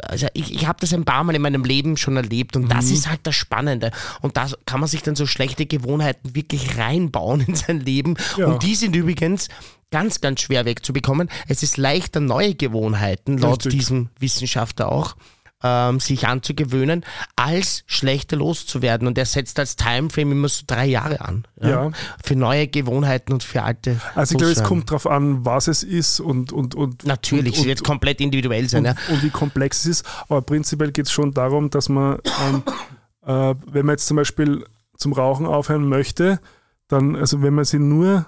also 0.00 0.26
ich, 0.34 0.54
ich 0.54 0.66
habe 0.66 0.78
das 0.80 0.92
ein 0.92 1.04
paar 1.04 1.24
Mal 1.24 1.34
in 1.34 1.42
meinem 1.42 1.64
Leben 1.64 1.96
schon 1.96 2.16
erlebt 2.16 2.56
und 2.56 2.68
das 2.70 2.90
ist 2.90 3.08
halt 3.08 3.20
das 3.24 3.34
Spannende. 3.34 3.90
Und 4.20 4.36
da 4.36 4.48
kann 4.66 4.80
man 4.80 4.88
sich 4.88 5.02
dann 5.02 5.16
so 5.16 5.26
schlechte 5.26 5.66
Gewohnheiten 5.66 6.34
wirklich 6.34 6.78
reinbauen 6.78 7.40
in 7.40 7.54
sein 7.54 7.80
Leben. 7.80 8.16
Ja. 8.36 8.46
und 8.46 8.62
die 8.62 8.74
sind 8.74 8.94
übrigens 8.96 9.48
ganz, 9.90 10.20
ganz 10.20 10.40
schwer 10.40 10.64
wegzubekommen. 10.64 11.28
Es 11.48 11.62
ist 11.62 11.76
leichter, 11.76 12.20
neue 12.20 12.54
Gewohnheiten, 12.54 13.38
laut 13.38 13.64
Richtig. 13.64 13.80
diesem 13.80 14.08
Wissenschaftler 14.18 14.90
auch, 14.90 15.16
ähm, 15.62 16.00
sich 16.00 16.26
anzugewöhnen, 16.26 17.04
als 17.36 17.84
schlechte 17.86 18.36
loszuwerden. 18.36 19.06
Und 19.06 19.18
er 19.18 19.26
setzt 19.26 19.58
als 19.58 19.76
Timeframe 19.76 20.32
immer 20.32 20.48
so 20.48 20.62
drei 20.66 20.86
Jahre 20.86 21.20
an. 21.20 21.44
Ja. 21.60 21.90
Für 22.24 22.36
neue 22.36 22.68
Gewohnheiten 22.68 23.32
und 23.32 23.42
für 23.42 23.62
alte. 23.62 24.00
Also 24.14 24.34
ich 24.34 24.38
glaube, 24.38 24.52
es 24.52 24.62
kommt 24.62 24.90
darauf 24.90 25.06
an, 25.06 25.44
was 25.44 25.68
es 25.68 25.82
ist 25.82 26.20
und, 26.20 26.52
und, 26.52 26.74
und 26.74 27.04
Natürlich, 27.04 27.54
und, 27.54 27.60
es 27.60 27.66
wird 27.66 27.84
komplett 27.84 28.20
individuell 28.20 28.68
sein. 28.68 28.86
und, 28.86 28.96
ja. 28.96 29.14
und 29.14 29.22
wie 29.22 29.30
komplex 29.30 29.80
es 29.80 29.86
ist. 29.86 30.06
Aber 30.28 30.42
prinzipiell 30.42 30.92
geht 30.92 31.06
es 31.06 31.12
schon 31.12 31.32
darum, 31.32 31.70
dass 31.70 31.88
man, 31.88 32.18
ähm, 32.46 32.62
äh, 33.26 33.54
wenn 33.66 33.86
man 33.86 33.94
jetzt 33.94 34.06
zum 34.06 34.16
Beispiel 34.16 34.64
zum 34.96 35.12
Rauchen 35.12 35.46
aufhören 35.46 35.88
möchte, 35.88 36.40
dann, 36.88 37.16
also 37.16 37.42
wenn 37.42 37.54
man 37.54 37.64
sie 37.64 37.78
nur, 37.78 38.26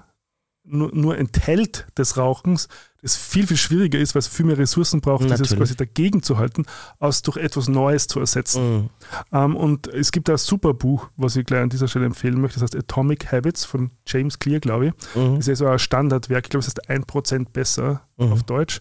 nur, 0.65 0.91
nur 0.95 1.19
enthält 1.19 1.87
des 1.97 2.17
Rauchens, 2.17 2.69
es 3.05 3.17
viel, 3.17 3.47
viel 3.47 3.57
schwieriger 3.57 3.99
ist, 3.99 4.15
weil 4.15 4.21
es 4.21 4.29
viel 4.29 4.47
mehr 4.47 4.57
Ressourcen 4.57 5.01
braucht, 5.01 5.23
Natürlich. 5.23 5.43
dieses 5.43 5.57
quasi 5.59 5.77
dagegen 5.77 6.23
zu 6.23 6.39
halten, 6.39 6.65
als 7.01 7.23
durch 7.23 7.37
etwas 7.37 7.69
Neues 7.69 8.07
zu 8.07 8.21
ersetzen. 8.21 8.75
Mhm. 8.75 8.91
Ähm, 9.33 9.57
und 9.57 9.89
es 9.89 10.13
gibt 10.13 10.31
ein 10.31 10.37
super 10.37 10.73
Buch, 10.73 11.09
was 11.17 11.35
ich 11.37 11.45
gleich 11.45 11.63
an 11.63 11.69
dieser 11.71 11.89
Stelle 11.89 12.07
empfehlen 12.07 12.41
möchte, 12.41 12.61
das 12.61 12.73
heißt 12.73 12.77
Atomic 12.77 13.33
Habits 13.33 13.65
von 13.65 13.91
James 14.07 14.39
Clear, 14.39 14.61
glaube 14.61 14.87
ich. 14.87 14.93
Mhm. 15.17 15.31
Das 15.37 15.41
ist 15.41 15.47
ja 15.49 15.55
so 15.57 15.67
ein 15.67 15.79
Standardwerk, 15.79 16.45
ich 16.47 16.51
glaube, 16.51 16.61
es 16.65 16.69
heißt 16.69 16.89
1% 16.89 17.47
besser 17.53 18.03
Mhm. 18.19 18.33
auf 18.35 18.43
Deutsch, 18.43 18.81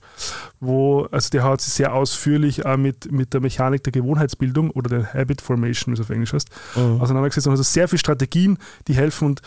wo, 0.60 1.04
also 1.10 1.30
der 1.30 1.44
hat 1.44 1.62
sich 1.62 1.74
sehr 1.74 1.94
ausführlich 1.96 2.66
auch 2.66 2.76
mit, 2.78 3.12
mit 3.12 3.34
der 3.34 3.40
Mechanik 3.40 3.82
der 3.84 3.94
Gewohnheitsbildung 3.94 4.72
oder 4.72 4.90
der 4.90 5.14
Habit 5.14 5.42
Formation, 5.42 5.94
wie 5.96 6.00
es 6.00 6.06
auf 6.06 6.10
Englisch 6.10 6.34
heißt, 6.34 6.50
Mhm. 6.76 7.02
auseinandergesetzt 7.02 7.48
und 7.48 7.52
also 7.52 7.64
sehr 7.64 7.88
viele 7.88 8.00
Strategien, 8.00 8.58
die 8.88 8.94
helfen 8.94 9.28
und, 9.30 9.42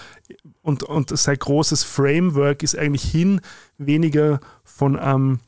und, 0.63 0.83
und 0.85 1.17
sein 1.17 1.37
großes 1.39 1.85
Framework 1.85 2.63
ist 2.63 2.77
eigentlich 2.79 3.05
hin 3.05 3.41
weniger 3.77 4.41
von 4.77 4.99
einem, 4.99 5.39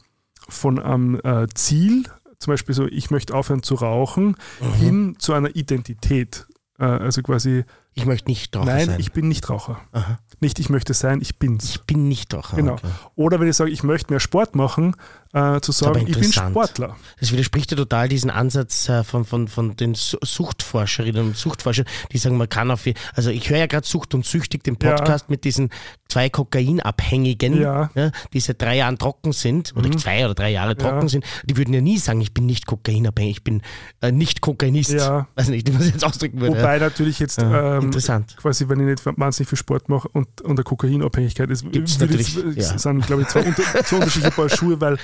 von 0.48 0.78
einem 0.78 1.20
äh, 1.24 1.46
Ziel, 1.54 2.04
zum 2.38 2.52
Beispiel 2.52 2.74
so, 2.74 2.86
ich 2.86 3.10
möchte 3.10 3.34
aufhören 3.34 3.62
zu 3.62 3.74
rauchen, 3.74 4.36
Mhm. 4.60 4.72
hin 4.74 5.16
zu 5.18 5.32
einer 5.32 5.56
Identität. 5.56 6.46
Äh, 6.78 6.84
also 6.84 7.22
quasi, 7.22 7.64
Ich 7.94 8.04
möchte 8.06 8.28
nicht 8.30 8.54
Raucher 8.54 8.66
nein, 8.66 8.86
sein. 8.86 9.00
ich 9.00 9.12
bin 9.12 9.26
nicht 9.28 9.48
Raucher. 9.50 9.80
Aha. 9.92 10.18
Nicht 10.40 10.58
ich 10.60 10.68
möchte 10.68 10.92
sein, 10.94 11.20
ich 11.22 11.38
bin's. 11.38 11.64
Ich 11.70 11.82
bin 11.84 12.08
nicht 12.08 12.32
Raucher. 12.34 12.56
Genau. 12.56 12.74
Okay. 12.74 12.88
Oder 13.14 13.40
wenn 13.40 13.48
ich 13.48 13.56
sage, 13.56 13.70
ich 13.70 13.82
möchte 13.82 14.12
mehr 14.12 14.20
Sport 14.20 14.54
machen, 14.54 14.94
äh, 15.36 15.60
zu 15.60 15.72
sagen, 15.72 16.06
ich 16.06 16.18
bin. 16.18 16.32
Sportler. 16.32 16.96
Das 17.20 17.30
widerspricht 17.32 17.70
ja 17.70 17.76
total 17.76 18.08
diesen 18.08 18.30
Ansatz 18.30 18.88
äh, 18.88 19.04
von, 19.04 19.24
von, 19.24 19.48
von 19.48 19.76
den 19.76 19.94
Su- 19.94 20.16
Suchtforscherinnen 20.22 21.22
und 21.28 21.36
Suchtforschern, 21.36 21.84
die 22.12 22.18
sagen, 22.18 22.36
man 22.36 22.48
kann 22.48 22.70
auf, 22.70 22.84
also 23.14 23.30
ich 23.30 23.50
höre 23.50 23.58
ja 23.58 23.66
gerade 23.66 23.86
Sucht 23.86 24.14
und 24.14 24.24
Süchtig, 24.24 24.64
den 24.64 24.76
Podcast 24.76 25.28
mit 25.28 25.44
diesen 25.44 25.70
zwei 26.08 26.30
Kokainabhängigen, 26.30 27.60
Ja. 27.60 27.90
die 28.32 28.40
seit 28.40 28.62
drei 28.62 28.76
Jahren 28.76 28.98
trocken 28.98 29.32
sind, 29.32 29.74
oder 29.76 29.90
zwei 29.98 30.24
oder 30.24 30.34
drei 30.34 30.50
Jahre 30.50 30.76
trocken 30.76 31.02
Ja. 31.02 31.08
sind, 31.08 31.24
die 31.44 31.56
würden 31.56 31.74
ja 31.74 31.80
nie 31.80 31.98
sagen, 31.98 32.20
ich 32.20 32.32
bin 32.32 32.46
nicht 32.46 32.66
kokainabhängig, 32.66 33.36
ich 33.38 33.44
bin 33.44 33.62
äh, 34.00 34.12
nicht 34.12 34.40
Kokainist. 34.40 34.92
Ja. 34.92 35.26
Weiß 35.34 35.48
nicht, 35.48 35.66
wie 35.68 35.72
man 35.72 35.82
es 35.82 35.88
jetzt 35.88 36.04
ausdrücken 36.04 36.40
würde. 36.40 36.56
Wobei 36.58 36.78
natürlich 36.78 37.18
jetzt 37.18 37.38
Ja, 37.38 37.76
ähm, 37.78 37.84
interessant. 37.84 38.36
quasi, 38.36 38.68
wenn 38.68 38.80
ich 38.80 38.86
nicht 38.86 39.04
wahnsinnig 39.18 39.48
viel 39.48 39.58
Sport 39.58 39.88
mache 39.88 40.08
und, 40.08 40.40
und 40.42 40.52
eine 40.52 40.62
Kokainabhängigkeit 40.64 41.50
ist, 41.50 41.70
Gibt's 41.72 41.98
natürlich, 41.98 42.36
ich, 42.36 42.56
ja. 42.56 42.78
sind, 42.78 43.06
glaube 43.06 43.22
ich, 43.22 43.28
zwei, 43.28 43.42
unter, 43.42 43.62
zwei 43.84 43.96
unterschiedliche 43.96 44.34
Paar 44.34 44.48
Schuhe, 44.48 44.80
weil 44.80 44.96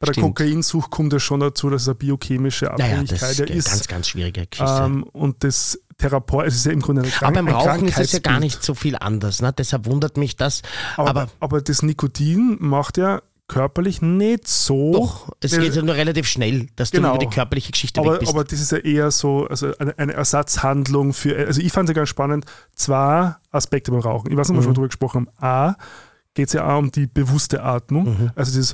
bei 0.00 0.06
der 0.06 0.12
Stimmt. 0.14 0.26
Kokainsucht 0.36 0.90
kommt 0.90 1.12
ja 1.12 1.20
schon 1.20 1.40
dazu, 1.40 1.68
dass 1.70 1.82
es 1.82 1.88
eine 1.88 1.94
biochemische 1.96 2.64
naja, 2.64 3.02
das 3.04 3.22
Abhängigkeit 3.22 3.30
ist 3.30 3.38
ja 3.38 3.44
ist. 3.46 3.68
ganz, 3.70 3.86
ganz 3.88 4.08
schwierige 4.08 4.46
Geschichte. 4.46 4.82
ähm, 4.82 5.02
und 5.04 5.44
das 5.44 5.78
Therapeut, 5.98 6.46
es 6.46 6.56
ist 6.56 6.64
ja 6.66 6.72
im 6.72 6.80
Grunde 6.80 7.02
eine 7.02 7.10
aber 7.10 7.18
Krank 7.20 7.34
beim 7.34 7.48
Rauchen 7.48 7.86
ist 7.88 7.98
es 7.98 8.12
ja 8.12 8.18
gar 8.20 8.40
nicht 8.40 8.62
so 8.64 8.74
viel 8.74 8.96
anders. 8.96 9.42
Ne? 9.42 9.52
Deshalb 9.52 9.84
wundert 9.86 10.16
mich 10.16 10.36
das. 10.36 10.62
Aber, 10.96 11.10
aber 11.10 11.28
aber, 11.40 11.60
das 11.60 11.82
Nikotin 11.82 12.56
macht 12.60 12.96
ja 12.96 13.20
körperlich 13.48 14.00
nicht 14.00 14.48
so. 14.48 14.92
Doch, 14.92 15.28
es 15.40 15.58
geht 15.58 15.74
ja 15.74 15.82
nur 15.82 15.96
relativ 15.96 16.26
schnell, 16.26 16.68
dass 16.76 16.92
Genau. 16.92 17.08
du 17.10 17.16
über 17.16 17.24
die 17.26 17.34
körperliche 17.34 17.72
Geschichte 17.72 18.00
weg 18.00 18.08
Aber, 18.08 18.18
bist. 18.20 18.32
aber 18.32 18.44
das 18.44 18.58
ist 18.60 18.72
ja 18.72 18.78
eher 18.78 19.10
so 19.10 19.46
also 19.48 19.76
eine, 19.78 19.98
eine 19.98 20.14
Ersatzhandlung 20.14 21.12
für, 21.12 21.36
also 21.36 21.60
ich 21.60 21.72
fand 21.72 21.88
es 21.90 21.94
ja 21.94 22.00
ganz 22.00 22.08
spannend, 22.08 22.46
zwei 22.74 23.34
Aspekte 23.50 23.90
beim 23.90 24.00
Rauchen. 24.00 24.30
Ich 24.30 24.36
weiß 24.38 24.48
nicht, 24.48 24.56
ob 24.56 24.62
wir 24.64 24.68
Mhm. 24.68 24.68
schon 24.68 24.74
drüber 24.74 24.88
gesprochen 24.88 25.28
haben. 25.40 25.74
A, 25.74 25.76
geht 26.32 26.46
es 26.46 26.52
ja 26.54 26.66
auch 26.72 26.78
um 26.78 26.90
die 26.92 27.06
bewusste 27.08 27.62
Atmung, 27.62 28.04
Mhm. 28.04 28.30
also 28.36 28.52
dieses 28.52 28.72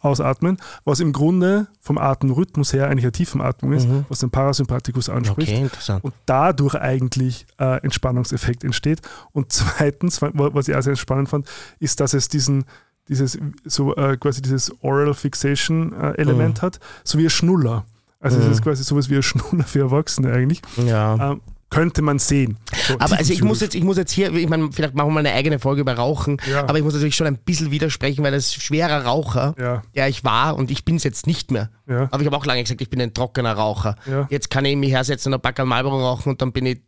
Ausatmen, 0.00 0.58
was 0.84 1.00
im 1.00 1.12
Grunde 1.12 1.66
vom 1.80 1.98
Atemrhythmus 1.98 2.72
her 2.72 2.88
eigentlich 2.88 3.04
eine 3.04 3.12
Tiefenatmung 3.12 3.72
ist, 3.72 3.88
Mhm. 3.88 4.04
was 4.08 4.20
den 4.20 4.30
Parasympathikus 4.30 5.08
anspricht. 5.08 5.50
okay, 5.52 5.62
interessant. 5.62 6.04
Und 6.04 6.14
dadurch 6.26 6.74
eigentlich 6.76 7.46
äh, 7.58 7.80
Entspannungseffekt 7.82 8.62
entsteht. 8.62 9.00
Und 9.32 9.52
zweitens, 9.52 10.22
wa- 10.22 10.30
was 10.34 10.68
ich 10.68 10.76
auch 10.76 10.82
sehr 10.82 10.96
spannend 10.96 11.28
fand, 11.28 11.48
ist, 11.80 11.98
dass 12.00 12.14
es 12.14 12.28
diesen, 12.28 12.64
dieses, 13.08 13.38
so 13.64 13.96
äh, 13.96 14.16
quasi 14.16 14.42
dieses 14.42 14.72
Oral 14.82 15.14
Fixation 15.14 15.92
äh, 15.92 16.12
Element 16.18 16.58
Mhm. 16.58 16.66
hat, 16.66 16.78
so 17.02 17.18
wie 17.18 17.24
ein 17.24 17.30
Schnuller. 17.30 17.84
Also 18.20 18.38
es 18.38 18.46
Mhm. 18.46 18.52
ist 18.52 18.62
quasi 18.62 18.84
sowas 18.84 19.08
wie 19.10 19.16
ein 19.16 19.22
Schnuller 19.22 19.64
für 19.64 19.80
Erwachsene 19.80 20.32
eigentlich. 20.32 20.62
Ja. 20.76 21.32
Ähm, 21.32 21.40
könnte 21.68 22.00
man 22.00 22.18
sehen. 22.18 22.58
So 22.86 22.94
Aber 23.00 23.18
also 23.18 23.32
ich 23.32 23.42
muss 23.42 23.60
jetzt, 23.60 23.74
ich 23.74 23.82
muss 23.82 23.96
jetzt 23.96 24.12
hier, 24.12 24.32
ich 24.32 24.48
meine, 24.48 24.70
vielleicht 24.72 24.94
machen 24.94 25.08
wir 25.08 25.14
mal 25.14 25.20
eine 25.20 25.32
eigene 25.32 25.58
Folge 25.58 25.80
über 25.80 25.94
Rauchen, 25.94 26.36
Ja. 26.48 26.60
aber 26.60 26.78
ich 26.78 26.84
muss 26.84 26.94
natürlich 26.94 27.16
schon 27.16 27.26
ein 27.26 27.38
bisschen 27.38 27.70
widersprechen, 27.70 28.22
weil 28.24 28.32
als 28.34 28.54
schwerer 28.54 29.04
Raucher, 29.04 29.54
Ja, 29.58 29.82
der 29.94 30.08
ich 30.08 30.22
war 30.24 30.56
und 30.56 30.70
ich 30.70 30.84
bin 30.84 30.96
es 30.96 31.04
jetzt 31.04 31.26
nicht 31.26 31.50
mehr, 31.50 31.70
ja, 31.88 32.08
aber 32.10 32.20
ich 32.20 32.26
habe 32.26 32.36
auch 32.36 32.46
lange 32.46 32.62
gesagt, 32.62 32.80
ich 32.80 32.90
bin 32.90 33.00
ein 33.00 33.12
trockener 33.14 33.52
Raucher. 33.54 33.96
ja. 34.06 34.26
Jetzt 34.30 34.50
kann 34.50 34.64
ich 34.64 34.76
mich 34.76 34.90
hersetzen 34.92 35.32
und 35.32 35.38
ein 35.38 35.42
Pack 35.42 35.64
Marlboro 35.66 36.00
rauchen 36.00 36.30
und 36.30 36.40
dann 36.42 36.52
bin 36.52 36.66
ich 36.66 36.80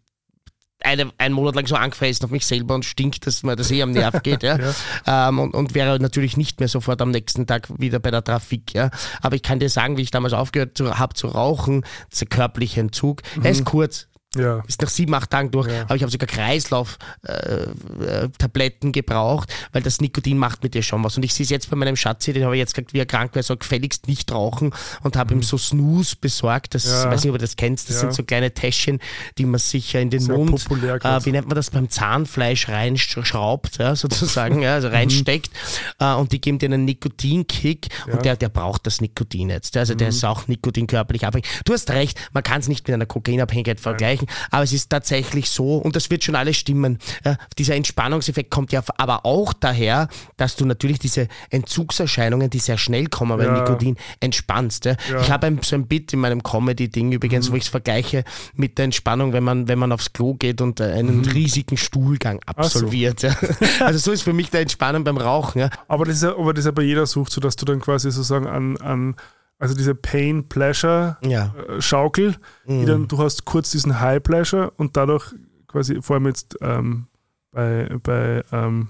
eine, 0.80 1.10
einen 1.18 1.34
Monat 1.34 1.56
lang 1.56 1.66
so 1.66 1.74
angefressen 1.74 2.24
auf 2.24 2.30
mich 2.30 2.46
selber 2.46 2.76
und 2.76 2.84
stinkt, 2.84 3.26
dass 3.26 3.42
mir 3.42 3.56
das 3.56 3.72
eh 3.72 3.82
am 3.82 3.90
Nerv 3.90 4.22
geht. 4.22 4.42
Ja? 4.44 4.58
Ähm, 5.06 5.40
und, 5.40 5.54
und 5.54 5.74
wäre 5.74 5.98
natürlich 5.98 6.36
nicht 6.36 6.60
mehr 6.60 6.68
sofort 6.68 7.02
am 7.02 7.10
nächsten 7.10 7.48
Tag 7.48 7.68
wieder 7.80 7.98
bei 7.98 8.12
der 8.12 8.22
Trafik. 8.22 8.74
Ja? 8.74 8.90
Aber 9.20 9.34
ich 9.34 9.42
kann 9.42 9.58
dir 9.58 9.70
sagen, 9.70 9.96
wie 9.96 10.02
ich 10.02 10.12
damals 10.12 10.34
aufgehört 10.34 10.78
habe 10.80 11.14
zu 11.14 11.26
rauchen, 11.26 11.84
dieser 12.12 12.26
körperliche 12.26 12.78
Entzug, 12.80 13.22
er 13.42 13.50
ist 13.50 13.64
kurz, 13.64 14.06
ja. 14.38 14.62
ist 14.66 14.80
nach 14.80 14.88
sieben, 14.88 15.12
acht 15.14 15.30
Tagen 15.30 15.50
durch, 15.50 15.68
Ja. 15.68 15.82
aber 15.82 15.96
ich 15.96 16.02
habe 16.02 16.10
sogar 16.12 16.26
Kreislauf-Tabletten 16.28 18.92
gebraucht, 18.92 19.52
weil 19.72 19.82
das 19.82 20.00
Nikotin 20.00 20.38
macht 20.38 20.62
mit 20.62 20.74
dir 20.74 20.82
schon 20.82 21.02
was. 21.04 21.16
Und 21.16 21.24
ich 21.24 21.34
sehe 21.34 21.44
es 21.44 21.50
jetzt 21.50 21.70
bei 21.70 21.76
meinem 21.76 21.96
Schatzi, 21.96 22.32
den 22.32 22.44
habe 22.44 22.54
ich 22.56 22.60
jetzt 22.60 22.74
gesagt, 22.74 22.94
wie 22.94 22.98
er 22.98 23.06
krank 23.06 23.34
war, 23.34 23.42
soll 23.42 23.56
gefälligst 23.56 24.06
nicht 24.08 24.30
rauchen 24.32 24.72
und 25.02 25.16
habe 25.16 25.34
ihm 25.34 25.42
so 25.42 25.58
Snooze 25.58 26.16
besorgt. 26.20 26.74
Das, 26.74 26.84
Mhm. 26.86 26.90
Ja. 26.92 27.04
ich 27.04 27.10
weiß 27.10 27.24
nicht, 27.24 27.30
ob 27.32 27.38
du 27.38 27.42
das 27.42 27.56
kennst, 27.56 27.88
das 27.88 27.96
Ja. 27.96 28.00
sind 28.02 28.14
so 28.14 28.22
kleine 28.22 28.52
Täschchen, 28.52 29.00
die 29.38 29.44
man 29.44 29.58
sich 29.58 29.92
ja 29.92 30.00
in 30.00 30.10
den 30.10 30.20
Sehr 30.20 30.36
Mund, 30.36 30.66
äh, 30.70 31.24
wie 31.24 31.32
nennt 31.32 31.48
man 31.48 31.56
das, 31.56 31.70
beim 31.70 31.88
Zahnfleisch 31.90 32.68
reinschraubt, 32.68 33.78
ja, 33.78 33.96
sozusagen, 33.96 34.62
ja, 34.62 34.70
Mhm. 34.70 34.74
also 34.74 34.88
reinsteckt. 34.88 35.50
Äh, 35.98 36.14
und 36.14 36.32
die 36.32 36.40
geben 36.40 36.58
dir 36.58 36.66
einen 36.66 36.84
Nikotinkick 36.84 37.88
und 38.10 38.24
der, 38.24 38.36
der 38.36 38.48
braucht 38.48 38.86
das 38.86 39.00
Nikotin 39.00 39.50
jetzt. 39.50 39.76
Also 39.76 39.94
der 39.94 40.08
ist 40.08 40.24
auch 40.24 40.46
Nikotin 40.48 40.86
körperlich 40.86 41.26
abhängig. 41.26 41.46
Du 41.64 41.72
hast 41.72 41.90
recht, 41.90 42.18
man 42.32 42.42
kann 42.42 42.60
es 42.60 42.68
nicht 42.68 42.86
mit 42.86 42.94
einer 42.94 43.06
Kokainabhängigkeit 43.06 43.80
vergleichen, 43.80 44.27
aber 44.50 44.62
es 44.62 44.72
ist 44.72 44.90
tatsächlich 44.90 45.50
so 45.50 45.76
und 45.76 45.96
das 45.96 46.10
wird 46.10 46.24
schon 46.24 46.34
alles 46.34 46.56
stimmen. 46.56 46.98
Ja, 47.24 47.36
dieser 47.58 47.74
Entspannungseffekt 47.74 48.50
kommt 48.50 48.72
ja 48.72 48.82
aber 48.96 49.24
auch 49.26 49.52
daher, 49.52 50.08
dass 50.36 50.56
du 50.56 50.64
natürlich 50.64 50.98
diese 50.98 51.28
Entzugserscheinungen, 51.50 52.50
die 52.50 52.58
sehr 52.58 52.78
schnell 52.78 53.06
kommen 53.06 53.36
bei 53.38 53.44
Ja. 53.44 53.52
Nikotin, 53.52 53.96
entspannst. 54.20 54.86
Ja. 54.86 54.96
Ich 55.20 55.30
habe 55.30 55.46
ein, 55.46 55.60
so 55.62 55.76
ein 55.76 55.86
Bit 55.86 56.12
in 56.12 56.20
meinem 56.20 56.42
Comedy-Ding 56.42 57.12
übrigens, 57.12 57.50
wo 57.52 57.56
ich 57.56 57.64
es 57.64 57.68
vergleiche 57.68 58.24
mit 58.54 58.78
der 58.78 58.86
Entspannung, 58.86 59.32
wenn 59.32 59.44
man, 59.44 59.68
wenn 59.68 59.78
man 59.78 59.92
aufs 59.92 60.12
Klo 60.12 60.34
geht 60.34 60.60
und 60.60 60.80
äh, 60.80 60.84
einen 60.84 61.24
riesigen 61.24 61.76
Stuhlgang 61.76 62.40
so. 62.46 62.54
absolviert. 62.56 63.22
Ja. 63.22 63.36
Also 63.80 63.98
so 63.98 64.12
ist 64.12 64.22
für 64.22 64.32
mich 64.32 64.50
der 64.50 64.60
Entspannung 64.62 65.04
beim 65.04 65.16
Rauchen. 65.18 65.60
Ja. 65.60 65.70
Aber 65.86 66.04
das 66.04 66.16
ist 66.16 66.22
ja, 66.22 66.30
aber 66.30 66.52
das 66.52 66.60
ist 66.60 66.66
ja 66.66 66.72
bei 66.72 66.82
jeder 66.82 67.06
Sucht 67.06 67.32
so, 67.32 67.40
dass 67.40 67.56
du 67.56 67.64
dann 67.64 67.80
quasi 67.80 68.10
sozusagen 68.10 68.46
an, 68.46 68.76
an 68.78 69.14
also 69.58 69.74
diese 69.74 69.94
Pain-Pleasure 69.94 71.16
Ja. 71.22 71.54
Schaukel, 71.80 72.36
Mhm. 72.66 72.80
die 72.80 72.86
dann, 72.86 73.08
du 73.08 73.18
hast 73.18 73.44
kurz 73.44 73.70
diesen 73.70 74.00
High 74.00 74.22
Pleasure 74.22 74.70
und 74.76 74.96
dadurch 74.96 75.34
quasi, 75.66 76.00
vor 76.02 76.14
allem 76.16 76.26
jetzt 76.26 76.56
ähm, 76.60 77.06
bei, 77.52 77.88
bei 78.02 78.42
ähm, 78.52 78.88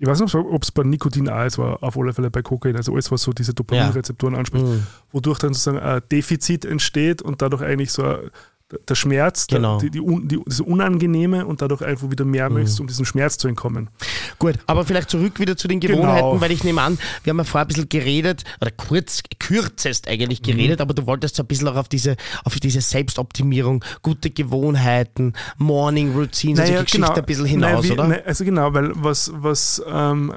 ich 0.00 0.06
weiß 0.06 0.20
nicht, 0.20 0.32
ob 0.34 0.62
es 0.62 0.70
bei 0.70 0.84
Nikotin 0.84 1.28
auch 1.28 1.44
ist, 1.44 1.58
war 1.58 1.82
auf 1.82 1.98
alle 1.98 2.12
Fälle 2.12 2.30
bei 2.30 2.40
Kokain, 2.40 2.76
also 2.76 2.92
alles, 2.92 3.10
was 3.10 3.22
so 3.22 3.32
diese 3.32 3.52
Dopaminrezeptoren 3.52 4.36
anspricht, 4.36 4.64
Mhm. 4.64 4.86
wodurch 5.10 5.40
dann 5.40 5.54
sozusagen 5.54 5.78
ein 5.80 6.00
Defizit 6.12 6.64
entsteht 6.64 7.20
und 7.20 7.42
dadurch 7.42 7.62
eigentlich 7.62 7.90
so 7.90 8.04
ein, 8.04 8.30
der 8.88 8.94
Schmerz, 8.96 9.46
der, 9.46 9.58
Genau. 9.60 9.78
die, 9.78 9.88
die, 9.90 10.00
die, 10.24 10.40
das 10.44 10.60
Unangenehme 10.60 11.46
und 11.46 11.62
dadurch 11.62 11.80
einfach 11.82 12.10
wieder 12.10 12.24
mehr 12.26 12.48
Mhm. 12.50 12.56
möchtest, 12.56 12.80
um 12.80 12.86
diesem 12.86 13.06
Schmerz 13.06 13.38
zu 13.38 13.48
entkommen. 13.48 13.88
Gut, 14.38 14.56
aber 14.66 14.84
vielleicht 14.84 15.08
zurück 15.08 15.40
wieder 15.40 15.56
zu 15.56 15.68
den 15.68 15.80
Gewohnheiten, 15.80 16.28
Genau. 16.28 16.40
weil 16.40 16.50
ich 16.52 16.64
nehme 16.64 16.82
an, 16.82 16.98
wir 17.24 17.30
haben 17.30 17.38
ja 17.38 17.44
vorher 17.44 17.64
ein 17.64 17.68
bisschen 17.68 17.88
geredet, 17.88 18.44
oder 18.60 18.70
kurz, 18.70 19.22
kürzest 19.38 20.04
Mhm. 20.06 20.12
eigentlich 20.12 20.42
geredet, 20.42 20.80
aber 20.82 20.92
du 20.92 21.06
wolltest 21.06 21.36
so 21.36 21.42
ein 21.42 21.46
bisschen 21.46 21.66
auch 21.68 21.76
auf 21.76 21.88
diese, 21.88 22.16
auf 22.44 22.56
diese 22.60 22.82
Selbstoptimierung, 22.82 23.82
gute 24.02 24.28
Gewohnheiten, 24.30 25.32
Morning 25.56 26.12
Routines, 26.14 26.60
also 26.60 26.72
die 26.74 26.84
Geschichte 26.84 27.14
ein 27.14 27.24
bisschen 27.24 27.46
hinaus, 27.46 27.70
Naja, 27.72 27.84
wie- 27.84 27.92
oder? 27.92 28.08
ne, 28.08 28.22
also 28.26 28.44
genau, 28.44 28.74
weil 28.74 28.90
was, 28.96 29.32
was 29.34 29.82
ähm, 29.88 30.34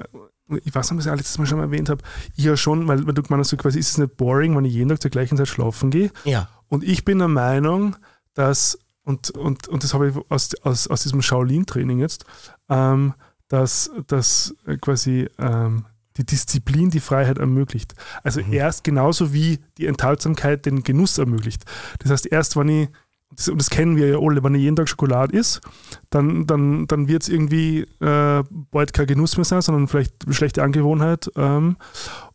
ich 0.66 0.74
weiß 0.76 0.92
nicht, 0.92 1.00
was 1.00 1.06
ich 1.06 1.12
letztes 1.18 1.38
Mal 1.38 1.46
schon 1.46 1.58
mal 1.60 1.66
erwähnt 1.66 1.90
habe, 1.90 2.02
ich 2.36 2.44
ja 2.44 2.56
schon, 2.58 2.88
weil, 2.88 3.06
weil 3.08 3.14
du 3.14 3.22
gemeint 3.24 3.40
hast, 3.42 3.50
so 3.50 3.58
quasi 3.58 3.80
ist 3.80 3.90
es 3.90 3.98
nicht 3.98 4.18
boring, 4.18 4.56
wenn 4.56 4.66
ich 4.66 4.74
jeden 4.74 4.90
Tag 4.90 5.02
zur 5.02 5.12
gleichen 5.12 5.38
Zeit 5.38 5.48
schlafen 5.48 5.92
gehe. 5.92 6.12
Ja. 6.26 6.50
Und 6.68 6.84
ich 6.84 7.04
bin 7.06 7.20
der 7.20 7.28
Meinung, 7.30 7.96
dass, 8.34 8.80
und, 9.04 9.32
und, 9.32 9.68
und 9.68 9.84
das 9.84 9.94
habe 9.94 10.10
ich 10.10 10.16
aus, 10.30 10.56
aus, 10.64 10.88
aus 10.88 11.04
diesem 11.04 11.22
Shaolin-Training 11.22 12.00
jetzt, 12.00 12.26
ähm, 12.70 13.14
dass, 13.48 13.92
dass 14.08 14.56
quasi 14.80 15.28
ähm, 15.38 15.86
die 16.18 16.26
Disziplin 16.26 16.90
die 16.90 17.00
Freiheit 17.00 17.38
ermöglicht. 17.38 17.96
Also 18.24 18.42
Mhm. 18.42 18.54
erst 18.54 18.84
genauso 18.84 19.34
wie 19.34 19.60
die 19.78 19.88
Enthaltsamkeit 19.88 20.66
den 20.66 20.84
Genuss 20.84 21.18
ermöglicht. 21.18 21.64
Das 22.00 22.12
heißt, 22.12 22.32
erst 22.32 22.58
wenn 22.58 22.70
ich, 22.70 22.90
das, 23.36 23.48
und 23.48 23.60
das 23.60 23.70
kennen 23.70 23.96
wir 23.96 24.08
ja 24.08 24.20
alle, 24.20 24.44
wenn 24.44 24.56
ich 24.56 24.62
jeden 24.62 24.76
Tag 24.76 24.90
Schokolade 24.90 25.36
isst, 25.38 25.62
dann, 26.10 26.46
dann, 26.48 26.86
dann 26.88 27.08
wird 27.08 27.24
es 27.24 27.30
irgendwie 27.30 27.88
äh, 28.02 28.44
bald 28.72 28.94
kein 28.94 29.08
Genuss 29.08 29.38
mehr 29.38 29.46
sein, 29.46 29.62
sondern 29.62 29.88
vielleicht 29.88 30.26
eine 30.26 30.34
schlechte 30.34 30.64
Angewohnheit. 30.64 31.32
Ähm, 31.36 31.78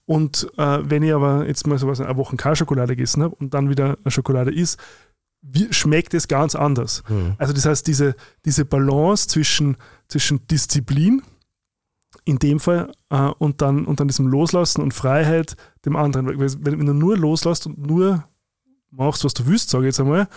und 0.07 0.49
äh, 0.57 0.79
wenn 0.85 1.03
ich 1.03 1.13
aber 1.13 1.47
jetzt 1.47 1.67
mal 1.67 1.79
so 1.79 1.87
was 1.87 2.01
eine 2.01 2.17
Woche 2.17 2.37
keine 2.37 2.57
Schokolade 2.57 2.97
gegessen 2.97 3.23
habe 3.23 3.35
und 3.35 3.53
dann 3.53 3.69
wieder 3.69 3.99
eine 4.03 4.11
Schokolade 4.11 4.55
isst, 4.55 4.81
schmeckt 5.71 6.15
es 6.15 6.29
ganz 6.29 6.55
anders. 6.55 7.03
Hm. 7.07 7.35
Also 7.39 7.53
das 7.53 7.65
heißt, 7.67 7.87
diese, 7.87 8.15
diese 8.45 8.65
Balance 8.65 9.29
zwischen, 9.29 9.77
zwischen 10.09 10.47
Disziplin 10.49 11.23
in 12.25 12.39
dem 12.39 12.59
Fall 12.61 12.93
äh, 13.11 13.29
und, 13.39 13.63
dann, 13.63 13.85
und 13.85 14.01
dann 14.01 14.09
diesem 14.09 14.27
Loslassen 14.27 14.83
und 14.83 14.93
Freiheit 14.95 15.57
dem 15.85 15.97
anderen. 15.97 16.27
Weil 16.27 16.39
Wenn, 16.39 16.79
wenn 16.79 16.87
du 16.87 16.93
nur 16.93 17.17
loslässt 17.17 17.67
und 17.67 17.79
nur 17.79 18.25
machst, 18.91 19.25
was 19.25 19.35
du 19.35 19.47
willst, 19.47 19.71
sage 19.71 19.85
ich 19.85 19.89
jetzt 19.89 20.01
einmal, 20.01 20.29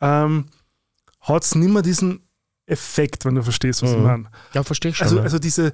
ähm, 0.00 0.46
hat 1.20 1.44
es 1.44 1.54
nicht 1.54 1.70
mehr 1.72 1.82
diesen 1.82 2.20
Effekt, 2.66 3.24
wenn 3.24 3.34
du 3.34 3.42
verstehst, 3.42 3.82
was 3.82 3.92
ich 3.92 3.96
Mhm. 3.96 4.02
meine. 4.02 4.30
Ja, 4.52 4.62
verstehe 4.62 4.90
ich 4.90 4.96
schon. 4.96 5.06
Also, 5.06 5.16
ja. 5.18 5.22
also 5.22 5.38
diese, 5.38 5.72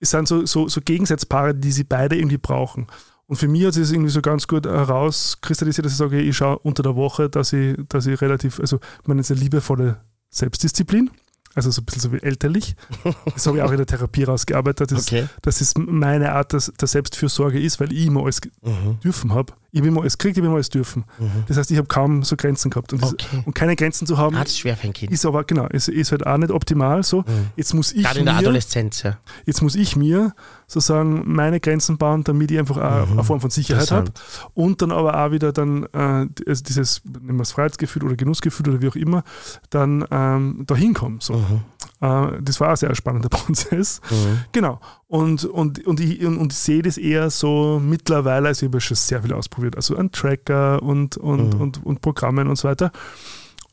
es 0.00 0.10
sind 0.10 0.26
so, 0.28 0.44
so, 0.46 0.68
so 0.68 0.80
Gegensatzpaare, 0.80 1.54
die 1.54 1.72
sie 1.72 1.84
beide 1.84 2.16
irgendwie 2.16 2.38
brauchen. 2.38 2.86
Und 3.32 3.36
für 3.36 3.48
mich 3.48 3.64
hat 3.64 3.72
sich 3.72 3.84
das 3.84 3.92
irgendwie 3.92 4.10
so 4.10 4.20
ganz 4.20 4.46
gut 4.46 4.66
herauskristallisiert, 4.66 5.86
dass 5.86 5.92
ich 5.92 5.96
sage, 5.98 6.20
ich 6.20 6.36
schaue 6.36 6.58
unter 6.58 6.82
der 6.82 6.96
Woche, 6.96 7.30
dass 7.30 7.54
ich, 7.54 7.78
dass 7.88 8.04
ich 8.06 8.20
relativ, 8.20 8.60
also 8.60 8.78
ich 9.00 9.08
meine, 9.08 9.22
eine 9.26 9.40
liebevolle 9.40 9.96
Selbstdisziplin, 10.28 11.10
also 11.54 11.70
so 11.70 11.80
ein 11.80 11.84
bisschen 11.86 12.00
so 12.02 12.12
wie 12.12 12.22
elterlich. 12.22 12.76
Das 13.34 13.46
habe 13.46 13.56
ich 13.56 13.62
auch 13.62 13.70
in 13.70 13.78
der 13.78 13.86
Therapie 13.86 14.24
rausgearbeitet, 14.24 14.92
dass, 14.92 15.06
okay. 15.06 15.26
dass 15.40 15.62
es 15.62 15.72
meine 15.78 16.32
Art 16.32 16.52
der, 16.52 16.60
der 16.78 16.88
Selbstfürsorge 16.88 17.58
ist, 17.58 17.80
weil 17.80 17.90
ich 17.92 18.06
immer 18.06 18.22
alles 18.22 18.40
Mhm. 18.62 19.00
dürfen 19.02 19.32
habe. 19.32 19.54
Ich 19.70 19.80
habe 19.80 19.88
immer 19.88 20.02
alles 20.02 20.18
gekriegt, 20.18 20.36
ich 20.36 20.40
habe 20.42 20.48
immer 20.48 20.56
alles 20.56 20.68
dürfen. 20.68 21.04
Mhm. 21.18 21.44
Das 21.48 21.56
heißt, 21.56 21.70
ich 21.70 21.78
habe 21.78 21.88
kaum 21.88 22.22
so 22.24 22.36
Grenzen 22.36 22.70
gehabt. 22.70 22.92
Und, 22.92 23.02
das, 23.02 23.14
Okay. 23.14 23.42
und 23.46 23.54
keine 23.54 23.76
Grenzen 23.76 24.06
zu 24.06 24.18
haben, 24.18 24.36
Ah, 24.36 24.42
das 24.42 24.52
ist 24.52 24.58
schwer 24.58 24.76
für 24.76 24.86
ein 24.88 24.92
Kind. 24.92 25.10
ist 25.10 25.24
aber, 25.24 25.44
genau, 25.44 25.66
ist, 25.68 25.88
ist 25.88 26.12
halt 26.12 26.26
auch 26.26 26.36
nicht 26.36 26.50
optimal 26.52 27.02
so. 27.02 27.20
Mhm. 27.22 27.24
Jetzt 27.56 27.72
muss 27.72 27.92
ich 27.92 28.04
Gerade 28.04 28.18
in 28.20 28.26
der 28.26 28.34
mir, 28.34 28.40
Adoleszenz, 28.40 29.02
ja. 29.02 29.16
jetzt 29.46 29.62
muss 29.62 29.74
ich 29.74 29.96
mir 29.96 30.34
sozusagen 30.72 31.22
meine 31.32 31.60
Grenzen 31.60 31.98
bauen, 31.98 32.24
damit 32.24 32.50
ich 32.50 32.58
einfach 32.58 32.76
auch 32.78 33.06
Mhm. 33.06 33.12
eine 33.12 33.24
Form 33.24 33.40
von 33.40 33.50
Sicherheit 33.50 33.90
habe. 33.90 34.10
Und 34.54 34.80
dann 34.80 34.90
aber 34.90 35.22
auch 35.22 35.30
wieder 35.30 35.52
dann 35.52 35.84
äh, 35.92 36.26
also 36.48 36.62
dieses, 36.64 37.02
nehmen 37.04 37.38
wir 37.38 37.42
es 37.42 37.52
Freiheitsgefühl 37.52 38.04
oder 38.04 38.16
Genussgefühl 38.16 38.68
oder 38.70 38.80
wie 38.80 38.88
auch 38.88 38.96
immer, 38.96 39.22
dann 39.70 40.04
ähm, 40.10 40.64
dahin 40.66 40.94
kommen. 40.94 41.18
So. 41.20 41.34
Mhm. 41.34 41.60
Äh, 42.00 42.40
das 42.42 42.58
war 42.60 42.70
ein 42.70 42.76
sehr 42.76 42.94
spannender 42.94 43.28
Prozess. 43.30 44.00
Mhm. 44.10 44.38
Genau. 44.52 44.80
Und, 45.08 45.44
und, 45.44 45.84
und, 45.86 46.00
ich, 46.00 46.24
und, 46.24 46.38
und 46.38 46.52
ich 46.52 46.58
sehe 46.58 46.80
das 46.82 46.96
eher 46.96 47.28
so 47.28 47.80
mittlerweile, 47.84 48.48
also 48.48 48.64
ich 48.64 48.70
habe 48.72 48.80
schon 48.80 48.96
sehr 48.96 49.22
viel 49.22 49.34
ausprobiert, 49.34 49.76
also 49.76 49.96
an 49.96 50.10
Tracker 50.10 50.82
und, 50.82 51.16
und, 51.18 51.54
Mhm. 51.54 51.60
und, 51.60 51.84
und 51.84 52.00
Programmen 52.00 52.48
und 52.48 52.56
so 52.56 52.68
weiter. 52.68 52.92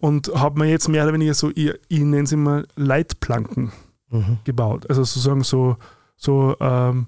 Und 0.02 0.30
habe 0.36 0.60
mir 0.60 0.70
jetzt 0.70 0.88
mehr 0.90 1.04
oder 1.04 1.14
weniger 1.14 1.34
so, 1.34 1.50
ich, 1.56 1.74
ich 1.88 2.00
nenne 2.00 2.24
es 2.24 2.32
immer 2.34 2.64
Leitplanken 2.76 3.72
Mhm. 4.12 4.40
gebaut. 4.44 4.90
Also 4.90 5.04
sozusagen 5.04 5.44
so, 5.44 5.78
so 6.20 6.56
ähm, 6.60 7.08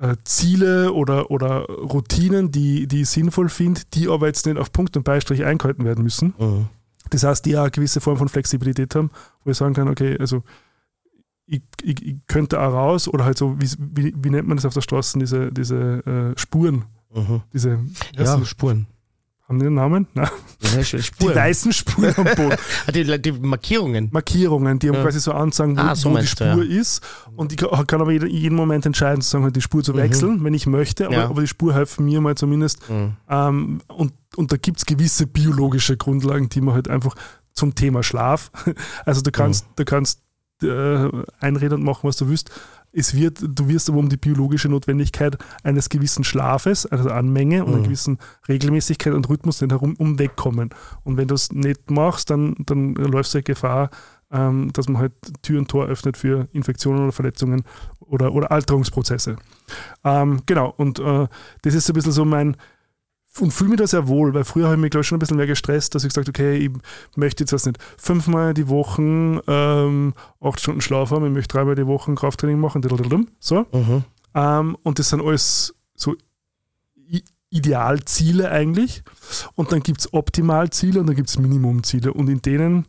äh, 0.00 0.16
Ziele 0.24 0.92
oder, 0.94 1.30
oder 1.30 1.66
Routinen, 1.66 2.50
die, 2.50 2.86
die 2.86 3.02
ich 3.02 3.10
sinnvoll 3.10 3.48
finde, 3.50 3.82
die 3.92 4.08
aber 4.08 4.28
jetzt 4.28 4.46
nicht 4.46 4.56
auf 4.56 4.72
Punkt 4.72 4.96
und 4.96 5.02
Beistrich 5.04 5.44
eingehalten 5.44 5.84
werden 5.84 6.02
müssen. 6.02 6.32
Mhm. 6.38 6.68
Das 7.10 7.24
heißt, 7.24 7.44
die 7.44 7.56
auch 7.56 7.62
eine 7.62 7.70
gewisse 7.72 8.00
Form 8.00 8.16
von 8.16 8.28
Flexibilität 8.28 8.94
haben, 8.94 9.10
wo 9.44 9.50
ich 9.50 9.56
sagen 9.56 9.74
kann, 9.74 9.88
okay, 9.88 10.16
also 10.18 10.42
ich, 11.44 11.62
ich, 11.82 12.06
ich 12.06 12.16
könnte 12.28 12.60
auch 12.60 12.72
raus 12.72 13.08
oder 13.08 13.24
halt 13.24 13.36
so, 13.36 13.60
wie, 13.60 13.68
wie, 13.78 14.14
wie 14.16 14.30
nennt 14.30 14.46
man 14.46 14.56
das 14.56 14.64
auf 14.64 14.74
der 14.74 14.80
Straße, 14.82 15.18
diese, 15.18 15.52
diese 15.52 16.32
äh, 16.34 16.38
Spuren, 16.38 16.84
Mhm. 17.12 17.42
diese, 17.52 17.80
Ja. 18.16 18.44
Spuren. 18.44 18.86
Haben 19.50 19.58
die 19.58 19.66
einen 19.66 19.74
Namen? 19.74 20.06
Nein. 20.14 20.28
Die 20.62 21.26
weißen 21.26 21.72
Spuren 21.72 22.14
am 22.16 22.24
Boden. 22.24 22.56
Ah, 22.86 22.92
die, 22.92 23.20
die 23.20 23.32
Markierungen. 23.32 24.08
Markierungen, 24.12 24.78
die 24.78 24.88
haben 24.88 24.94
Ja. 24.96 25.02
quasi 25.02 25.20
so 25.20 25.32
anzeigen, 25.32 25.76
wo, 25.76 25.80
Ah, 25.82 25.94
so 25.94 26.06
wo 26.06 26.08
die 26.10 26.14
meinst 26.20 26.40
du, 26.40 26.50
Spur 26.52 26.64
ja. 26.64 26.80
ist. 26.80 27.00
Und 27.36 27.52
ich 27.52 27.58
kann 27.58 28.00
aber 28.00 28.12
jeden, 28.12 28.54
Moment 28.54 28.86
entscheiden, 28.86 29.20
sozusagen 29.20 29.44
halt 29.44 29.56
die 29.56 29.60
Spur 29.60 29.82
zu 29.82 29.92
Mhm. 29.92 29.96
wechseln, 29.98 30.44
wenn 30.44 30.54
ich 30.54 30.66
möchte. 30.66 31.06
Aber, 31.06 31.14
Ja. 31.14 31.24
aber 31.28 31.40
die 31.42 31.48
Spur 31.48 31.74
hilft 31.74 32.00
mir 32.00 32.20
mal 32.20 32.36
zumindest. 32.36 32.88
Mhm. 32.88 33.16
Ähm, 33.28 33.80
und, 33.88 34.12
und 34.36 34.52
da 34.52 34.56
gibt 34.56 34.78
es 34.78 34.86
gewisse 34.86 35.26
biologische 35.26 35.96
Grundlagen, 35.96 36.48
die 36.48 36.60
man 36.60 36.74
halt 36.74 36.88
einfach 36.88 37.14
zum 37.52 37.74
Thema 37.74 38.02
Schlaf. 38.02 38.50
Also 39.04 39.20
du 39.20 39.30
kannst, 39.32 39.66
du 39.76 39.84
kannst 39.84 40.22
äh, 40.62 41.08
einreden 41.40 41.78
und 41.78 41.84
machen, 41.84 42.00
was 42.02 42.16
du 42.16 42.28
willst. 42.28 42.50
Es 42.92 43.14
wird, 43.14 43.38
du 43.42 43.68
wirst 43.68 43.88
aber 43.88 43.98
um 43.98 44.08
die 44.08 44.16
biologische 44.16 44.68
Notwendigkeit 44.68 45.38
eines 45.62 45.88
gewissen 45.88 46.24
Schlafes, 46.24 46.86
also 46.86 47.10
an 47.10 47.32
Menge 47.32 47.64
und 47.64 47.70
einer 47.70 47.78
Mhm. 47.78 47.84
gewissen 47.84 48.18
Regelmäßigkeit 48.48 49.12
und 49.12 49.28
Rhythmus 49.28 49.60
nicht 49.60 49.70
herum 49.70 49.94
um 49.98 50.18
wegkommen. 50.18 50.70
Und 51.04 51.16
wenn 51.16 51.28
du 51.28 51.34
es 51.34 51.52
nicht 51.52 51.90
machst, 51.90 52.30
dann, 52.30 52.56
dann 52.66 52.94
läufst 52.94 53.32
du 53.34 53.36
halt 53.36 53.44
Gefahr, 53.46 53.90
ähm, 54.32 54.72
dass 54.72 54.88
man 54.88 54.98
halt 55.02 55.12
Tür 55.42 55.58
und 55.58 55.68
Tor 55.68 55.86
öffnet 55.86 56.16
für 56.16 56.48
Infektionen 56.52 57.02
oder 57.02 57.12
Verletzungen 57.12 57.62
oder, 58.00 58.32
oder 58.32 58.50
Alterungsprozesse. 58.50 59.36
Ähm, 60.04 60.40
genau, 60.46 60.72
und 60.76 60.98
äh, 60.98 61.26
das 61.62 61.74
ist 61.74 61.86
so 61.86 61.92
ein 61.92 61.94
bisschen 61.94 62.12
so 62.12 62.24
mein, 62.24 62.56
und 63.38 63.52
fühle 63.52 63.70
mich 63.70 63.78
da 63.78 63.86
sehr 63.86 64.08
wohl, 64.08 64.34
weil 64.34 64.44
früher 64.44 64.64
habe 64.64 64.74
ich 64.74 64.80
mich, 64.80 64.90
glaube 64.90 65.02
ich, 65.02 65.06
schon 65.06 65.16
ein 65.16 65.20
bisschen 65.20 65.36
mehr 65.36 65.46
gestresst, 65.46 65.94
dass 65.94 66.02
ich 66.02 66.08
gesagt 66.08 66.26
habe, 66.26 66.36
okay, 66.36 66.56
ich 66.56 67.16
möchte 67.16 67.44
jetzt 67.44 67.52
was 67.52 67.64
nicht 67.64 67.78
fünfmal 67.96 68.54
die 68.54 68.68
Woche 68.68 69.02
ähm, 69.46 70.14
acht 70.40 70.60
Stunden 70.60 70.80
Schlaf 70.80 71.12
haben, 71.12 71.26
ich 71.26 71.32
möchte 71.32 71.56
dreimal 71.56 71.76
die 71.76 71.86
Woche 71.86 72.12
Krafttraining 72.14 72.58
machen, 72.58 72.82
so. 73.38 73.66
Mhm. 73.72 74.04
Ähm, 74.34 74.76
und 74.82 74.98
das 74.98 75.10
sind 75.10 75.22
alles 75.22 75.74
so 75.94 76.16
Idealziele 77.50 78.50
eigentlich. 78.50 79.02
Und 79.54 79.72
dann 79.72 79.82
gibt 79.82 80.00
es 80.00 80.12
Optimalziele 80.12 81.00
und 81.00 81.06
dann 81.06 81.16
gibt 81.16 81.28
es 81.28 81.38
Minimumziele. 81.38 82.12
Und 82.12 82.28
in 82.28 82.40
denen 82.42 82.86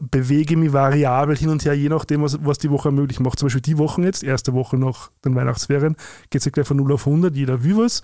bewege 0.00 0.54
ich 0.54 0.58
mich 0.58 0.72
variabel 0.72 1.36
hin 1.36 1.48
und 1.48 1.64
her, 1.64 1.74
je 1.74 1.88
nachdem, 1.88 2.22
was, 2.22 2.38
was 2.44 2.58
die 2.58 2.70
Woche 2.70 2.92
möglich 2.92 3.18
macht. 3.18 3.40
Zum 3.40 3.46
Beispiel 3.46 3.62
die 3.62 3.78
Woche 3.78 4.02
jetzt, 4.02 4.22
erste 4.22 4.52
Woche 4.52 4.76
nach 4.78 5.10
den 5.24 5.34
Weihnachtsferien, 5.34 5.96
geht 6.30 6.40
es 6.40 6.44
ja 6.44 6.52
gleich 6.52 6.68
von 6.68 6.76
0 6.76 6.92
auf 6.92 7.06
100, 7.06 7.34
jeder 7.34 7.64
will 7.64 7.78
was. 7.78 8.02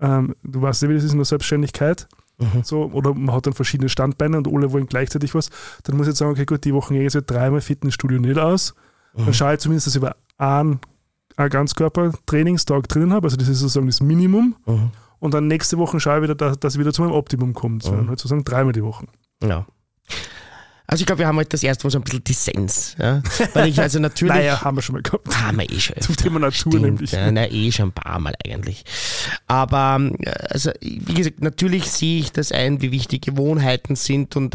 Ähm, 0.00 0.34
du 0.42 0.62
weißt 0.62 0.82
ja, 0.82 0.88
wie 0.88 0.94
das 0.94 1.04
ist 1.04 1.12
in 1.12 1.18
der 1.18 1.24
Selbstständigkeit. 1.24 2.06
Mhm. 2.38 2.62
So, 2.64 2.84
oder 2.92 3.14
man 3.14 3.34
hat 3.34 3.46
dann 3.46 3.54
verschiedene 3.54 3.88
Standbeine 3.88 4.36
und 4.36 4.46
alle 4.48 4.70
wollen 4.72 4.86
gleichzeitig 4.86 5.34
was. 5.34 5.48
Dann 5.84 5.96
muss 5.96 6.06
ich 6.06 6.10
jetzt 6.10 6.18
sagen, 6.18 6.32
okay, 6.32 6.44
gut, 6.44 6.64
die 6.64 6.74
Woche 6.74 6.92
gehe 6.94 7.06
ich 7.06 7.14
jetzt 7.14 7.26
dreimal 7.30 7.60
Fitnessstudio 7.62 8.18
nicht 8.20 8.38
aus. 8.38 8.74
Dann 9.14 9.26
Mhm. 9.26 9.32
schaue 9.32 9.54
ich 9.54 9.60
zumindest, 9.60 9.86
dass 9.86 9.94
ich 9.94 10.02
über 10.02 10.16
einen, 10.36 10.78
einen 11.36 11.48
Ganzkörper-Trainingstag 11.50 12.88
drinnen 12.88 13.12
habe. 13.14 13.26
Also 13.26 13.36
das 13.38 13.48
ist 13.48 13.60
sozusagen 13.60 13.86
das 13.86 14.00
Minimum. 14.02 14.56
Mhm. 14.66 14.90
Und 15.18 15.32
dann 15.32 15.46
nächste 15.46 15.78
Woche 15.78 15.98
schaue 15.98 16.18
ich 16.18 16.22
wieder, 16.24 16.34
dass, 16.34 16.58
dass 16.60 16.74
ich 16.74 16.80
wieder 16.80 16.92
zu 16.92 17.00
meinem 17.02 17.12
Optimum 17.12 17.54
komme. 17.54 17.76
Mhm. 17.76 18.08
halt 18.08 18.18
sozusagen 18.18 18.44
dreimal 18.44 18.72
die 18.74 18.84
Woche. 18.84 19.06
Ja. 19.42 19.66
Also 20.86 21.02
ich 21.02 21.06
glaube, 21.06 21.20
wir 21.20 21.26
haben 21.26 21.36
heute 21.36 21.50
das 21.50 21.62
erste 21.62 21.86
Mal 21.86 21.90
so 21.90 21.98
ein 21.98 22.02
bisschen 22.02 22.24
Dissens. 22.24 22.96
Ja? 22.98 23.22
Weil 23.54 23.68
ich 23.68 23.80
also 23.80 23.98
natürlich... 24.00 24.34
Naja, 24.34 24.60
haben 24.62 24.76
wir 24.76 24.82
schon 24.82 24.94
mal 24.94 25.02
gehabt. 25.02 25.26
haben 25.36 25.58
wir 25.58 25.70
eh 25.70 25.80
schon. 25.80 26.00
Zum 26.00 26.16
Thema 26.16 26.38
Natur 26.38 26.72
Stimmt, 26.72 26.82
nämlich. 26.82 27.12
Ja, 27.12 27.30
na, 27.30 27.50
eh 27.50 27.72
schon 27.72 27.88
ein 27.88 27.92
paar 27.92 28.18
Mal 28.20 28.34
eigentlich. 28.44 28.84
Aber 29.46 30.00
äh, 30.20 30.30
also, 30.50 30.70
wie 30.80 31.14
gesagt, 31.14 31.42
natürlich 31.42 31.90
sehe 31.90 32.20
ich 32.20 32.32
das 32.32 32.52
ein, 32.52 32.80
wie 32.82 32.92
wichtig 32.92 33.22
Gewohnheiten 33.22 33.96
sind 33.96 34.36
und 34.36 34.54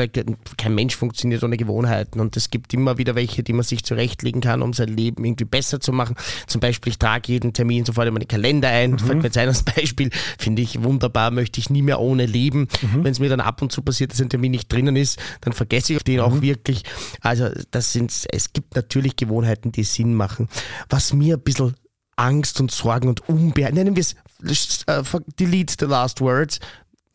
kein 0.57 0.75
Mensch 0.75 0.95
funktioniert 0.95 1.43
ohne 1.43 1.57
Gewohnheiten 1.57 2.19
und 2.19 2.37
es 2.37 2.49
gibt 2.49 2.73
immer 2.73 2.97
wieder 2.97 3.15
welche, 3.15 3.43
die 3.43 3.53
man 3.53 3.63
sich 3.63 3.83
zurechtlegen 3.83 4.41
kann, 4.41 4.61
um 4.61 4.73
sein 4.73 4.89
Leben 4.89 5.25
irgendwie 5.25 5.45
besser 5.45 5.79
zu 5.79 5.91
machen. 5.91 6.15
Zum 6.47 6.61
Beispiel, 6.61 6.91
ich 6.91 6.99
trage 6.99 7.31
jeden 7.31 7.53
Termin 7.53 7.85
sofort 7.85 8.07
in 8.07 8.13
meinen 8.13 8.27
Kalender 8.27 8.69
ein. 8.69 8.97
Fällt 8.99 9.17
mir 9.17 9.25
jetzt 9.25 9.37
ein 9.37 9.47
als 9.47 9.63
Beispiel, 9.63 10.09
finde 10.37 10.61
ich 10.61 10.81
wunderbar, 10.81 11.31
möchte 11.31 11.59
ich 11.59 11.69
nie 11.69 11.81
mehr 11.81 11.99
ohne 11.99 12.25
leben. 12.25 12.67
Wenn 12.81 13.11
es 13.11 13.19
mir 13.19 13.29
dann 13.29 13.41
ab 13.41 13.61
und 13.61 13.71
zu 13.71 13.81
passiert, 13.81 14.11
dass 14.11 14.21
ein 14.21 14.29
Termin 14.29 14.51
nicht 14.51 14.71
drinnen 14.71 14.95
ist, 14.95 15.19
dann 15.41 15.53
vergesse 15.53 15.93
ich 15.93 16.03
den 16.03 16.20
auch 16.21 16.41
wirklich. 16.41 16.83
Also 17.21 17.49
das 17.71 17.93
sind, 17.93 18.11
es 18.31 18.53
gibt 18.53 18.75
natürlich 18.75 19.15
Gewohnheiten, 19.15 19.71
die 19.71 19.83
Sinn 19.83 20.13
machen. 20.13 20.49
Was 20.89 21.13
mir 21.13 21.37
ein 21.37 21.41
bisschen 21.41 21.75
Angst 22.15 22.59
und 22.59 22.71
Sorgen 22.71 23.09
und 23.09 23.27
Unbehagen, 23.27 23.75
nennen 23.75 23.95
wir 23.95 24.03
es, 24.03 24.83
äh, 24.87 25.03
delete 25.39 25.75
the 25.79 25.85
last 25.85 26.21
words, 26.21 26.59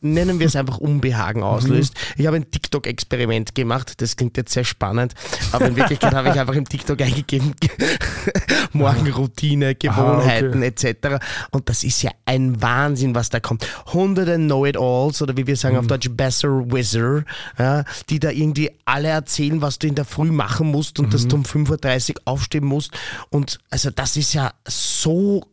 nennen 0.01 0.39
wir 0.39 0.47
es 0.47 0.55
einfach 0.55 0.77
Unbehagen 0.77 1.43
auslöst. 1.43 1.95
Ich 2.17 2.27
habe 2.27 2.37
ein 2.37 2.51
TikTok-Experiment 2.51 3.55
gemacht, 3.55 4.01
das 4.01 4.15
klingt 4.15 4.37
jetzt 4.37 4.53
sehr 4.53 4.63
spannend, 4.63 5.13
aber 5.51 5.67
in 5.67 5.75
Wirklichkeit 5.75 6.13
habe 6.13 6.29
ich 6.29 6.39
einfach 6.39 6.53
im 6.53 6.67
TikTok 6.67 7.01
eingegeben, 7.01 7.53
Morgenroutine, 8.73 9.75
Gewohnheiten 9.75 10.61
etc. 10.61 11.17
Und 11.51 11.69
das 11.69 11.83
ist 11.83 12.01
ja 12.03 12.11
ein 12.25 12.61
Wahnsinn, 12.61 13.15
was 13.15 13.29
da 13.29 13.39
kommt. 13.39 13.67
Hunderte 13.91 14.35
Know-it-alls 14.37 15.21
oder 15.21 15.35
wie 15.35 15.47
wir 15.47 15.55
sagen 15.55 15.77
auf 15.77 15.87
Deutsch 15.87 16.09
Besser 16.11 16.49
Wizard, 16.71 17.25
ja, 17.57 17.83
die 18.09 18.19
da 18.19 18.29
irgendwie 18.29 18.71
alle 18.85 19.09
erzählen, 19.09 19.61
was 19.61 19.79
du 19.79 19.87
in 19.87 19.95
der 19.95 20.05
Früh 20.05 20.31
machen 20.31 20.71
musst 20.71 20.99
und 20.99 21.13
dass 21.13 21.27
du 21.27 21.35
um 21.35 21.43
5.30 21.43 22.09
Uhr 22.09 22.21
aufstehen 22.25 22.65
musst. 22.65 22.91
Und 23.29 23.59
also 23.69 23.89
das 23.89 24.15
ist 24.17 24.33
ja 24.33 24.53
so, 24.67 25.43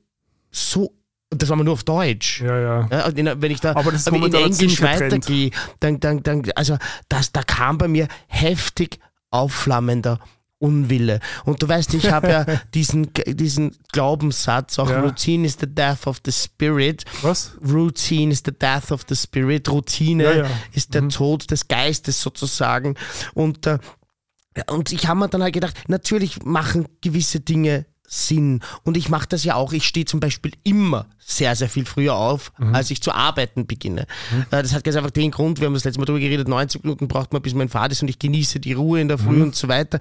so, 0.50 0.92
das 1.34 1.48
war 1.48 1.56
mal 1.56 1.64
nur 1.64 1.74
auf 1.74 1.84
Deutsch. 1.84 2.40
Ja, 2.40 2.58
ja. 2.58 2.88
Ja, 2.90 3.06
und 3.06 3.18
in, 3.18 3.30
wenn 3.42 3.50
ich 3.50 3.60
da 3.60 3.72
in 3.72 4.34
Englisch 4.34 4.82
weitergehe, 4.82 5.50
dann, 5.80 6.00
dann, 6.00 6.22
dann, 6.22 6.42
also 6.54 6.76
das, 7.08 7.32
da 7.32 7.42
kam 7.42 7.78
bei 7.78 7.88
mir 7.88 8.08
heftig 8.26 8.98
aufflammender 9.30 10.20
Unwille. 10.58 11.20
Und 11.44 11.62
du 11.62 11.68
weißt, 11.68 11.92
ich 11.94 12.10
habe 12.10 12.28
ja 12.30 12.46
diesen, 12.74 13.10
diesen 13.26 13.76
Glaubenssatz, 13.92 14.78
auch 14.78 14.88
Ja. 14.88 15.00
Routine 15.00 15.46
is 15.46 15.58
the 15.60 15.66
death 15.66 16.06
of 16.06 16.20
the 16.24 16.32
spirit. 16.32 17.04
Was? 17.22 17.52
Routine 17.60 18.32
is 18.32 18.42
the 18.44 18.52
death 18.52 18.90
of 18.90 19.04
the 19.08 19.16
spirit. 19.16 19.68
Routine 19.68 20.22
Ja, 20.24 20.32
ja. 20.32 20.50
ist 20.72 20.94
der 20.94 21.08
Tod 21.08 21.50
des 21.50 21.68
Geistes 21.68 22.20
sozusagen. 22.20 22.94
Und, 23.34 23.66
äh, 23.66 23.78
und 24.68 24.92
ich 24.92 25.06
habe 25.06 25.20
mir 25.20 25.28
dann 25.28 25.42
halt 25.42 25.52
gedacht, 25.52 25.74
natürlich 25.88 26.42
machen 26.44 26.86
gewisse 27.02 27.40
Dinge 27.40 27.84
Sinn. 28.06 28.60
Und 28.82 28.96
ich 28.96 29.08
mache 29.08 29.26
das 29.28 29.44
ja 29.44 29.54
auch. 29.54 29.72
Ich 29.72 29.84
stehe 29.84 30.06
zum 30.06 30.20
Beispiel 30.20 30.52
immer 30.62 31.06
sehr, 31.18 31.56
sehr 31.56 31.68
viel 31.68 31.86
früher 31.86 32.14
auf, 32.14 32.52
mhm. 32.58 32.74
als 32.74 32.90
ich 32.90 33.00
zu 33.00 33.12
arbeiten 33.12 33.66
beginne. 33.66 34.06
Mhm. 34.30 34.46
Das 34.50 34.74
hat 34.74 34.84
ganz 34.84 34.96
einfach 34.96 35.10
den 35.10 35.30
Grund, 35.30 35.58
wir 35.58 35.66
haben 35.66 35.74
das 35.74 35.84
letzte 35.84 36.00
Mal 36.00 36.04
darüber 36.04 36.20
geredet, 36.20 36.46
90 36.46 36.84
Minuten 36.84 37.08
braucht 37.08 37.32
man, 37.32 37.40
bis 37.40 37.54
mein 37.54 37.68
Fahrt 37.68 37.92
ist 37.92 38.02
und 38.02 38.08
ich 38.08 38.18
genieße 38.18 38.60
die 38.60 38.74
Ruhe 38.74 39.00
in 39.00 39.08
der 39.08 39.18
Früh 39.18 39.36
mhm. 39.36 39.42
und 39.42 39.54
so 39.54 39.68
weiter. 39.68 39.98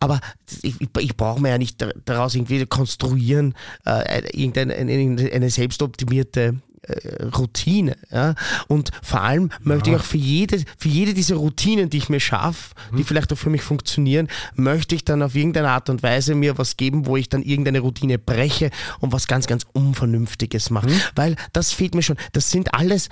Aber 0.00 0.20
ich, 0.62 0.76
ich 0.98 1.16
brauche 1.16 1.40
mir 1.40 1.48
ja 1.50 1.58
nicht 1.58 1.84
daraus 2.04 2.34
irgendwie 2.34 2.66
konstruieren, 2.66 3.54
äh, 3.86 4.20
irgendeine 4.38 4.74
eine, 4.74 5.32
eine 5.32 5.50
selbstoptimierte 5.50 6.56
äh, 6.86 7.24
Routine. 7.36 7.96
Ja? 8.10 8.34
Und 8.68 8.90
vor 9.02 9.22
allem 9.22 9.50
ja. 9.50 9.56
möchte 9.62 9.90
ich 9.90 9.96
auch 9.96 10.04
für 10.04 10.16
jede, 10.16 10.62
für 10.78 10.88
jede 10.88 11.14
dieser 11.14 11.36
Routinen, 11.36 11.90
die 11.90 11.98
ich 11.98 12.08
mir 12.08 12.20
schaffe, 12.20 12.74
mhm. 12.90 12.96
die 12.98 13.04
vielleicht 13.04 13.32
auch 13.32 13.38
für 13.38 13.50
mich 13.50 13.62
funktionieren, 13.62 14.28
möchte 14.54 14.94
ich 14.94 15.04
dann 15.04 15.22
auf 15.22 15.34
irgendeine 15.34 15.70
Art 15.70 15.90
und 15.90 16.02
Weise 16.02 16.34
mir 16.34 16.58
was 16.58 16.76
geben, 16.76 17.06
wo 17.06 17.16
ich 17.16 17.28
dann 17.28 17.42
irgendeine 17.42 17.80
Routine 17.80 18.18
breche 18.18 18.70
und 19.00 19.12
was 19.12 19.26
ganz, 19.26 19.46
ganz 19.46 19.66
Unvernünftiges 19.72 20.70
mache. 20.70 20.88
Mhm. 20.88 21.00
Weil 21.14 21.36
das 21.52 21.72
fehlt 21.72 21.94
mir 21.94 22.02
schon. 22.02 22.16
Das 22.32 22.50
sind 22.50 22.74
alles 22.74 23.08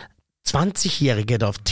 20-Jährige 0.46 1.38
da 1.38 1.48
auf 1.48 1.58
mhm. 1.58 1.64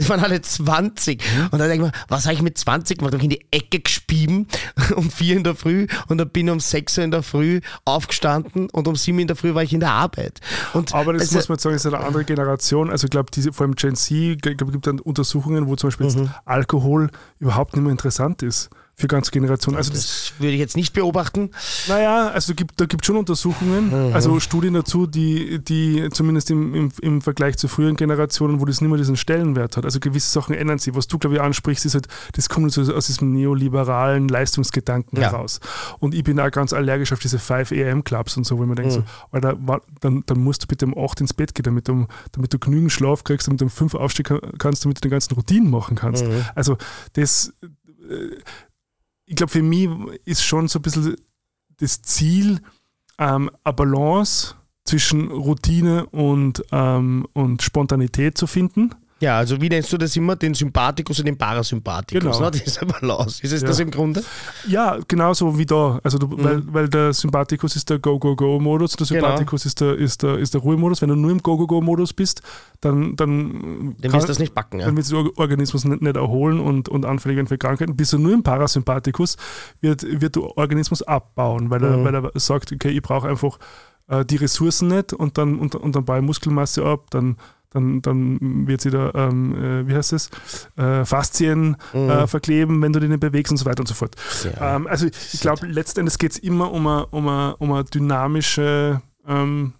Die 0.00 0.08
waren 0.08 0.20
alle 0.20 0.42
20. 0.42 1.22
Mhm. 1.22 1.42
Und 1.52 1.58
dann 1.60 1.68
denke 1.68 1.86
ich 1.86 1.92
mir, 1.92 1.98
was 2.08 2.24
habe 2.24 2.34
ich 2.34 2.42
mit 2.42 2.58
20 2.58 2.98
gemacht? 2.98 3.14
Hab 3.14 3.20
ich 3.20 3.24
in 3.24 3.30
die 3.30 3.46
Ecke 3.52 3.78
gespieben 3.78 4.48
um 4.96 5.08
4 5.08 5.36
in 5.36 5.44
der 5.44 5.54
Früh 5.54 5.86
und 6.08 6.18
dann 6.18 6.28
bin 6.30 6.48
ich 6.48 6.52
um 6.52 6.58
6 6.58 6.98
Uhr 6.98 7.04
in 7.04 7.10
der 7.12 7.22
Früh 7.22 7.60
aufgestanden 7.84 8.68
und 8.70 8.88
um 8.88 8.96
7 8.96 9.16
in 9.20 9.28
der 9.28 9.36
Früh 9.36 9.54
war 9.54 9.62
ich 9.62 9.72
in 9.72 9.80
der 9.80 9.92
Arbeit. 9.92 10.40
Und 10.72 10.92
Aber 10.94 11.12
das 11.12 11.22
also, 11.22 11.36
muss 11.36 11.48
man 11.48 11.58
sagen, 11.58 11.76
ist 11.76 11.86
eine 11.86 12.00
andere 12.00 12.24
Generation. 12.24 12.90
Also 12.90 13.06
ich 13.06 13.10
glaube, 13.10 13.30
diese, 13.32 13.52
vor 13.52 13.66
allem 13.66 13.76
Gen 13.76 13.94
Z, 13.94 14.42
glaub, 14.42 14.72
gibt 14.72 14.86
dann 14.86 14.98
Untersuchungen, 14.98 15.68
wo 15.68 15.76
zum 15.76 15.88
Beispiel 15.88 16.10
mhm. 16.10 16.30
Alkohol 16.44 17.10
überhaupt 17.38 17.74
nicht 17.74 17.82
mehr 17.82 17.92
interessant 17.92 18.42
ist 18.42 18.70
für 18.96 19.08
ganze 19.08 19.32
Generationen. 19.32 19.76
Also 19.76 19.92
das, 19.92 20.02
das, 20.02 20.32
würde 20.38 20.52
ich 20.52 20.60
jetzt 20.60 20.76
nicht 20.76 20.92
beobachten. 20.92 21.50
Naja, 21.88 22.28
also 22.28 22.54
gibt, 22.54 22.80
da 22.80 22.86
gibt 22.86 23.02
es 23.02 23.06
schon 23.06 23.16
Untersuchungen, 23.16 24.08
mhm. 24.08 24.14
also 24.14 24.38
Studien 24.38 24.74
dazu, 24.74 25.06
die, 25.06 25.58
die 25.58 26.08
zumindest 26.12 26.50
im, 26.50 26.74
im, 26.74 26.92
im 27.00 27.20
Vergleich 27.20 27.56
zu 27.56 27.66
früheren 27.66 27.96
Generationen, 27.96 28.60
wo 28.60 28.64
das 28.64 28.80
nicht 28.80 28.90
mehr 28.90 28.98
diesen 28.98 29.16
Stellenwert 29.16 29.76
hat. 29.76 29.84
Also 29.84 29.98
gewisse 29.98 30.30
Sachen 30.30 30.54
ändern 30.54 30.78
sich. 30.78 30.94
Was 30.94 31.08
du, 31.08 31.18
glaube 31.18 31.36
ich, 31.36 31.42
ansprichst, 31.42 31.84
ist 31.86 31.94
halt, 31.94 32.06
das 32.34 32.48
kommt 32.48 32.72
so 32.72 32.82
aus 32.94 33.06
diesem 33.06 33.32
neoliberalen 33.32 34.28
Leistungsgedanken 34.28 35.20
ja. 35.20 35.30
heraus. 35.30 35.58
Und 35.98 36.14
ich 36.14 36.22
bin 36.22 36.38
auch 36.38 36.50
ganz 36.50 36.72
allergisch 36.72 37.12
auf 37.12 37.18
diese 37.18 37.40
5 37.40 37.72
AM 37.72 38.04
Clubs 38.04 38.36
und 38.36 38.44
so, 38.44 38.58
wo 38.58 38.64
man 38.64 38.76
denkt, 38.76 38.92
mhm. 38.92 38.96
so, 38.96 39.04
Alter, 39.32 39.56
dann, 40.00 40.22
dann 40.26 40.38
musst 40.38 40.62
du 40.62 40.66
bitte 40.68 40.86
um 40.86 40.96
8 40.96 41.22
ins 41.22 41.34
Bett 41.34 41.54
gehen, 41.54 41.64
damit 41.64 41.88
du, 41.88 42.06
damit 42.30 42.52
du 42.52 42.58
genügend 42.60 42.92
Schlaf 42.92 43.24
kriegst, 43.24 43.48
damit 43.48 43.60
du 43.60 43.64
um 43.64 43.70
5 43.70 43.94
aufstehen 43.94 44.38
kannst, 44.58 44.84
damit 44.84 44.98
du 44.98 45.00
den 45.00 45.10
ganzen 45.10 45.34
Routinen 45.34 45.68
machen 45.68 45.96
kannst. 45.96 46.24
Mhm. 46.24 46.44
Also 46.54 46.78
das 47.14 47.52
äh, 48.08 48.36
ich 49.26 49.36
glaube, 49.36 49.52
für 49.52 49.62
mich 49.62 49.88
ist 50.24 50.44
schon 50.44 50.68
so 50.68 50.78
ein 50.78 50.82
bisschen 50.82 51.16
das 51.78 52.02
Ziel, 52.02 52.60
ähm, 53.18 53.50
eine 53.62 53.74
Balance 53.74 54.54
zwischen 54.84 55.30
Routine 55.30 56.06
und, 56.06 56.62
ähm, 56.72 57.26
und 57.32 57.62
Spontanität 57.62 58.36
zu 58.36 58.46
finden. 58.46 58.90
Ja, 59.24 59.38
also 59.38 59.58
wie 59.58 59.70
nennst 59.70 59.90
du 59.90 59.96
das 59.96 60.14
immer? 60.16 60.36
Den 60.36 60.52
Sympathikus 60.52 61.18
und 61.18 61.24
den 61.24 61.38
Parasympathikus, 61.38 62.36
genau. 62.36 62.50
ne? 62.50 62.60
Diese 62.64 62.84
Balance. 62.84 63.42
Ist 63.42 63.52
es 63.52 63.62
ja. 63.62 63.68
das 63.68 63.78
im 63.80 63.90
Grunde? 63.90 64.22
Ja, 64.68 64.98
genauso 65.08 65.58
wie 65.58 65.64
da. 65.64 65.98
Also 66.04 66.18
du, 66.18 66.26
mhm. 66.26 66.44
weil, 66.44 66.62
weil 66.74 66.88
der 66.90 67.14
Sympathikus 67.14 67.74
ist 67.74 67.88
der 67.88 67.98
Go-Go-Go-Modus, 68.00 68.96
der 68.96 69.06
genau. 69.06 69.20
Sympathikus 69.20 69.62
genau. 69.62 69.68
ist, 69.68 69.80
der, 69.80 69.94
ist, 69.94 70.22
der, 70.22 70.38
ist 70.38 70.52
der 70.52 70.60
Ruhemodus. 70.60 71.00
Wenn 71.00 71.08
du 71.08 71.14
nur 71.14 71.30
im 71.30 71.42
Go-Go-Go-Modus 71.42 72.12
bist, 72.12 72.42
dann, 72.82 73.16
dann, 73.16 73.96
dann 73.98 74.12
wirst 74.12 74.24
du 74.24 74.28
das 74.28 74.38
nicht 74.38 74.54
backen. 74.54 74.80
Ja. 74.80 74.86
Dann 74.86 74.96
wird 74.98 75.10
der 75.10 75.38
Organismus 75.38 75.86
nicht, 75.86 76.02
nicht 76.02 76.16
erholen 76.16 76.60
und, 76.60 76.90
und 76.90 77.06
anfällig 77.06 77.48
für 77.48 77.56
Krankheiten. 77.56 77.96
Bist 77.96 78.12
du 78.12 78.18
nur 78.18 78.34
im 78.34 78.42
Parasympathikus, 78.42 79.38
wird, 79.80 80.04
wird 80.20 80.36
der 80.36 80.42
Organismus 80.58 81.00
abbauen, 81.00 81.70
weil 81.70 81.82
er, 81.82 81.96
mhm. 81.96 82.04
weil 82.04 82.14
er 82.14 82.30
sagt, 82.34 82.72
okay, 82.72 82.90
ich 82.90 83.00
brauche 83.00 83.26
einfach 83.26 83.58
äh, 84.08 84.22
die 84.26 84.36
Ressourcen 84.36 84.88
nicht 84.88 85.14
und 85.14 85.38
dann, 85.38 85.58
und, 85.58 85.74
und 85.74 85.96
dann 85.96 86.04
baue 86.04 86.18
ich 86.18 86.24
Muskelmasse 86.24 86.84
ab, 86.84 87.06
dann 87.08 87.36
dann, 87.74 88.00
dann 88.02 88.66
wird 88.66 88.80
sie 88.80 88.90
da, 88.90 89.10
ähm, 89.14 89.54
äh, 89.54 89.88
wie 89.88 89.94
heißt 89.94 90.12
es, 90.12 90.30
äh, 90.76 91.04
Faszien 91.04 91.76
mhm. 91.92 92.08
äh, 92.08 92.26
verkleben, 92.26 92.80
wenn 92.80 92.92
du 92.92 93.00
nicht 93.00 93.20
bewegst 93.20 93.50
und 93.50 93.58
so 93.58 93.66
weiter 93.66 93.80
und 93.80 93.88
so 93.88 93.94
fort. 93.94 94.14
Ja. 94.44 94.76
Ähm, 94.76 94.86
also 94.86 95.06
ich 95.06 95.40
glaube, 95.40 95.66
letztendlich 95.66 96.16
geht 96.18 96.32
es 96.32 96.38
immer 96.38 96.72
um 96.72 96.86
eine, 96.86 97.06
um 97.06 97.28
eine, 97.28 97.56
um 97.56 97.72
eine 97.72 97.84
dynamische 97.84 99.02
ähm, 99.26 99.74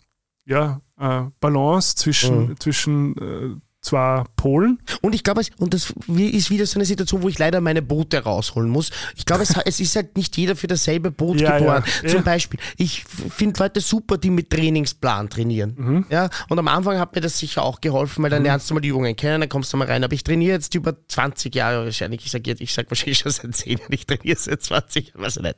ja, 0.45 0.81
äh, 0.99 1.23
Balance 1.41 1.97
zwischen, 1.97 2.49
mhm. 2.49 2.61
zwischen 2.61 3.17
äh, 3.17 3.61
zwar 3.85 4.25
Polen. 4.37 4.79
Und 5.03 5.15
ich 5.15 5.23
glaube, 5.23 5.43
und 5.59 5.75
das 5.75 5.93
ist 6.09 6.51
wieder 6.51 6.67
so 6.67 6.79
eine 6.79 6.87
Situation, 6.87 7.23
wo 7.23 7.29
ich 7.29 7.39
leider 7.39 7.61
meine 7.61 7.83
Boote 7.83 8.23
rausholen 8.23 8.71
muss. 8.71 8.91
Ich 9.17 9.27
glaube, 9.27 9.43
es, 9.43 9.55
es 9.65 9.81
ist 9.81 9.95
halt 9.97 10.17
nicht 10.17 10.37
jeder 10.37 10.57
für 10.57 10.67
dasselbe 10.67 11.11
Boot 11.11 11.41
ja, 11.41 11.59
geboren. 11.59 11.85
Ja. 12.03 12.09
Zum 12.09 12.19
ja. 12.19 12.25
Beispiel, 12.25 12.59
ich 12.77 13.05
finde 13.05 13.61
Leute 13.61 13.81
super, 13.81 14.19
die 14.19 14.31
mit 14.31 14.51
Trainingsplan 14.51 15.29
trainieren. 15.29 15.75
Mhm. 15.77 16.07
Ja, 16.09 16.31
und 16.49 16.59
am 16.59 16.69
Anfang 16.69 16.99
hat 16.99 17.15
mir 17.15 17.21
das 17.21 17.39
sicher 17.39 17.63
auch 17.63 17.81
geholfen, 17.81 18.23
weil 18.23 18.31
dann 18.31 18.41
mhm. 18.41 18.47
lernst 18.47 18.71
du 18.71 18.75
mal 18.75 18.81
die 18.81 18.89
Übungen 18.89 19.15
kennen, 19.17 19.41
dann 19.41 19.49
kommst 19.49 19.73
du 19.73 19.77
mal 19.77 19.87
rein. 19.87 20.03
Aber 20.03 20.15
ich 20.15 20.25
trainiere 20.25 20.53
jetzt 20.55 20.75
über 20.75 20.97
20 21.09 21.55
Jahre 21.55 21.85
wahrscheinlich. 21.85 22.25
Ich 22.25 22.31
sage 22.31 22.57
ich 22.59 22.73
sag 22.73 22.91
wahrscheinlich 22.91 23.19
schon 23.19 23.33
seit 23.33 23.55
10 23.55 23.79
Jahren, 23.79 23.93
ich 23.93 24.07
trainiere 24.07 24.39
seit 24.39 24.63
20 24.63 25.09
Jahren, 25.09 25.23
weiß 25.23 25.37
ich 25.37 25.43
nicht. 25.43 25.57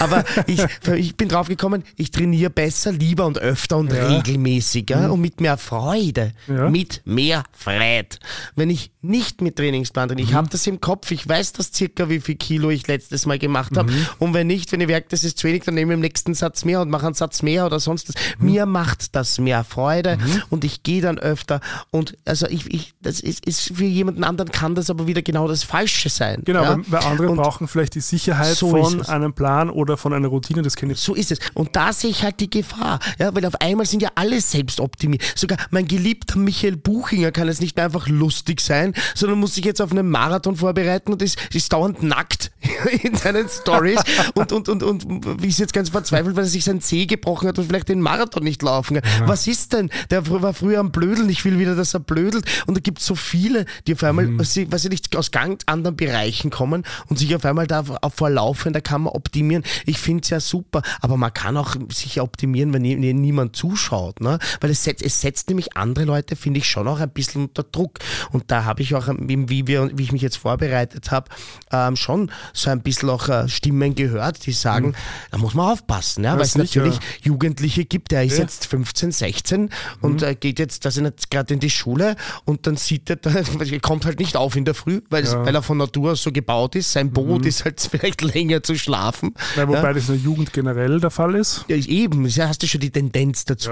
Aber 0.00 0.24
ich, 0.46 0.64
ich 0.94 1.16
bin 1.16 1.28
drauf 1.28 1.48
gekommen, 1.48 1.84
ich 1.96 2.10
trainiere 2.10 2.50
besser, 2.50 2.92
lieber 2.92 3.26
und 3.26 3.38
öfter 3.38 3.76
und 3.76 3.92
regelmäßiger 3.92 5.08
mhm. 5.08 5.12
und 5.12 5.20
mit 5.20 5.40
mehr 5.40 5.58
Freude. 5.58 6.32
Mit 6.46 7.02
mehr 7.04 7.44
Freude. 7.58 8.16
Wenn 8.54 8.70
ich 8.70 8.92
nicht 9.02 9.40
mit 9.40 9.56
Trainingsplan 9.56 10.08
drin, 10.08 10.18
ich 10.18 10.30
mhm. 10.30 10.34
habe 10.34 10.48
das 10.48 10.66
im 10.66 10.80
Kopf, 10.80 11.10
ich 11.10 11.28
weiß 11.28 11.54
das 11.54 11.72
circa, 11.74 12.08
wie 12.08 12.20
viel 12.20 12.36
Kilo 12.36 12.70
ich 12.70 12.86
letztes 12.86 13.26
Mal 13.26 13.38
gemacht 13.38 13.76
habe. 13.76 13.90
Mhm. 13.90 14.06
Und 14.18 14.34
wenn 14.34 14.46
nicht, 14.46 14.70
wenn 14.70 14.80
ich 14.80 14.86
merke, 14.86 15.08
das 15.10 15.24
ist 15.24 15.38
zu 15.38 15.48
wenig, 15.48 15.64
dann 15.64 15.74
nehme 15.74 15.92
ich 15.92 15.96
im 15.96 16.00
nächsten 16.00 16.34
Satz 16.34 16.64
mehr 16.64 16.80
und 16.80 16.88
mache 16.88 17.06
einen 17.06 17.14
Satz 17.14 17.42
mehr 17.42 17.66
oder 17.66 17.80
sonst 17.80 18.08
was. 18.08 18.14
Mhm. 18.38 18.50
Mir 18.50 18.66
macht 18.66 19.16
das 19.16 19.38
mehr 19.38 19.64
Freude 19.64 20.18
mhm. 20.18 20.42
und 20.50 20.64
ich 20.64 20.84
gehe 20.84 21.02
dann 21.02 21.18
öfter. 21.18 21.60
Und 21.90 22.16
also 22.24 22.46
ich, 22.46 22.72
ich 22.72 22.94
das 23.00 23.18
ist, 23.20 23.44
ist, 23.44 23.72
für 23.74 23.84
jemanden 23.84 24.22
anderen 24.22 24.52
kann 24.52 24.76
das 24.76 24.88
aber 24.88 25.08
wieder 25.08 25.22
genau 25.22 25.48
das 25.48 25.64
Falsche 25.64 26.08
sein. 26.08 26.42
Genau, 26.44 26.62
ja? 26.62 26.78
weil 26.86 27.02
andere 27.02 27.30
und 27.30 27.38
brauchen 27.38 27.66
vielleicht 27.66 27.96
die 27.96 28.00
Sicherheit 28.00 28.54
so 28.54 28.70
von 28.70 29.02
einem 29.06 29.32
Plan 29.32 29.68
oder 29.68 29.96
von 29.96 30.12
einer 30.12 30.28
Routine, 30.28 30.62
das 30.62 30.76
kenne 30.76 30.92
ich. 30.92 31.00
So 31.00 31.14
ist 31.14 31.32
es. 31.32 31.40
Und 31.54 31.74
da 31.74 31.92
sehe 31.92 32.10
ich 32.10 32.22
halt 32.22 32.38
die 32.38 32.50
Gefahr. 32.50 33.00
Ja, 33.18 33.34
weil 33.34 33.44
auf 33.44 33.60
einmal 33.60 33.86
sind 33.86 34.02
ja 34.02 34.10
alle 34.14 34.40
selbst 34.40 34.78
optimiert. 34.78 35.22
Sogar 35.34 35.58
mein 35.70 35.88
geliebter 35.88 36.38
Michael 36.38 36.76
Buchinger 36.76 37.32
kann 37.32 37.47
es 37.48 37.60
nicht 37.60 37.76
mehr 37.76 37.86
einfach 37.86 38.08
lustig 38.08 38.60
sein, 38.60 38.94
sondern 39.14 39.38
muss 39.38 39.54
sich 39.54 39.64
jetzt 39.64 39.80
auf 39.80 39.90
einen 39.90 40.08
Marathon 40.08 40.56
vorbereiten 40.56 41.12
und 41.12 41.22
ist, 41.22 41.38
ist 41.54 41.72
dauernd 41.72 42.02
nackt 42.02 42.50
in 43.02 43.14
seinen 43.14 43.48
Stories 43.48 44.00
und, 44.34 44.52
und, 44.52 44.68
und, 44.68 44.82
und 44.82 45.44
ist 45.44 45.58
jetzt 45.58 45.72
ganz 45.72 45.90
verzweifelt, 45.90 46.36
weil 46.36 46.44
er 46.44 46.48
sich 46.48 46.64
sein 46.64 46.80
Zeh 46.80 47.06
gebrochen 47.06 47.48
hat 47.48 47.58
und 47.58 47.66
vielleicht 47.66 47.88
den 47.88 48.00
Marathon 48.00 48.42
nicht 48.42 48.62
laufen 48.62 49.00
kann. 49.00 49.20
Ja. 49.20 49.28
Was 49.28 49.46
ist 49.46 49.72
denn? 49.72 49.90
Der 50.10 50.26
war 50.28 50.54
früher 50.54 50.80
am 50.80 50.90
Blödeln, 50.90 51.28
ich 51.28 51.44
will 51.44 51.58
wieder, 51.58 51.74
dass 51.74 51.94
er 51.94 52.00
blödelt. 52.00 52.44
Und 52.66 52.76
da 52.76 52.80
gibt 52.80 52.98
es 52.98 53.06
so 53.06 53.14
viele, 53.14 53.64
die 53.86 53.94
auf 53.94 54.02
einmal, 54.02 54.26
mhm. 54.26 54.42
sie, 54.44 54.70
was 54.70 54.82
sie 54.82 54.88
nicht 54.88 55.14
aus 55.16 55.30
ganz 55.30 55.62
anderen 55.66 55.96
Bereichen 55.96 56.50
kommen 56.50 56.84
und 57.06 57.18
sich 57.18 57.34
auf 57.34 57.44
einmal 57.44 57.66
da 57.66 57.84
auf, 58.00 58.14
vor 58.14 58.30
laufender 58.30 58.80
Kammer 58.80 59.14
optimieren. 59.14 59.62
Ich 59.86 59.98
finde 59.98 60.22
es 60.22 60.30
ja 60.30 60.40
super, 60.40 60.82
aber 61.00 61.16
man 61.16 61.32
kann 61.32 61.56
auch 61.56 61.76
sich 61.92 62.20
optimieren, 62.20 62.72
wenn 62.72 62.82
niemand 62.82 63.56
zuschaut. 63.56 64.20
Ne? 64.20 64.38
Weil 64.60 64.70
es 64.70 64.84
setzt, 64.84 65.04
es 65.04 65.20
setzt 65.20 65.48
nämlich 65.48 65.76
andere 65.76 66.04
Leute, 66.04 66.36
finde 66.36 66.58
ich, 66.58 66.68
schon 66.68 66.88
auch 66.88 67.00
ein 67.00 67.10
bisschen 67.10 67.37
unter 67.44 67.62
Druck. 67.62 67.98
Und 68.32 68.50
da 68.50 68.64
habe 68.64 68.82
ich 68.82 68.94
auch, 68.94 69.08
wie, 69.18 69.66
wir, 69.66 69.90
wie 69.96 70.02
ich 70.02 70.12
mich 70.12 70.22
jetzt 70.22 70.36
vorbereitet 70.36 71.10
habe, 71.10 71.28
ähm, 71.72 71.96
schon 71.96 72.30
so 72.52 72.70
ein 72.70 72.82
bisschen 72.82 73.10
auch 73.10 73.28
äh, 73.28 73.48
Stimmen 73.48 73.94
gehört, 73.94 74.46
die 74.46 74.52
sagen, 74.52 74.88
mhm. 74.88 74.94
da 75.30 75.38
muss 75.38 75.54
man 75.54 75.72
aufpassen, 75.72 76.24
ja, 76.24 76.34
weil 76.34 76.42
es 76.42 76.56
natürlich 76.56 76.94
ja. 76.94 77.00
Jugendliche 77.22 77.84
gibt, 77.84 78.10
der 78.10 78.24
ist 78.24 78.36
ja. 78.36 78.44
jetzt 78.44 78.66
15, 78.66 79.12
16 79.12 79.60
mhm. 79.60 79.68
und 80.00 80.22
äh, 80.22 80.34
geht 80.34 80.58
jetzt, 80.58 80.84
da 80.84 80.90
sind 80.90 81.30
gerade 81.30 81.54
in 81.54 81.60
die 81.60 81.70
Schule 81.70 82.16
und 82.44 82.66
dann 82.66 82.76
sieht 82.76 83.10
er, 83.10 83.18
er 83.34 83.80
kommt 83.80 84.04
halt 84.04 84.18
nicht 84.18 84.36
auf 84.36 84.56
in 84.56 84.64
der 84.64 84.74
Früh, 84.74 85.00
weil, 85.10 85.24
ja. 85.24 85.44
weil 85.44 85.54
er 85.54 85.62
von 85.62 85.78
Natur 85.78 86.12
aus 86.12 86.22
so 86.22 86.32
gebaut 86.32 86.74
ist. 86.74 86.92
Sein 86.92 87.12
Boot 87.12 87.42
mhm. 87.42 87.48
ist 87.48 87.64
halt 87.64 87.80
vielleicht 87.90 88.22
länger 88.22 88.62
zu 88.62 88.76
schlafen. 88.76 89.34
Ja, 89.56 89.68
wobei 89.68 89.92
das 89.92 90.08
in 90.08 90.16
der 90.16 90.24
Jugend 90.24 90.52
generell 90.52 91.00
der 91.00 91.10
Fall 91.10 91.34
ist. 91.34 91.64
Ja, 91.68 91.76
eben, 91.76 92.28
da 92.34 92.48
hast 92.48 92.62
du 92.62 92.66
schon 92.66 92.80
die 92.80 92.90
Tendenz 92.90 93.44
dazu. 93.44 93.70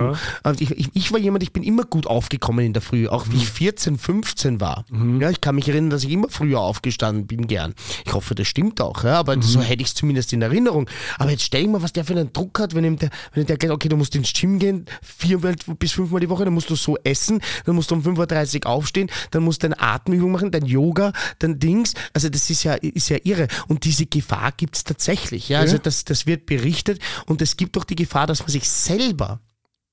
Ich, 0.59 0.71
ich, 0.71 0.91
ich, 0.93 1.13
war 1.13 1.19
jemand, 1.19 1.43
ich 1.43 1.53
bin 1.53 1.63
immer 1.63 1.85
gut 1.85 2.07
aufgekommen 2.07 2.65
in 2.65 2.73
der 2.73 2.83
Früh, 2.83 3.09
auch 3.09 3.27
wie 3.31 3.37
ich 3.37 3.51
14, 3.57 3.97
15 3.97 4.61
war. 4.61 4.85
Mhm. 4.91 5.19
Ja, 5.19 5.31
ich 5.31 5.41
kann 5.41 5.55
mich 5.55 5.67
erinnern, 5.67 5.89
dass 5.89 6.05
ich 6.05 6.11
immer 6.11 6.29
früher 6.29 6.61
aufgestanden 6.61 7.27
bin, 7.27 7.47
gern. 7.47 7.75
Ich 8.05 8.13
hoffe, 8.13 8.35
das 8.35 8.47
stimmt 8.47 8.83
auch, 8.83 9.03
ja, 9.03 9.19
aber 9.19 9.35
mhm. 9.35 9.41
so 9.41 9.63
hätte 9.63 9.81
ich 9.81 9.89
es 9.89 9.95
zumindest 9.95 10.35
in 10.35 10.43
Erinnerung. 10.43 10.91
Aber 11.19 11.31
jetzt 11.31 11.43
stell 11.43 11.63
dir 11.63 11.71
mal, 11.71 11.81
was 11.81 11.95
der 11.95 12.05
für 12.05 12.13
einen 12.13 12.35
Druck 12.35 12.59
hat, 12.61 12.75
wenn 12.75 12.85
ihm 12.85 12.99
der, 12.99 13.09
wenn 13.33 13.47
der 13.47 13.57
okay, 13.73 13.89
du 13.89 13.97
musst 13.97 14.15
ins 14.15 14.35
Gym 14.35 14.59
gehen, 14.59 14.85
viermal 15.03 15.57
bis 15.79 15.93
fünfmal 15.93 16.21
die 16.21 16.29
Woche, 16.29 16.45
dann 16.45 16.53
musst 16.53 16.69
du 16.69 16.77
so 16.77 16.99
essen, 17.03 17.41
dann 17.65 17.75
musst 17.75 17.91
du 17.91 17.95
um 17.95 18.03
5.30 18.03 18.67
Uhr 18.67 18.67
aufstehen, 18.67 19.11
dann 19.31 19.43
musst 19.43 19.63
du 19.63 19.69
deine 19.69 19.81
Atemübung 19.81 20.33
machen, 20.33 20.51
dein 20.51 20.67
Yoga, 20.67 21.15
dein 21.39 21.59
Dings. 21.59 21.95
Also 22.13 22.29
das 22.29 22.51
ist 22.51 22.63
ja, 22.63 22.75
ist 22.75 23.09
ja 23.09 23.17
irre. 23.25 23.49
Und 23.69 23.85
diese 23.85 24.05
Gefahr 24.05 24.53
gibt 24.53 24.77
es 24.77 24.85
tatsächlich. 24.85 25.49
Ja? 25.49 25.61
Also 25.61 25.79
das, 25.79 26.05
das 26.05 26.27
wird 26.27 26.45
berichtet 26.45 27.01
und 27.25 27.41
es 27.41 27.57
gibt 27.57 27.77
doch 27.77 27.85
die 27.85 27.97
Gefahr, 27.97 28.27
dass 28.27 28.41
man 28.41 28.51
sich 28.51 28.69
selber 28.69 29.41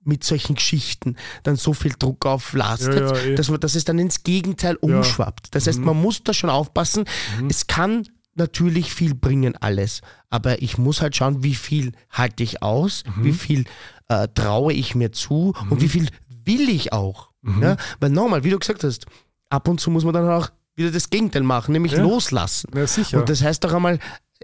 mit 0.05 0.23
solchen 0.23 0.55
Geschichten 0.55 1.15
dann 1.43 1.55
so 1.55 1.73
viel 1.73 1.93
Druck 1.97 2.25
auflastet, 2.25 2.99
ja, 2.99 3.15
ja, 3.15 3.21
eh. 3.31 3.35
dass, 3.35 3.49
man, 3.49 3.59
dass 3.59 3.75
es 3.75 3.85
dann 3.85 3.99
ins 3.99 4.23
Gegenteil 4.23 4.75
umschwappt. 4.75 5.55
Das 5.55 5.67
heißt, 5.67 5.79
mhm. 5.79 5.85
man 5.85 6.01
muss 6.01 6.23
da 6.23 6.33
schon 6.33 6.49
aufpassen. 6.49 7.05
Mhm. 7.39 7.47
Es 7.49 7.67
kann 7.67 8.07
natürlich 8.35 8.93
viel 8.93 9.13
bringen 9.15 9.55
alles, 9.57 10.01
aber 10.29 10.61
ich 10.61 10.77
muss 10.77 11.01
halt 11.01 11.15
schauen, 11.15 11.43
wie 11.43 11.55
viel 11.55 11.91
halte 12.09 12.43
ich 12.43 12.63
aus, 12.63 13.03
Mhm. 13.15 13.23
wie 13.23 13.33
viel 13.33 13.65
äh, 14.09 14.27
traue 14.33 14.73
ich 14.73 14.95
mir 14.95 15.11
zu 15.11 15.53
und 15.69 15.81
wie 15.81 15.87
viel 15.89 16.07
will 16.45 16.67
ich 16.69 16.91
auch. 16.93 17.29
Ja? 17.61 17.77
Weil 17.99 18.09
nochmal, 18.09 18.43
wie 18.43 18.49
du 18.49 18.59
gesagt 18.59 18.83
hast, 18.83 19.05
ab 19.49 19.67
und 19.67 19.79
zu 19.79 19.91
muss 19.91 20.03
man 20.03 20.13
dann 20.13 20.29
auch 20.29 20.49
wieder 20.75 20.91
das 20.91 21.09
Gegenteil 21.09 21.43
machen, 21.43 21.71
nämlich 21.73 21.91
Ja. 21.93 22.01
loslassen. 22.01 22.71
Ja, 22.75 22.87
sicher. 22.87 23.19
Und 23.19 23.29
das 23.29 23.41
heißt 23.43 23.63
doch 23.63 23.73
einmal, 23.73 23.99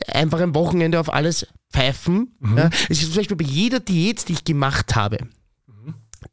einfach 0.07 0.39
am 0.39 0.53
Wochenende 0.55 0.99
auf 0.99 1.11
alles 1.11 1.47
pfeifen. 1.73 2.35
Mhm. 2.39 2.57
Ja. 2.57 2.69
Es 2.89 3.01
ist 3.01 3.07
zum 3.13 3.15
Beispiel 3.15 3.37
bei 3.37 3.45
jeder 3.45 3.79
Diät, 3.79 4.27
die 4.27 4.33
ich 4.33 4.43
gemacht 4.43 4.95
habe, 4.95 5.17
Mhm. 5.23 5.29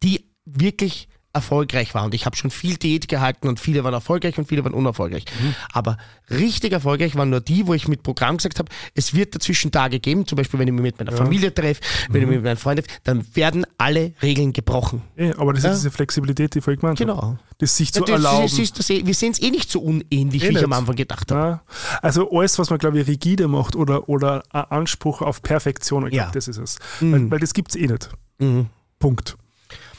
Die 0.02 0.24
wirklich 0.44 1.08
erfolgreich 1.32 1.92
war. 1.94 2.04
Und 2.06 2.14
ich 2.14 2.24
habe 2.24 2.34
schon 2.34 2.50
viel 2.50 2.78
Diät 2.78 3.08
gehalten 3.08 3.46
und 3.46 3.60
viele 3.60 3.84
waren 3.84 3.92
erfolgreich 3.92 4.38
und 4.38 4.48
viele 4.48 4.64
waren 4.64 4.72
unerfolgreich. 4.72 5.26
Mhm. 5.38 5.54
Aber 5.70 5.98
richtig 6.30 6.72
erfolgreich 6.72 7.14
waren 7.14 7.28
nur 7.28 7.42
die, 7.42 7.66
wo 7.66 7.74
ich 7.74 7.88
mit 7.88 8.02
Programm 8.02 8.38
gesagt 8.38 8.58
habe, 8.58 8.70
es 8.94 9.12
wird 9.12 9.34
dazwischen 9.34 9.70
Tage 9.70 10.00
geben, 10.00 10.26
zum 10.26 10.36
Beispiel 10.36 10.58
wenn 10.58 10.66
ich 10.68 10.72
mich 10.72 10.80
mit 10.82 10.98
meiner 10.98 11.12
Familie 11.12 11.52
treffe, 11.52 11.82
wenn 12.08 12.22
Mhm. 12.22 12.22
ich 12.22 12.28
mich 12.28 12.36
mit 12.38 12.44
meinen 12.46 12.56
Freunden 12.56 12.84
treffe, 12.84 13.00
dann 13.04 13.26
werden 13.36 13.66
alle 13.76 14.14
Regeln 14.22 14.54
gebrochen. 14.54 15.02
Eh, 15.18 15.32
aber 15.36 15.52
das 15.52 15.64
Ja. 15.64 15.72
ist 15.72 15.80
diese 15.80 15.90
Flexibilität, 15.90 16.54
die 16.54 16.60
ich 16.60 16.64
vorhin 16.64 16.80
gemeint 16.80 17.00
habe. 17.00 17.12
Genau. 17.12 17.38
Das 17.58 17.76
sich 17.76 17.92
zu 17.92 18.00
Ja, 18.00 18.06
das, 18.06 18.14
erlauben. 18.14 18.42
das 18.44 18.58
ist, 18.58 18.78
das, 18.78 18.88
wir 18.88 19.14
sind 19.14 19.32
es 19.32 19.42
eh 19.42 19.50
nicht 19.50 19.70
so 19.70 19.80
unähnlich, 19.80 20.42
Eh 20.42 20.48
wie 20.48 20.52
ich 20.56 20.64
am 20.64 20.70
nicht. 20.70 20.78
Anfang 20.78 20.96
gedacht 20.96 21.30
habe. 21.32 21.46
Ja. 21.50 21.62
Also 22.00 22.30
alles, 22.30 22.58
was 22.58 22.70
man, 22.70 22.78
glaube 22.78 22.98
ich, 22.98 23.06
rigide 23.08 23.46
macht 23.46 23.76
oder, 23.76 24.08
oder 24.08 24.42
Anspruch 24.52 25.20
auf 25.20 25.42
Perfektion, 25.42 26.06
ich 26.06 26.14
Ja. 26.14 26.22
glaube, 26.22 26.34
das 26.38 26.48
ist 26.48 26.56
es. 26.56 26.78
Mhm. 27.02 27.12
Weil, 27.12 27.30
weil 27.32 27.38
das 27.40 27.52
gibt 27.52 27.72
es 27.72 27.76
eh 27.76 27.86
nicht. 27.88 28.08
Mhm. 28.38 28.68
Punkt. 28.98 29.36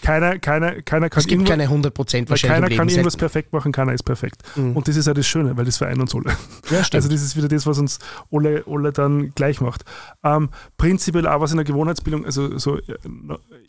Keiner, 0.02 0.38
keiner, 0.40 0.82
keiner 0.84 1.10
kann 1.10 1.20
Es 1.20 1.28
gibt 1.28 1.42
irgendwas- 1.42 1.50
keine 1.58 1.68
100% 1.70 2.14
weil 2.26 2.30
wahrscheinlich 2.30 2.54
keiner 2.54 2.68
kann 2.70 2.88
irgendwas 2.90 3.14
selten. 3.14 3.18
perfekt 3.20 3.54
machen, 3.54 3.72
keiner 3.72 3.94
ist 3.94 4.04
perfekt. 4.04 4.44
Mhm. 4.56 4.76
Und 4.76 4.88
das 4.88 4.96
ist 4.96 5.08
ja 5.08 5.14
das 5.14 5.26
Schöne, 5.28 5.58
weil 5.58 5.66
das 5.66 5.78
vereint 5.78 6.00
uns 6.00 6.14
alle. 6.16 6.36
Ja, 6.70 6.84
stimmt. 6.84 7.04
Also 7.04 7.10
das 7.10 7.22
ist 7.24 7.36
wieder 7.36 7.48
das, 7.48 7.66
was 7.66 7.80
uns 7.80 8.00
alle, 8.32 8.64
alle 8.68 8.92
dann 8.92 9.32
gleich 9.36 9.60
macht. 9.62 9.84
Ähm, 10.24 10.50
prinzipiell 10.78 11.28
auch 11.28 11.42
was 11.42 11.52
in 11.52 11.58
der 11.58 11.66
Gewohnheitsbildung, 11.66 12.26
also 12.26 12.58
so, 12.58 12.78
äh, 12.78 12.82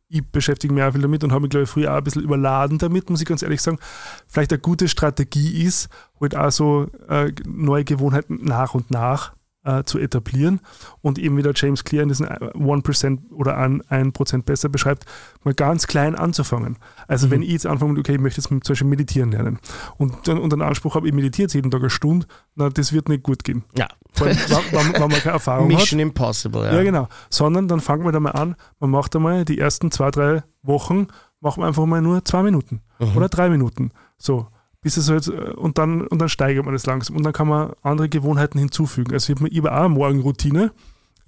ich 0.09 0.25
beschäftige 0.27 0.73
mich 0.73 0.83
auch 0.83 0.93
viel 0.93 1.03
damit 1.03 1.25
und 1.25 1.33
habe 1.33 1.43
mich, 1.43 1.51
glaube 1.51 1.65
ich, 1.65 1.71
früher 1.71 1.93
auch 1.93 1.99
ein 1.99 2.05
bisschen 2.05 2.23
überladen 2.23 2.79
damit, 2.79 3.11
muss 3.11 3.21
ich 3.21 3.27
ganz 3.27 3.43
ehrlich 3.43 3.61
sagen. 3.61 3.79
Vielleicht 4.27 4.53
eine 4.53 4.61
gute 4.61 4.89
Strategie 4.89 5.65
ist, 5.65 5.89
halt 6.21 6.37
auch 6.37 6.51
so 6.51 6.89
äh, 7.09 7.33
neue 7.47 7.85
Gewohnheiten 7.85 8.41
nach 8.43 8.75
und 8.75 8.91
nach 8.91 9.33
äh, 9.69 9.85
zu 9.85 9.99
etablieren 9.99 10.61
und 11.03 11.19
eben 11.19 11.37
wie 11.37 11.43
der 11.43 11.53
James 11.55 11.85
Clear 11.85 12.03
in 12.03 12.09
diesen 12.09 12.27
1% 12.27 13.31
oder 13.33 13.59
1% 13.59 14.43
besser 14.43 14.69
beschreibt, 14.69 15.05
mal 15.45 15.53
ganz 15.55 15.87
klein 15.87 16.15
anzufangen. 16.15 16.79
Also 17.07 17.31
wenn 17.31 17.43
ich 17.43 17.51
jetzt 17.51 17.67
anfange, 17.67 17.99
okay, 17.99 18.15
ich 18.15 18.21
möchte 18.21 18.41
jetzt 18.41 18.49
zum 18.49 18.61
Beispiel 18.61 18.87
meditieren 18.87 19.31
lernen 19.33 19.59
und 19.99 20.27
dann 20.27 20.39
und 20.39 20.53
einen 20.53 20.63
Anspruch 20.63 20.95
habe, 20.95 21.07
ich 21.07 21.15
meditiere 21.15 21.49
jeden 21.53 21.71
Tag 21.71 21.81
eine 21.81 21.91
Stunde, 21.91 22.27
na, 22.55 22.71
das 22.71 22.93
wird 22.93 23.09
nicht 23.09 23.23
gut 23.23 23.45
gehen. 23.45 23.65
ja. 23.77 23.87
Vor 24.13 24.27
allem, 24.27 24.37
wenn, 24.37 24.93
wenn, 24.95 25.01
man 25.01 25.11
keine 25.21 25.35
Erfahrung 25.35 25.71
hat. 25.71 25.79
Mission 25.81 26.01
Impossible, 26.01 26.65
ja. 26.65 26.75
Ja, 26.75 26.83
genau. 26.83 27.09
Sondern 27.31 27.69
dann 27.69 27.81
fangen 27.81 28.05
wir 28.05 28.11
da 28.11 28.19
mal 28.19 28.31
an, 28.31 28.57
man 28.81 28.91
macht 28.91 29.15
einmal 29.15 29.45
die 29.45 29.59
ersten 29.59 29.91
zwei, 29.91 30.11
drei 30.11 30.43
Wochen, 30.63 31.07
machen 31.41 31.63
wir 31.63 31.67
einfach 31.67 31.85
mal 31.87 32.01
nur 32.01 32.25
zwei 32.25 32.43
Minuten 32.43 32.81
Mhm. 32.99 33.17
oder 33.17 33.29
drei 33.29 33.49
Minuten. 33.49 33.93
So. 34.17 34.49
Bis 34.81 34.97
es 34.97 35.09
halt, 35.11 35.27
äh, 35.29 35.31
und 35.55 35.79
dann, 35.79 36.07
und 36.07 36.19
dann 36.21 36.29
steigert 36.29 36.65
man 36.65 36.75
das 36.75 36.87
langsam. 36.87 37.17
Und 37.17 37.25
dann 37.25 37.33
kann 37.33 37.49
man 37.49 37.73
andere 37.83 38.09
Gewohnheiten 38.09 38.59
hinzufügen. 38.59 39.13
Also 39.13 39.33
ich 39.33 39.39
habe 39.39 39.49
ich 39.49 39.59
hab 39.59 39.67
auch 39.73 39.77
eine 39.85 39.89
Morgenroutine. 39.89 40.73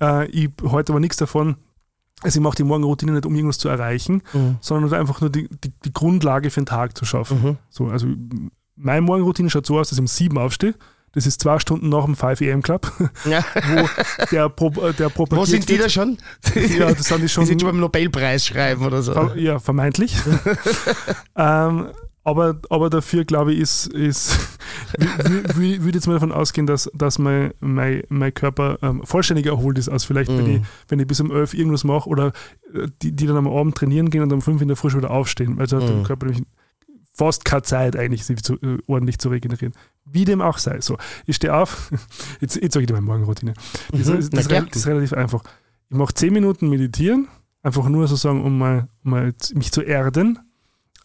Äh, 0.00 0.26
ich 0.30 0.50
heute 0.62 0.92
aber 0.92 1.00
nichts 1.00 1.16
davon. 1.16 1.56
Also 2.22 2.38
ich 2.38 2.42
mache 2.42 2.56
die 2.56 2.64
Morgenroutine 2.64 3.12
nicht, 3.12 3.26
um 3.26 3.34
irgendwas 3.34 3.58
zu 3.58 3.68
erreichen, 3.68 4.22
Mhm. 4.34 4.58
sondern 4.60 4.92
einfach 4.92 5.20
nur 5.22 5.30
die, 5.30 5.48
die, 5.48 5.72
die 5.84 5.92
Grundlage 5.92 6.50
für 6.50 6.60
den 6.60 6.66
Tag 6.66 6.96
zu 6.96 7.04
schaffen. 7.06 7.42
Mhm. 7.42 7.56
So, 7.70 7.86
also 7.88 8.06
meine 8.76 9.00
Morgenroutine 9.00 9.48
schaut 9.50 9.66
so 9.66 9.78
aus, 9.78 9.88
dass 9.88 9.96
ich 9.98 10.02
um 10.02 10.06
sieben 10.06 10.36
aufstehe. 10.38 10.74
Das 11.12 11.26
ist 11.26 11.40
zwei 11.40 11.58
Stunden 11.58 11.88
nach 11.88 12.04
dem 12.04 12.14
5 12.14 12.40
AM 12.42 12.62
Club, 12.62 12.92
Ja. 13.24 13.44
wo 13.74 13.88
der, 14.30 14.48
Pro, 14.48 14.70
der 14.70 15.06
Wo 15.06 15.24
propagiert 15.24 15.46
sind 15.48 15.68
die 15.68 15.76
da 15.78 15.88
schon? 15.88 16.18
Ja, 16.78 16.92
das 16.92 17.06
sind 17.06 17.22
die 17.22 17.28
schon. 17.28 17.44
Die 17.44 17.48
sind 17.48 17.60
schon 17.62 17.70
beim 17.70 17.80
Nobelpreis 17.80 18.46
schreiben 18.46 18.84
oder 18.84 19.02
so. 19.02 19.32
Ja, 19.34 19.58
vermeintlich. 19.58 20.14
ähm, 21.36 21.88
aber, 22.24 22.60
aber 22.70 22.90
dafür, 22.90 23.24
glaube 23.24 23.52
ich, 23.54 23.60
ist, 23.60 23.86
ist 23.88 24.36
würde 25.54 25.84
würd 25.84 25.94
jetzt 25.94 26.06
mal 26.06 26.14
davon 26.14 26.32
ausgehen, 26.32 26.66
dass, 26.66 26.90
dass 26.94 27.18
mein, 27.18 27.52
mein, 27.60 28.02
mein 28.08 28.34
Körper 28.34 28.78
ähm, 28.82 29.02
vollständig 29.04 29.46
erholt 29.46 29.78
ist, 29.78 29.88
als 29.88 30.04
vielleicht, 30.04 30.30
wenn, 30.36 30.44
Mhm. 30.44 30.50
ich, 30.56 30.62
wenn 30.88 31.00
ich 31.00 31.06
bis 31.06 31.20
um 31.20 31.30
11 31.30 31.54
irgendwas 31.54 31.84
mache 31.84 32.08
oder 32.08 32.32
äh, 32.74 32.88
die, 33.02 33.12
die 33.12 33.26
dann 33.26 33.36
am 33.36 33.46
Abend 33.48 33.74
trainieren 33.76 34.10
gehen 34.10 34.22
und 34.22 34.32
um 34.32 34.42
5 34.42 34.60
in 34.62 34.68
der 34.68 34.76
Früh 34.76 34.90
schon 34.90 35.00
wieder 35.00 35.10
aufstehen. 35.10 35.58
Also 35.58 35.78
hat 35.78 35.88
der 35.88 35.96
Mhm. 35.96 36.02
Körper 36.04 36.26
nämlich 36.26 36.44
fast 37.12 37.44
keine 37.44 37.62
Zeit, 37.62 37.96
eigentlich 37.96 38.24
sich 38.24 38.42
zu, 38.42 38.54
äh, 38.60 38.78
ordentlich 38.86 39.18
zu 39.18 39.28
regenerieren. 39.28 39.74
Wie 40.04 40.24
dem 40.24 40.40
auch 40.40 40.58
sei. 40.58 40.80
So, 40.80 40.96
ich 41.26 41.36
stehe 41.36 41.54
auf, 41.54 41.90
jetzt, 42.40 42.56
jetzt 42.56 42.74
sage 42.74 42.82
ich 42.82 42.86
dir 42.86 42.94
meine 42.94 43.06
Morgenroutine. 43.06 43.54
Das, 43.92 44.08
Mhm. 44.08 44.30
das, 44.30 44.50
rel- 44.50 44.66
das 44.66 44.76
ist 44.76 44.86
relativ 44.86 45.12
einfach. 45.12 45.42
Ich 45.88 45.96
mache 45.96 46.14
10 46.14 46.32
Minuten 46.32 46.68
meditieren, 46.68 47.28
einfach 47.62 47.88
nur 47.88 48.06
sozusagen, 48.08 48.44
um 48.44 48.58
mal, 48.58 48.88
um 49.04 49.10
mal 49.10 49.34
mich 49.54 49.72
zu 49.72 49.82
erden. 49.82 50.38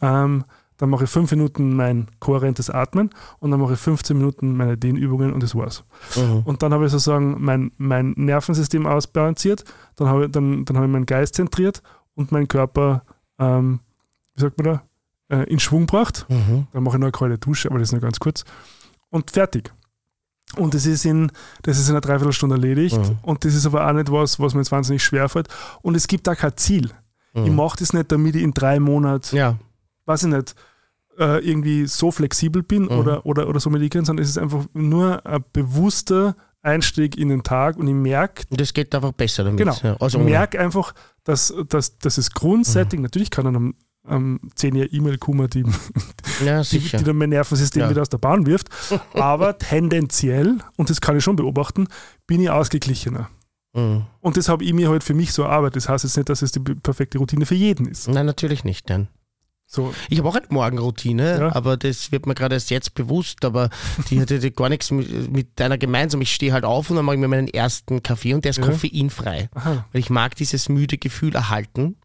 Ähm, 0.01 0.43
dann 0.77 0.89
mache 0.89 1.05
ich 1.05 1.09
5 1.09 1.31
Minuten 1.31 1.75
mein 1.75 2.07
kohärentes 2.19 2.69
Atmen 2.69 3.09
und 3.39 3.51
dann 3.51 3.59
mache 3.59 3.73
ich 3.73 3.79
15 3.79 4.17
Minuten 4.17 4.55
meine 4.57 4.77
Dehnübungen 4.77 5.33
und 5.33 5.41
das 5.43 5.55
war's. 5.55 5.83
Mhm. 6.15 6.41
Und 6.45 6.63
dann 6.63 6.73
habe 6.73 6.85
ich 6.85 6.91
sozusagen 6.91 7.35
mein, 7.43 7.71
mein 7.77 8.13
Nervensystem 8.17 8.85
ausbalanciert, 8.85 9.63
dann 9.95 10.07
habe 10.09 10.25
ich, 10.25 10.31
dann, 10.31 10.65
dann 10.65 10.75
habe 10.77 10.85
ich 10.87 10.91
meinen 10.91 11.05
Geist 11.05 11.35
zentriert 11.35 11.81
und 12.15 12.31
meinen 12.31 12.47
Körper, 12.47 13.03
ähm, 13.39 13.79
wie 14.35 14.41
sagt 14.41 14.57
man 14.57 14.65
da, 14.65 14.83
äh, 15.37 15.43
in 15.49 15.59
Schwung 15.59 15.85
gebracht. 15.87 16.25
Mhm. 16.29 16.67
Dann 16.73 16.83
mache 16.83 16.95
ich 16.97 16.99
noch 16.99 17.05
eine 17.07 17.11
kalte 17.11 17.37
Dusche, 17.37 17.69
aber 17.69 17.79
das 17.79 17.89
ist 17.89 17.93
nur 17.93 18.01
ganz 18.01 18.19
kurz. 18.19 18.43
Und 19.09 19.31
fertig. 19.31 19.71
Und 20.57 20.73
das 20.73 20.85
ist 20.85 21.05
in, 21.05 21.31
das 21.63 21.79
ist 21.79 21.87
in 21.87 21.93
einer 21.95 22.01
Dreiviertelstunde 22.01 22.55
erledigt. 22.55 22.97
Mhm. 22.97 23.17
Und 23.23 23.43
das 23.45 23.55
ist 23.55 23.65
aber 23.65 23.87
auch 23.87 23.93
nicht 23.93 24.11
was, 24.11 24.39
was 24.39 24.53
mir 24.53 24.59
jetzt 24.61 24.71
wahnsinnig 24.71 25.03
schwer 25.03 25.27
fällt. 25.29 25.47
Und 25.81 25.95
es 25.95 26.07
gibt 26.07 26.29
auch 26.29 26.35
kein 26.35 26.55
Ziel. 26.57 26.91
Ich 27.33 27.49
Mhm. 27.49 27.55
mache 27.55 27.77
das 27.79 27.91
nicht, 27.93 28.11
damit 28.11 28.35
ich 28.35 28.43
in 28.43 28.53
drei 28.53 28.79
Monaten, 28.79 29.35
Ja. 29.35 29.57
Weiß 30.05 30.23
ich 30.23 30.29
nicht, 30.29 30.55
äh, 31.17 31.39
irgendwie 31.47 31.85
so 31.87 32.11
flexibel 32.11 32.61
bin 32.63 32.83
Mhm. 32.83 32.89
oder, 32.91 33.25
oder, 33.25 33.47
oder 33.47 33.59
so 33.59 33.69
meditieren, 33.69 34.05
sondern 34.05 34.23
es 34.23 34.29
ist 34.29 34.37
einfach 34.37 34.65
nur 34.73 35.25
ein 35.25 35.43
bewusster 35.53 36.35
Einstieg 36.61 37.17
in 37.17 37.29
den 37.29 37.43
Tag 37.43 37.77
und 37.77 37.87
ich 37.87 37.93
merke, 37.93 38.43
Und 38.49 38.59
das 38.59 38.73
geht 38.73 38.93
einfach 38.95 39.11
besser 39.13 39.43
damit. 39.43 39.59
Genau. 39.59 39.75
Ja. 39.83 39.95
Also 39.97 40.17
ich 40.19 40.25
merke 40.25 40.59
einfach, 40.59 40.93
dass, 41.23 41.53
dass, 41.69 41.97
dass 41.99 42.15
das 42.15 42.31
Grundsetting, 42.31 42.99
Mhm. 42.99 43.03
natürlich 43.03 43.29
kann 43.29 43.45
dann 43.45 43.55
am, 43.55 43.75
am 44.07 44.39
10 44.55 44.75
Jahre 44.75 44.89
E-Mail 44.89 45.17
kommen, 45.17 45.49
die, 45.49 45.63
ja, 46.45 46.61
die, 46.63 46.79
die 46.79 47.03
dann 47.03 47.17
mein 47.17 47.29
Nervensystem 47.29 47.81
Ja. 47.83 47.89
wieder 47.89 48.01
aus 48.01 48.09
der 48.09 48.17
Bahn 48.17 48.45
wirft. 48.45 48.67
Aber 49.13 49.57
tendenziell, 49.57 50.57
und 50.77 50.89
das 50.89 51.01
kann 51.01 51.17
ich 51.17 51.23
schon 51.23 51.35
beobachten, 51.35 51.87
bin 52.27 52.41
ich 52.41 52.49
ausgeglichener. 52.49 53.29
Mhm. 53.73 54.05
Und 54.21 54.37
das 54.37 54.49
habe 54.49 54.63
ich 54.63 54.73
mir 54.73 54.89
halt 54.89 55.03
für 55.03 55.13
mich 55.13 55.33
so 55.33 55.43
erarbeitet. 55.43 55.77
Das 55.77 55.89
heißt 55.89 56.03
jetzt 56.03 56.17
nicht, 56.17 56.29
dass 56.29 56.41
es 56.41 56.51
die 56.51 56.59
perfekte 56.59 57.17
Routine 57.19 57.45
für 57.45 57.55
jeden 57.55 57.87
ist. 57.87 58.07
Nein, 58.07 58.25
natürlich 58.25 58.63
nicht. 58.63 58.89
Nein. 58.89 59.07
So, 59.67 59.93
Ich 60.09 60.19
habe 60.19 60.29
auch 60.29 60.35
eine 60.35 60.45
Morgenroutine, 60.49 61.39
Ja. 61.39 61.55
aber 61.55 61.75
das 61.75 62.11
wird 62.11 62.27
mir 62.27 62.35
gerade 62.35 62.55
erst 62.55 62.69
jetzt 62.69 62.93
bewusst, 62.93 63.43
aber 63.43 63.69
die 64.09 64.21
hat 64.21 64.29
gar 64.55 64.69
nichts 64.69 64.91
mit, 64.91 65.31
mit 65.31 65.59
deiner 65.59 65.77
gemeinsam. 65.77 66.21
Ich 66.21 66.33
stehe 66.33 66.53
halt 66.53 66.63
auf 66.65 66.89
und 66.89 66.95
dann 66.97 67.05
mache 67.05 67.15
ich 67.15 67.21
mir 67.21 67.27
meinen 67.27 67.47
ersten 67.47 68.03
Kaffee 68.03 68.33
und 68.33 68.45
der 68.45 68.51
ist 68.51 68.57
Ja. 68.57 68.65
koffeinfrei. 68.65 69.49
aha. 69.55 69.85
Weil 69.91 69.99
ich 69.99 70.09
mag 70.09 70.35
dieses 70.35 70.69
müde 70.69 70.97
Gefühl 70.97 71.33
erhalten. 71.35 71.95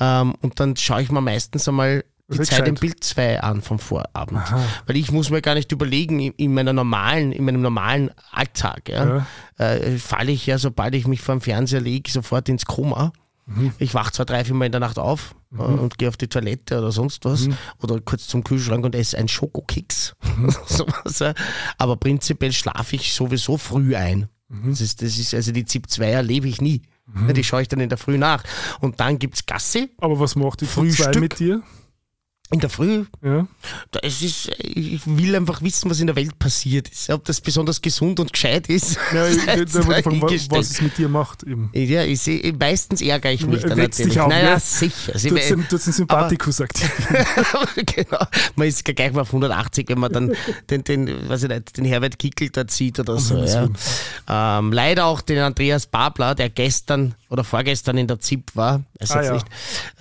Ähm, 0.00 0.34
und 0.40 0.58
dann 0.58 0.74
schaue 0.76 1.02
ich 1.02 1.10
mir 1.10 1.20
meistens 1.20 1.68
einmal 1.68 2.02
die 2.32 2.38
Zeit 2.40 2.60
im 2.66 2.74
gescheit. 2.76 2.80
Bild 2.80 3.04
2 3.04 3.40
an 3.42 3.60
vom 3.60 3.78
Vorabend. 3.78 4.38
Aha. 4.38 4.62
Weil 4.86 4.96
ich 4.96 5.12
muss 5.12 5.30
mir 5.30 5.42
gar 5.42 5.54
nicht 5.54 5.70
überlegen, 5.72 6.18
in, 6.20 6.32
in 6.32 6.54
meiner 6.54 6.72
normalen, 6.72 7.32
in 7.32 7.44
meinem 7.44 7.60
normalen 7.60 8.10
Alltag, 8.32 8.88
Ja. 8.88 9.26
äh, 9.58 9.98
falle 9.98 10.32
ich 10.32 10.46
ja, 10.46 10.56
sobald 10.56 10.94
ich 10.94 11.06
mich 11.06 11.20
vor 11.20 11.34
dem 11.34 11.40
Fernseher 11.42 11.80
lege, 11.80 12.10
sofort 12.10 12.48
ins 12.48 12.64
Koma. 12.64 13.12
Mhm. 13.46 13.72
Ich 13.78 13.94
wache 13.94 14.12
zwar 14.12 14.26
drei, 14.26 14.44
vier 14.44 14.54
Mal 14.54 14.66
in 14.66 14.72
der 14.72 14.80
Nacht 14.80 14.98
auf 14.98 15.34
äh, 15.52 15.60
und 15.62 15.98
gehe 15.98 16.08
auf 16.08 16.16
die 16.16 16.28
Toilette 16.28 16.78
oder 16.78 16.92
sonst 16.92 17.24
was 17.24 17.46
Mhm. 17.46 17.56
oder 17.82 18.00
kurz 18.00 18.26
zum 18.28 18.44
Kühlschrank 18.44 18.84
und 18.84 18.94
esse 18.94 19.18
einen 19.18 19.28
Schokokeks. 19.28 20.14
Sowas, 20.66 21.18
ja. 21.18 21.34
Aber 21.78 21.96
prinzipiell 21.96 22.52
schlafe 22.52 22.96
ich 22.96 23.12
sowieso 23.12 23.56
früh 23.56 23.96
ein. 23.96 24.28
Mhm. 24.48 24.70
Das 24.70 24.80
ist, 24.80 25.02
das 25.02 25.18
ist, 25.18 25.34
also 25.34 25.52
die 25.52 25.64
ZIP 25.64 25.88
2 25.90 26.10
erlebe 26.10 26.48
ich 26.48 26.60
nie. 26.60 26.82
Ja, 27.26 27.32
Die 27.32 27.42
schaue 27.42 27.62
ich 27.62 27.68
dann 27.68 27.80
in 27.80 27.88
der 27.88 27.98
Früh 27.98 28.18
nach. 28.18 28.44
Und 28.80 29.00
dann 29.00 29.18
gibt 29.18 29.34
es 29.34 29.44
Gassi 29.46 29.90
Aber 29.98 30.20
was 30.20 30.36
macht 30.36 30.60
die 30.60 30.66
Frühstück? 30.66 31.18
mit 31.18 31.38
dir? 31.40 31.60
In 32.52 32.60
der 32.60 32.70
Früh. 32.70 33.04
Ja. 33.22 33.46
Es 34.02 34.22
ist, 34.22 34.50
ich 34.58 35.00
will 35.06 35.36
einfach 35.36 35.62
wissen, 35.62 35.90
was 35.90 36.00
in 36.00 36.06
der 36.08 36.16
Welt 36.16 36.38
passiert 36.38 36.88
ist. 36.88 37.08
Ob 37.10 37.24
das 37.24 37.40
besonders 37.40 37.80
gesund 37.80 38.18
und 38.20 38.32
gescheit 38.32 38.68
ist. 38.68 38.98
Ja, 39.14 39.26
ich, 39.28 39.36
ich 39.36 39.70
fragen, 39.70 40.20
was 40.50 40.70
es 40.70 40.80
mit 40.80 40.98
dir 40.98 41.08
macht. 41.08 41.42
Eben. 41.44 41.70
Ja, 41.72 42.02
ich 42.04 42.20
seh, 42.20 42.52
meistens 42.58 43.00
ärgere 43.02 43.32
ich 43.32 43.46
mich 43.46 43.62
dann 43.62 43.76
Wetzt 43.76 43.98
dich 44.00 44.06
natürlich. 44.16 44.20
auf, 44.20 44.28
naja, 44.28 44.54
ne? 44.54 44.60
sicher. 44.60 45.18
Sie- 45.18 45.28
Du 45.30 45.36
hast 45.38 45.86
den 45.86 45.92
Sympathikus 45.92 46.60
aktiv. 46.60 46.90
genau. 47.86 48.24
Man 48.56 48.68
ist 48.68 48.84
gleich 48.84 49.12
mal 49.12 49.20
auf 49.22 49.28
180, 49.28 49.88
wenn 49.88 49.98
man 49.98 50.12
dann 50.12 50.32
den, 50.68 50.84
den, 50.84 51.28
weiß 51.28 51.44
ich 51.44 51.48
nicht, 51.48 51.76
den 51.76 51.84
Herbert 51.84 52.18
Kickel 52.18 52.50
da 52.50 52.66
zieht 52.66 52.98
oder 52.98 53.18
so. 53.18 53.36
Ja. 53.38 53.68
Ähm, 54.28 54.72
leider 54.72 55.06
auch 55.06 55.20
den 55.20 55.38
Andreas 55.38 55.86
Babler, 55.86 56.34
der 56.34 56.50
gestern 56.50 57.14
oder 57.28 57.44
vorgestern 57.44 57.96
in 57.96 58.06
der 58.08 58.18
ZIP 58.20 58.56
war, 58.56 58.82
Ah, 59.08 59.22
ja. 59.22 59.30
Mhm. 59.30 59.34
nicht, 59.36 59.46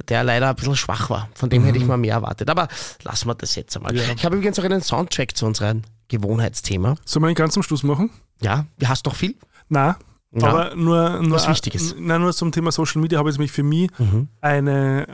der 0.10 0.24
leider 0.24 0.50
ein 0.50 0.56
bisschen 0.56 0.76
schwach 0.76 1.10
war. 1.10 1.30
Von 1.36 1.50
dem 1.50 1.64
hätte 1.64 1.78
ich 1.78 1.86
mal 1.86 1.98
mehr 1.98 2.16
erwartet. 2.16 2.39
Aber 2.48 2.68
lassen 3.04 3.28
wir 3.28 3.34
das 3.36 3.56
jetzt 3.56 3.76
einmal. 3.76 3.96
Ja. 3.96 4.04
Ich 4.16 4.24
habe 4.24 4.36
übrigens 4.38 4.60
auch 4.60 4.64
einen 4.64 4.82
Soundtrack 4.82 5.36
zu 5.36 5.48
unseren 5.48 5.84
Gewohnheitsthema. 6.08 6.96
Sollen 7.06 7.24
wir 7.24 7.28
einen 7.28 7.36
ganz 7.36 7.56
zum 7.56 7.64
Schluss 7.64 7.82
machen? 7.84 8.12
Ja, 8.42 8.66
du 8.78 8.88
hast 8.88 9.08
doch 9.08 9.16
viel? 9.16 9.36
Na, 9.68 9.98
Ja. 10.32 10.48
aber 10.48 10.76
nur, 10.76 11.22
nur 11.22 11.32
Was 11.38 11.48
Wichtiges. 11.50 11.96
Nein, 11.98 12.22
nur 12.22 12.34
zum 12.34 12.52
Thema 12.52 12.72
Social 12.72 13.02
Media 13.02 13.18
habe 13.18 13.30
ich 13.32 13.36
nämlich 13.38 13.52
für 13.52 13.64
mich 13.64 13.90
Mhm. 13.98 14.28
eine, 14.42 15.08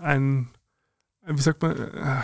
äh, 0.00 0.04
ein, 0.04 0.48
wie 1.26 1.40
sagt 1.40 1.62
man, 1.62 1.72
äh, 1.76 2.22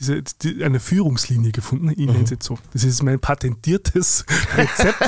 diese, 0.00 0.22
die, 0.22 0.64
eine 0.64 0.80
Führungslinie 0.80 1.52
gefunden. 1.52 1.90
Ich 1.90 1.98
nenne 1.98 2.24
es 2.24 2.30
jetzt 2.30 2.44
so. 2.44 2.58
Das 2.72 2.84
ist 2.84 3.02
mein 3.02 3.20
patentiertes 3.20 4.24
Rezept, 4.56 4.98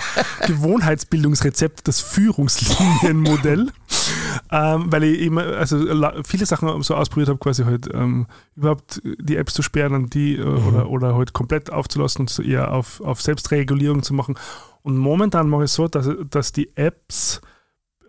Gewohnheitsbildungsrezept, 0.47 1.89
das 1.89 2.01
Führungslinienmodell. 2.01 3.73
ähm, 4.51 4.93
weil 4.93 5.05
ich 5.05 5.23
immer, 5.23 5.45
also 5.45 5.79
viele 6.25 6.47
Sachen 6.47 6.83
so 6.83 6.95
ausprobiert 6.95 7.29
habe, 7.31 7.39
quasi 7.39 7.65
halt 7.65 7.89
ähm, 7.93 8.27
überhaupt 8.55 9.01
die 9.03 9.37
Apps 9.37 9.55
zu 9.55 9.63
sperren 9.63 9.95
und 9.95 10.15
die 10.15 10.37
äh, 10.37 10.43
oder, 10.43 10.91
oder 10.91 11.15
halt 11.17 11.33
komplett 11.33 11.73
aufzulassen 11.73 12.23
und 12.23 12.31
so 12.31 12.43
eher 12.43 12.73
auf, 12.73 13.01
auf 13.01 13.23
Selbstregulierung 13.23 14.03
zu 14.03 14.13
machen. 14.15 14.37
Und 14.83 14.97
momentan 14.99 15.49
mache 15.49 15.65
ich 15.65 15.71
es 15.71 15.75
so, 15.75 15.89
dass, 15.89 16.09
dass 16.29 16.53
die 16.53 16.77
Apps, 16.77 17.41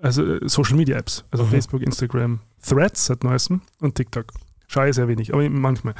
also 0.01 0.23
äh, 0.25 0.49
Social 0.49 0.75
Media 0.75 0.97
Apps, 0.97 1.23
also 1.31 1.45
Mhm. 1.45 1.49
Facebook, 1.49 1.81
Instagram, 1.81 2.39
Threads 2.61 3.05
seit 3.05 3.23
neuestem 3.23 3.61
und 3.79 3.95
TikTok. 3.95 4.33
Schaue 4.67 4.89
ich 4.89 4.95
sehr 4.95 5.07
wenig, 5.07 5.33
aber 5.33 5.47
manchmal. 5.49 5.93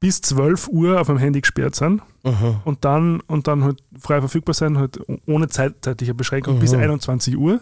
Bis 0.00 0.20
12 0.22 0.68
Uhr 0.68 1.00
auf 1.00 1.06
dem 1.08 1.18
Handy 1.18 1.40
gesperrt 1.42 1.76
sind 1.76 2.02
Mhm. 2.24 2.60
und 2.64 2.84
dann, 2.84 3.20
und 3.20 3.46
dann 3.46 3.64
halt 3.64 3.82
frei 3.98 4.20
verfügbar 4.20 4.54
sein, 4.54 4.76
halt 4.78 4.98
ohne 5.26 5.48
zeit, 5.48 5.76
zeitliche 5.82 6.14
Beschränkung 6.14 6.58
bis 6.58 6.72
Mhm. 6.72 6.80
21 6.80 7.36
Uhr. 7.36 7.60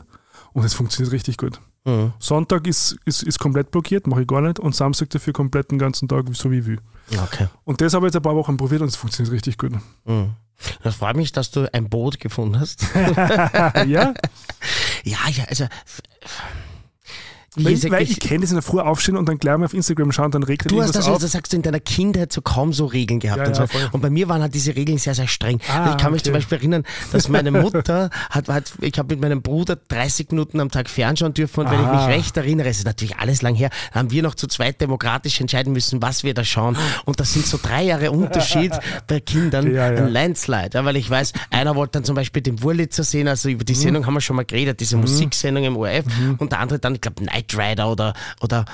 Und 0.53 0.65
es 0.65 0.73
funktioniert 0.75 1.13
richtig 1.13 1.37
gut. 1.37 1.61
Mhm. 1.85 2.13
Sonntag 2.19 2.67
ist, 2.67 2.97
ist, 3.05 3.23
ist 3.23 3.39
komplett 3.39 3.71
blockiert, 3.71 4.07
mache 4.07 4.23
ich 4.23 4.27
gar 4.27 4.41
nicht. 4.41 4.59
Und 4.59 4.75
Samstag 4.75 5.11
dafür 5.11 5.33
komplett 5.33 5.71
den 5.71 5.79
ganzen 5.79 6.09
Tag, 6.09 6.25
so 6.33 6.51
wie 6.51 6.59
ich 6.61 6.67
will. 6.67 6.81
Okay. 7.23 7.49
Und 7.65 7.81
das 7.81 7.95
habe 7.95 8.07
ich 8.07 8.11
jetzt 8.11 8.17
ein 8.17 8.23
paar 8.23 8.35
Wochen 8.37 8.57
probiert 8.57 8.83
und 8.83 8.89
es 8.89 8.97
funktioniert 8.97 9.33
richtig 9.35 9.57
gut. 9.59 9.73
Das 10.83 10.97
freut 10.97 11.17
mich, 11.17 11.33
dass 11.33 11.51
du 11.51 11.73
ein 11.73 11.89
Boot 11.89 12.19
gefunden 12.21 12.59
hast. 12.61 12.83
ja, 12.95 13.85
ja, 13.87 14.15
ja, 15.31 15.45
also. 15.49 15.67
Ich 17.57 17.65
weil 17.91 18.03
ich- 18.03 18.11
ich 18.13 18.21
kenne 18.21 18.41
das 18.41 18.51
in 18.51 18.57
der 18.57 18.63
Früh 18.63 18.79
aufstehen 18.79 19.17
und 19.17 19.27
dann 19.29 19.39
gleich 19.39 19.57
mal 19.57 19.65
auf 19.65 19.75
Instagram 19.75 20.13
schauen, 20.13 20.31
dann 20.31 20.43
regt 20.43 20.67
er 20.67 20.69
Du 20.69 20.83
hast 20.83 20.95
das, 20.95 21.09
auf. 21.09 21.19
das 21.19 21.33
sagst 21.33 21.53
du 21.53 21.57
in 21.57 21.63
deiner 21.63 21.81
Kindheit 21.81 22.33
so 22.33 22.43
kaum 22.43 22.73
so 22.73 22.85
Regeln 22.87 23.21
gehabt. 23.21 23.39
Ja, 23.41 23.47
und, 23.47 23.55
so. 23.57 23.65
und 23.93 24.01
bei 24.01 24.11
mir 24.11 24.29
waren 24.29 24.43
halt 24.43 24.55
diese 24.55 24.77
Regeln 24.77 24.99
sehr, 24.99 25.15
sehr 25.15 25.27
streng. 25.27 25.59
Ah, 25.69 25.91
ich 25.93 25.97
kann 25.97 26.13
mich 26.13 26.21
okay. 26.21 26.27
zum 26.27 26.33
Beispiel 26.35 26.59
erinnern, 26.59 26.85
dass 27.11 27.29
meine 27.29 27.51
Mutter 27.51 28.11
hat, 28.31 28.49
hat 28.49 28.73
ich 28.81 28.97
habe 28.99 29.15
mit 29.15 29.21
meinem 29.23 29.41
Bruder 29.43 29.77
30 29.89 30.31
Minuten 30.31 30.61
am 30.61 30.71
Tag 30.71 30.89
fernschauen 30.91 31.33
dürfen 31.35 31.61
und 31.65 31.71
wenn 31.71 31.81
ich 31.81 31.87
mich 31.87 31.97
Ah. 31.97 32.07
recht 32.07 32.37
erinnere, 32.37 32.69
es 32.69 32.79
ist 32.79 32.85
natürlich 32.87 33.17
alles 33.17 33.41
lang 33.43 33.55
her, 33.55 33.71
haben 33.93 34.11
wir 34.11 34.23
noch 34.23 34.35
zu 34.35 34.47
zweit 34.47 34.81
demokratisch 34.81 35.41
entscheiden 35.41 35.73
müssen, 35.73 36.03
was 36.03 36.23
wir 36.25 36.35
da 36.35 36.45
schauen. 36.45 36.77
Und 37.07 37.19
das 37.19 37.33
sind 37.33 37.47
so 37.47 37.59
drei 37.61 37.83
Jahre 37.85 38.11
Unterschied 38.13 38.73
bei 39.07 39.21
Kindern, 39.21 39.75
Ja, 39.75 39.87
ein 39.87 40.09
Landslide. 40.13 40.85
Weil 40.85 40.97
ich 40.97 41.09
weiß, 41.09 41.33
einer 41.51 41.75
wollte 41.77 41.93
dann 41.93 42.05
zum 42.05 42.15
Beispiel 42.15 42.43
den 42.43 42.63
Wurlitzer 42.63 43.05
sehen, 43.05 43.27
also 43.27 43.49
über 43.49 43.65
die 43.65 43.73
Mhm. 43.73 43.79
Sendung 43.79 44.07
haben 44.07 44.15
wir 44.15 44.21
schon 44.21 44.37
mal 44.37 44.45
geredet, 44.45 44.81
diese 44.81 44.97
Musiksendung 44.99 45.65
im 45.65 45.77
ORF 45.77 46.05
und 46.39 46.53
der 46.53 46.61
andere 46.61 46.79
dann, 46.79 46.95
ich 46.95 47.01
glaube, 47.01 47.25
Knight 47.39 47.57
Rider 47.57 47.91
oder, 47.91 48.15
oder 48.41 48.65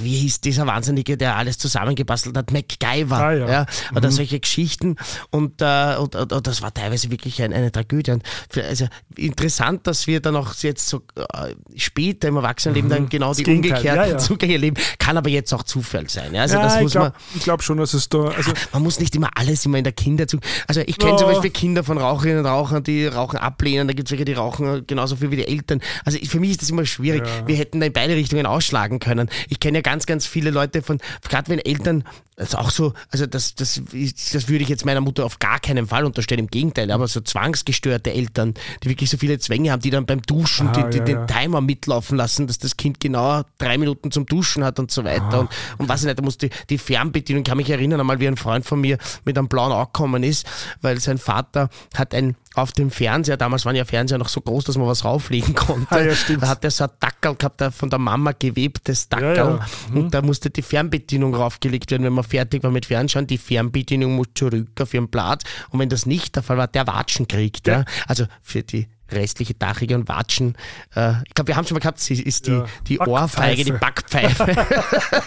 wie 0.00 0.16
hieß 0.16 0.40
dieser 0.40 0.66
Wahnsinnige, 0.66 1.16
der 1.16 1.36
alles 1.36 1.58
zusammengebastelt 1.58 2.36
hat, 2.36 2.50
MacGyver. 2.52 3.16
Ah, 3.16 3.32
ja. 3.32 3.48
ja. 3.48 3.66
Oder 3.94 4.10
solche 4.10 4.40
Geschichten. 4.40 4.96
Und, 5.30 5.60
äh, 5.60 5.96
und, 5.96 6.14
und, 6.14 6.32
und 6.32 6.46
das 6.46 6.62
war 6.62 6.72
teilweise 6.72 7.10
wirklich 7.10 7.42
ein, 7.42 7.52
eine 7.52 7.70
Tragödie. 7.70 8.12
Und 8.12 8.22
für, 8.50 8.64
also 8.64 8.86
interessant, 9.16 9.86
dass 9.86 10.06
wir 10.06 10.20
dann 10.20 10.36
auch 10.36 10.54
jetzt 10.54 10.88
so 10.88 11.02
äh, 11.16 11.54
später 11.76 12.28
im 12.28 12.36
Erwachsenenleben 12.36 12.90
dann 12.90 13.08
genau 13.08 13.34
die 13.34 13.42
Gegenteil, 13.42 13.72
umgekehrten 13.72 14.04
ja, 14.04 14.16
ja. 14.16 14.18
Zugänge 14.18 14.56
leben. 14.56 14.76
Kann 14.98 15.16
aber 15.16 15.30
jetzt 15.30 15.52
auch 15.52 15.62
Zufall 15.62 16.08
sein. 16.08 16.34
Ja? 16.34 16.42
Also 16.42 16.56
das 16.56 16.76
ich 16.76 16.82
muss 16.82 16.92
glaube 16.92 17.12
glaub 17.42 17.62
schon, 17.62 17.78
dass 17.78 17.94
es 17.94 18.08
da. 18.08 18.28
Also, 18.28 18.52
Man 18.72 18.82
muss 18.82 19.00
nicht 19.00 19.14
immer 19.14 19.30
alles 19.34 19.64
immer 19.66 19.78
in 19.78 19.84
der 19.84 19.92
Kinderzug. 19.92 20.40
Also 20.66 20.80
ich 20.80 20.98
kenne 20.98 21.12
Ja. 21.12 21.16
zum 21.18 21.28
Beispiel 21.28 21.50
Kinder 21.50 21.84
von 21.84 21.98
Raucherinnen 21.98 22.40
und 22.40 22.46
Rauchern, 22.46 22.82
die 22.82 23.06
Rauchen 23.06 23.38
ablehnen. 23.38 23.88
Da 23.88 23.94
gibt 23.94 24.08
es 24.08 24.12
welche, 24.12 24.24
die 24.24 24.32
rauchen 24.32 24.86
genauso 24.86 25.16
viel 25.16 25.30
wie 25.30 25.36
die 25.36 25.46
Eltern. 25.46 25.80
Also 26.04 26.18
für 26.18 26.40
mich 26.40 26.52
ist 26.52 26.62
das 26.62 26.70
immer 26.70 26.84
schwierig. 26.86 27.22
Wir 27.46 27.56
hätten 27.56 27.80
da 27.80 27.86
in 27.86 27.92
beide 28.06 28.16
Richtungen 28.16 28.46
ausschlagen 28.46 29.00
können. 29.00 29.28
Ich 29.48 29.58
kenne 29.58 29.78
ja 29.78 29.82
ganz, 29.82 30.06
ganz 30.06 30.26
viele 30.26 30.50
Leute 30.50 30.80
von, 30.80 30.98
gerade 31.28 31.48
wenn 31.48 31.58
Eltern, 31.58 32.04
das 32.36 32.48
ist 32.50 32.54
auch 32.54 32.70
so, 32.70 32.92
also 33.10 33.26
das, 33.26 33.54
das, 33.54 33.80
das 33.90 34.48
würde 34.48 34.62
ich 34.62 34.68
jetzt 34.68 34.84
meiner 34.84 35.00
Mutter 35.00 35.24
auf 35.24 35.38
gar 35.38 35.58
keinen 35.58 35.86
Fall 35.86 36.04
unterstellen. 36.04 36.40
Im 36.40 36.48
Gegenteil, 36.48 36.90
aber 36.90 37.08
so 37.08 37.20
zwangsgestörte 37.22 38.12
Eltern, 38.12 38.52
die 38.82 38.90
wirklich 38.90 39.08
so 39.08 39.16
viele 39.16 39.38
Zwänge 39.38 39.72
haben, 39.72 39.80
die 39.80 39.88
dann 39.88 40.04
beim 40.04 40.20
Duschen 40.20 40.68
Ah, 40.68 40.72
die, 40.72 40.90
die, 40.90 40.98
ja, 40.98 41.04
den 41.04 41.16
ja. 41.16 41.26
Timer 41.26 41.62
mitlaufen 41.62 42.18
lassen, 42.18 42.46
dass 42.46 42.58
das 42.58 42.76
Kind 42.76 43.00
genau 43.00 43.42
drei 43.56 43.78
Minuten 43.78 44.10
zum 44.10 44.26
Duschen 44.26 44.64
hat 44.64 44.78
und 44.78 44.90
so 44.90 45.02
weiter. 45.04 45.32
Ah, 45.32 45.38
und, 45.38 45.50
und 45.78 45.88
was 45.88 46.00
ich 46.00 46.06
nicht, 46.06 46.18
da 46.18 46.22
muss 46.22 46.36
die, 46.36 46.50
die 46.68 46.76
Fernbedienung, 46.76 47.42
ich 47.42 47.48
kann 47.48 47.56
mich 47.56 47.70
erinnern, 47.70 48.00
einmal 48.00 48.20
wie 48.20 48.28
ein 48.28 48.36
Freund 48.36 48.66
von 48.66 48.82
mir 48.82 48.98
mit 49.24 49.38
einem 49.38 49.48
blauen 49.48 49.72
Auge 49.72 49.86
gekommen 49.86 50.22
ist, 50.22 50.46
weil 50.82 51.00
sein 51.00 51.16
Vater 51.16 51.70
hat 51.94 52.14
ein 52.14 52.36
auf 52.56 52.72
dem 52.72 52.90
Fernseher, 52.90 53.36
damals 53.36 53.66
waren 53.66 53.76
ja 53.76 53.84
Fernseher 53.84 54.16
noch 54.16 54.28
so 54.28 54.40
groß, 54.40 54.64
dass 54.64 54.78
man 54.78 54.86
was 54.86 55.04
rauflegen 55.04 55.54
konnte. 55.54 55.86
Ah, 55.90 56.00
ja, 56.00 56.14
stimmt. 56.14 56.42
Da 56.42 56.48
hat 56.48 56.64
er 56.64 56.70
so 56.70 56.84
ein 56.84 56.90
Dackel 57.00 57.34
gehabt, 57.34 57.60
ein 57.60 57.70
von 57.70 57.90
der 57.90 57.98
Mama 57.98 58.32
gewebtes 58.32 59.10
Dackel. 59.10 59.60
Und 59.94 60.14
da 60.14 60.22
musste 60.22 60.48
die 60.48 60.62
Fernbedienung 60.62 61.34
raufgelegt 61.34 61.90
werden, 61.90 62.04
wenn 62.04 62.14
man 62.14 62.24
fertig 62.26 62.62
war 62.62 62.70
mit 62.70 62.86
Fernschauen. 62.86 63.26
Die 63.26 63.38
Fernbedienung 63.38 64.16
muss 64.16 64.28
zurück 64.34 64.80
auf 64.80 64.92
ihren 64.94 65.10
Platz. 65.10 65.44
Und 65.70 65.78
wenn 65.78 65.88
das 65.88 66.06
nicht 66.06 66.36
der 66.36 66.42
Fall 66.42 66.58
war, 66.58 66.68
der 66.68 66.86
Watschen 66.86 67.28
kriegt. 67.28 67.66
Ja. 67.66 67.80
Ja. 67.80 67.84
Also 68.06 68.26
für 68.42 68.62
die 68.62 68.88
restliche 69.10 69.54
Dachige 69.54 69.94
und 69.94 70.08
Watschen. 70.08 70.56
Äh, 70.94 71.14
ich 71.26 71.34
glaube, 71.34 71.48
wir 71.48 71.56
haben 71.56 71.66
schon 71.66 71.74
mal 71.76 71.80
gehabt, 71.80 72.00
sie 72.00 72.20
ist 72.22 72.46
die, 72.46 72.52
Ja. 72.52 72.66
die 72.86 72.98
Ohrfeige, 72.98 73.64
die 73.64 73.72
Backpfeife. 73.72 74.46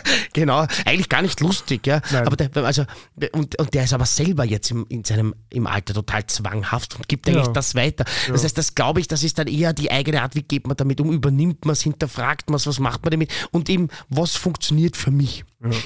genau, 0.34 0.66
eigentlich 0.86 1.10
gar 1.10 1.22
nicht 1.22 1.40
lustig, 1.40 1.88
ja. 1.88 2.02
Nein. 2.12 2.28
Aber 2.28 2.36
der, 2.36 2.56
also, 2.64 2.86
und, 3.32 3.58
und 3.60 3.74
der 3.74 3.84
ist 3.84 3.94
aber 3.94 4.06
selber 4.06 4.46
jetzt 4.46 4.72
im, 4.72 4.86
in 4.90 5.04
seinem, 5.04 5.36
im 5.50 5.68
Alter 5.68 5.94
total 5.94 6.26
zwanghaft 6.28 6.96
und 6.96 7.08
gibt 7.08 7.28
eigentlich 7.28 7.46
Ja. 7.48 7.52
das 7.54 7.76
weiter. 7.76 8.06
Das 8.28 8.44
heißt, 8.44 8.58
das 8.58 8.76
glaube 8.76 9.00
ich, 9.00 9.08
das 9.08 9.24
ist 9.24 9.38
dann 9.40 9.48
eher 9.48 9.74
die 9.74 9.92
eigene 9.92 10.22
Art, 10.22 10.36
wie 10.36 10.42
geht 10.44 10.68
man 10.68 10.76
damit 10.78 11.00
um, 11.02 11.12
übernimmt 11.12 11.66
man 11.66 11.74
es, 11.74 11.82
hinterfragt 11.82 12.50
man 12.50 12.58
es, 12.58 12.68
was 12.68 12.80
macht 12.80 13.04
man 13.04 13.12
damit 13.12 13.32
und 13.52 13.70
eben, 13.70 13.90
was 14.10 14.36
funktioniert 14.36 14.98
für 14.98 15.12
mich. 15.12 15.44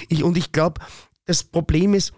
Ich, 0.09 0.23
und 0.23 0.37
ich 0.37 0.51
glaube, 0.51 0.81
das 1.25 1.43
Problem 1.43 1.93
ist, 1.93 2.13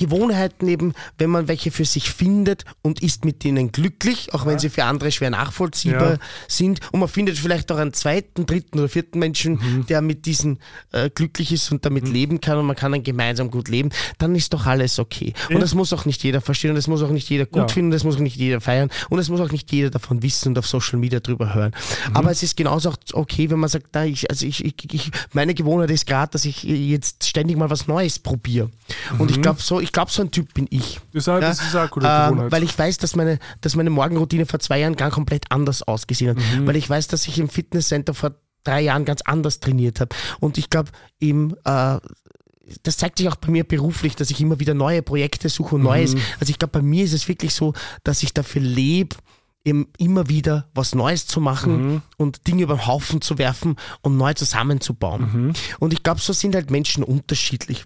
Gewohnheiten 0.00 0.66
eben, 0.66 0.94
wenn 1.18 1.28
man 1.30 1.46
welche 1.46 1.70
für 1.70 1.84
sich 1.84 2.10
findet 2.10 2.64
und 2.82 3.02
ist 3.02 3.24
mit 3.24 3.44
denen 3.44 3.70
glücklich, 3.70 4.32
auch 4.34 4.46
wenn 4.46 4.58
sie 4.58 4.70
für 4.70 4.84
andere 4.84 5.12
schwer 5.12 5.28
nachvollziehbar 5.30 6.12
Ja. 6.12 6.18
sind. 6.48 6.80
Und 6.90 7.00
man 7.00 7.08
findet 7.08 7.38
vielleicht 7.38 7.70
auch 7.70 7.76
einen 7.76 7.92
zweiten, 7.92 8.46
dritten 8.46 8.78
oder 8.78 8.88
vierten 8.88 9.18
Menschen, 9.18 9.52
Mhm. 9.54 9.86
der 9.86 10.00
mit 10.00 10.24
diesen 10.26 10.58
äh, 10.92 11.10
glücklich 11.10 11.52
ist 11.52 11.70
und 11.70 11.84
damit 11.84 12.08
leben 12.08 12.40
kann 12.40 12.56
und 12.58 12.66
man 12.66 12.76
kann 12.76 12.92
dann 12.92 13.02
gemeinsam 13.02 13.50
gut 13.50 13.68
leben, 13.68 13.90
dann 14.18 14.34
ist 14.34 14.54
doch 14.54 14.66
alles 14.66 14.98
okay. 14.98 15.34
Und 15.48 15.56
Ja. 15.56 15.60
das 15.60 15.74
muss 15.74 15.92
auch 15.92 16.06
nicht 16.06 16.24
jeder 16.24 16.40
verstehen 16.40 16.70
und 16.70 16.76
das 16.76 16.88
muss 16.88 17.02
auch 17.02 17.10
nicht 17.10 17.28
jeder 17.28 17.44
gut 17.46 17.70
finden, 17.70 17.90
das 17.90 18.02
muss 18.04 18.16
auch 18.16 18.20
nicht 18.20 18.36
jeder 18.36 18.60
feiern 18.60 18.88
und 19.10 19.18
das 19.18 19.28
muss 19.28 19.40
auch 19.40 19.52
nicht 19.52 19.70
jeder 19.70 19.90
davon 19.90 20.22
wissen 20.22 20.48
und 20.48 20.58
auf 20.58 20.66
Social 20.66 20.98
Media 20.98 21.20
drüber 21.20 21.54
hören. 21.54 21.72
Mhm. 22.08 22.16
Aber 22.16 22.30
es 22.30 22.42
ist 22.42 22.56
genauso 22.56 22.90
auch 22.90 22.96
okay, 23.12 23.50
wenn 23.50 23.58
man 23.58 23.68
sagt, 23.68 23.88
na, 23.92 24.06
ich, 24.06 24.30
also 24.30 24.46
ich, 24.46 24.64
ich, 24.64 24.74
ich, 24.92 25.10
meine 25.34 25.52
Gewohnheit 25.54 25.90
ist 25.90 26.06
gerade, 26.06 26.32
dass 26.32 26.46
ich 26.46 26.62
jetzt 26.62 27.26
ständig 27.26 27.56
mal 27.58 27.68
was 27.68 27.86
Neues 27.86 28.18
probiere. 28.18 28.70
Und 29.18 29.30
ich 29.30 29.42
glaube, 29.42 29.60
so, 29.60 29.80
ich 29.80 29.89
glaube, 29.92 30.10
so 30.10 30.22
ein 30.22 30.30
Typ 30.30 30.52
bin 30.54 30.66
ich. 30.70 31.00
Das 31.12 31.22
ist 31.24 31.28
auch- 31.28 31.40
das 31.40 31.60
ist 31.60 31.74
auch 31.74 31.80
eine 31.80 31.88
gute 31.90 32.06
ähm, 32.06 32.30
Gewohnheit. 32.30 32.52
weil 32.52 32.62
ich 32.62 32.78
weiß, 32.78 32.98
dass 32.98 33.16
meine, 33.16 33.38
dass 33.60 33.76
meine 33.76 33.90
Morgenroutine 33.90 34.46
vor 34.46 34.60
zwei 34.60 34.80
Jahren 34.80 34.96
gar 34.96 35.10
komplett 35.10 35.44
anders 35.50 35.82
ausgesehen 35.82 36.36
hat. 36.36 36.42
Mhm. 36.58 36.66
Weil 36.66 36.76
ich 36.76 36.88
weiß, 36.88 37.08
dass 37.08 37.26
ich 37.26 37.38
im 37.38 37.48
Fitnesscenter 37.48 38.14
vor 38.14 38.32
drei 38.64 38.82
Jahren 38.82 39.04
ganz 39.04 39.22
anders 39.22 39.60
trainiert 39.60 40.00
habe. 40.00 40.14
Und 40.40 40.58
ich 40.58 40.68
glaube, 40.70 40.90
eben, 41.20 41.54
äh, 41.64 41.98
das 42.84 42.96
zeigt 42.98 43.18
sich 43.18 43.28
auch 43.28 43.36
bei 43.36 43.50
mir 43.50 43.64
beruflich, 43.64 44.14
dass 44.16 44.30
ich 44.30 44.40
immer 44.40 44.60
wieder 44.60 44.74
neue 44.74 45.02
Projekte 45.02 45.48
suche 45.48 45.74
und 45.76 45.82
Neues. 45.82 46.14
Mhm. 46.14 46.20
Also 46.38 46.50
ich 46.50 46.58
glaube, 46.58 46.72
bei 46.72 46.82
mir 46.82 47.04
ist 47.04 47.12
es 47.14 47.26
wirklich 47.26 47.52
so, 47.54 47.72
dass 48.04 48.22
ich 48.22 48.32
dafür 48.34 48.62
lebe, 48.62 49.16
eben 49.64 49.88
immer 49.98 50.28
wieder 50.28 50.68
was 50.74 50.94
Neues 50.94 51.26
zu 51.26 51.40
machen 51.40 51.94
Mhm. 51.94 52.02
und 52.16 52.46
Dinge 52.46 52.62
über 52.62 52.76
den 52.76 52.86
Haufen 52.86 53.20
zu 53.20 53.38
werfen 53.38 53.76
und 54.02 54.16
neu 54.16 54.32
zusammenzubauen. 54.34 55.22
Mhm. 55.48 55.52
Und 55.80 55.92
ich 55.92 56.02
glaube, 56.02 56.20
so 56.20 56.32
sind 56.32 56.54
halt 56.54 56.70
Menschen 56.70 57.02
unterschiedlich. 57.02 57.84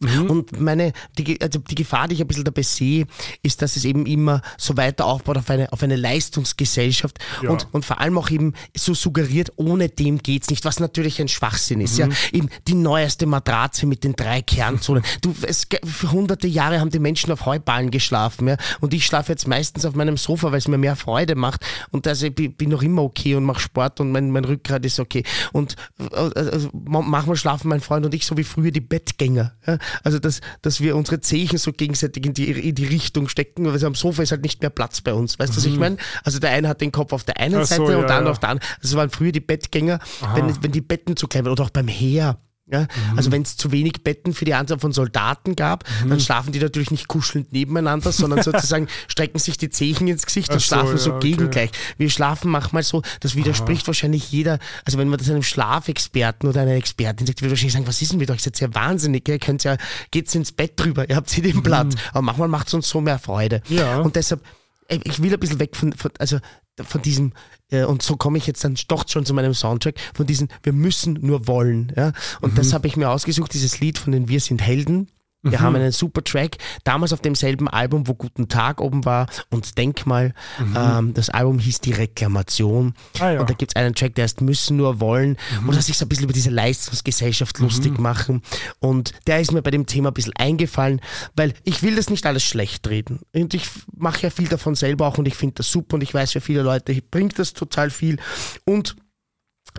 Mhm. 0.00 0.30
Und 0.30 0.60
meine, 0.60 0.92
die, 1.18 1.40
also 1.40 1.58
die 1.58 1.74
Gefahr, 1.74 2.06
die 2.08 2.14
ich 2.14 2.20
ein 2.20 2.26
bisschen 2.28 2.44
dabei 2.44 2.62
sehe, 2.62 3.06
ist, 3.42 3.62
dass 3.62 3.76
es 3.76 3.84
eben 3.84 4.06
immer 4.06 4.42
so 4.58 4.76
weiter 4.76 5.06
aufbaut 5.06 5.38
auf 5.38 5.50
eine, 5.50 5.72
auf 5.72 5.82
eine 5.82 5.96
Leistungsgesellschaft 5.96 7.18
Ja. 7.42 7.50
und, 7.50 7.66
und 7.72 7.84
vor 7.84 8.00
allem 8.00 8.16
auch 8.18 8.30
eben 8.30 8.52
so 8.76 8.94
suggeriert, 8.94 9.52
ohne 9.56 9.88
dem 9.88 10.18
geht's 10.18 10.50
nicht, 10.50 10.64
was 10.64 10.80
natürlich 10.80 11.20
ein 11.20 11.28
Schwachsinn 11.28 11.80
ist. 11.80 11.98
Ja, 11.98 12.08
eben 12.32 12.48
die 12.68 12.74
neueste 12.74 13.26
Matratze 13.26 13.86
mit 13.86 14.04
den 14.04 14.14
drei 14.14 14.42
Kernzonen. 14.42 15.02
Du, 15.22 15.34
es, 15.42 15.66
für 15.84 16.12
hunderte 16.12 16.46
Jahre 16.46 16.78
haben 16.80 16.90
die 16.90 16.98
Menschen 16.98 17.32
auf 17.32 17.46
Heuballen 17.46 17.90
geschlafen, 17.90 18.48
ja, 18.48 18.56
und 18.80 18.92
ich 18.94 19.06
schlafe 19.06 19.32
jetzt 19.32 19.48
meistens 19.48 19.84
auf 19.84 19.94
meinem 19.94 20.16
Sofa, 20.16 20.52
weil 20.52 20.58
es 20.58 20.68
mir 20.68 20.78
mehr 20.78 20.94
Freude 20.96 21.34
macht 21.34 21.62
und 21.90 22.06
also 22.06 22.26
ich 22.26 22.34
bin, 22.34 22.68
noch 22.68 22.82
immer 22.82 23.02
okay 23.02 23.34
und 23.34 23.44
mache 23.44 23.60
Sport 23.60 24.00
und 24.00 24.12
mein, 24.12 24.30
mein 24.30 24.44
Rückgrat 24.44 24.84
ist 24.84 25.00
okay. 25.00 25.24
Und 25.52 25.74
äh, 25.98 26.14
also, 26.14 26.68
ma- 26.72 27.00
manchmal 27.02 27.36
schlafen 27.36 27.68
mein 27.68 27.80
Freund 27.80 28.04
und 28.04 28.14
ich 28.14 28.26
so 28.26 28.36
wie 28.36 28.44
früher 28.44 28.70
die 28.70 28.80
Bettgänger. 28.80 29.54
Ja? 29.66 29.78
Also, 30.02 30.18
dass, 30.18 30.40
dass 30.62 30.80
wir 30.80 30.96
unsere 30.96 31.20
Zehen 31.20 31.58
so 31.58 31.72
gegenseitig 31.72 32.24
in 32.24 32.34
die, 32.34 32.50
in 32.50 32.74
die 32.74 32.86
Richtung 32.86 33.28
stecken, 33.28 33.66
weil 33.66 33.84
am 33.84 33.94
Sofa 33.94 34.22
ist 34.22 34.30
halt 34.30 34.42
nicht 34.42 34.60
mehr 34.60 34.70
Platz 34.70 35.00
bei 35.00 35.12
uns. 35.12 35.38
Weißt 35.38 35.52
du, 35.52 35.56
was 35.58 35.64
ich 35.64 35.76
meine? 35.76 35.96
Also, 36.24 36.38
der 36.38 36.50
eine 36.50 36.68
hat 36.68 36.80
den 36.80 36.92
Kopf 36.92 37.12
auf 37.12 37.24
der 37.24 37.38
einen 37.38 37.60
so, 37.60 37.64
Seite 37.64 37.82
und 37.82 37.90
ja, 37.90 38.06
der 38.06 38.16
andere 38.16 38.24
ja. 38.24 38.30
auf 38.30 38.38
der 38.38 38.48
anderen. 38.50 38.68
Also, 38.78 38.94
es 38.94 38.96
waren 38.96 39.10
früher 39.10 39.32
die 39.32 39.40
Bettgänger, 39.40 39.98
wenn, 40.34 40.62
wenn 40.62 40.72
die 40.72 40.80
Betten 40.80 41.16
zu 41.16 41.26
klein 41.26 41.44
waren 41.44 41.52
oder 41.52 41.64
auch 41.64 41.70
beim 41.70 41.88
Heer. 41.88 42.38
Ja? 42.68 42.80
Mhm. 42.80 43.16
Also 43.16 43.30
wenn 43.30 43.42
es 43.42 43.56
zu 43.56 43.70
wenig 43.70 44.02
Betten 44.02 44.34
für 44.34 44.44
die 44.44 44.54
Anzahl 44.54 44.78
von 44.78 44.92
Soldaten 44.92 45.54
gab, 45.54 45.84
Mhm. 46.02 46.10
dann 46.10 46.20
schlafen 46.20 46.52
die 46.52 46.58
natürlich 46.58 46.90
nicht 46.90 47.06
kuschelnd 47.08 47.52
nebeneinander, 47.52 48.10
sondern 48.12 48.42
sozusagen 48.42 48.88
strecken 49.08 49.38
sich 49.38 49.56
die 49.56 49.70
Zehen 49.70 50.08
ins 50.08 50.26
Gesicht 50.26 50.50
und 50.52 50.60
so, 50.60 50.66
schlafen 50.66 50.98
so 50.98 51.10
ja, 51.10 51.16
okay. 51.16 51.30
gegengleich. 51.30 51.70
Wir 51.96 52.10
schlafen 52.10 52.50
manchmal 52.50 52.82
so, 52.82 53.02
das 53.20 53.36
widerspricht 53.36 53.86
wahrscheinlich 53.86 54.30
jeder, 54.32 54.58
also 54.84 54.98
wenn 54.98 55.08
man 55.08 55.18
das 55.18 55.30
einem 55.30 55.42
Schlafexperten 55.42 56.48
oder 56.48 56.62
einer 56.62 56.72
Expertin 56.74 57.26
sagt, 57.26 57.40
wird 57.42 57.50
wahrscheinlich 57.52 57.74
sagen, 57.74 57.86
was 57.86 58.02
ist 58.02 58.12
denn 58.12 58.18
mit 58.18 58.30
euch? 58.30 58.42
Seid 58.42 58.60
ihr 58.60 58.74
wahnsinnig? 58.74 59.28
Ihr 59.28 59.38
könnt 59.38 59.62
ja, 59.64 59.76
geht's 60.10 60.34
ins 60.34 60.52
Bett 60.52 60.72
drüber, 60.76 61.08
ihr 61.08 61.16
habt 61.16 61.30
sie 61.30 61.42
den 61.42 61.62
Platz. 61.62 61.94
Aber 62.10 62.22
manchmal 62.22 62.48
macht 62.48 62.68
es 62.68 62.74
uns 62.74 62.88
so 62.88 63.00
mehr 63.00 63.18
Freude. 63.18 63.62
Mhm. 63.68 63.76
Ja. 63.76 64.00
Und 64.00 64.16
deshalb, 64.16 64.42
ich 64.88 65.22
will 65.22 65.32
ein 65.32 65.40
bisschen 65.40 65.60
weg 65.60 65.76
von, 65.76 65.92
von 65.92 66.10
also 66.18 66.38
von 66.84 67.00
diesem, 67.02 67.32
äh, 67.70 67.84
und 67.84 68.02
so 68.02 68.16
komme 68.16 68.38
ich 68.38 68.46
jetzt 68.46 68.64
dann 68.64 68.76
doch 68.88 69.08
schon 69.08 69.26
zu 69.26 69.34
meinem 69.34 69.54
Soundtrack, 69.54 69.96
von 70.14 70.26
diesem, 70.26 70.48
wir 70.62 70.72
müssen 70.72 71.18
nur 71.20 71.46
wollen. 71.46 71.92
Ja? 71.96 72.12
Und 72.40 72.58
das 72.58 72.72
habe 72.72 72.86
ich 72.86 72.96
mir 72.96 73.10
ausgesucht, 73.10 73.54
dieses 73.54 73.80
Lied 73.80 73.98
von 73.98 74.12
den 74.12 74.28
Wir 74.28 74.40
sind 74.40 74.62
Helden. 74.62 75.08
Wir 75.50 75.60
haben 75.60 75.76
einen 75.76 75.92
super 75.92 76.22
Track, 76.22 76.56
damals 76.84 77.12
auf 77.12 77.20
demselben 77.20 77.68
Album, 77.68 78.06
wo 78.08 78.14
Guten 78.14 78.48
Tag 78.48 78.80
oben 78.80 79.04
war 79.04 79.26
und 79.50 79.78
Denkmal. 79.78 80.34
Ähm, 80.74 81.14
das 81.14 81.30
Album 81.30 81.58
hieß 81.58 81.80
Die 81.80 81.92
Reklamation. 81.92 82.94
Ah, 83.20 83.32
ja. 83.32 83.40
Und 83.40 83.50
da 83.50 83.54
gibt 83.54 83.72
es 83.72 83.76
einen 83.76 83.94
Track, 83.94 84.14
der 84.14 84.24
heißt 84.24 84.40
Müssen 84.40 84.76
nur 84.76 85.00
wollen, 85.00 85.36
wo 85.62 85.72
sie 85.72 85.82
sich 85.82 85.98
so 85.98 86.04
ein 86.04 86.08
bisschen 86.08 86.24
über 86.24 86.32
diese 86.32 86.50
Leistungsgesellschaft 86.50 87.58
lustig 87.58 87.98
machen. 87.98 88.42
Und 88.78 89.12
der 89.26 89.40
ist 89.40 89.52
mir 89.52 89.62
bei 89.62 89.70
dem 89.70 89.86
Thema 89.86 90.10
ein 90.10 90.14
bisschen 90.14 90.34
eingefallen, 90.36 91.00
weil 91.34 91.54
ich 91.64 91.82
will 91.82 91.96
das 91.96 92.10
nicht 92.10 92.26
alles 92.26 92.44
schlecht 92.44 92.88
reden. 92.88 93.20
Und 93.34 93.54
ich 93.54 93.68
mache 93.96 94.22
ja 94.22 94.30
viel 94.30 94.48
davon 94.48 94.74
selber 94.74 95.06
auch 95.06 95.18
und 95.18 95.28
ich 95.28 95.34
finde 95.34 95.56
das 95.56 95.70
super 95.70 95.94
und 95.94 96.02
ich 96.02 96.14
weiß, 96.14 96.32
für 96.32 96.40
viele 96.40 96.62
Leute 96.62 97.00
bringt 97.10 97.38
das 97.38 97.52
total 97.52 97.90
viel. 97.90 98.18
Und 98.64 98.96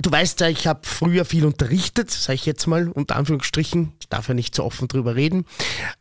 Du 0.02 0.11
weißt 0.11 0.40
ja, 0.41 0.48
ich 0.49 0.68
habe 0.68 0.82
früher 0.84 1.26
viel 1.26 1.45
unterrichtet, 1.45 2.11
sage 2.11 2.36
ich 2.36 2.45
jetzt 2.45 2.68
mal, 2.68 2.90
unter 2.90 3.15
Anführungsstrichen. 3.15 3.94
Ich 3.99 4.10
darf 4.10 4.28
ja 4.28 4.34
nicht 4.34 4.56
so 4.56 4.64
offen 4.64 4.88
drüber 4.88 5.15
reden. 5.15 5.45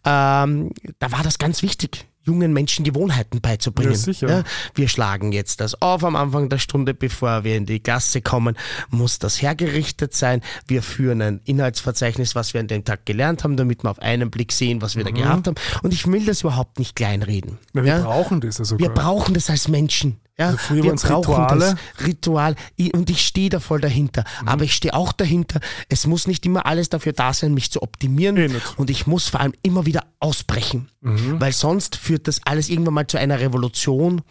Ähm, 0.05 0.71
da 0.99 1.13
war 1.13 1.23
das 1.23 1.39
ganz 1.39 1.63
wichtig, 1.63 2.07
jungen 2.23 2.53
Menschen 2.53 2.85
Gewohnheiten 2.85 3.41
beizubringen. 3.41 3.93
Ja, 3.93 3.97
sicher. 3.99 4.45
wir 4.75 4.89
schlagen 4.89 5.33
jetzt 5.33 5.61
das 5.61 5.81
auf 5.81 6.05
am 6.05 6.17
Anfang 6.17 6.49
der 6.49 6.59
Stunde, 6.59 6.93
bevor 6.95 7.45
wir 7.45 7.57
in 7.57 7.67
die 7.67 7.81
Klasse 7.81 8.21
kommen, 8.21 8.57
muss 8.91 9.19
das 9.19 9.41
hergerichtet 9.41 10.13
sein. 10.15 10.43
Wir 10.67 10.83
führen 10.83 11.23
ein 11.23 11.41
Inhaltsverzeichnis, 11.45 12.35
was 12.35 12.53
wir 12.53 12.61
an 12.61 12.67
dem 12.69 12.85
Tag 12.85 13.07
gelernt 13.07 13.45
haben, 13.45 13.57
damit 13.57 13.85
wir 13.85 13.91
auf 13.91 14.01
einen 14.01 14.31
Blick 14.31 14.53
sehen, 14.53 14.83
was 14.83 14.97
wir 14.97 15.05
da 15.05 15.11
gehabt 15.11 15.47
haben. 15.47 15.55
Und 15.83 15.95
ich 15.95 16.07
will 16.07 16.25
das 16.27 16.41
überhaupt 16.43 16.79
nicht 16.79 16.97
kleinreden. 16.97 17.59
Na, 17.73 17.85
wir 17.85 17.97
Ja? 17.97 18.03
brauchen 18.03 18.41
das 18.41 18.59
ja 18.59 18.65
sogar. 18.65 18.89
Wir 18.89 18.95
brauchen 18.95 19.35
das 19.35 19.49
als 19.49 19.69
Menschen. 19.69 20.21
Ja, 20.39 20.47
Also 20.49 20.59
früher 20.59 20.83
wir 20.85 20.93
brauchen 20.95 21.33
Rituale. 21.35 21.77
das 21.99 22.07
Ritual 22.07 22.57
und 22.95 23.09
ich 23.09 23.27
stehe 23.27 23.49
da 23.49 23.59
voll 23.59 23.81
dahinter. 23.81 24.25
Mhm. 24.43 24.49
Aber 24.49 24.65
ich 24.65 24.75
stehe 24.75 24.93
auch 24.93 25.13
dahinter, 25.13 25.61
es 25.89 26.07
muss 26.07 26.27
nicht 26.27 26.45
immer 26.45 26.67
alles 26.67 26.91
dafür 26.91 27.13
da 27.15 27.33
sein, 27.33 27.55
mich 27.55 27.71
zu 27.71 27.83
optimieren 27.83 28.37
Eh 28.37 28.49
nicht. 28.49 28.79
und 28.79 28.91
ich 28.91 29.07
muss 29.07 29.29
vor 29.29 29.41
allem 29.41 29.55
immer 29.63 29.87
wieder 29.87 30.05
ausbrechen, 30.21 30.89
Mhm. 31.01 31.41
weil 31.41 31.53
sonst 31.53 31.97
führt 31.97 32.29
das 32.29 32.41
alles 32.45 32.69
irgendwann 32.69 32.95
mal 32.95 33.07
zu 33.07 33.17
einer 33.19 33.39
Revolution, 33.41 34.23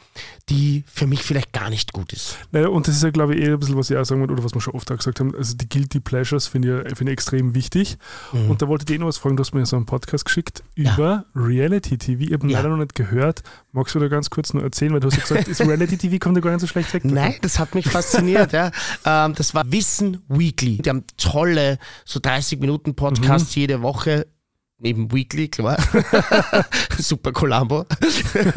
die 0.50 0.84
für 0.92 1.08
mich 1.08 1.24
vielleicht 1.24 1.54
gar 1.54 1.70
nicht 1.70 1.94
gut 1.94 2.14
ist. 2.14 2.38
Naja, 2.52 2.68
und 2.68 2.88
das 2.88 2.96
ist 2.98 3.04
ja, 3.04 3.10
glaube 3.10 3.36
ich, 3.36 3.42
eh 3.42 3.52
ein 3.54 3.60
bisschen, 3.60 3.78
was 3.78 3.90
ich 3.90 3.98
auch 3.98 4.04
sagen 4.04 4.22
wollte, 4.22 4.34
oder 4.34 4.44
was 4.44 4.54
wir 4.54 4.62
schon 4.62 4.74
oft 4.76 4.92
auch 4.92 4.98
gesagt 4.98 5.20
haben. 5.20 5.34
Also 5.36 5.56
die 5.56 5.68
Guilty 5.68 6.00
Pleasures 6.02 6.48
finde 6.48 6.84
ich, 6.88 6.96
finde 6.98 7.12
ich 7.12 7.14
extrem 7.16 7.56
wichtig. 7.56 7.98
Und 8.32 8.62
da 8.62 8.68
wollte 8.68 8.84
ich 8.84 8.86
dir 8.86 8.96
eh 8.96 8.98
noch 9.00 9.08
was 9.08 9.18
fragen, 9.18 9.38
du 9.38 9.42
hast 9.42 9.54
mir 9.54 9.66
so 9.66 9.76
einen 9.76 9.86
Podcast 9.88 10.26
geschickt 10.26 10.64
Ja. 10.76 10.94
über 10.94 11.26
Reality 11.36 11.98
TV. 11.98 12.22
Ich 12.24 12.34
habe 12.34 12.48
Ja. 12.48 12.60
leider 12.60 12.70
noch 12.70 12.78
nicht 12.78 12.94
gehört. 12.96 13.42
Magst 13.72 13.96
du 13.96 14.00
da 14.00 14.08
ganz 14.08 14.30
kurz 14.30 14.54
nur 14.54 14.64
erzählen, 14.64 14.94
weil 14.94 15.00
du 15.00 15.08
hast 15.08 15.18
ja 15.18 15.22
gesagt, 15.24 15.48
ist 15.48 15.62
Reality 15.62 15.95
TV 15.98 16.18
kommt 16.20 16.38
ja 16.38 16.42
gar 16.42 16.52
nicht 16.52 16.62
so 16.62 16.68
schlecht 16.68 16.94
weg. 16.94 17.06
Nein, 17.06 17.36
das 17.42 17.60
hat 17.60 17.76
mich 17.76 17.88
fasziniert. 17.88 18.54
ja. 18.54 18.72
ähm, 19.06 19.34
das 19.36 19.54
war 19.54 19.64
Wissen 19.72 20.22
Weekly. 20.28 20.78
Die 20.80 20.90
haben 20.90 21.04
tolle, 21.18 21.78
so 22.06 22.20
30 22.20 22.60
Minuten 22.60 22.96
Podcasts 22.96 23.56
jede 23.56 23.82
Woche. 23.82 24.28
Eben 24.84 25.10
Weekly, 25.10 25.48
klar. 25.48 25.78
Super 26.98 27.32
Columbo. 27.32 27.86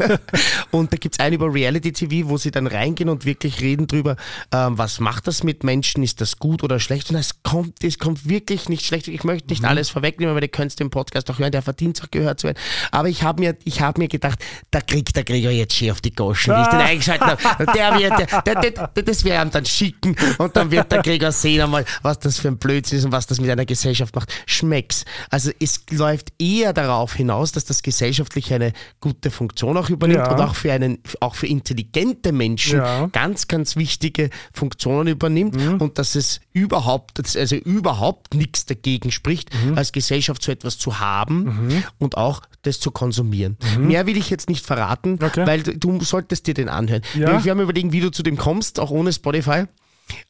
und 0.71 0.91
da 0.91 0.97
gibt 0.97 1.15
es 1.15 1.19
einen 1.19 1.35
über 1.35 1.53
Reality 1.53 1.93
TV, 1.93 2.27
wo 2.27 2.37
sie 2.37 2.51
dann 2.51 2.67
reingehen 2.67 3.09
und 3.09 3.23
wirklich 3.23 3.61
reden 3.61 3.87
drüber, 3.87 4.17
ähm, 4.51 4.77
was 4.77 4.99
macht 4.99 5.27
das 5.27 5.43
mit 5.43 5.63
Menschen, 5.63 6.03
ist 6.03 6.19
das 6.19 6.37
gut 6.37 6.61
oder 6.61 6.81
schlecht? 6.81 7.09
Und 7.09 7.15
es 7.15 7.41
kommt, 7.41 7.81
es 7.85 7.99
kommt 7.99 8.27
wirklich 8.27 8.67
nicht 8.67 8.85
schlecht. 8.85 9.07
Ich 9.07 9.23
möchte 9.23 9.47
nicht 9.47 9.63
alles 9.63 9.89
vorwegnehmen, 9.89 10.35
weil 10.35 10.43
ihr 10.43 10.49
könnt 10.49 10.77
den 10.77 10.89
Podcast 10.89 11.31
auch 11.31 11.39
hören, 11.39 11.53
der 11.53 11.61
verdient 11.61 12.01
auch 12.03 12.11
gehört 12.11 12.41
zu 12.41 12.47
werden. 12.47 12.57
Aber 12.91 13.07
ich 13.07 13.23
habe 13.23 13.41
mir, 13.41 13.55
ich 13.63 13.79
hab 13.79 13.97
mir 13.97 14.09
gedacht, 14.09 14.39
da 14.71 14.81
kriegt 14.81 15.15
der 15.15 15.23
Gregor 15.23 15.51
jetzt 15.51 15.73
schön 15.73 15.91
auf 15.91 16.01
die 16.01 16.13
Goschen, 16.13 16.53
wie 16.53 16.61
ich 16.61 16.67
den 16.67 16.79
eingeschaltet 16.81 17.45
habe. 17.45 17.65
Der 17.73 17.97
wird, 17.97 18.45
der, 18.45 18.55
der, 18.55 18.71
der, 18.71 19.03
das 19.03 19.23
wir 19.23 19.41
ihm 19.41 19.51
dann 19.51 19.65
schicken 19.65 20.17
und 20.37 20.53
dann 20.57 20.69
wird 20.69 20.91
der 20.91 21.01
Gregor 21.01 21.31
sehen 21.31 21.61
einmal, 21.61 21.85
was 22.01 22.19
das 22.19 22.39
für 22.39 22.49
ein 22.49 22.57
Blödsinn 22.57 22.99
ist 22.99 23.05
und 23.05 23.13
was 23.13 23.25
das 23.25 23.39
mit 23.39 23.49
einer 23.49 23.65
Gesellschaft 23.65 24.13
macht. 24.13 24.33
Schmeckt's. 24.45 25.05
Also 25.29 25.51
es 25.61 25.85
läuft 25.91 26.08
eher 26.39 26.73
darauf 26.73 27.13
hinaus, 27.13 27.51
dass 27.51 27.65
das 27.65 27.81
gesellschaftlich 27.83 28.53
eine 28.53 28.73
gute 28.99 29.31
Funktion 29.31 29.77
auch 29.77 29.89
übernimmt 29.89 30.19
Ja. 30.25 30.31
und 30.33 30.41
auch 30.41 30.55
für 30.55 30.71
einen, 30.71 30.99
auch 31.19 31.35
für 31.35 31.47
intelligente 31.47 32.31
Menschen 32.31 32.79
Ja. 32.79 33.07
ganz, 33.07 33.47
ganz 33.47 33.75
wichtige 33.75 34.29
Funktionen 34.53 35.07
übernimmt 35.07 35.55
und 35.81 35.97
dass 35.97 36.15
es 36.15 36.39
überhaupt, 36.53 37.19
also 37.37 37.55
überhaupt 37.55 38.33
nichts 38.35 38.65
dagegen 38.65 39.11
spricht, 39.11 39.49
als 39.75 39.91
Gesellschaft 39.91 40.41
so 40.43 40.51
etwas 40.51 40.77
zu 40.77 40.99
haben 40.99 41.83
und 41.97 42.17
auch 42.17 42.41
das 42.63 42.79
zu 42.79 42.91
konsumieren. 42.91 43.57
Mehr 43.79 44.05
will 44.05 44.17
ich 44.17 44.29
jetzt 44.29 44.49
nicht 44.49 44.65
verraten, 44.65 45.17
Okay. 45.23 45.45
weil 45.47 45.63
du, 45.63 45.77
du 45.77 46.01
solltest 46.03 46.47
dir 46.47 46.53
den 46.53 46.69
anhören. 46.69 47.01
Ja. 47.15 47.31
Wir 47.31 47.43
werden 47.45 47.59
überlegen, 47.61 47.91
wie 47.93 48.01
du 48.01 48.11
zu 48.11 48.23
dem 48.23 48.37
kommst, 48.37 48.79
auch 48.79 48.91
ohne 48.91 49.13
Spotify. 49.13 49.63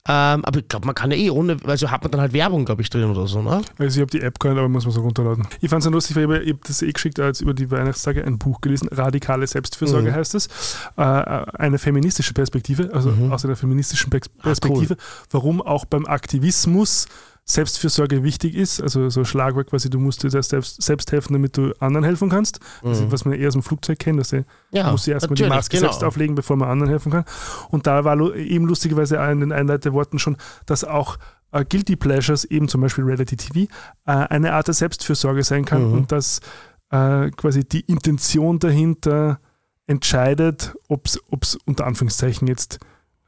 Ähm, 0.07 0.43
aber 0.45 0.59
ich 0.59 0.67
glaube, 0.67 0.85
man 0.85 0.95
kann 0.95 1.11
ja 1.11 1.17
eh 1.17 1.29
ohne, 1.29 1.57
also 1.65 1.91
hat 1.91 2.01
man 2.03 2.11
dann 2.11 2.21
halt 2.21 2.33
Werbung, 2.33 2.65
glaube 2.65 2.81
ich, 2.81 2.89
drin 2.89 3.05
oder 3.05 3.27
so, 3.27 3.41
ne? 3.41 3.61
Also 3.77 3.97
ich 3.97 4.01
habe 4.01 4.09
die 4.11 4.21
App 4.21 4.43
nicht, 4.43 4.51
aber 4.51 4.67
muss 4.69 4.85
man 4.85 4.93
so 4.93 5.01
runterladen. 5.01 5.47
Ich 5.61 5.69
fand 5.69 5.85
es 5.85 5.91
lustig, 5.91 6.15
weil 6.15 6.23
ich 6.23 6.29
habe 6.29 6.43
ich 6.45 6.53
hab 6.53 6.63
das 6.65 6.81
eh 6.81 6.91
geschickt, 6.91 7.19
als 7.19 7.41
über 7.41 7.53
die 7.53 7.69
Weihnachtstage 7.69 8.23
ein 8.25 8.37
Buch 8.39 8.61
gelesen, 8.61 8.87
Radikale 8.91 9.45
Selbstfürsorge 9.47 10.09
Mhm. 10.11 10.15
heißt 10.15 10.35
es. 10.35 10.47
Äh, 10.97 11.01
eine 11.01 11.77
feministische 11.77 12.33
Perspektive, 12.33 12.89
also 12.93 13.11
Mhm. 13.11 13.31
aus 13.31 13.45
einer 13.45 13.55
feministischen 13.55 14.09
Pers 14.09 14.29
Ah, 14.39 14.43
Perspektive, 14.43 14.97
warum 15.31 15.61
auch 15.61 15.85
beim 15.85 16.05
Aktivismus 16.05 17.07
Selbstfürsorge 17.51 18.23
wichtig 18.23 18.53
ist, 18.53 18.79
also 18.79 19.09
so 19.09 19.23
Schlagwort 19.23 19.71
quasi, 19.71 19.89
du 19.89 19.97
musst 19.99 20.21
dir 20.21 20.29
selbst, 20.29 20.81
selbst 20.81 21.11
helfen, 21.11 21.33
damit 21.33 21.57
du 21.57 21.73
anderen 21.79 22.03
helfen 22.03 22.29
kannst. 22.29 22.59
Also, 22.83 23.11
was 23.11 23.25
man 23.25 23.33
eher 23.33 23.47
aus 23.47 23.53
dem 23.53 23.63
Flugzeug 23.63 23.97
kennt, 23.97 24.19
dass 24.19 24.29
du 24.29 24.37
Mhm. 24.37 24.45
Ja, 24.71 24.91
muss 24.91 25.07
erstmal 25.07 25.35
die 25.35 25.45
Maske 25.45 25.77
genau. 25.77 25.89
selbst 25.89 26.03
auflegen, 26.03 26.35
bevor 26.35 26.57
man 26.57 26.69
anderen 26.69 26.89
helfen 26.91 27.11
kann. 27.11 27.25
Und 27.69 27.87
da 27.87 28.03
war 28.03 28.19
eben 28.35 28.65
lustigerweise 28.67 29.19
auch 29.19 29.29
in 29.31 29.39
den 29.39 29.51
Einleitworten 29.51 30.19
schon, 30.19 30.37
dass 30.67 30.83
auch 30.83 31.17
äh, 31.51 31.65
Guilty 31.65 31.95
Pleasures, 31.95 32.45
eben 32.45 32.67
zum 32.67 32.81
Beispiel 32.81 33.03
Reality 33.03 33.35
TV, 33.35 33.61
äh, 33.61 34.11
eine 34.11 34.53
Art 34.53 34.67
der 34.67 34.75
Selbstfürsorge 34.75 35.43
sein 35.43 35.65
kann 35.65 35.87
Mhm. 35.87 35.93
und 35.93 36.11
dass 36.11 36.41
äh, 36.91 37.31
quasi 37.31 37.63
die 37.67 37.81
Intention 37.81 38.59
dahinter 38.59 39.39
entscheidet, 39.87 40.75
ob 40.87 41.07
es 41.07 41.55
unter 41.65 41.87
Anführungszeichen 41.87 42.47
jetzt 42.47 42.77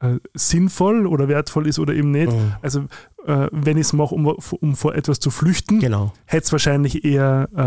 äh, 0.00 0.18
sinnvoll 0.34 1.06
oder 1.06 1.28
wertvoll 1.28 1.66
ist 1.68 1.78
oder 1.78 1.94
eben 1.94 2.10
nicht. 2.10 2.32
Mhm. 2.32 2.54
Also 2.62 2.84
äh, 3.26 3.48
wenn 3.52 3.76
ich 3.76 3.86
es 3.86 3.92
mache, 3.92 4.14
um, 4.14 4.26
um 4.26 4.74
vor 4.76 4.94
etwas 4.94 5.20
zu 5.20 5.30
flüchten, 5.30 5.80
Genau. 5.80 6.12
hätte 6.26 6.44
es 6.44 6.52
wahrscheinlich 6.52 7.04
eher 7.04 7.48
äh, 7.56 7.60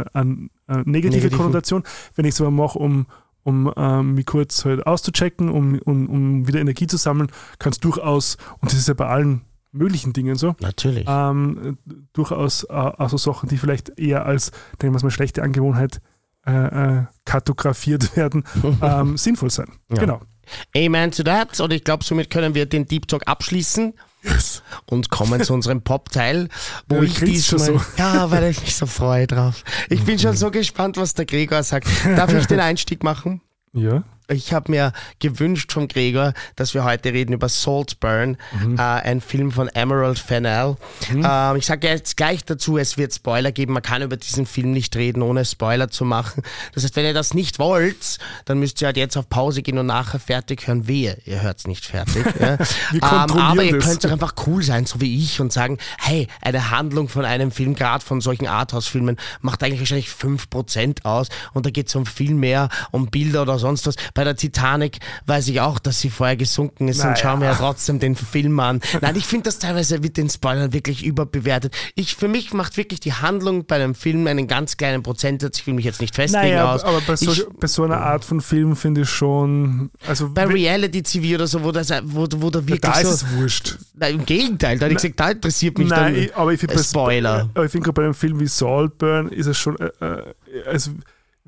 äh, 0.00 0.04
an 0.12 0.50
äh, 0.68 0.76
negative 0.84 0.90
Negativen. 0.90 1.36
Konnotation. 1.38 1.82
Wenn 2.14 2.24
ich 2.24 2.34
es 2.34 2.40
aber 2.40 2.50
mache, 2.50 2.78
um, 2.78 3.06
um 3.44 3.72
ähm, 3.76 4.14
mich 4.14 4.26
kurz 4.26 4.64
halt 4.64 4.86
auszuchecken, 4.86 5.48
um, 5.48 5.78
um, 5.84 6.08
um 6.08 6.48
wieder 6.48 6.60
Energie 6.60 6.86
zu 6.86 6.96
sammeln, 6.96 7.30
kann 7.58 7.72
es 7.72 7.78
durchaus, 7.80 8.36
und 8.60 8.72
das 8.72 8.78
ist 8.78 8.88
ja 8.88 8.94
bei 8.94 9.06
allen 9.06 9.42
möglichen 9.72 10.12
Dingen 10.12 10.36
so, 10.36 10.56
Natürlich. 10.60 11.04
ähm, 11.06 11.78
durchaus 12.12 12.64
äh, 12.64 12.72
also 12.72 13.16
Sachen, 13.18 13.48
die 13.48 13.58
vielleicht 13.58 13.98
eher 13.98 14.24
als, 14.26 14.50
nennen 14.82 14.94
wir 14.94 15.02
mal, 15.02 15.10
schlechte 15.10 15.42
Angewohnheit 15.42 16.00
äh, 16.46 16.52
äh, 16.98 17.04
kartografiert 17.24 18.16
werden, 18.16 18.44
ähm, 18.82 19.16
sinnvoll 19.16 19.50
sein. 19.50 19.68
Ja. 19.90 19.98
Genau. 19.98 20.20
Amen 20.76 21.10
to 21.12 21.22
that. 21.22 21.58
Und 21.60 21.72
ich 21.72 21.84
glaube, 21.84 22.04
somit 22.04 22.30
können 22.30 22.54
wir 22.54 22.66
den 22.66 22.86
Deep 22.86 23.08
Talk 23.08 23.22
abschließen. 23.26 23.94
Und 24.86 25.08
kommen 25.10 25.40
zu 25.44 25.54
unserem 25.54 25.82
Pop-Teil, 25.82 26.48
wo 26.88 26.96
Ja, 26.96 27.02
ich 27.02 27.14
diesmal. 27.20 27.60
so. 27.60 27.80
Ja, 27.96 28.28
weil 28.32 28.50
ich 28.50 28.60
mich 28.60 28.74
so 28.74 28.86
freue 28.86 29.26
drauf. 29.28 29.62
Ich 29.88 30.02
bin 30.02 30.18
schon 30.18 30.34
so 30.36 30.50
gespannt, 30.50 30.96
was 30.96 31.14
der 31.14 31.26
Gregor 31.26 31.62
sagt. 31.62 31.86
Darf 32.16 32.32
ich 32.32 32.46
den 32.46 32.58
Einstieg 32.60 33.04
machen? 33.04 33.40
Ja. 33.72 34.02
Ich 34.28 34.52
habe 34.52 34.70
mir 34.72 34.92
gewünscht 35.20 35.72
vom 35.72 35.86
Gregor, 35.88 36.32
dass 36.56 36.74
wir 36.74 36.82
heute 36.84 37.12
reden 37.12 37.32
über 37.32 37.48
Saltburn, 37.48 38.36
Mhm. 38.60 38.76
äh, 38.76 38.82
ein 38.82 39.20
Film 39.20 39.52
von 39.52 39.68
Emerald 39.68 40.18
Fennell. 40.18 40.76
Ähm, 41.14 41.56
ich 41.56 41.66
sage 41.66 41.86
jetzt 41.86 42.16
gleich 42.16 42.44
dazu, 42.44 42.76
es 42.76 42.98
wird 42.98 43.14
Spoiler 43.14 43.52
geben. 43.52 43.72
Man 43.72 43.82
kann 43.82 44.02
über 44.02 44.16
diesen 44.16 44.46
Film 44.46 44.72
nicht 44.72 44.96
reden, 44.96 45.22
ohne 45.22 45.44
Spoiler 45.44 45.88
zu 45.90 46.04
machen. 46.04 46.42
Das 46.74 46.82
heißt, 46.82 46.96
wenn 46.96 47.04
ihr 47.04 47.14
das 47.14 47.34
nicht 47.34 47.58
wollt, 47.60 48.18
dann 48.46 48.58
müsst 48.58 48.80
ihr 48.82 48.86
halt 48.86 48.96
jetzt 48.96 49.16
auf 49.16 49.28
Pause 49.28 49.62
gehen 49.62 49.78
und 49.78 49.86
nachher 49.86 50.18
fertig 50.18 50.66
hören. 50.66 50.88
Wehe, 50.88 51.18
ihr 51.24 51.42
hört's 51.42 51.66
nicht 51.66 51.84
fertig. 51.86 52.24
ja. 52.40 52.56
Ähm, 52.92 53.00
aber 53.38 53.62
ihr 53.62 53.78
könnt 53.78 54.02
doch 54.04 54.10
einfach 54.10 54.34
cool 54.46 54.62
sein, 54.62 54.86
so 54.86 55.00
wie 55.00 55.16
ich, 55.22 55.40
und 55.40 55.52
sagen, 55.52 55.78
hey, 55.98 56.26
eine 56.40 56.70
Handlung 56.70 57.08
von 57.08 57.24
einem 57.24 57.50
Film, 57.50 57.74
gerade 57.74 58.04
von 58.04 58.20
solchen 58.20 58.46
Arthouse-Filmen, 58.46 59.16
macht 59.40 59.62
eigentlich 59.62 59.80
wahrscheinlich 59.80 60.08
5% 60.08 61.04
aus 61.04 61.28
und 61.52 61.66
da 61.66 61.70
geht 61.70 61.88
es 61.88 61.94
um 61.94 62.06
viel 62.06 62.34
mehr, 62.34 62.68
um 62.90 63.08
Bilder 63.08 63.42
oder 63.42 63.58
sonst 63.58 63.86
was. 63.86 63.96
Bei 64.16 64.24
der 64.24 64.34
Titanic 64.34 64.98
weiß 65.26 65.46
ich 65.48 65.60
auch, 65.60 65.78
dass 65.78 66.00
sie 66.00 66.10
vorher 66.10 66.36
gesunken 66.36 66.88
ist 66.88 66.98
Naja. 66.98 67.10
und 67.10 67.18
schauen 67.18 67.40
wir 67.40 67.48
ja 67.48 67.54
trotzdem 67.54 68.00
den 68.00 68.16
Film 68.16 68.58
an. 68.58 68.80
Nein, 69.00 69.14
ich 69.14 69.26
finde 69.26 69.44
das 69.44 69.58
teilweise 69.60 70.00
mit 70.00 70.16
den 70.16 70.28
Spoilern 70.30 70.72
wirklich 70.72 71.04
überbewertet. 71.04 71.74
Ich, 71.94 72.16
für 72.16 72.26
mich 72.26 72.52
macht 72.54 72.76
wirklich 72.78 72.98
die 72.98 73.12
Handlung 73.12 73.66
bei 73.66 73.76
einem 73.76 73.94
Film 73.94 74.26
einen 74.26 74.48
ganz 74.48 74.76
kleinen 74.78 75.02
Prozentsatz. 75.02 75.58
Ich 75.58 75.66
will 75.66 75.74
mich 75.74 75.84
jetzt 75.84 76.00
nicht 76.00 76.14
festlegen 76.14 76.48
Naja, 76.54 76.72
aus. 76.74 76.82
aber 76.82 77.00
bei 77.02 77.14
so, 77.14 77.30
ich, 77.30 77.46
bei 77.60 77.66
so 77.66 77.84
einer 77.84 77.98
Art 78.00 78.24
von 78.24 78.40
Film 78.40 78.74
finde 78.74 79.02
ich 79.02 79.10
schon, 79.10 79.90
also 80.06 80.30
bei 80.30 80.44
Reality 80.46 81.02
TV 81.02 81.34
oder 81.34 81.46
so, 81.46 81.62
wo, 81.62 81.70
das, 81.70 81.90
wo, 82.04 82.26
wo 82.36 82.48
da 82.50 82.60
wirklich 82.66 82.80
da 82.80 82.98
ist 82.98 83.02
so. 83.20 83.26
es 83.26 83.32
wurscht. 83.36 83.76
Nein, 83.94 84.14
Im 84.16 84.24
Gegenteil, 84.26 84.78
da 84.78 84.86
hätte 84.86 84.94
ich 84.94 85.02
gesagt, 85.02 85.20
da 85.20 85.30
interessiert 85.30 85.76
mich 85.78 85.88
Nein, 85.88 86.14
dann. 86.14 86.22
ich, 86.22 86.34
aber 86.34 86.52
ich 86.54 86.60
finde 86.60 86.74
äh, 86.74 86.82
Spoiler. 86.82 87.50
aber 87.52 87.64
ich 87.66 87.70
finde 87.70 87.84
gerade 87.84 87.94
bei 87.94 88.04
einem 88.04 88.14
Film 88.14 88.40
wie 88.40 88.46
Saltburn 88.46 89.28
ist 89.28 89.46
es 89.46 89.58
schon, 89.58 89.76
äh, 89.78 89.90
äh, 90.00 90.22
also 90.66 90.92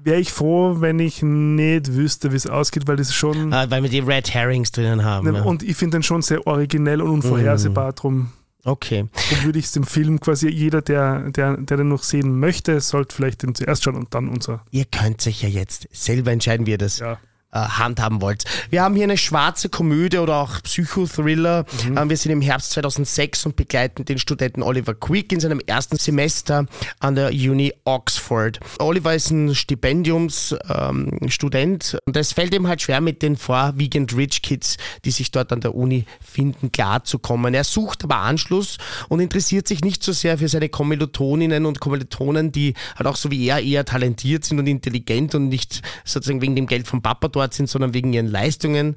wäre 0.02 0.20
ich 0.20 0.32
froh, 0.32 0.76
wenn 0.80 0.98
ich 0.98 1.22
nicht 1.22 1.94
wüsste, 1.94 2.32
wie 2.32 2.36
es 2.36 2.46
ausgeht, 2.46 2.86
weil 2.86 2.96
das 2.96 3.12
schon, 3.14 3.52
Ah, 3.52 3.70
weil 3.70 3.82
wir 3.82 3.90
die 3.90 3.98
Red 4.00 4.32
Herrings 4.32 4.70
drinnen 4.72 5.04
haben. 5.04 5.26
ja. 5.26 5.32
Ne, 5.32 5.44
und 5.44 5.62
ich 5.62 5.76
finde 5.76 5.98
den 5.98 6.02
schon 6.02 6.22
sehr 6.22 6.46
originell 6.46 7.02
und 7.02 7.10
unvorhersehbar, 7.10 7.92
drum, 7.92 8.30
Okay. 8.64 9.06
drum 9.30 9.44
würde 9.44 9.58
ich 9.58 9.66
es 9.66 9.72
dem 9.72 9.84
Film 9.84 10.20
quasi, 10.20 10.48
jeder, 10.48 10.82
der, 10.82 11.30
der, 11.30 11.56
der 11.56 11.76
den 11.76 11.88
noch 11.88 12.02
sehen 12.02 12.38
möchte, 12.38 12.80
sollte 12.80 13.14
vielleicht 13.14 13.42
den 13.42 13.54
zuerst 13.54 13.84
schauen 13.84 13.96
und 13.96 14.14
dann 14.14 14.28
unser, 14.28 14.62
Ihr 14.70 14.84
könnt 14.84 15.20
sich 15.20 15.42
ja 15.42 15.48
jetzt 15.48 15.88
selber 15.92 16.32
entscheiden, 16.32 16.66
wie 16.66 16.72
ihr 16.72 16.78
das 16.78 16.98
ja. 16.98 17.18
Äh, 17.50 17.60
handhaben 17.60 18.20
wollt. 18.20 18.44
Wir 18.68 18.82
haben 18.82 18.94
hier 18.94 19.04
eine 19.04 19.16
schwarze 19.16 19.70
Komödie 19.70 20.18
oder 20.18 20.36
auch 20.36 20.62
Psychothriller. 20.62 21.64
Ähm, 21.96 22.10
wir 22.10 22.16
sind 22.18 22.30
im 22.30 22.42
Herbst 22.42 22.72
2006 22.72 23.46
und 23.46 23.56
begleiten 23.56 24.04
den 24.04 24.18
Studenten 24.18 24.62
Oliver 24.62 24.94
Quick 24.94 25.32
in 25.32 25.40
seinem 25.40 25.62
ersten 25.66 25.96
Semester 25.96 26.66
an 27.00 27.14
der 27.14 27.30
Uni 27.30 27.72
Oxford. 27.84 28.60
Oliver 28.80 29.14
ist 29.14 29.30
ein 29.30 29.54
Stipendiumsstudent 29.54 31.94
ähm, 31.94 32.00
und 32.04 32.16
es 32.16 32.34
fällt 32.34 32.54
ihm 32.54 32.68
halt 32.68 32.82
schwer, 32.82 33.00
mit 33.00 33.22
den 33.22 33.36
vorwiegend 33.36 34.14
Rich 34.14 34.42
Kids, 34.42 34.76
die 35.06 35.10
sich 35.10 35.30
dort 35.30 35.50
an 35.50 35.62
der 35.62 35.74
Uni 35.74 36.04
finden, 36.20 36.70
klarzukommen. 36.70 37.54
Er 37.54 37.64
sucht 37.64 38.04
aber 38.04 38.16
Anschluss 38.16 38.76
und 39.08 39.20
interessiert 39.20 39.66
sich 39.68 39.80
nicht 39.80 40.02
so 40.02 40.12
sehr 40.12 40.36
für 40.36 40.48
seine 40.48 40.68
Kommilitoninnen 40.68 41.64
und 41.64 41.80
Kommilitonen, 41.80 42.52
die 42.52 42.74
halt 42.96 43.06
auch 43.06 43.16
so 43.16 43.30
wie 43.30 43.48
er 43.48 43.62
eher 43.62 43.86
talentiert 43.86 44.44
sind 44.44 44.58
und 44.58 44.66
intelligent 44.66 45.34
und 45.34 45.48
nicht 45.48 45.80
sozusagen 46.04 46.42
wegen 46.42 46.54
dem 46.54 46.66
Geld 46.66 46.86
vom 46.86 47.00
Papa 47.00 47.37
dort 47.38 47.54
sind, 47.54 47.68
sondern 47.68 47.94
wegen 47.94 48.12
ihren 48.12 48.26
Leistungen, 48.26 48.96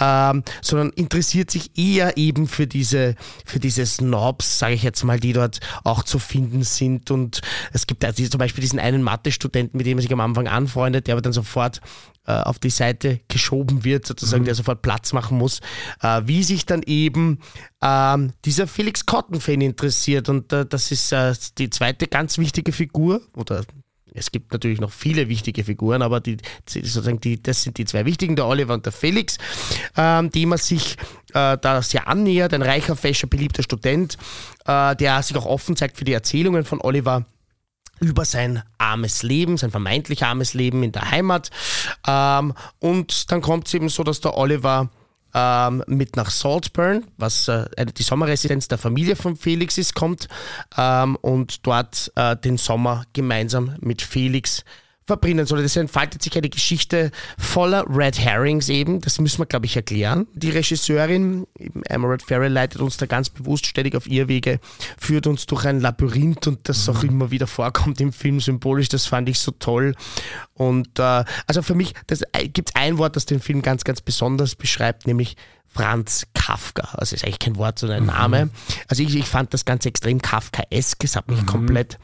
ähm, 0.00 0.42
sondern 0.60 0.90
interessiert 0.90 1.50
sich 1.50 1.76
eher 1.76 2.16
eben 2.16 2.48
für 2.48 2.66
diese, 2.66 3.14
für 3.44 3.60
diese 3.60 3.86
Snobs, 3.86 4.58
sage 4.58 4.74
ich 4.74 4.82
jetzt 4.82 5.04
mal, 5.04 5.20
die 5.20 5.32
dort 5.32 5.60
auch 5.84 6.02
zu 6.02 6.18
finden 6.18 6.62
sind. 6.62 7.10
Und 7.10 7.40
es 7.72 7.86
gibt 7.86 8.04
also 8.04 8.26
zum 8.26 8.38
Beispiel 8.38 8.62
diesen 8.62 8.78
einen 8.78 9.02
Mathe-Studenten, 9.02 9.76
mit 9.76 9.86
dem 9.86 9.98
er 9.98 10.02
sich 10.02 10.12
am 10.12 10.20
Anfang 10.20 10.48
anfreundet, 10.48 11.06
der 11.06 11.14
aber 11.14 11.22
dann 11.22 11.32
sofort 11.32 11.80
äh, 12.26 12.32
auf 12.32 12.58
die 12.58 12.70
Seite 12.70 13.20
geschoben 13.28 13.84
wird, 13.84 14.06
sozusagen, 14.06 14.44
der 14.44 14.54
sofort 14.54 14.82
Platz 14.82 15.12
machen 15.12 15.38
muss, 15.38 15.60
äh, 16.02 16.22
wie 16.24 16.42
sich 16.42 16.66
dann 16.66 16.82
eben 16.82 17.40
ähm, 17.82 18.32
dieser 18.44 18.66
Felix 18.66 19.06
Cotton-Fan 19.06 19.60
interessiert. 19.60 20.28
Und 20.28 20.52
äh, 20.52 20.64
das 20.64 20.92
ist 20.92 21.12
äh, 21.12 21.34
die 21.58 21.70
zweite 21.70 22.06
ganz 22.06 22.38
wichtige 22.38 22.72
Figur, 22.72 23.22
oder 23.36 23.64
es 24.14 24.30
gibt 24.30 24.52
natürlich 24.52 24.80
noch 24.80 24.92
viele 24.92 25.28
wichtige 25.28 25.64
Figuren, 25.64 26.02
aber 26.02 26.20
die, 26.20 26.36
sozusagen 26.66 27.20
die, 27.20 27.42
das 27.42 27.62
sind 27.62 27.78
die 27.78 27.84
zwei 27.84 28.04
wichtigen, 28.04 28.36
der 28.36 28.46
Oliver 28.46 28.74
und 28.74 28.84
der 28.84 28.92
Felix, 28.92 29.38
ähm, 29.96 30.30
die 30.30 30.46
man 30.46 30.58
sich 30.58 30.96
äh, 31.34 31.56
da 31.58 31.82
sehr 31.82 32.08
annähert. 32.08 32.54
Ein 32.54 32.62
reicher, 32.62 32.96
fescher, 32.96 33.26
beliebter 33.26 33.62
Student, 33.62 34.18
äh, 34.66 34.96
der 34.96 35.22
sich 35.22 35.36
auch 35.36 35.46
offen 35.46 35.76
zeigt 35.76 35.96
für 35.96 36.04
die 36.04 36.12
Erzählungen 36.12 36.64
von 36.64 36.80
Oliver 36.80 37.24
über 38.00 38.24
sein 38.24 38.62
armes 38.78 39.22
Leben, 39.22 39.56
sein 39.56 39.70
vermeintlich 39.70 40.24
armes 40.24 40.54
Leben 40.54 40.82
in 40.82 40.92
der 40.92 41.10
Heimat. 41.10 41.50
Ähm, 42.06 42.52
und 42.80 43.30
dann 43.30 43.40
kommt 43.40 43.68
es 43.68 43.74
eben 43.74 43.88
so, 43.88 44.02
dass 44.02 44.20
der 44.20 44.36
Oliver 44.36 44.90
ähm, 45.34 45.82
mit 45.86 46.16
nach 46.16 46.30
Saltburn, 46.30 47.04
was 47.16 47.48
äh, 47.48 47.66
die 47.86 48.02
Sommerresidenz 48.02 48.68
der 48.68 48.78
Familie 48.78 49.16
von 49.16 49.36
Felix 49.36 49.78
ist, 49.78 49.94
kommt. 49.94 50.28
Ähm, 50.76 51.16
und 51.16 51.66
dort 51.66 52.12
äh, 52.16 52.36
den 52.36 52.58
Sommer 52.58 53.04
gemeinsam 53.12 53.76
mit 53.80 54.02
Felix 54.02 54.64
verbringen 55.12 55.44
soll. 55.44 55.62
Das 55.62 55.76
entfaltet 55.76 56.22
sich 56.22 56.34
eine 56.38 56.48
Geschichte 56.48 57.10
voller 57.38 57.84
Red 57.86 58.18
Herrings 58.18 58.70
eben. 58.70 59.02
Das 59.02 59.20
müssen 59.20 59.40
wir, 59.40 59.46
glaube 59.46 59.66
ich, 59.66 59.76
erklären. 59.76 60.26
Die 60.32 60.48
Regisseurin, 60.48 61.46
eben 61.58 61.82
Emerald 61.84 62.22
Farrell, 62.22 62.50
leitet 62.50 62.80
uns 62.80 62.96
da 62.96 63.04
ganz 63.04 63.28
bewusst 63.28 63.66
ständig 63.66 63.94
auf 63.94 64.06
ihr 64.06 64.28
Wege, 64.28 64.58
führt 64.98 65.26
uns 65.26 65.44
durch 65.44 65.66
ein 65.66 65.80
Labyrinth 65.80 66.46
und 66.46 66.66
das 66.66 66.88
auch 66.88 67.02
immer 67.02 67.30
wieder 67.30 67.46
vorkommt 67.46 68.00
im 68.00 68.12
Film 68.12 68.40
symbolisch. 68.40 68.88
Das 68.88 69.04
fand 69.04 69.28
ich 69.28 69.38
so 69.38 69.50
toll. 69.50 69.94
Und 70.54 70.98
äh, 70.98 71.24
also 71.46 71.60
für 71.60 71.74
mich 71.74 71.92
gibt 72.54 72.70
es 72.70 72.74
ein 72.74 72.96
Wort, 72.96 73.16
das 73.16 73.26
den 73.26 73.40
Film 73.40 73.60
ganz, 73.60 73.84
ganz 73.84 74.00
besonders 74.00 74.54
beschreibt, 74.54 75.06
nämlich 75.06 75.36
Franz 75.68 76.26
Kafka. 76.32 76.88
Also 76.92 77.14
ist 77.14 77.24
eigentlich 77.24 77.38
kein 77.38 77.56
Wort, 77.56 77.78
sondern 77.78 78.00
ein 78.00 78.06
Name. 78.06 78.50
Also 78.88 79.02
ich, 79.02 79.14
ich 79.14 79.26
fand 79.26 79.52
das 79.52 79.66
Ganze 79.66 79.90
extrem 79.90 80.22
Kafkaesk. 80.22 81.04
Es 81.04 81.16
hat 81.16 81.28
mich 81.28 81.44
komplett 81.46 81.98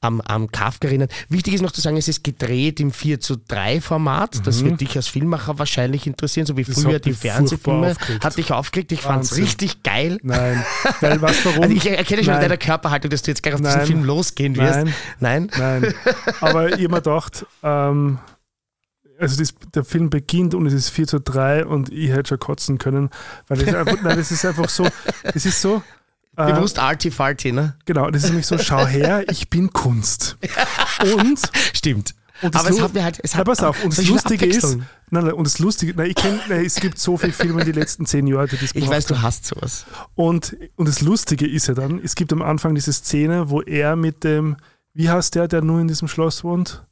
am, 0.00 0.20
am 0.20 0.50
Kafka 0.50 0.88
erinnert. 0.88 1.12
Wichtig 1.28 1.54
ist 1.54 1.62
noch 1.62 1.72
zu 1.72 1.80
sagen, 1.80 1.96
es 1.96 2.08
ist 2.08 2.24
gedreht 2.24 2.80
im 2.80 2.92
4 2.92 3.20
zu 3.20 3.36
3 3.36 3.80
Format. 3.80 4.46
Das 4.46 4.64
wird 4.64 4.80
dich 4.80 4.96
als 4.96 5.08
Filmmacher 5.08 5.58
wahrscheinlich 5.58 6.06
interessieren, 6.06 6.46
so 6.46 6.56
wie 6.56 6.64
Das 6.64 6.82
früher 6.82 6.98
die 6.98 7.12
Fernsehfilme. 7.12 7.96
Hat 8.22 8.36
dich 8.36 8.52
aufgeregt. 8.52 8.92
Ich 8.92 9.02
fand 9.02 9.24
es 9.24 9.36
richtig 9.36 9.82
geil. 9.82 10.18
Nein, 10.22 10.64
weil 11.00 11.20
was 11.22 11.44
warum? 11.44 11.62
Also 11.62 11.74
ich 11.74 11.86
erkenne 11.88 12.22
schon 12.24 12.34
an 12.34 12.40
Nein. 12.40 12.48
deiner 12.48 12.58
Körperhaltung, 12.58 13.10
dass 13.10 13.22
du 13.22 13.30
jetzt 13.30 13.42
gleich 13.42 13.54
auf 13.54 13.60
diesen 13.60 13.76
Nein. 13.76 13.86
Film 13.86 14.04
losgehen 14.04 14.56
wirst. 14.56 14.84
Nein. 14.84 14.94
Nein? 15.20 15.50
Nein, 15.58 15.94
aber 16.40 16.78
ich 16.78 16.84
hab 16.84 16.90
mir 16.90 17.02
gedacht, 17.02 17.46
ähm, 17.62 18.18
also 19.18 19.36
das, 19.36 19.54
der 19.74 19.84
Film 19.84 20.10
beginnt 20.10 20.54
und 20.54 20.66
es 20.66 20.72
ist 20.72 20.90
4 20.90 21.06
zu 21.06 21.20
3 21.20 21.66
und 21.66 21.92
ich 21.92 22.10
hätte 22.10 22.30
schon 22.30 22.38
kotzen 22.38 22.78
können, 22.78 23.10
weil 23.48 23.58
das 23.58 23.74
einfach, 23.74 24.00
nein, 24.02 24.16
das 24.16 24.30
ist 24.30 24.44
einfach 24.44 24.68
so, 24.68 24.86
das 25.24 25.44
ist 25.44 25.60
so, 25.60 25.82
äh, 26.38 26.52
Bewusst 26.52 26.78
arty-farty, 26.78 27.50
ne? 27.50 27.74
genau, 27.84 28.08
das 28.10 28.22
ist 28.22 28.28
nämlich 28.28 28.46
so, 28.46 28.56
schau 28.58 28.86
her, 28.86 29.24
ich 29.28 29.50
bin 29.50 29.72
Kunst. 29.72 30.36
Und, 31.18 31.40
Stimmt. 31.74 32.14
und 32.42 32.54
Aber 32.54 32.70
es 32.70 32.80
hat 32.80 32.94
mir 32.94 33.02
halt, 33.02 33.18
es 33.24 33.32
Na, 33.32 33.38
hat 33.38 33.46
pass 33.46 33.60
auf, 33.60 33.82
und 33.82 33.98
das 33.98 34.06
Lustige 34.06 34.46
ist, 34.46 34.78
nein, 35.10 35.24
nein, 35.24 35.32
und 35.32 35.48
das 35.48 35.58
Lustige, 35.58 35.94
nein, 35.96 36.10
ich 36.10 36.14
kenn, 36.14 36.38
nein, 36.48 36.64
es 36.64 36.76
gibt 36.76 37.00
so 37.00 37.16
viele 37.16 37.32
Filme 37.32 37.62
in 37.62 37.66
den 37.66 37.74
letzten 37.74 38.06
zehn 38.06 38.28
Jahren, 38.28 38.48
die 38.48 38.56
das 38.56 38.72
Ich 38.72 38.88
weiß, 38.88 39.06
du 39.06 39.20
hast 39.20 39.46
sowas. 39.46 39.84
Und, 40.14 40.56
und 40.76 40.86
das 40.88 41.00
Lustige 41.00 41.44
ist 41.44 41.66
ja 41.66 41.74
dann, 41.74 41.98
es 42.02 42.14
gibt 42.14 42.32
am 42.32 42.42
Anfang 42.42 42.76
diese 42.76 42.92
Szene, 42.92 43.50
wo 43.50 43.60
er 43.62 43.96
mit 43.96 44.22
dem, 44.22 44.56
wie 44.94 45.10
heißt 45.10 45.34
der, 45.34 45.48
der 45.48 45.62
nur 45.62 45.80
in 45.80 45.88
diesem 45.88 46.06
Schloss 46.06 46.44
wohnt? 46.44 46.84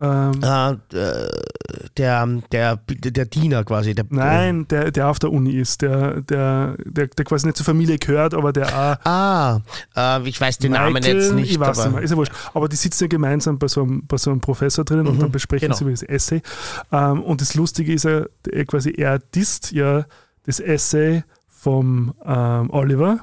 Ähm, 0.00 0.32
Äh, 0.42 0.72
äh, 0.96 1.28
der, 1.96 2.26
der, 2.50 2.76
der 2.88 3.24
Diener 3.26 3.64
quasi. 3.64 3.94
Der, 3.94 4.04
Nein, 4.08 4.66
der, 4.68 4.90
der 4.90 5.08
auf 5.08 5.18
der 5.18 5.32
Uni 5.32 5.52
ist, 5.52 5.82
der, 5.82 6.20
der, 6.22 6.76
der, 6.84 7.06
der 7.06 7.24
quasi 7.24 7.46
nicht 7.46 7.56
zur 7.56 7.64
Familie 7.64 7.98
gehört, 7.98 8.34
aber 8.34 8.52
der 8.52 8.66
auch. 8.68 9.06
Ah, 9.06 9.60
äh, 9.96 10.28
ich 10.28 10.40
weiß 10.40 10.58
den 10.58 10.72
Namen 10.72 10.94
Michael, 10.94 11.16
jetzt 11.16 11.32
nicht. 11.34 11.52
Ich 11.52 11.60
weiß 11.60 11.78
aber 11.78 11.88
nicht 11.88 11.94
mehr, 11.94 12.02
ist 12.02 12.10
ja 12.10 12.16
wurscht. 12.16 12.32
Aber 12.52 12.68
die 12.68 12.76
sitzen 12.76 13.04
ja 13.04 13.08
gemeinsam 13.08 13.58
bei 13.58 13.68
so 13.68 13.82
einem, 13.82 14.06
bei 14.06 14.16
so 14.16 14.30
einem 14.30 14.40
Professor 14.40 14.84
drinnen 14.84 15.06
und 15.06 15.22
dann 15.22 15.30
besprechen 15.30 15.66
genau. 15.68 15.76
sie 15.76 15.84
über 15.84 15.92
das 15.92 16.02
Essay. 16.02 16.42
Ähm, 16.90 17.22
und 17.22 17.40
das 17.40 17.54
Lustige 17.54 17.92
ist 17.92 18.04
ja, 18.04 18.24
er 18.50 18.64
quasi, 18.66 18.90
er 18.90 19.18
disst 19.18 19.72
ja 19.72 20.04
das 20.44 20.60
Essay 20.60 21.22
vom 21.48 22.14
ähm, 22.24 22.70
Oliver. 22.70 23.20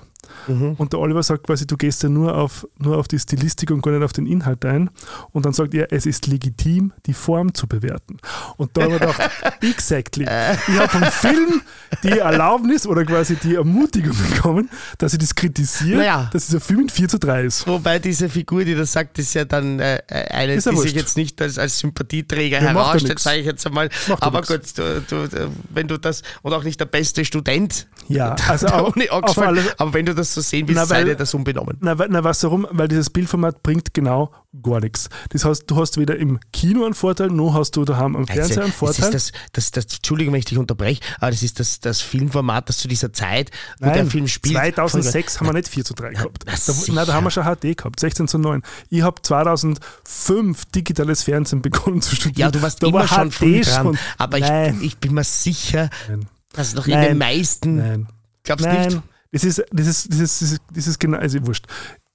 Mhm. 0.48 0.74
Und 0.78 0.94
der 0.94 1.00
Oliver 1.00 1.24
sagt 1.24 1.46
quasi, 1.46 1.66
du 1.68 1.78
gehst 1.78 2.04
ja 2.04 2.10
nur 2.10 2.36
auf, 2.36 2.68
nur 2.78 2.98
auf 2.98 3.08
die 3.08 3.20
Stilistik 3.20 3.72
und 3.72 3.82
gar 3.82 3.92
nicht 3.92 4.04
auf 4.04 4.14
den 4.14 4.26
Inhalt 4.26 4.64
ein. 4.66 4.90
Und 5.32 5.46
dann 5.46 5.54
sagt 5.54 5.74
er, 5.74 5.92
es 5.92 6.06
ist 6.06 6.28
legitim, 6.28 6.94
die 7.06 7.14
Form 7.14 7.54
zu 7.54 7.68
bewerten. 7.68 8.18
Und 8.58 8.76
da 8.76 8.84
habe 8.84 8.94
ich 8.94 9.00
gedacht, 9.00 9.32
exactly. 9.62 10.24
Ich 10.24 10.80
habe 10.80 10.90
vom 10.90 11.04
Film 11.04 11.62
die 12.04 12.20
Erlaubnis 12.20 12.88
oder 12.88 13.04
quasi 13.06 13.36
die 13.36 13.56
Ermutigung 13.56 14.16
bekommen, 14.32 14.70
dass 14.98 15.14
ich 15.14 15.20
das 15.20 15.36
kritisiere, 15.36 16.00
Naja. 16.00 16.30
dass 16.32 16.48
dieser 16.48 16.60
Film 16.62 16.82
in 16.82 16.90
4 16.90 17.08
zu 17.10 17.20
3 17.20 17.44
ist. 17.44 17.68
Wobei 17.68 18.00
diese 18.00 18.30
Figur, 18.30 18.64
die 18.64 18.76
das 18.76 18.92
sagt, 18.92 19.20
ist 19.20 19.34
ja 19.34 19.46
dann 19.46 19.80
äh, 19.80 20.02
eine, 20.08 20.54
Ist 20.54 20.70
die 20.70 20.78
sich 20.78 20.94
jetzt 20.94 21.18
nicht 21.18 21.42
als, 21.42 21.58
als 21.58 21.80
Sympathieträger 21.80 22.62
Ja, 22.62 22.70
herausstellt, 22.70 23.20
sage 23.20 23.40
ich 23.40 23.46
jetzt 23.46 23.66
einmal. 23.66 23.90
Macht 24.08 24.24
Aber 24.24 24.42
gut, 24.42 24.62
du, 24.78 25.02
du, 25.08 25.28
du, 25.28 25.52
wenn 25.70 25.88
du 25.88 25.98
das, 25.98 26.22
und 26.42 26.54
auch 26.54 26.64
nicht 26.64 26.80
der 26.80 26.86
beste 26.86 27.26
Student 27.26 27.88
Ja, 28.08 28.36
also 28.48 28.68
der 28.68 28.86
Uni 28.88 29.10
Oxford, 29.10 29.48
alle, 29.48 29.64
aber 29.78 29.94
wenn 29.94 30.06
du 30.06 30.11
das 30.16 30.34
so 30.34 30.42
sehen 30.42 30.68
willst, 30.68 30.80
Na, 30.80 30.86
sei 30.86 31.04
dir 31.04 31.16
das 31.16 31.34
unbenommen. 31.34 31.78
na, 31.82 31.96
na, 31.96 32.24
weißt 32.24 32.44
du 32.44 32.48
warum? 32.48 32.68
Weil 32.72 32.88
dieses 32.88 33.10
Bildformat 33.10 33.64
bringt 33.64 33.94
genau 33.94 34.32
gar 34.62 34.82
nichts. 34.82 35.10
Das 35.30 35.46
heißt, 35.46 35.64
du 35.68 35.78
hast 35.78 35.98
weder 35.98 36.18
im 36.18 36.40
Kino 36.52 36.84
einen 36.84 36.94
Vorteil, 36.94 37.30
noch 37.30 37.54
hast 37.54 37.72
du 37.78 37.86
daheim 37.86 38.16
am 38.18 38.28
Fernseher 38.28 38.64
einen 38.64 38.72
das 38.72 38.76
Vorteil. 38.76 39.06
ist 39.16 39.32
das, 39.54 39.72
das, 39.72 39.72
das, 39.88 39.96
Entschuldigung, 39.98 40.34
wenn 40.34 40.40
ich 40.40 40.46
dich 40.46 40.58
unterbreche, 40.58 41.02
aber 41.20 41.32
das 41.32 41.42
ist 41.42 41.60
das, 41.60 41.80
das 41.80 42.02
Filmformat, 42.02 42.68
das 42.68 42.78
zu 42.80 42.88
dieser 42.90 43.14
Zeit, 43.14 43.50
wo 43.80 43.86
Nein, 43.86 43.96
der 43.96 44.06
Film 44.08 44.28
spielt. 44.28 44.56
2006 44.58 45.40
haben 45.40 45.48
wir 45.48 45.54
nicht 45.54 45.70
4 45.70 45.86
zu 45.86 45.94
3 45.94 46.10
gehabt. 46.12 46.44
na, 46.46 46.52
Da, 46.54 46.74
nein, 46.94 47.06
da 47.08 47.14
haben 47.14 47.24
wir 47.24 47.32
schon 47.32 47.44
HD 47.46 47.78
gehabt, 47.78 48.00
16 48.02 48.28
zu 48.28 48.38
9. 48.40 48.62
Ich 48.90 49.02
habe 49.04 49.22
2005 49.22 50.66
digitales 50.66 51.24
Fernsehen 51.24 51.62
begonnen 51.62 52.02
zu 52.02 52.16
studieren. 52.16 52.36
Ja, 52.48 52.52
du 52.52 52.62
warst 52.62 52.84
da 52.84 52.88
immer 52.88 53.00
war 53.00 53.08
schon 53.08 53.30
HD 53.30 53.34
früh 53.36 53.62
dran, 53.62 53.86
schon. 53.86 53.98
aber 54.18 54.38
ich, 54.40 54.82
ich 54.82 54.98
bin 54.98 55.14
mir 55.14 55.24
sicher, 55.24 55.90
Nein. 56.10 56.28
dass 56.54 56.74
noch 56.74 56.88
in 56.88 56.94
Nein. 56.94 57.08
den 57.10 57.18
meisten, 57.18 57.76
Nein. 57.78 58.08
glaubst 58.44 58.66
du 58.66 58.70
Nein. 58.70 58.88
nicht? 58.88 59.02
Das 59.32 59.44
ist, 59.44 59.64
das 59.72 59.88
ist, 59.88 60.12
das 60.12 60.20
ist, 60.20 60.42
das 60.42 60.52
ist, 60.52 60.62
das 60.74 60.88
ist 60.88 61.00
genau, 61.00 61.18
also 61.18 61.46
wurscht. 61.46 61.66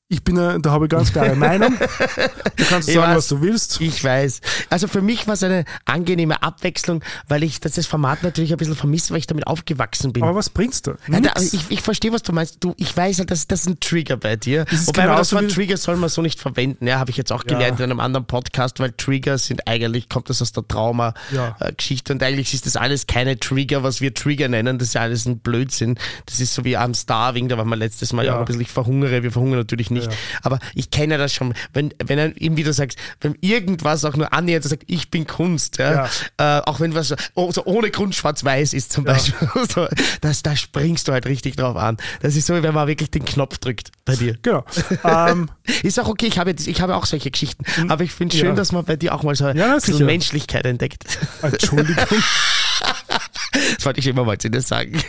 Ich 0.08 0.22
bin, 0.22 0.36
da 0.36 0.70
habe 0.70 0.84
ich 0.84 0.90
ganz 0.90 1.12
klare 1.12 1.34
Meinung. 1.36 1.74
Du 2.56 2.64
kannst 2.64 2.88
sagen, 2.88 3.00
weiß. 3.08 3.16
was 3.16 3.28
du 3.28 3.40
willst. 3.40 3.80
Ich 3.80 4.04
weiß. 4.04 4.40
Also 4.70 4.86
für 4.86 5.02
mich 5.02 5.26
war 5.26 5.34
es 5.34 5.42
eine 5.42 5.64
angenehme 5.84 6.42
Abwechslung, 6.44 7.02
weil 7.26 7.42
ich 7.42 7.58
das, 7.58 7.72
das 7.72 7.86
Format 7.86 8.22
natürlich 8.22 8.52
ein 8.52 8.56
bisschen 8.56 8.76
vermisse, 8.76 9.10
weil 9.12 9.18
ich 9.18 9.26
damit 9.26 9.48
aufgewachsen 9.48 10.12
bin. 10.12 10.22
Aber 10.22 10.36
was 10.36 10.48
bringst 10.48 10.86
du? 10.86 10.92
Ja, 11.10 11.20
da, 11.20 11.32
ich, 11.40 11.70
ich 11.70 11.80
verstehe, 11.82 12.12
was 12.12 12.22
du 12.22 12.32
meinst. 12.32 12.58
Du, 12.62 12.72
ich 12.76 12.96
weiß 12.96 13.18
halt, 13.18 13.32
das, 13.32 13.48
das 13.48 13.62
ist 13.62 13.66
ein 13.66 13.80
Trigger 13.80 14.16
bei 14.16 14.36
dir. 14.36 14.64
ist 14.70 14.86
Wobei 14.86 15.06
man 15.08 15.16
das 15.16 15.32
Wort 15.32 15.50
Trigger 15.50 15.76
soll 15.76 15.96
man 15.96 16.08
so 16.08 16.22
nicht 16.22 16.38
verwenden. 16.40 16.86
Ja, 16.86 17.00
habe 17.00 17.10
ich 17.10 17.16
jetzt 17.16 17.32
auch 17.32 17.42
Ja. 17.44 17.54
gelernt 17.54 17.80
in 17.80 17.90
einem 17.90 17.98
anderen 17.98 18.26
Podcast, 18.26 18.78
weil 18.78 18.92
Trigger 18.92 19.38
sind 19.38 19.66
eigentlich, 19.66 20.08
kommt 20.08 20.30
das 20.30 20.40
aus 20.40 20.52
der 20.52 20.62
Ja. 20.62 20.68
Trauma-Geschichte 20.68 22.12
und 22.12 22.22
eigentlich 22.22 22.54
ist 22.54 22.64
das 22.66 22.76
alles 22.76 23.08
keine 23.08 23.40
Trigger, 23.40 23.82
was 23.82 24.00
wir 24.00 24.14
Trigger 24.14 24.46
nennen. 24.46 24.78
Das 24.78 24.88
ist 24.88 24.94
ja 24.94 25.00
alles 25.00 25.26
ein 25.26 25.40
Blödsinn. 25.40 25.98
Das 26.26 26.38
ist 26.38 26.54
so 26.54 26.64
wie 26.64 26.76
am 26.76 26.94
Starving, 26.94 27.48
da 27.48 27.58
waren 27.58 27.68
wir 27.68 27.76
letztes 27.76 28.12
Mal 28.12 28.24
ja, 28.24 28.32
Ja. 28.32 28.36
auch 28.36 28.40
ein 28.40 28.44
bisschen, 28.44 28.60
ich 28.62 28.70
verhungere, 28.70 29.24
wir 29.24 29.32
verhungern 29.32 29.58
natürlich 29.58 29.90
nicht. 29.90 29.95
Ja. 30.04 30.10
Aber 30.42 30.58
ich 30.74 30.90
kenne 30.90 31.18
das 31.18 31.32
schon. 31.32 31.54
Wenn, 31.72 31.92
wenn 32.04 32.18
er 32.18 32.36
ihm 32.40 32.56
wieder 32.56 32.72
sagt, 32.72 32.96
wenn 33.20 33.36
irgendwas 33.40 34.04
auch 34.04 34.16
nur 34.16 34.32
annähernd 34.32 34.64
sagt, 34.64 34.84
ich 34.86 35.10
bin 35.10 35.26
Kunst, 35.26 35.78
ja, 35.78 36.08
Äh, 36.38 36.60
auch 36.66 36.80
wenn 36.80 36.94
was 36.94 37.14
oh, 37.34 37.50
so 37.52 37.64
ohne 37.64 37.90
Grund 37.90 38.14
schwarz-weiß 38.14 38.72
ist 38.74 38.92
zum 38.92 39.04
Beispiel, 39.04 39.48
so, 39.74 39.86
das, 40.20 40.42
da 40.42 40.54
springst 40.56 41.08
du 41.08 41.12
halt 41.12 41.26
richtig 41.26 41.56
drauf 41.56 41.76
an. 41.76 41.96
Das 42.20 42.36
ist 42.36 42.46
so, 42.46 42.62
wenn 42.62 42.74
man 42.74 42.86
wirklich 42.88 43.10
den 43.10 43.24
Knopf 43.24 43.58
drückt 43.58 43.90
bei 44.04 44.16
dir. 44.16 44.36
Genau. 44.42 44.64
ähm, 45.04 45.48
Ist 45.82 45.98
auch 45.98 46.08
okay, 46.08 46.26
ich 46.26 46.38
habe, 46.38 46.50
jetzt- 46.50 46.66
ich 46.68 46.80
habe 46.80 46.94
auch 46.96 47.06
solche 47.06 47.30
Geschichten, 47.30 47.64
aber 47.90 48.04
ich 48.04 48.12
finde 48.12 48.34
es 48.34 48.40
schön, 48.40 48.50
Ja. 48.50 48.54
dass 48.54 48.72
man 48.72 48.84
bei 48.84 48.96
dir 48.96 49.14
auch 49.14 49.22
mal 49.22 49.34
so 49.34 49.44
ein 49.46 49.56
Ja. 49.56 49.78
Menschlichkeit 50.00 50.64
entdeckt. 50.66 51.04
Entschuldigung. 51.42 52.04
Das 53.76 53.84
wollte 53.84 54.00
ich 54.00 54.06
immer 54.06 54.24
mal 54.24 54.38
zu 54.38 54.50
dir 54.50 54.60
sagen. 54.60 55.00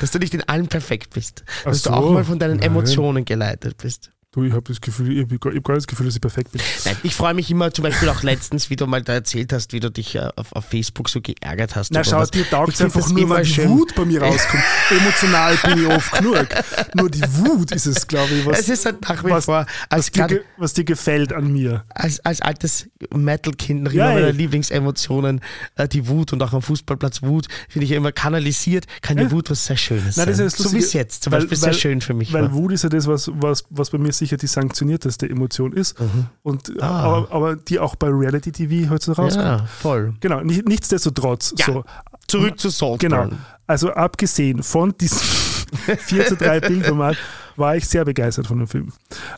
Dass 0.00 0.10
du 0.10 0.18
nicht 0.18 0.34
in 0.34 0.42
allem 0.42 0.68
perfekt 0.68 1.14
bist. 1.14 1.44
Dass 1.64 1.82
du 1.82 1.90
so. 1.90 1.94
auch 1.94 2.10
mal 2.10 2.24
von 2.24 2.38
deinen 2.38 2.58
Nein. 2.58 2.70
Emotionen 2.70 3.24
geleitet 3.24 3.78
bist. 3.78 4.10
Du, 4.36 4.44
ich 4.44 4.52
habe 4.52 4.64
das 4.68 4.82
Gefühl, 4.82 5.12
ich 5.16 5.22
habe 5.22 5.38
gar 5.38 5.50
ich 5.50 5.56
hab 5.56 5.64
gar 5.64 5.74
nicht 5.74 5.84
das 5.84 5.86
Gefühl, 5.86 6.04
dass 6.06 6.14
ich 6.14 6.20
perfekt 6.20 6.52
bin. 6.52 6.60
Nein, 6.84 6.96
ich 7.02 7.14
freue 7.14 7.32
mich 7.32 7.50
immer, 7.50 7.72
zum 7.72 7.84
Beispiel 7.84 8.06
auch 8.10 8.22
letztens, 8.22 8.68
wie 8.68 8.76
du 8.76 8.86
mal 8.86 9.00
da 9.02 9.14
erzählt 9.14 9.50
hast, 9.54 9.72
wie 9.72 9.80
du 9.80 9.90
dich 9.90 10.14
äh, 10.14 10.28
auf, 10.36 10.52
auf 10.52 10.66
Facebook 10.66 11.08
so 11.08 11.22
geärgert 11.22 11.74
hast. 11.74 11.90
Na 11.90 12.04
schau, 12.04 12.18
was. 12.18 12.30
dir 12.32 12.48
taugt 12.48 12.74
es 12.74 12.82
einfach 12.82 13.08
nur, 13.08 13.28
weil 13.30 13.44
die. 13.46 13.66
Wut 13.66 13.94
bei 13.94 14.04
mir 14.04 14.20
rauskommt. 14.22 14.62
Emotional 14.90 15.56
bin 15.56 15.78
ich 15.84 15.86
oft 15.88 16.12
genug. 16.18 16.46
Nur 16.94 17.10
die 17.10 17.22
Wut 17.32 17.72
ist 17.72 17.86
es, 17.86 18.06
glaube 18.06 18.34
ich, 18.34 18.44
was, 18.44 18.60
Es 18.60 18.68
ist 18.68 18.84
halt 18.84 19.00
nach 19.08 19.24
wie 19.24 19.30
was, 19.30 19.46
vor, 19.46 19.64
was, 19.88 20.10
dir, 20.10 20.18
grad, 20.20 20.28
ge- 20.28 20.42
was 20.58 20.74
dir 20.74 20.84
gefällt 20.84 21.32
an 21.32 21.50
mir. 21.50 21.84
als, 21.88 22.20
als 22.20 22.42
altes 22.42 22.90
Metal-Kind 23.14 23.84
noch 23.84 23.92
Ja, 23.92 24.04
immer 24.10 24.14
meine 24.16 24.26
ey. 24.26 24.32
Lieblingsemotionen, 24.32 25.40
äh, 25.76 25.88
die 25.88 26.06
Wut 26.08 26.34
und 26.34 26.42
auch 26.42 26.52
am 26.52 26.60
Fußballplatz 26.60 27.22
Wut, 27.22 27.46
finde 27.70 27.84
ich 27.84 27.90
ja 27.92 27.96
immer 27.96 28.12
kanalisiert, 28.12 28.84
kann 29.00 29.16
die 29.16 29.22
Ja. 29.24 29.30
Wut 29.30 29.48
was 29.50 29.64
sehr 29.64 29.78
Schönes 29.78 30.18
Nein, 30.18 30.26
das 30.26 30.36
sein. 30.36 30.46
ist 30.46 30.58
das 30.60 30.66
so 30.66 30.72
wie 30.74 30.80
es 30.80 30.92
jetzt 30.92 31.22
zum 31.24 31.32
weil- 31.32 31.40
Beispiel 31.40 31.56
sehr 31.56 31.68
weil- 31.68 31.74
schön 31.78 32.00
für 32.02 32.12
mich 32.12 32.34
Weil 32.34 32.42
war. 32.44 32.52
Wut 32.52 32.72
ist 32.72 32.82
ja 32.84 32.90
das, 32.90 33.06
was, 33.06 33.30
was, 33.32 33.64
was 33.70 33.88
bei 33.88 33.96
mir 33.98 34.12
sicher 34.26 34.36
die 34.36 34.46
sanktionierteste 34.46 35.28
Emotion 35.28 35.72
ist. 35.72 35.96
Und, 36.42 36.68
äh, 36.68 36.80
Ah. 36.82 37.00
aber, 37.04 37.32
aber 37.32 37.56
die 37.56 37.78
auch 37.78 37.96
bei 37.96 38.08
Reality 38.08 38.52
TV 38.52 38.90
heute 38.90 39.12
rauskommt. 39.12 39.44
Ja, 39.46 39.66
voll. 39.66 40.14
Genau, 40.20 40.40
nicht, 40.42 40.68
nichtsdestotrotz. 40.68 41.54
Ja. 41.56 41.66
So, 41.66 41.84
Zurück 42.28 42.58
zu 42.58 42.68
Saltburn. 42.70 42.98
Genau. 42.98 43.28
Also 43.68 43.90
abgesehen 43.92 44.62
von 44.62 44.94
diesem 44.98 45.18
4 45.98 46.26
zu 46.26 46.36
3 46.36 46.60
Bildformat 46.60 47.16
war 47.56 47.76
ich 47.76 47.86
sehr 47.88 48.04
begeistert 48.04 48.46
von 48.48 48.58
dem 48.58 48.66
Film. 48.68 48.92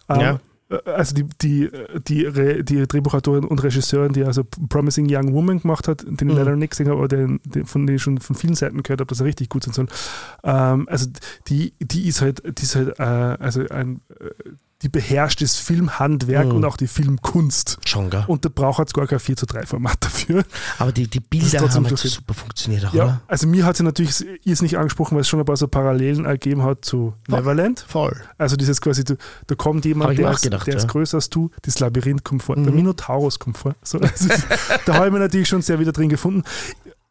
Ähm, 0.09 0.21
Ja. 0.21 0.41
äh, 0.71 0.91
Also 0.91 1.15
die, 1.15 1.25
die, 1.43 1.71
die, 2.07 2.65
die 2.65 2.87
Drehbuchautorin 2.87 3.45
und 3.45 3.63
Regisseurin, 3.63 4.13
die 4.13 4.25
also 4.25 4.43
Promising 4.69 5.07
Young 5.11 5.33
Woman 5.35 5.61
gemacht 5.61 5.87
hat, 5.89 6.03
den 6.03 6.15
ich 6.29 6.35
Mhm. 6.35 6.39
leider 6.39 6.57
nicht 6.57 6.71
gesehen 6.71 6.89
habe, 6.89 6.99
aber 6.99 7.09
den, 7.09 7.41
den, 7.45 7.65
von 7.67 7.87
dem 7.87 7.97
ich 7.97 8.03
schon 8.03 8.19
von 8.21 8.37
vielen 8.37 8.55
Seiten 8.55 8.83
gehört 8.83 9.01
habe, 9.01 9.09
dass 9.09 9.21
er 9.21 9.27
richtig 9.27 9.49
gut 9.51 9.65
sein 9.65 9.73
soll. 9.75 9.87
Ähm, 10.45 10.87
also 10.91 11.07
die, 11.49 11.73
die 11.81 12.09
ist 12.09 12.21
halt, 12.23 12.43
die 12.59 12.63
ist 12.63 12.75
halt 12.77 12.99
äh, 12.99 13.03
also 13.03 13.67
ein, 13.69 14.01
äh, 14.21 14.51
die 14.83 14.89
beherrscht 14.89 15.43
das 15.43 15.57
Filmhandwerk 15.57 16.47
Mhm. 16.47 16.53
und 16.57 16.65
auch 16.65 16.77
die 16.77 16.87
Filmkunst. 16.87 17.79
Schon, 17.85 18.11
gell? 18.11 18.25
Und 18.29 18.45
da 18.45 18.49
braucht 18.49 18.87
es 18.87 18.93
gar 18.95 19.07
kein 19.09 19.19
4 19.19 19.37
zu 19.37 19.47
3 19.47 19.67
Format 19.67 19.97
dafür. 20.01 20.45
Aber 20.79 20.93
die, 20.93 21.09
die 21.09 21.19
ist 21.19 21.29
Bilder 21.31 21.69
haben 21.75 21.85
halt 21.87 21.99
so 21.99 22.09
super 22.09 22.33
funktioniert 22.35 22.87
auch, 22.87 22.95
Ja, 22.95 23.05
oder? 23.05 23.21
also 23.27 23.47
mir 23.49 23.65
hat 23.65 23.77
sie 23.77 23.83
natürlich 23.83 24.21
ist 24.45 24.63
nicht 24.63 24.79
angesprochen, 24.79 25.15
weil 25.17 25.23
es 25.23 25.29
schon 25.29 25.41
ein 25.41 25.45
paar 25.47 25.57
so 25.57 25.67
Parallelen 25.67 26.25
ergeben 26.27 26.63
hat 26.63 26.85
zu 26.85 27.15
Voll. 27.29 27.39
Neverland. 27.41 27.85
Voll. 27.89 28.17
Also 28.39 28.55
dieses 28.57 28.81
quasi, 28.81 29.03
da 29.05 29.17
kommt 29.57 29.85
jemand, 29.85 30.17
der, 30.17 30.31
ist, 30.31 30.43
gedacht, 30.43 30.67
der 30.69 30.77
ist 30.77 30.85
ja. 30.85 30.89
größer 30.89 31.17
als 31.17 31.29
du, 31.29 31.51
das 31.63 31.81
Labyrinth 31.81 32.25
kommt 32.25 32.45
vor, 32.45 32.55
der 32.55 32.67
Mhm. 32.71 32.77
Minotaurus 32.77 33.39
kommt 33.41 33.59
vor. 33.59 33.75
So, 33.83 33.99
also, 34.01 34.29
da 34.87 34.95
habe 34.95 35.07
ich 35.07 35.13
mir 35.13 35.19
natürlich 35.19 35.49
schon 35.49 35.63
sehr 35.63 35.81
wieder 35.81 35.91
drin 35.93 36.09
gefunden. 36.09 36.45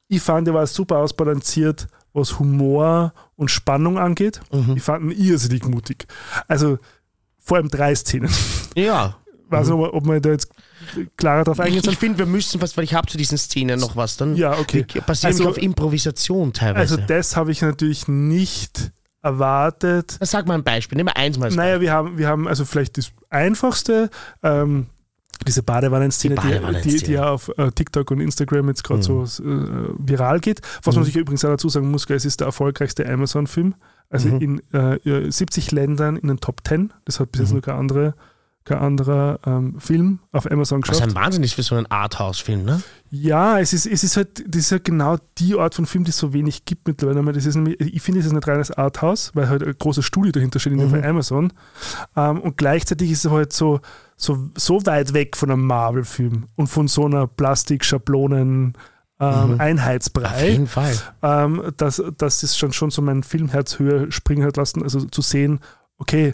Ich 0.08 0.22
fand, 0.22 0.48
der 0.48 0.54
war 0.54 0.66
super 0.68 1.00
ausbalanciert, 1.00 1.88
was 2.14 2.40
Humor 2.40 3.14
und 3.36 3.52
Spannung 3.52 4.00
angeht. 4.00 4.40
Mhm. 4.54 4.78
Ich 4.78 4.84
fand 4.84 5.04
ihn 5.04 5.12
irrsinnig 5.12 5.66
mutig. 5.68 6.08
Also 6.48 6.80
vor 7.48 7.58
allem 7.58 7.70
drei 7.70 7.96
Szenen. 7.96 8.30
Ja. 8.76 9.16
Weiß 9.50 9.68
nicht, 9.68 9.74
ob, 9.76 9.94
ob 9.94 10.06
man 10.06 10.22
da 10.22 10.32
jetzt 10.32 10.50
klarer 11.16 11.46
drauf 11.46 11.60
eingehen 11.62 11.78
Ich, 11.78 11.84
soll. 11.86 11.94
ich 11.94 12.00
finde, 12.00 12.20
wir 12.20 12.26
müssen 12.26 12.62
was, 12.62 12.76
weil 12.76 12.84
ich 12.84 12.94
habe 12.94 13.08
zu 13.08 13.18
diesen 13.18 13.38
Szenen 13.38 13.80
noch 13.80 13.96
was 13.96 14.18
dann. 14.18 14.36
Ja, 14.36 14.58
okay. 14.60 14.84
Die 14.94 15.00
basieren 15.00 15.34
Also- 15.34 15.50
auf 15.50 15.58
Improvisation 15.58 16.52
teilweise. 16.52 16.96
Also 16.96 17.08
das 17.08 17.38
habe 17.38 17.52
ich 17.54 17.62
natürlich 17.62 18.10
nicht 18.10 18.92
erwartet. 19.24 20.18
Sag 20.22 20.48
mal 20.48 20.56
ein 20.56 20.64
Beispiel, 20.66 20.98
nimm 20.98 21.06
mal 21.06 21.14
eins 21.14 21.38
mal. 21.40 21.50
Naja, 21.50 21.80
wir 21.80 21.92
haben, 21.94 22.18
wir 22.18 22.28
haben 22.28 22.48
also 22.48 22.66
vielleicht 22.66 22.98
das 22.98 23.12
Einfachste, 23.30 24.10
ähm, 24.44 24.88
diese 25.46 25.64
Badewannenszene, 25.64 26.36
Die 26.36 26.82
die, 26.84 26.98
die, 26.98 27.04
die 27.06 27.12
ja 27.14 27.30
auf 27.30 27.50
äh, 27.58 27.72
TikTok 27.72 28.10
und 28.12 28.20
Instagram 28.20 28.68
jetzt 28.70 28.84
gerade 28.84 29.00
Mhm. 29.00 29.26
so 29.28 29.44
äh, 29.44 29.94
viral 29.98 30.40
geht. 30.40 30.62
Was 30.84 30.96
man 30.96 31.04
Mhm. 31.04 31.06
sich 31.06 31.16
übrigens 31.16 31.46
auch 31.46 31.50
dazu 31.50 31.70
sagen 31.70 31.90
muss, 31.92 32.06
es 32.10 32.26
ist 32.26 32.40
der 32.42 32.48
erfolgreichste 32.48 33.08
Amazon-Film. 33.08 33.76
Also 34.10 34.30
Mhm. 34.30 34.62
in 34.72 34.74
äh, 34.74 35.32
70 35.32 35.72
Ländern 35.72 36.16
in 36.16 36.28
den 36.28 36.40
Top 36.40 36.62
10. 36.68 36.94
Das 37.06 37.20
hat 37.20 37.32
bis 37.32 37.42
jetzt 37.42 37.50
Mhm. 37.52 37.58
noch 37.58 37.64
kein 37.64 37.76
anderer, 37.76 38.16
kein 38.64 38.78
anderer 38.80 39.40
ähm, 39.46 39.80
Film 39.80 40.20
auf 40.32 40.50
Amazon 40.52 40.82
geschafft. 40.82 41.02
ein 41.02 41.16
Wahnsinn 41.16 41.44
ist 41.44 41.54
für 41.54 41.64
so 41.64 41.76
einen 41.76 41.86
Arthouse-Film, 41.88 42.64
ne? 42.66 42.82
Ja, 43.10 43.60
es 43.60 43.72
ist, 43.74 43.86
es 43.86 44.04
ist 44.04 44.18
halt, 44.18 44.44
das 44.48 44.62
ist 44.64 44.72
halt 44.74 44.84
genau 44.86 45.18
die 45.38 45.56
Art 45.58 45.74
von 45.76 45.86
Film, 45.86 46.04
die 46.04 46.10
es 46.10 46.18
so 46.18 46.34
wenig 46.34 46.66
gibt 46.66 46.88
mittlerweile. 46.88 47.32
Das 47.34 47.46
ist 47.46 47.56
nämlich, 47.56 47.80
ich 47.80 48.02
finde, 48.02 48.20
es 48.20 48.26
ist 48.26 48.34
nicht 48.34 48.48
reines 48.48 48.72
Arthouse, 48.72 49.32
weil 49.34 49.48
halt 49.50 49.64
ein 49.64 49.74
großes 49.78 50.04
Studio 50.06 50.32
dahinter 50.34 50.60
steht, 50.60 50.74
in 50.74 50.80
dem 50.80 50.88
Mhm. 50.88 50.92
Fall 50.92 51.06
Amazon. 51.06 51.54
Ähm, 52.18 52.42
und 52.42 52.58
gleichzeitig 52.58 53.12
ist 53.12 53.26
es 53.26 53.32
halt 53.32 53.54
so, 53.54 53.80
so, 54.18 54.50
so 54.58 54.86
weit 54.86 55.14
weg 55.14 55.38
von 55.38 55.52
einem 55.52 55.66
Marvel-Film 55.66 56.48
und 56.56 56.68
von 56.68 56.88
so 56.90 57.06
einer 57.06 57.28
Plastik-Schablonen- 57.28 58.74
ähm, 59.20 59.48
Mhm. 59.48 59.54
Auf 59.56 59.60
Einheitsbrei, 59.60 60.50
jeden 60.50 60.68
Fall. 60.68 60.94
ähm, 61.24 61.74
dass, 61.78 62.02
dass 62.18 62.42
das 62.42 62.58
schon, 62.58 62.72
schon 62.74 62.92
so 62.92 63.02
mein 63.02 63.24
Filmherz 63.24 63.80
höher 63.80 64.12
springen 64.12 64.46
hat 64.46 64.58
lassen. 64.58 64.84
Also 64.84 65.02
zu 65.06 65.22
sehen, 65.22 65.60
okay, 65.98 66.34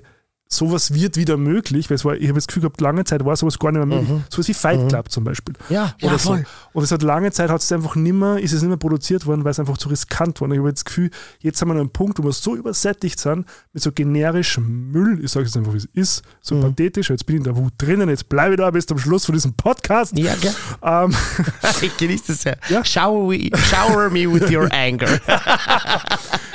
sowas 0.56 0.94
wird 0.94 1.18
wieder 1.18 1.38
möglich, 1.38 1.90
weil 1.90 1.96
es 1.96 2.06
war, 2.06 2.16
ich 2.16 2.24
habe 2.28 2.36
das 2.36 2.48
Gefühl 2.48 2.62
gehabt, 2.62 2.80
lange 2.82 3.04
Zeit 3.04 3.24
war 3.26 3.36
sowas 3.36 3.60
gar 3.60 3.72
nicht 3.72 3.86
mehr 3.86 3.98
möglich. 3.98 4.10
Mhm. 4.10 4.24
Sowas 4.30 4.48
wie 4.48 4.54
Fight 4.54 4.80
Mhm. 4.82 4.88
Club 4.90 5.12
zum 5.12 5.24
Beispiel. 5.24 5.56
Ja, 5.70 5.94
ja, 6.00 6.08
Oder 6.10 6.18
so. 6.20 6.30
voll. 6.30 6.46
Und 6.74 6.84
es 6.84 6.92
hat 6.92 7.02
lange 7.04 7.32
Zeit 7.32 7.50
hat 7.50 7.62
es 7.62 7.72
einfach 7.72 7.96
nimmer, 7.96 8.40
ist 8.40 8.54
es 8.54 8.62
nicht 8.62 8.70
mehr 8.70 8.78
produziert 8.78 9.26
worden, 9.26 9.44
weil 9.44 9.52
es 9.52 9.60
einfach 9.60 9.78
zu 9.78 9.90
riskant 9.90 10.40
war. 10.42 10.48
Und 10.48 10.54
ich 10.54 10.60
habe 10.60 10.72
das 10.72 10.86
Gefühl, 10.86 11.10
jetzt 11.40 11.62
haben 11.62 11.70
wir 11.70 11.74
an 11.74 11.80
einem 11.82 11.90
Punkt, 11.90 12.20
wo 12.20 12.24
wir 12.24 12.32
so 12.32 12.56
übersättigt 12.56 13.20
sind 13.20 13.46
mit 13.74 13.84
so 13.84 13.92
generischem 13.92 14.92
Müll, 14.92 15.20
ich 15.24 15.32
sage 15.32 15.46
es 15.46 15.56
einfach, 15.58 15.74
wie 15.74 15.78
es 15.78 15.90
ist, 15.94 16.24
so 16.42 16.56
Mhm. 16.56 16.62
pathetisch, 16.62 17.10
jetzt 17.10 17.26
bin 17.26 17.36
ich 17.36 17.40
in 17.40 17.44
der 17.46 17.56
Wut 17.58 17.74
drinnen, 17.78 18.10
jetzt 18.10 18.30
bleibe 18.30 18.54
ich 18.56 18.58
da 18.60 18.70
bis 18.72 18.86
zum 18.86 18.98
Schluss 18.98 19.26
von 19.26 19.34
diesem 19.34 19.54
Podcast. 19.54 20.18
Ja, 20.18 20.36
gell? 20.36 20.54
Ähm, 20.84 21.14
Ich 21.82 21.96
genieße 21.98 22.24
das 22.28 22.42
sehr. 22.42 22.58
Ja. 22.70 22.84
Shower, 22.86 23.30
we- 23.30 23.50
shower 23.58 24.10
me 24.10 24.32
with 24.32 24.50
your 24.52 24.68
anger. 24.72 25.08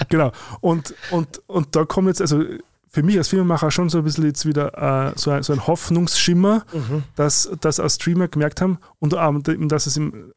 genau. 0.08 0.32
Und, 0.60 0.94
und, 1.10 1.40
und 1.46 1.74
da 1.76 1.84
kommt 1.84 2.08
jetzt, 2.08 2.20
also 2.20 2.42
für 2.90 3.02
mich 3.02 3.19
als 3.19 3.28
Filmemacher 3.28 3.70
schon 3.70 3.89
so 3.89 3.98
ein 3.98 4.05
bisschen 4.05 4.24
jetzt 4.24 4.47
wieder 4.47 5.09
äh, 5.09 5.12
so, 5.16 5.31
ein, 5.31 5.43
so 5.43 5.52
ein 5.52 5.66
Hoffnungsschimmer, 5.66 6.65
Mhm. 6.73 7.02
dass, 7.16 7.51
dass 7.60 7.81
auch 7.81 7.89
Streamer 7.90 8.28
gemerkt 8.28 8.60
haben 8.60 8.78
und 8.98 9.15
ähm, 9.16 9.69
dass 9.69 9.86
es 9.86 9.97
im, 9.97 10.32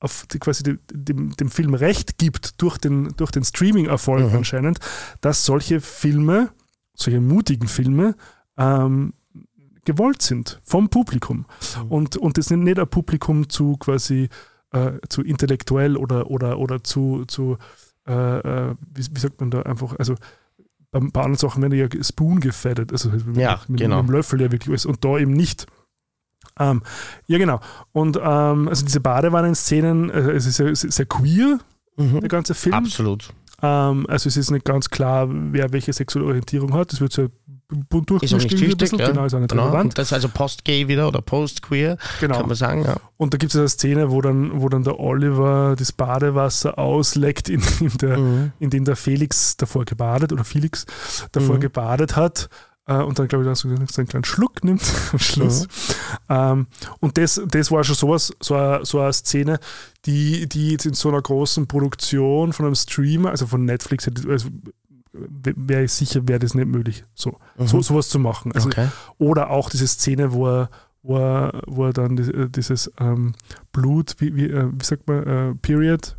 auf 0.00 0.26
die, 0.26 0.38
quasi 0.38 0.62
die, 0.62 0.78
dem, 0.92 1.34
dem 1.36 1.50
Film 1.50 1.74
Recht 1.74 2.18
gibt 2.18 2.60
durch 2.60 2.78
den, 2.78 3.14
durch 3.16 3.30
den 3.30 3.44
Streaming-Erfolg 3.44 4.30
Mhm. 4.30 4.36
anscheinend, 4.38 4.78
dass 5.20 5.44
solche 5.44 5.80
Filme, 5.80 6.50
solche 6.94 7.20
mutigen 7.20 7.68
Filme, 7.68 8.14
ähm, 8.58 9.12
gewollt 9.84 10.20
sind 10.22 10.60
vom 10.64 10.88
Publikum. 10.88 11.46
Mhm. 11.84 11.90
Und, 11.90 12.16
und 12.16 12.36
das 12.38 12.50
nicht, 12.50 12.60
nicht 12.60 12.78
ein 12.78 12.88
Publikum 12.88 13.48
zu 13.48 13.76
quasi 13.76 14.28
äh, 14.72 14.92
zu 15.08 15.22
intellektuell 15.22 15.96
oder, 15.96 16.28
oder, 16.30 16.58
oder 16.58 16.82
zu, 16.82 17.24
zu 17.26 17.56
äh, 18.08 18.12
äh, 18.70 18.74
wie, 18.94 19.06
wie 19.12 19.20
sagt 19.20 19.40
man 19.40 19.50
da 19.50 19.62
einfach, 19.62 19.94
also 19.98 20.14
bei, 21.00 21.08
bei 21.12 21.20
anderen 21.22 21.36
Sachen 21.38 21.62
werden 21.62 21.78
ja 21.78 21.86
Spoon 22.02 22.40
gefettet, 22.40 22.92
also 22.92 23.10
mit, 23.10 23.36
Ja, 23.36 23.60
mit, 23.68 23.80
genau. 23.80 23.98
mit 24.02 24.08
dem 24.08 24.12
Löffel 24.12 24.40
ja 24.40 24.50
wirklich 24.52 24.68
alles 24.70 24.86
und 24.86 25.04
da 25.04 25.18
eben 25.18 25.32
nicht. 25.32 25.66
Ähm, 26.58 26.82
ja, 27.26 27.38
genau. 27.38 27.60
Und 27.92 28.16
ähm, 28.22 28.68
also 28.68 28.84
diese 28.84 29.00
Badewannenszenen, 29.00 30.10
äh, 30.10 30.30
es 30.32 30.46
ist 30.46 30.58
ist 30.60 30.80
sehr 30.92 31.06
queer, 31.06 31.58
der 31.98 32.04
Mhm. 32.06 32.28
ganze 32.28 32.54
Film. 32.54 32.74
Absolut. 32.74 33.30
Ähm, 33.62 34.06
also 34.08 34.28
es 34.28 34.36
ist 34.36 34.50
nicht 34.50 34.64
ganz 34.64 34.90
klar, 34.90 35.28
wer 35.30 35.72
welche 35.72 35.92
sexuelle 35.92 36.26
Orientierung 36.28 36.74
hat. 36.74 36.92
Das 36.92 37.00
wird 37.00 37.12
so 37.12 37.28
bunt 37.68 38.10
wichtig. 38.10 38.78
bisschen. 38.78 38.98
Ja. 38.98 39.08
Genau, 39.08 39.24
ist 39.24 39.34
auch 39.34 39.40
nicht 39.40 39.50
Genau. 39.50 39.64
relevant. 39.64 39.84
Und 39.86 39.98
das 39.98 40.08
ist 40.08 40.12
also 40.12 40.28
post-gay 40.28 40.86
wieder 40.88 41.08
oder 41.08 41.20
post-queer, 41.20 41.96
Genau. 42.20 42.36
kann 42.38 42.46
man 42.46 42.56
sagen. 42.56 42.84
Ja. 42.84 42.96
Und 43.16 43.34
da 43.34 43.38
gibt 43.38 43.52
es 43.54 43.58
eine 43.58 43.68
Szene, 43.68 44.10
wo 44.10 44.20
dann, 44.20 44.60
wo 44.60 44.68
dann 44.68 44.84
der 44.84 45.00
Oliver 45.00 45.74
das 45.78 45.92
Badewasser 45.92 46.78
ausleckt, 46.78 47.48
in, 47.48 47.62
in, 47.80 47.90
der, 47.98 48.18
Mhm. 48.18 48.52
in 48.60 48.70
dem 48.70 48.84
der 48.84 48.96
Felix 48.96 49.56
davor 49.56 49.84
gebadet 49.84 50.32
oder 50.32 50.44
Felix 50.44 50.86
davor 51.32 51.56
Mhm. 51.56 51.60
gebadet 51.60 52.16
hat. 52.16 52.48
äh, 52.88 53.02
und 53.02 53.18
dann, 53.18 53.26
glaube 53.26 53.42
ich, 53.42 53.48
dann 53.48 53.56
so, 53.56 53.66
einen 53.66 54.08
kleinen 54.08 54.22
Schluck 54.24 54.62
nimmt 54.62 54.80
am 55.12 55.18
Schluss. 55.18 55.66
Ähm, 56.28 56.68
und 57.00 57.18
das, 57.18 57.40
das 57.48 57.72
war 57.72 57.82
schon 57.82 57.96
sowas, 57.96 58.32
so 58.38 58.54
eine, 58.54 58.84
so 58.84 59.00
eine 59.00 59.12
Szene, 59.12 59.58
die, 60.04 60.48
die 60.48 60.70
jetzt 60.70 60.86
in 60.86 60.94
so 60.94 61.08
einer 61.08 61.20
großen 61.20 61.66
Produktion 61.66 62.52
von 62.52 62.64
einem 62.64 62.76
Streamer, 62.76 63.30
also 63.30 63.48
von 63.48 63.64
Netflix, 63.64 64.08
also 64.28 64.50
wäre 65.18 65.84
ich 65.84 65.92
sicher, 65.92 66.26
wäre 66.28 66.38
das 66.38 66.54
nicht 66.54 66.68
möglich, 66.68 67.04
so, 67.14 67.38
so 67.58 67.82
sowas 67.82 68.08
zu 68.08 68.18
machen. 68.18 68.52
Also, 68.52 68.68
Okay. 68.68 68.88
Oder 69.18 69.50
auch 69.50 69.70
diese 69.70 69.86
Szene, 69.86 70.32
wo 70.32 70.46
er, 70.48 70.70
wo 71.02 71.18
er, 71.18 71.62
wo 71.66 71.84
er 71.86 71.92
dann 71.92 72.18
äh, 72.18 72.48
dieses 72.48 72.90
ähm, 73.00 73.34
Blut, 73.72 74.14
wie, 74.18 74.34
wie, 74.36 74.46
äh, 74.50 74.68
wie 74.72 74.84
sagt 74.84 75.06
man, 75.08 75.26
äh, 75.26 75.54
Period 75.56 76.16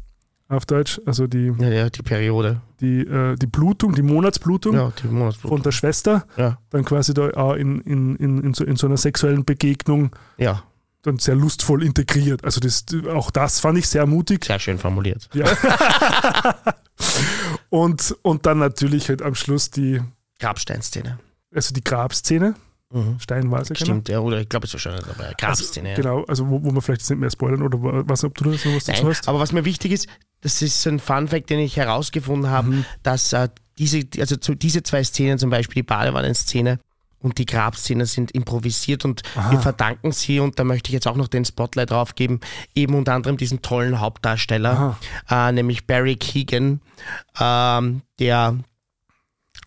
auf 0.50 0.66
Deutsch, 0.66 1.02
also 1.06 1.28
die, 1.28 1.52
Ja, 1.60 1.68
ja, 1.70 1.90
die 1.90 2.02
Periode. 2.04 2.62
die, 2.80 3.02
äh, 3.02 3.36
die 3.36 3.48
Blutung, 3.48 3.94
die 3.96 4.02
Monatsblutung 4.02 4.76
Ja, 4.76 4.92
die 4.98 5.08
von 5.08 5.16
Monatsblut. 5.18 5.66
der 5.66 5.72
Schwester, 5.74 6.26
Ja, 6.38 6.58
dann 6.70 6.86
quasi 6.86 7.14
da 7.14 7.30
auch 7.32 7.56
in, 7.56 7.82
in, 7.82 8.16
in, 8.16 8.42
in, 8.44 8.54
so, 8.54 8.64
in 8.64 8.78
so 8.78 8.88
einer 8.88 8.96
sexuellen 8.98 9.44
Begegnung 9.44 10.12
ja, 10.38 10.64
dann 11.02 11.20
sehr 11.20 11.36
lustvoll 11.36 11.84
integriert. 11.84 12.46
Also 12.46 12.62
das, 12.62 12.86
auch 13.14 13.30
das 13.32 13.60
fand 13.60 13.78
ich 13.78 13.88
sehr 13.90 14.06
mutig. 14.06 14.46
sehr 14.46 14.60
schön 14.60 14.78
formuliert. 14.78 15.30
Ja. 15.34 15.46
und, 17.70 18.16
und 18.22 18.46
dann 18.46 18.60
natürlich 18.60 19.10
halt 19.10 19.22
am 19.22 19.36
Schluss 19.36 19.70
die, 19.72 20.02
Grabsteinszene. 20.40 21.20
also 21.54 21.74
die 21.74 21.84
Grabszene, 21.84 22.56
Mhm. 22.90 23.18
Genau. 23.28 23.64
Stimmt, 23.74 24.08
ja, 24.08 24.20
oder 24.22 24.40
ich 24.40 24.48
glaube, 24.48 24.66
es 24.66 24.72
war 24.72 24.80
schon 24.80 24.94
dabei. 24.96 25.34
Grabszene. 25.38 25.90
ja. 25.90 25.96
Genau, 25.96 26.24
also 26.24 26.48
wo, 26.50 26.64
wo 26.64 26.72
wir 26.72 26.82
vielleicht 26.82 27.02
jetzt 27.02 27.10
nicht 27.10 27.20
mehr 27.20 27.30
spoilern 27.30 27.62
oder 27.62 27.84
wa- 27.84 28.04
was, 28.06 28.24
ob 28.24 28.34
du 28.36 28.46
da 28.46 28.58
so 28.58 28.74
was 28.74 28.86
dazu 28.86 29.04
Nein, 29.04 29.12
hast. 29.12 29.28
aber 29.28 29.40
was 29.42 29.52
mir 29.52 29.66
wichtig 29.66 29.92
ist, 29.92 30.08
das 30.40 30.62
ist 30.62 30.88
ein 30.88 31.00
Fun-Fact, 31.00 31.50
den 31.50 31.60
ich 31.60 31.76
herausgefunden 31.76 32.50
habe, 32.50 32.70
Mhm. 32.70 32.86
dass 33.04 33.34
äh, 33.34 33.50
diese, 33.78 34.04
also 34.20 34.38
zu, 34.38 34.56
diese 34.56 34.84
zwei 34.84 35.04
Szenen, 35.04 35.38
zum 35.38 35.50
Beispiel 35.50 35.82
die 35.82 35.88
Badewannenszene 35.88 36.80
und 37.28 37.38
die 37.38 37.46
Grabszene, 37.46 38.06
sind 38.06 38.32
improvisiert 38.32 39.06
und 39.06 39.22
Aha. 39.36 39.52
wir 39.52 39.60
verdanken 39.60 40.12
sie, 40.12 40.40
und 40.40 40.58
da 40.60 40.64
möchte 40.64 40.90
ich 40.90 40.94
jetzt 40.94 41.08
auch 41.08 41.16
noch 41.16 41.28
den 41.28 41.46
Spotlight 41.46 41.92
drauf 41.92 42.16
geben, 42.16 42.40
eben 42.74 42.96
unter 42.96 43.14
anderem 43.14 43.38
diesen 43.38 43.62
tollen 43.62 44.00
Hauptdarsteller, 44.00 44.98
äh, 45.30 45.52
nämlich 45.52 45.86
Barry 45.86 46.16
Keegan, 46.16 46.82
ähm, 47.40 48.02
der 48.20 48.58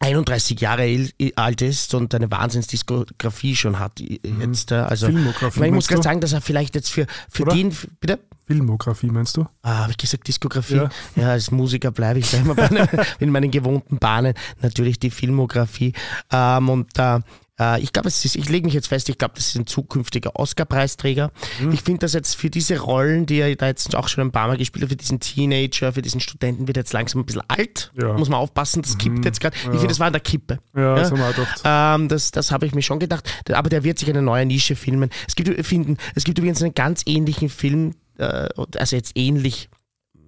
31 0.02 0.58
Jahre 0.60 1.08
alt 1.36 1.60
ist 1.60 1.94
und 1.94 2.14
eine 2.14 2.30
Wahnsinnsdiskografie 2.30 3.54
schon 3.54 3.78
hat 3.78 4.00
i- 4.00 4.18
jetzt. 4.40 4.72
Also, 4.72 5.06
Filmografie, 5.06 5.64
ich, 5.66 5.72
muss 5.72 5.88
gerade 5.88 6.02
sagen, 6.02 6.20
dass 6.20 6.32
er 6.32 6.40
vielleicht 6.40 6.74
jetzt 6.74 6.90
für, 6.90 7.06
für 7.28 7.42
Oder? 7.42 7.54
den, 7.54 7.76
bitte? 8.00 8.18
Filmografie 8.46 9.08
meinst 9.10 9.36
du? 9.36 9.46
Ah, 9.62 9.80
habe 9.82 9.90
ich 9.92 9.98
gesagt 9.98 10.26
Diskografie? 10.26 10.76
Ja. 10.76 10.88
Ja, 11.16 11.28
als 11.32 11.50
Musiker 11.50 11.90
bleibe 11.90 12.18
ich 12.18 12.30
da 12.30 12.38
immer 12.38 12.54
bei 12.54 12.68
in 13.20 13.30
meinen 13.30 13.50
gewohnten 13.50 13.98
Bahnen. 13.98 14.34
Natürlich 14.62 14.98
die 14.98 15.10
Filmografie. 15.10 15.92
Ähm, 16.32 16.68
und 16.70 16.98
äh, 16.98 17.20
äh, 17.60 17.80
ich 17.80 17.92
glaube, 17.92 18.08
es 18.08 18.24
ist, 18.24 18.36
ich 18.36 18.48
lege 18.48 18.64
mich 18.64 18.74
jetzt 18.74 18.88
fest, 18.88 19.08
ich 19.08 19.18
glaube, 19.18 19.34
das 19.36 19.48
ist 19.48 19.56
ein 19.56 19.66
zukünftiger 19.66 20.34
Oscar-Preisträger. 20.36 21.30
Mhm. 21.60 21.72
Ich 21.72 21.82
finde 21.82 22.00
das 22.00 22.14
jetzt 22.14 22.34
für 22.34 22.50
diese 22.50 22.78
Rollen, 22.80 23.26
die 23.26 23.38
er 23.38 23.54
da 23.54 23.66
jetzt 23.66 23.94
auch 23.94 24.08
schon 24.08 24.26
ein 24.26 24.32
paar 24.32 24.48
Mal 24.48 24.56
gespielt 24.56 24.84
hat, 24.84 24.90
für 24.90 24.96
diesen 24.96 25.20
Teenager, 25.20 25.92
für 25.92 26.02
diesen 26.02 26.20
Studenten, 26.20 26.66
wird 26.66 26.76
er 26.76 26.82
jetzt 26.82 26.92
langsam 26.92 27.20
ein 27.20 27.26
bisschen 27.26 27.42
alt. 27.48 27.92
Ja. 28.00 28.12
Mhm. 28.12 28.18
Muss 28.18 28.28
man 28.28 28.40
aufpassen, 28.40 28.82
das 28.82 28.98
kippt 28.98 29.24
jetzt 29.24 29.40
gerade. 29.40 29.56
Ich 29.56 29.62
finde, 29.62 29.88
das 29.88 30.00
war 30.00 30.06
an 30.06 30.12
der 30.12 30.22
Kippe. 30.22 30.58
Ja, 30.74 30.94
das 30.94 31.10
haben 31.10 31.18
wir 31.18 31.32
gedacht. 31.32 31.60
Ähm, 31.64 32.08
das 32.08 32.30
das 32.30 32.50
habe 32.50 32.66
ich 32.66 32.74
mir 32.74 32.82
schon 32.82 32.98
gedacht. 32.98 33.30
Aber 33.52 33.68
der 33.68 33.84
wird 33.84 33.98
sich 33.98 34.08
eine 34.08 34.22
neue 34.22 34.46
Nische 34.46 34.76
filmen. 34.76 35.10
Es 35.28 35.34
gibt, 35.34 35.66
finden, 35.66 35.96
es 36.14 36.24
gibt 36.24 36.38
übrigens 36.38 36.62
einen 36.62 36.74
ganz 36.74 37.02
ähnlichen 37.06 37.48
Film, 37.48 37.94
äh, 38.18 38.48
also 38.76 38.96
jetzt 38.96 39.12
ähnlich 39.16 39.68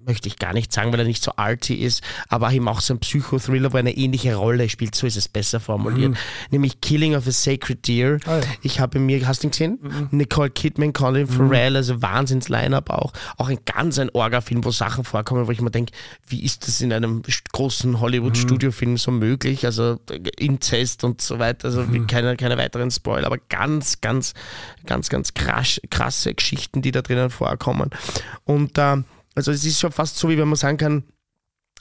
möchte 0.05 0.29
ich 0.29 0.37
gar 0.37 0.53
nicht 0.53 0.73
sagen, 0.73 0.93
weil 0.93 1.01
er 1.01 1.07
nicht 1.07 1.23
so 1.23 1.33
arty 1.37 1.75
ist, 1.75 2.03
aber 2.29 2.53
eben 2.53 2.67
auch 2.69 2.81
so 2.81 2.95
ein 2.95 2.99
Psychothriller, 2.99 3.73
wo 3.73 3.77
er 3.77 3.81
eine 3.81 3.97
ähnliche 3.97 4.35
Rolle 4.35 4.69
spielt, 4.69 4.95
so 4.95 5.07
ist 5.07 5.17
es 5.17 5.29
besser 5.29 5.61
formuliert. 5.61 6.17
Nämlich 6.51 6.81
Killing 6.81 7.15
of 7.15 7.27
a 7.27 7.31
Sacred 7.31 7.87
Deer. 7.87 8.19
Ah, 8.27 8.39
ja. 8.39 8.43
Ich 8.63 8.81
habe 8.81 8.99
mir, 8.99 9.27
hast 9.27 9.43
du 9.43 9.49
ihn 9.49 9.51
gesehen? 9.51 9.79
Nicole 10.11 10.51
Kidman, 10.51 10.93
Colin 10.93 11.27
Farrell, 11.27 11.77
also 11.77 12.03
Wahnsinns-Line-Up 12.03 12.91
auch. 12.91 13.13
Auch 13.37 13.49
ein 13.49 13.59
ganz 13.65 13.99
ein 13.99 14.11
Orga-Film, 14.11 14.65
wo 14.65 14.71
Sachen 14.71 15.05
vorkommen, 15.05 15.47
wo 15.47 15.51
ich 15.53 15.61
mir 15.61 15.71
denke, 15.71 15.93
wie 16.27 16.43
ist 16.43 16.67
das 16.67 16.81
in 16.81 16.93
einem 16.93 17.23
großen 17.53 18.01
Hollywood-Studiofilm 18.01 18.97
so 18.97 19.11
möglich? 19.11 19.65
Also 19.67 19.99
äh, 20.11 20.19
Inzest 20.39 21.05
und 21.05 21.21
so 21.21 21.39
weiter, 21.39 21.67
also 21.69 21.93
wie- 21.93 22.01
keine, 22.07 22.37
keine 22.37 22.59
weiteren 22.59 22.91
Spoiler, 22.91 23.27
aber 23.27 23.39
ganz, 23.49 24.01
ganz, 24.01 24.35
ganz, 24.87 25.09
ganz 25.09 25.35
krass, 25.35 25.81
krasse 25.91 26.35
Geschichten, 26.35 26.83
die 26.83 26.91
da 26.91 27.03
drinnen 27.03 27.31
vorkommen. 27.31 27.91
Und 28.45 28.73
ähm, 28.79 29.05
also 29.35 29.53
es 29.53 29.65
ist 29.65 29.81
schon 29.81 29.93
fast 29.93 30.17
so, 30.19 30.29
wie 30.29 30.39
wenn 30.39 30.49
man 30.49 30.57
sagen 30.57 30.77
kann, 30.77 31.05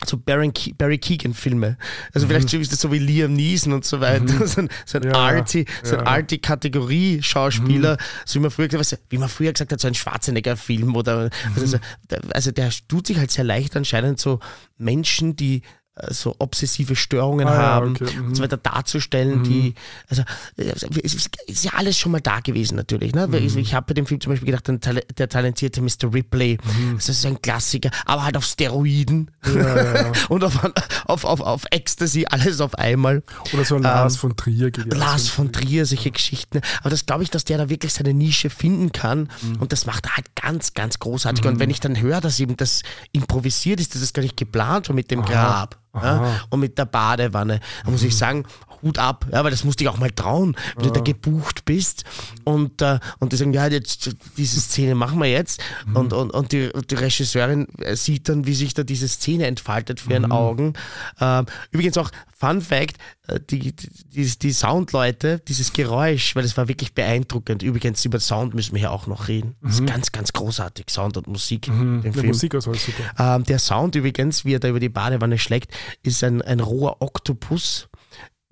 so 0.06 0.18
Barry, 0.18 0.52
Ke 0.52 0.74
Barry 0.74 0.98
Keegan 0.98 1.34
Filme. 1.34 1.78
Also 2.14 2.28
vielleicht 2.28 2.50
so 2.50 2.58
ist 2.58 2.72
das 2.72 2.82
so 2.82 2.92
wie 2.92 3.00
Liam 3.00 3.34
Neeson 3.34 3.74
und 3.74 3.86
so 3.86 4.00
weiter. 4.00 4.22
So 4.48 4.62
ein, 4.62 4.70
so 4.86 4.98
ein 4.98 5.04
Ja, 5.04 5.14
arty, 5.14 5.66
so 5.84 5.96
ein 5.96 6.06
ja. 6.06 6.12
arty 6.12 6.40
Kategorie 6.40 7.22
Schauspieler, 7.22 7.98
so 8.26 8.40
wie 8.40 8.42
man 8.42 8.52
früher 8.52 8.68
gesagt, 8.68 8.92
hat, 8.94 9.00
wie 9.10 9.18
man 9.18 9.30
früher 9.30 9.54
gesagt 9.54 9.72
hat, 9.72 9.80
so 9.80 9.88
ein 9.88 9.94
Schwarzenegger 9.94 10.58
Film 10.58 10.96
oder 10.96 11.30
also, 11.56 11.66
so, 11.66 11.78
der, 12.10 12.22
also 12.34 12.52
der 12.52 12.72
tut 12.88 13.08
sich 13.08 13.18
halt 13.18 13.32
sehr 13.32 13.44
leicht 13.44 13.76
anscheinend 13.78 14.20
so 14.20 14.40
Menschen, 14.78 15.36
die 15.36 15.62
so 16.10 16.36
obsessive 16.40 16.96
Störungen 16.96 17.48
Ah, 17.48 17.54
ja, 17.54 17.62
haben 17.62 17.92
okay, 17.92 18.16
mhm. 18.16 18.28
und 18.28 18.36
so 18.36 18.44
weiter 18.44 18.56
darzustellen, 18.58 19.44
die, 19.44 19.76
also 20.10 20.22
äh, 20.58 20.72
es 21.04 21.14
ist 21.14 21.30
ist 21.48 21.66
ja 21.66 21.72
alles 21.76 21.98
schon 21.98 22.14
mal 22.14 22.22
da 22.22 22.40
gewesen 22.40 22.76
natürlich. 22.78 23.14
Ne? 23.14 23.30
Weil 23.32 23.44
Ich, 23.44 23.56
ich 23.58 23.74
habe 23.74 23.88
bei 23.88 23.94
dem 23.94 24.06
Film 24.06 24.22
zum 24.22 24.32
Beispiel 24.32 24.46
gedacht, 24.48 24.68
der, 24.70 24.80
Tal- 24.80 25.04
der 25.18 25.28
talentierte 25.28 25.82
Mr. 25.82 26.14
Ripley, 26.14 26.58
das 26.96 27.10
ist 27.10 27.26
ein 27.26 27.42
Klassiker, 27.42 27.92
aber 28.06 28.24
halt 28.24 28.38
auf 28.38 28.46
Steroiden 28.46 29.32
und 30.30 30.44
auf, 30.44 30.60
auf, 31.06 31.26
auf, 31.26 31.42
auf 31.42 31.64
Ecstasy, 31.72 32.26
alles 32.30 32.62
auf 32.62 32.76
einmal. 32.76 33.22
Oder 33.54 33.66
so 33.66 33.76
ein 33.76 33.84
Lars 33.84 34.16
von 34.18 34.36
Trier 34.38 34.72
ja 34.76 34.84
Ähm, 34.84 34.90
Lars 34.92 35.28
von 35.28 35.52
Trier, 35.52 35.86
solche 35.86 36.12
Geschichten. 36.12 36.62
Aber 36.80 36.90
das 36.90 37.06
glaube 37.06 37.24
ich, 37.24 37.30
dass 37.30 37.44
der 37.44 37.58
da 37.58 37.70
wirklich 37.70 37.94
seine 37.94 38.14
Nische 38.14 38.50
finden 38.50 38.92
kann. 38.94 39.30
Mhm. 39.42 39.58
Und 39.60 39.72
das 39.74 39.86
macht 39.86 40.06
er 40.06 40.16
halt 40.16 40.36
ganz, 40.36 40.74
ganz 40.74 41.00
großartig. 41.00 41.46
Und 41.46 41.60
wenn 41.60 41.70
ich 41.70 41.80
dann 41.82 42.00
höre, 42.00 42.22
dass 42.22 42.40
eben 42.40 42.56
das 42.58 42.82
improvisiert 43.12 43.80
ist, 43.82 43.94
dass 43.94 44.02
das 44.02 44.14
gar 44.14 44.24
nicht 44.24 44.38
geplant 44.38 44.88
war 44.90 44.96
mit 44.96 45.12
dem 45.12 45.22
Grab 45.24 45.81
ja, 45.94 46.42
und 46.50 46.60
mit 46.60 46.78
der 46.78 46.86
Badewanne, 46.86 47.60
dann 47.84 47.92
muss 47.92 48.04
ich 48.04 48.18
sagen, 48.18 48.46
Hut 48.82 48.98
ab, 48.98 49.26
ja, 49.32 49.44
weil 49.44 49.52
das 49.52 49.64
musste 49.64 49.84
ich 49.84 49.90
auch 49.90 49.98
mal 49.98 50.12
trauen, 50.12 50.56
wenn 50.76 50.88
du 50.88 50.92
da 50.92 51.02
gebucht 51.02 51.66
bist 51.66 52.04
und, 52.44 52.82
äh, 52.82 53.00
und 53.20 53.32
die 53.32 53.38
sagen, 53.38 53.54
ja, 53.54 53.68
jetzt 53.68 54.16
diese 54.38 54.60
Szene 54.60 54.96
machen 54.96 55.20
wir 55.20 55.30
jetzt. 55.30 55.62
Und, 55.94 56.14
und, 56.14 56.32
und 56.32 56.52
die, 56.52 56.72
die 56.90 56.96
Regisseurin 56.96 57.68
äh, 57.80 57.96
sieht 57.96 58.30
dann, 58.30 58.46
wie 58.46 58.54
sich 58.54 58.74
da 58.74 58.84
diese 58.84 59.08
Szene 59.08 59.48
entfaltet 59.48 60.00
für 60.00 60.12
ihren 60.12 60.32
Augen. 60.32 60.74
Ähm, 61.20 61.46
übrigens 61.72 61.98
auch 61.98 62.12
Fun 62.42 62.62
Fact, 62.62 62.98
äh, 63.28 63.40
die, 63.40 63.74
die, 63.74 64.26
die 64.26 64.52
Soundleute, 64.52 65.40
dieses 65.48 65.74
Geräusch, 65.74 66.36
weil 66.36 66.44
das 66.44 66.58
war 66.58 66.68
wirklich 66.68 66.94
beeindruckend. 66.94 67.62
Übrigens, 67.62 68.04
über 68.06 68.20
Sound 68.20 68.56
müssen 68.56 68.74
wir 68.74 68.80
hier 68.80 68.92
auch 68.92 69.08
noch 69.08 69.28
reden. 69.28 69.56
Das 69.62 69.76
ist 69.76 69.86
ganz, 69.86 70.12
ganz 70.12 70.34
großartig, 70.34 70.90
Sound 70.90 71.18
und 71.18 71.28
Musik 71.28 71.68
im 71.68 72.02
Der 72.02 72.14
Film. 72.14 72.28
Musikauswahl 72.28 72.76
ist 72.76 72.86
super. 72.88 73.36
Ähm, 73.36 73.44
der 73.44 73.60
Sound 73.60 73.96
übrigens, 73.96 74.44
wie 74.44 74.56
er 74.56 74.60
da 74.60 74.70
über 74.70 74.80
die 74.80 74.90
Badewanne 74.90 75.38
schlägt, 75.38 75.72
ist 76.02 76.24
ein, 76.24 76.42
ein 76.42 76.60
roher 76.60 76.98
Oktopus, 77.02 77.90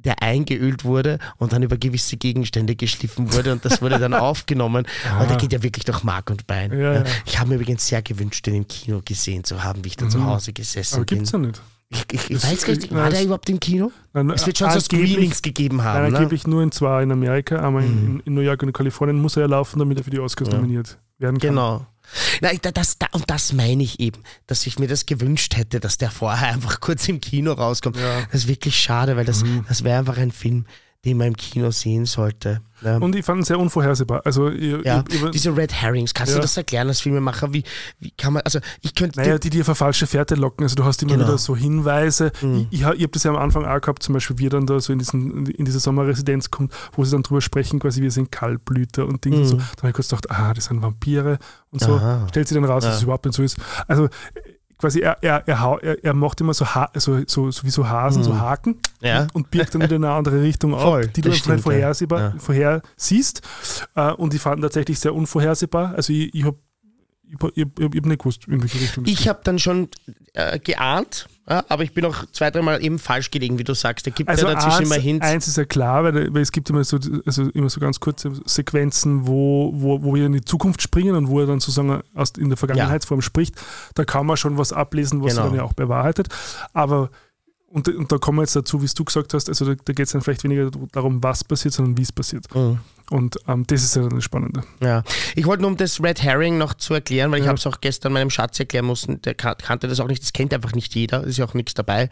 der 0.06 0.22
eingeölt 0.24 0.84
wurde 0.84 1.20
und 1.38 1.54
dann 1.54 1.62
über 1.64 1.78
gewisse 1.78 2.18
Gegenstände 2.18 2.76
geschliffen 2.76 3.34
wurde 3.34 3.52
und 3.52 3.66
das 3.66 3.82
wurde 3.82 4.00
dann 4.00 4.14
aufgenommen. 4.16 4.86
Aber 5.16 5.26
der 5.28 5.38
geht 5.38 5.54
ja 5.54 5.62
wirklich 5.64 5.86
durch 5.86 6.04
Mark 6.04 6.30
und 6.30 6.48
Bein. 6.48 6.72
Ja, 6.72 6.94
ja. 6.96 7.04
Ich 7.26 7.40
habe 7.40 7.50
mir 7.50 7.56
übrigens 7.56 7.86
sehr 7.88 8.02
gewünscht, 8.02 8.46
den 8.48 8.56
im 8.56 8.68
Kino 8.68 9.02
gesehen 9.04 9.44
zu 9.44 9.64
haben, 9.64 9.84
wie 9.84 9.90
ich 9.90 9.98
da 9.98 10.08
zu 10.10 10.24
Hause 10.26 10.54
gesessen 10.54 10.96
Aber 10.96 11.06
bin. 11.06 11.18
gibt's 11.20 11.32
ja 11.32 11.40
nicht. 11.40 11.62
Ich, 11.92 12.06
ich, 12.12 12.30
ich 12.30 12.44
weiß 12.44 12.66
gar 12.66 12.74
nicht, 12.76 12.94
war 12.94 13.10
der 13.10 13.24
überhaupt 13.24 13.50
im 13.50 13.60
Kino? 13.60 13.92
Nein, 14.14 14.30
Es 14.30 14.46
wird 14.46 14.60
schon 14.60 14.70
so 14.70 14.80
Screenings 14.80 15.42
gegeben 15.42 15.84
haben. 15.84 16.04
Nein, 16.04 16.12
ne? 16.12 16.18
angeblich 16.20 16.46
nur 16.46 16.62
in 16.62 16.72
zwei 16.72 17.02
in 17.02 17.12
Amerika, 17.12 17.56
einmal 17.66 17.82
Mhm. 17.82 18.06
in, 18.08 18.20
in 18.26 18.34
New 18.36 18.42
York 18.42 18.62
und 18.62 18.70
in 18.70 18.74
Kalifornien 18.74 19.20
muss 19.20 19.36
er 19.38 19.42
ja 19.42 19.48
laufen, 19.48 19.80
damit 19.80 19.98
er 19.98 20.04
für 20.04 20.12
die 20.12 20.20
Oscars 20.20 20.50
nominiert 20.52 21.00
werden 21.18 21.40
kann. 21.40 21.50
Genau. 21.50 21.86
Na, 22.42 22.52
da- 22.54 22.72
das, 22.72 22.98
da, 22.98 23.08
und 23.12 23.30
das 23.30 23.54
meine 23.54 23.84
ich 23.84 24.00
eben, 24.00 24.24
dass 24.48 24.66
ich 24.66 24.80
mir 24.80 24.88
das 24.88 25.06
gewünscht 25.06 25.56
hätte, 25.56 25.80
dass 25.80 25.98
der 25.98 26.12
vorher 26.12 26.48
einfach 26.54 26.80
kurz 26.80 27.08
im 27.08 27.22
Kino 27.22 27.54
rauskommt. 27.54 27.98
Ja. 27.98 28.20
Mhm. 28.20 28.26
Das 28.32 28.42
ist 28.42 28.48
wirklich 28.48 28.80
schade, 28.80 29.16
weil 29.18 29.26
das, 29.26 29.44
das 29.68 29.84
wäre 29.84 30.00
einfach 30.00 30.18
ein 30.18 30.32
Film, 30.32 30.66
den 31.06 31.18
man 31.18 31.28
im 31.28 31.38
Kino 31.38 31.72
sehen 31.72 32.06
sollte. 32.06 32.62
Ja. 32.82 32.98
Und 32.98 33.16
ich 33.16 33.24
fand 33.26 33.42
ihn 33.42 33.46
sehr 33.46 33.58
unvorhersehbar. 33.60 34.22
Also, 34.26 34.50
ich, 34.50 34.84
ja, 34.86 35.04
ich, 35.10 35.32
diese 35.32 35.56
Red 35.56 35.72
Herrings, 35.74 36.14
kannst 36.14 36.32
Ja. 36.34 36.38
du 36.38 36.42
das 36.42 36.58
erklären 36.58 36.88
als 36.90 37.00
Filmemacher? 37.02 37.54
Wie, 37.54 37.64
wie 38.00 38.12
kann 38.12 38.34
man, 38.34 38.42
also 38.44 38.60
ich 38.82 38.96
könnte. 38.96 39.20
naja, 39.20 39.38
die 39.38 39.50
dir 39.50 39.68
auf 39.70 39.78
falsche 39.78 40.08
Fährte 40.08 40.36
locken. 40.36 40.64
Also 40.66 40.76
du 40.76 40.84
hast 40.84 41.02
immer 41.02 41.14
Genau. 41.14 41.26
wieder 41.26 41.38
so 41.38 41.56
Hinweise. 41.56 42.32
Mhm. 42.42 42.68
Ich, 42.70 42.82
ich, 42.82 42.82
ich 42.82 42.86
habe 42.86 43.08
das 43.10 43.24
ja 43.24 43.32
am 43.32 43.38
Anfang 43.38 43.66
auch 43.66 43.80
gehabt, 43.80 44.04
zum 44.04 44.14
Beispiel, 44.14 44.38
wie 44.40 44.48
er 44.48 44.52
dann 44.52 44.66
da 44.66 44.80
so 44.82 44.92
in, 44.92 45.00
diesen, 45.00 45.46
in 45.48 45.64
diese 45.66 45.80
Sommerresidenz 45.80 46.52
kommt, 46.52 46.74
wo 46.94 47.04
sie 47.06 47.12
dann 47.12 47.24
drüber 47.24 47.42
sprechen, 47.42 47.80
quasi 47.80 48.02
wir 48.02 48.12
sind 48.12 48.32
Kaltblüter 48.32 49.06
und 49.08 49.24
Dinge. 49.24 49.38
und 49.38 49.46
So. 49.48 49.56
Da 49.58 49.64
habe 49.80 49.90
ich 49.90 49.94
kurz 49.94 50.10
gedacht, 50.10 50.30
ah, 50.32 50.54
das 50.54 50.66
sind 50.66 50.82
Vampire 50.82 51.40
und 51.72 51.82
so. 51.82 51.92
Mhm. 51.92 51.98
Aha. 51.98 52.28
Stellt 52.30 52.48
sie 52.50 52.56
dann 52.56 52.66
raus, 52.66 52.84
dass 52.84 52.98
es 52.98 53.04
überhaupt 53.04 53.26
nicht 53.26 53.36
so 53.36 53.44
ist. 53.44 53.58
Also 53.88 54.10
quasi 54.80 55.02
er, 55.02 55.18
er, 55.22 55.48
er, 55.48 56.04
er, 56.04 56.14
macht 56.14 56.42
immer 56.42 56.54
so, 56.54 56.66
ha 56.66 56.90
so, 56.96 57.22
so, 57.28 57.52
so 57.52 57.64
wie 57.64 57.70
so 57.70 57.88
Hasen, 57.88 58.24
so 58.24 58.40
Haken 58.40 58.72
Mhm. 59.02 59.08
Ja. 59.08 59.28
und 59.34 59.52
birgt 59.52 59.76
dann 59.76 59.82
wieder 59.82 59.96
in 59.98 60.04
eine 60.04 60.14
andere 60.14 60.42
Richtung 60.42 60.72
Voll, 60.72 61.06
ab, 61.06 61.14
die 61.14 61.22
du 61.22 61.30
einfach 61.32 61.54
nicht 61.54 61.64
vorhersehbar, 61.64 62.20
Ja. 62.20 62.34
vorher 62.38 62.82
siehst. 62.98 63.42
Äh, 63.96 64.12
und 64.14 64.34
die 64.34 64.40
fanden 64.40 64.62
tatsächlich 64.64 65.00
sehr 65.00 65.14
unvorhersehbar. 65.14 65.94
Also 65.96 66.12
ich, 66.14 66.34
ich 66.34 66.44
habe 66.46 66.58
ich, 67.24 67.36
ich, 67.56 67.66
ich 67.78 67.84
habe 67.86 68.08
nicht 68.10 68.20
gewusst, 68.20 68.48
in 68.48 68.62
welche 68.62 68.80
Richtung 68.80 69.06
Ich 69.06 69.28
habe 69.30 69.40
dann 69.44 69.60
schon 69.60 69.88
äh, 70.34 70.58
geahnt, 70.60 71.30
aber 71.50 71.84
ich 71.84 71.94
bin 71.94 72.06
auch 72.06 72.26
zwei, 72.32 72.52
dreimal 72.52 72.84
eben 72.84 73.00
falsch 73.00 73.32
gelegen, 73.32 73.58
wie 73.58 73.64
du 73.64 73.74
sagst. 73.74 74.06
Da 74.06 74.12
gibt 74.12 74.30
Also 74.30 74.48
ja 74.48 74.54
dazwischen 74.54 74.80
eins, 74.82 74.92
immer 74.92 75.02
Hints. 75.02 75.26
eins 75.26 75.48
ist 75.48 75.58
ja 75.58 75.66
klar, 75.66 76.04
weil, 76.04 76.34
weil 76.34 76.42
es 76.42 76.52
gibt 76.52 76.70
immer 76.70 76.84
so, 76.84 77.00
also 77.26 77.50
immer 77.50 77.70
so 77.70 77.80
ganz 77.80 78.00
kurze 78.00 78.32
Sequenzen, 78.46 79.28
wo, 79.28 79.72
wo, 79.74 80.04
wo 80.04 80.14
wir 80.16 80.26
in 80.28 80.34
die 80.34 80.42
Zukunft 80.46 80.82
springen 80.82 81.16
und 81.16 81.28
wo 81.30 81.40
er 81.40 81.48
dann 81.48 81.60
sozusagen 81.60 82.02
aus, 82.14 82.32
in 82.38 82.50
der 82.50 82.58
Vergangenheitsform 82.58 83.22
spricht. 83.22 83.56
Da 83.96 84.06
kann 84.06 84.26
man 84.26 84.38
schon 84.38 84.58
was 84.58 84.72
ablesen, 84.74 85.24
was 85.24 85.32
Genau. 85.34 85.44
er 85.44 85.48
dann 85.50 85.56
ja 85.58 85.64
auch 85.64 85.74
bewahrheitet. 85.74 86.28
Aber 86.74 87.10
und, 87.72 87.88
und 87.88 88.12
da 88.12 88.18
kommen 88.18 88.38
wir 88.40 88.44
jetzt 88.44 88.56
dazu, 88.56 88.82
wie 88.82 88.86
es 88.86 88.94
du 88.94 89.04
gesagt 89.06 89.34
hast, 89.34 89.48
also 89.50 89.66
da, 89.66 89.76
da 89.86 89.94
geht 89.94 90.06
es 90.08 90.12
dann 90.12 90.22
vielleicht 90.22 90.44
weniger 90.44 90.70
darum, 90.92 91.22
was 91.24 91.44
passiert, 91.44 91.74
sondern 91.74 91.98
wie 91.98 92.02
es 92.02 92.12
passiert. 92.12 92.46
Mhm. 92.56 92.80
Und 93.12 93.38
ähm, 93.48 93.66
das 93.66 93.84
ist 93.84 93.96
ja 93.96 94.04
dann 94.04 94.12
das 94.16 94.24
Spannende. 94.24 94.64
Ja, 94.82 95.04
ich 95.36 95.46
wollte 95.48 95.62
nur 95.64 95.72
um 95.72 95.78
das 95.78 96.02
Red 96.02 96.22
Herring 96.22 96.60
noch 96.60 96.76
zu 96.76 96.94
erklären, 96.94 97.32
weil 97.32 97.40
ich 97.40 97.46
Ja. 97.46 97.50
habe 97.50 97.58
es 97.58 97.66
auch 97.66 97.82
gestern 97.82 98.14
meinem 98.14 98.30
Schatz 98.30 98.60
erklären 98.60 98.86
müssen, 98.86 99.20
der 99.24 99.34
kan- 99.34 99.56
kannte 99.58 99.88
das 99.88 100.00
auch 100.00 100.08
nicht, 100.08 100.22
das 100.22 100.32
kennt 100.34 100.54
einfach 100.54 100.74
nicht 100.74 100.94
jeder, 100.94 101.24
ist 101.24 101.38
ja 101.38 101.46
auch 101.46 101.56
nichts 101.56 101.74
dabei. 101.74 102.10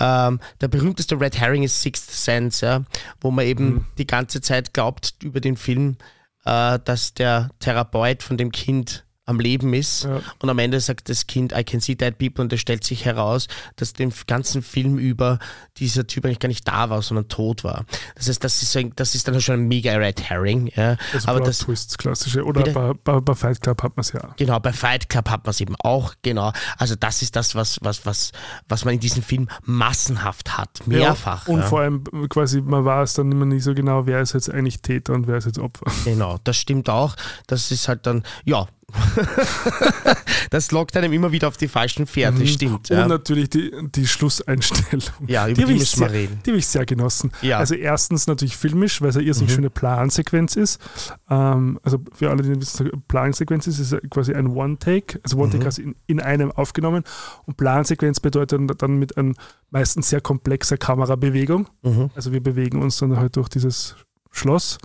Ähm, 0.00 0.40
der 0.60 0.66
berühmteste 0.68 1.20
Red 1.20 1.38
Herring 1.38 1.62
ist 1.62 1.80
Sixth 1.82 2.10
Sense, 2.10 2.66
ja, 2.66 2.82
wo 3.20 3.30
man 3.30 3.46
eben 3.46 3.64
Mhm. 3.66 3.84
die 3.98 4.06
ganze 4.08 4.40
Zeit 4.40 4.74
glaubt 4.74 5.14
über 5.22 5.40
den 5.40 5.56
Film, 5.56 5.96
äh, 6.44 6.78
dass 6.84 7.14
der 7.14 7.50
Therapeut 7.60 8.22
von 8.24 8.36
dem 8.36 8.50
Kind 8.50 9.04
am 9.30 9.40
Leben 9.40 9.72
ist 9.72 10.04
Ja. 10.04 10.20
und 10.40 10.50
am 10.50 10.58
Ende 10.58 10.80
sagt 10.80 11.08
das 11.08 11.26
Kind, 11.26 11.52
I 11.56 11.64
can 11.64 11.80
see 11.80 11.94
dead 11.94 12.18
people 12.18 12.42
und 12.42 12.52
es 12.52 12.60
stellt 12.60 12.84
sich 12.84 13.04
heraus, 13.04 13.46
dass 13.76 13.92
den 13.92 14.12
ganzen 14.26 14.62
Film 14.62 14.98
über 14.98 15.38
dieser 15.78 16.06
Typ 16.06 16.24
eigentlich 16.24 16.40
gar 16.40 16.48
nicht 16.48 16.66
da 16.66 16.90
war, 16.90 17.00
sondern 17.00 17.28
tot 17.28 17.64
war. 17.64 17.84
Das 18.16 18.28
heißt, 18.28 18.42
das 18.42 18.62
ist, 18.62 18.76
ein, 18.76 18.92
das 18.96 19.14
ist 19.14 19.26
dann 19.28 19.40
schon 19.40 19.60
ein 19.60 19.68
mega 19.68 19.94
Red 19.94 20.20
Herring. 20.22 20.70
Ja. 20.74 20.96
Also 21.14 21.28
Aber 21.28 21.40
das, 21.40 21.58
Twists, 21.58 21.96
klassische. 21.96 22.44
Oder 22.44 22.62
bei, 22.72 22.92
bei, 22.92 23.20
bei 23.20 23.34
Fight 23.34 23.60
Club 23.60 23.82
hat 23.82 23.96
man 23.96 24.02
es 24.02 24.12
ja. 24.12 24.34
Genau, 24.36 24.58
bei 24.58 24.72
Fight 24.72 25.08
Club 25.08 25.30
hat 25.30 25.44
man 25.44 25.50
es 25.50 25.60
eben 25.60 25.76
auch, 25.76 26.14
genau. 26.22 26.52
Also 26.76 26.96
das 26.96 27.22
ist 27.22 27.36
das, 27.36 27.54
was, 27.54 27.78
was, 27.82 28.04
was, 28.04 28.32
was 28.68 28.84
man 28.84 28.94
in 28.94 29.00
diesem 29.00 29.22
Film 29.22 29.48
massenhaft 29.64 30.58
hat, 30.58 30.86
mehrfach. 30.86 31.46
Ja, 31.46 31.54
und 31.54 31.60
ja. 31.60 31.66
vor 31.66 31.80
allem 31.80 32.04
quasi, 32.28 32.60
man 32.60 32.84
weiß 32.84 33.14
dann 33.14 33.30
immer 33.30 33.46
nicht 33.46 33.62
so 33.62 33.74
genau, 33.74 34.06
wer 34.06 34.20
ist 34.20 34.32
jetzt 34.32 34.50
eigentlich 34.50 34.82
Täter 34.82 35.12
und 35.14 35.26
wer 35.26 35.36
ist 35.36 35.46
jetzt 35.46 35.58
Opfer. 35.58 35.86
Genau, 36.04 36.38
das 36.44 36.56
stimmt 36.56 36.88
auch. 36.88 37.14
Das 37.46 37.70
ist 37.70 37.88
halt 37.88 38.06
dann, 38.06 38.24
ja, 38.44 38.66
das 40.50 40.70
lockt 40.70 40.96
einem 40.96 41.12
immer 41.12 41.32
wieder 41.32 41.48
auf 41.48 41.56
die 41.56 41.68
falschen 41.68 42.06
Pferde, 42.06 42.46
stimmt. 42.46 42.90
Mhm. 42.90 42.96
Und 42.96 43.02
Ja. 43.02 43.08
natürlich 43.08 43.50
die, 43.50 43.72
die 43.94 44.06
Schlusseinstellung. 44.06 45.04
Ja, 45.26 45.48
über 45.48 45.64
die 45.64 45.72
ich, 45.72 45.78
müssen 45.80 46.00
wir 46.00 46.08
sehr- 46.08 46.18
reden. 46.18 46.40
die 46.44 46.50
habe 46.50 46.58
ich 46.58 46.66
sehr 46.66 46.86
genossen. 46.86 47.32
Ja. 47.42 47.56
Mhm. 47.56 47.60
Also 47.60 47.74
erstens 47.74 48.26
natürlich 48.26 48.56
filmisch, 48.56 49.00
weil 49.00 49.10
es 49.10 49.16
eine 49.16 49.24
irrsinnig 49.26 49.52
schöne 49.52 49.70
Plansequenz 49.70 50.56
ist. 50.56 50.80
Ähm, 51.28 51.78
also 51.82 51.98
für 52.12 52.30
alle, 52.30 52.42
die 52.42 52.50
nicht 52.50 52.60
wissen, 52.60 52.90
Plansequenz 53.08 53.66
ist, 53.66 53.78
ist 53.78 53.96
quasi 54.10 54.34
ein 54.34 54.48
One-Take. 54.48 55.20
Also 55.22 55.36
Mhm. 55.36 55.42
One-Take 55.42 55.64
quasi 55.64 55.82
in, 55.82 55.96
in 56.06 56.20
einem 56.20 56.52
aufgenommen. 56.52 57.04
Und 57.46 57.56
Plansequenz 57.56 58.20
bedeutet 58.20 58.60
dann 58.82 58.98
mit 58.98 59.16
einem 59.16 59.34
meistens 59.70 60.08
sehr 60.08 60.20
komplexer 60.20 60.76
Kamerabewegung. 60.76 61.68
Mhm. 61.82 62.10
Also 62.14 62.32
wir 62.32 62.42
bewegen 62.42 62.82
uns 62.82 62.98
dann 62.98 63.16
halt 63.16 63.36
durch 63.36 63.48
dieses 63.48 63.96
Schloss 64.32 64.78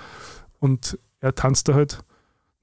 und 0.59 0.97
er 1.21 1.33
tanzt 1.35 1.67
da 1.67 1.73
halt 1.73 1.99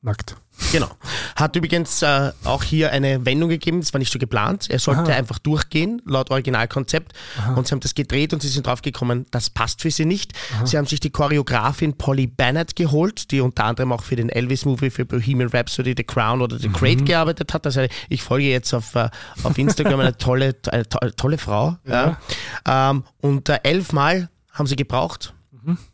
nackt. 0.02 0.36
Genau. 0.70 0.88
Hat 1.36 1.56
übrigens 1.56 2.02
äh, 2.02 2.32
auch 2.44 2.62
hier 2.62 2.92
eine 2.92 3.24
Wendung 3.24 3.48
gegeben, 3.48 3.80
das 3.80 3.92
war 3.92 3.98
nicht 3.98 4.12
so 4.12 4.18
geplant. 4.18 4.68
Er 4.70 4.78
sollte 4.78 5.12
Aha. 5.12 5.18
einfach 5.18 5.38
durchgehen, 5.38 6.02
laut 6.04 6.30
Originalkonzept. 6.30 7.12
Und 7.56 7.66
sie 7.66 7.72
haben 7.72 7.80
das 7.80 7.94
gedreht 7.94 8.32
und 8.32 8.42
sie 8.42 8.48
sind 8.48 8.66
draufgekommen, 8.66 9.26
das 9.30 9.50
passt 9.50 9.82
für 9.82 9.90
sie 9.90 10.04
nicht. 10.04 10.32
Sie 10.64 10.76
haben 10.76 10.86
sich 10.86 11.00
die 11.00 11.10
Choreografin 11.10 11.94
Polly 11.96 12.26
Bennett 12.26 12.76
geholt, 12.76 13.30
die 13.30 13.40
unter 13.40 13.64
anderem 13.64 13.92
auch 13.92 14.02
für 14.02 14.16
den 14.16 14.28
Elvis-Movie, 14.28 14.90
für 14.90 15.04
Bohemian 15.04 15.48
Rhapsody, 15.48 15.94
The 15.96 16.04
Crown 16.04 16.40
oder 16.40 16.58
The 16.58 16.68
Great 16.68 17.04
gearbeitet 17.06 17.54
hat. 17.54 17.66
Also 17.66 17.86
ich 18.08 18.22
folge 18.22 18.48
jetzt 18.48 18.72
auf, 18.74 18.94
äh, 18.94 19.08
auf 19.42 19.58
Instagram 19.58 20.00
eine 20.00 20.16
tolle, 20.16 20.54
eine 20.70 20.88
to 20.88 20.98
tolle 21.16 21.38
Frau. 21.38 21.76
Ja. 21.86 22.18
Ähm, 22.66 23.04
und 23.20 23.48
äh, 23.48 23.60
elfmal 23.62 24.28
haben 24.52 24.66
sie 24.66 24.76
gebraucht 24.76 25.32
bis 25.62 25.91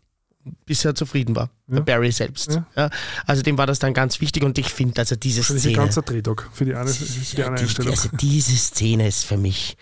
er 0.66 0.94
zufrieden 0.94 1.36
war, 1.36 1.50
der 1.66 1.80
Barry 1.80 2.12
selbst. 2.12 2.52
Ja. 2.52 2.66
Ja. 2.76 2.90
Also 3.26 3.42
dem 3.42 3.58
war 3.58 3.66
das 3.66 3.78
dann 3.78 3.94
ganz 3.94 4.20
wichtig 4.20 4.44
und 4.44 4.58
ich 4.58 4.72
finde, 4.72 5.00
also 5.00 5.16
diese 5.16 5.42
Szene, 5.42 5.60
ein 5.68 5.74
ganzer 5.74 6.02
Drehdog 6.02 6.48
für 6.52 6.64
die 6.64 6.74
eine, 6.74 6.90
für 6.90 7.04
die 7.04 7.40
ja, 7.40 7.46
eine 7.46 7.56
die, 7.56 7.62
Einstellung. 7.62 7.90
also 7.90 8.08
diese 8.20 8.56
Szene 8.56 9.08
ist 9.08 9.24
für 9.24 9.36
mich 9.36 9.76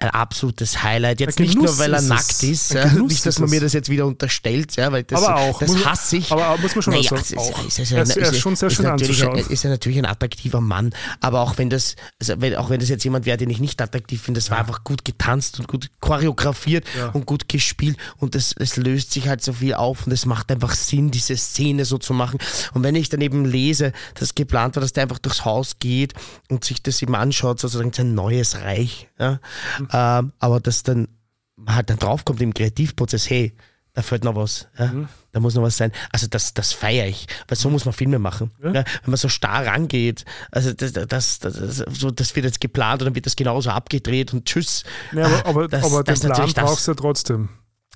ein 0.00 0.10
absolutes 0.10 0.82
Highlight. 0.82 1.20
Jetzt 1.20 1.38
nicht 1.38 1.54
nur, 1.56 1.78
weil 1.78 1.92
er 1.92 2.00
ist 2.00 2.08
nackt 2.08 2.42
ist, 2.42 2.72
ja, 2.74 2.86
nicht, 2.92 3.24
dass 3.26 3.34
ist 3.34 3.40
man 3.40 3.50
mir 3.50 3.60
das 3.60 3.72
jetzt 3.72 3.88
wieder 3.88 4.06
unterstellt, 4.06 4.74
ja, 4.76 4.90
weil 4.92 5.04
das, 5.04 5.22
Aber 5.22 5.36
auch, 5.36 5.58
das 5.60 5.84
hasse 5.84 6.16
ich. 6.16 6.30
aber 6.32 6.56
muss 6.58 6.74
man 6.74 6.82
schon 6.82 6.94
naja, 6.94 7.08
sagen, 7.10 7.22
ist, 7.22 7.38
auch. 7.38 7.66
ist, 7.66 7.78
Er 7.92 8.02
ist- 8.02 8.16
er 8.16 8.30
ist 8.30 8.38
schon 8.38 8.56
sehr 8.56 8.70
schön 8.70 8.86
anzuschauen. 8.86 9.38
Ist 9.38 9.64
ja 9.64 9.70
natürlich 9.70 9.98
ein 9.98 10.06
attraktiver 10.06 10.60
Mann, 10.60 10.92
aber 11.20 11.40
auch 11.40 11.58
wenn 11.58 11.70
das, 11.70 11.96
also 12.20 12.34
wenn, 12.40 12.56
auch 12.56 12.70
wenn 12.70 12.80
das 12.80 12.88
jetzt 12.88 13.04
jemand 13.04 13.26
wäre, 13.26 13.36
den 13.36 13.50
ich 13.50 13.60
nicht 13.60 13.80
attraktiv 13.80 14.22
finde, 14.22 14.38
das 14.38 14.50
war 14.50 14.58
einfach 14.58 14.84
gut 14.84 15.04
getanzt 15.04 15.58
und 15.60 15.68
gut 15.68 15.90
choreografiert 16.00 16.84
und 17.12 17.26
gut 17.26 17.48
gespielt 17.48 17.96
und 18.18 18.34
es, 18.34 18.54
es 18.58 18.76
löst 18.76 19.12
sich 19.12 19.28
halt 19.28 19.42
so 19.42 19.52
viel 19.52 19.74
auf 19.74 20.06
und 20.06 20.12
es 20.12 20.26
macht 20.26 20.50
einfach 20.50 20.74
Sinn, 20.74 21.10
diese 21.10 21.36
Szene 21.36 21.84
so 21.84 21.98
zu 21.98 22.14
machen. 22.14 22.38
Und 22.74 22.82
wenn 22.82 22.94
ich 22.94 23.08
dann 23.08 23.20
eben 23.20 23.44
lese, 23.44 23.92
dass 24.14 24.34
geplant 24.34 24.76
war, 24.76 24.80
dass 24.80 24.92
der 24.92 25.02
einfach 25.04 25.18
durchs 25.18 25.44
Haus 25.44 25.78
geht 25.78 26.14
und 26.48 26.64
sich 26.64 26.82
das 26.82 27.02
eben 27.02 27.14
anschaut, 27.14 27.60
sozusagen 27.60 27.92
sein 27.92 28.14
neues 28.14 28.56
Reich, 28.62 29.08
ja, 29.18 29.40
Mhm. 29.78 29.88
ähm, 29.92 30.32
aber 30.38 30.60
dass 30.60 30.82
dann 30.82 31.08
halt 31.66 31.90
dann 31.90 31.98
draufkommt 31.98 32.40
im 32.40 32.54
Kreativprozess, 32.54 33.28
hey, 33.30 33.54
da 33.94 34.00
fällt 34.00 34.24
noch 34.24 34.34
was, 34.34 34.68
ja, 34.78 34.86
Mhm. 34.86 35.08
da 35.32 35.40
muss 35.40 35.54
noch 35.54 35.62
was 35.62 35.76
sein. 35.76 35.92
Also 36.10 36.26
das, 36.26 36.54
das 36.54 36.72
feiere 36.72 37.06
ich, 37.08 37.26
weil 37.46 37.58
so 37.58 37.68
muss 37.68 37.84
man 37.84 37.92
Filme 37.92 38.18
machen. 38.18 38.50
Ja. 38.62 38.72
wenn 38.72 38.84
man 39.04 39.16
so 39.16 39.28
starr 39.28 39.66
rangeht, 39.66 40.24
also 40.50 40.72
das, 40.72 40.92
das, 40.92 41.38
das, 41.40 41.76
so, 41.90 42.10
das 42.10 42.34
wird 42.34 42.46
jetzt 42.46 42.60
geplant 42.60 43.02
und 43.02 43.06
dann 43.06 43.14
wird 43.14 43.26
das 43.26 43.36
genauso 43.36 43.68
abgedreht 43.70 44.32
und 44.32 44.46
tschüss. 44.46 44.84
Ja, 45.12 45.26
aber, 45.26 45.46
aber, 45.46 45.68
Das- 45.68 45.84
aber 45.84 46.02
das 46.04 46.20
den 46.20 46.32
Plan 46.32 46.50
brauchst 46.54 46.86
du 46.88 46.92
ja 46.92 46.94
trotzdem. 46.96 47.50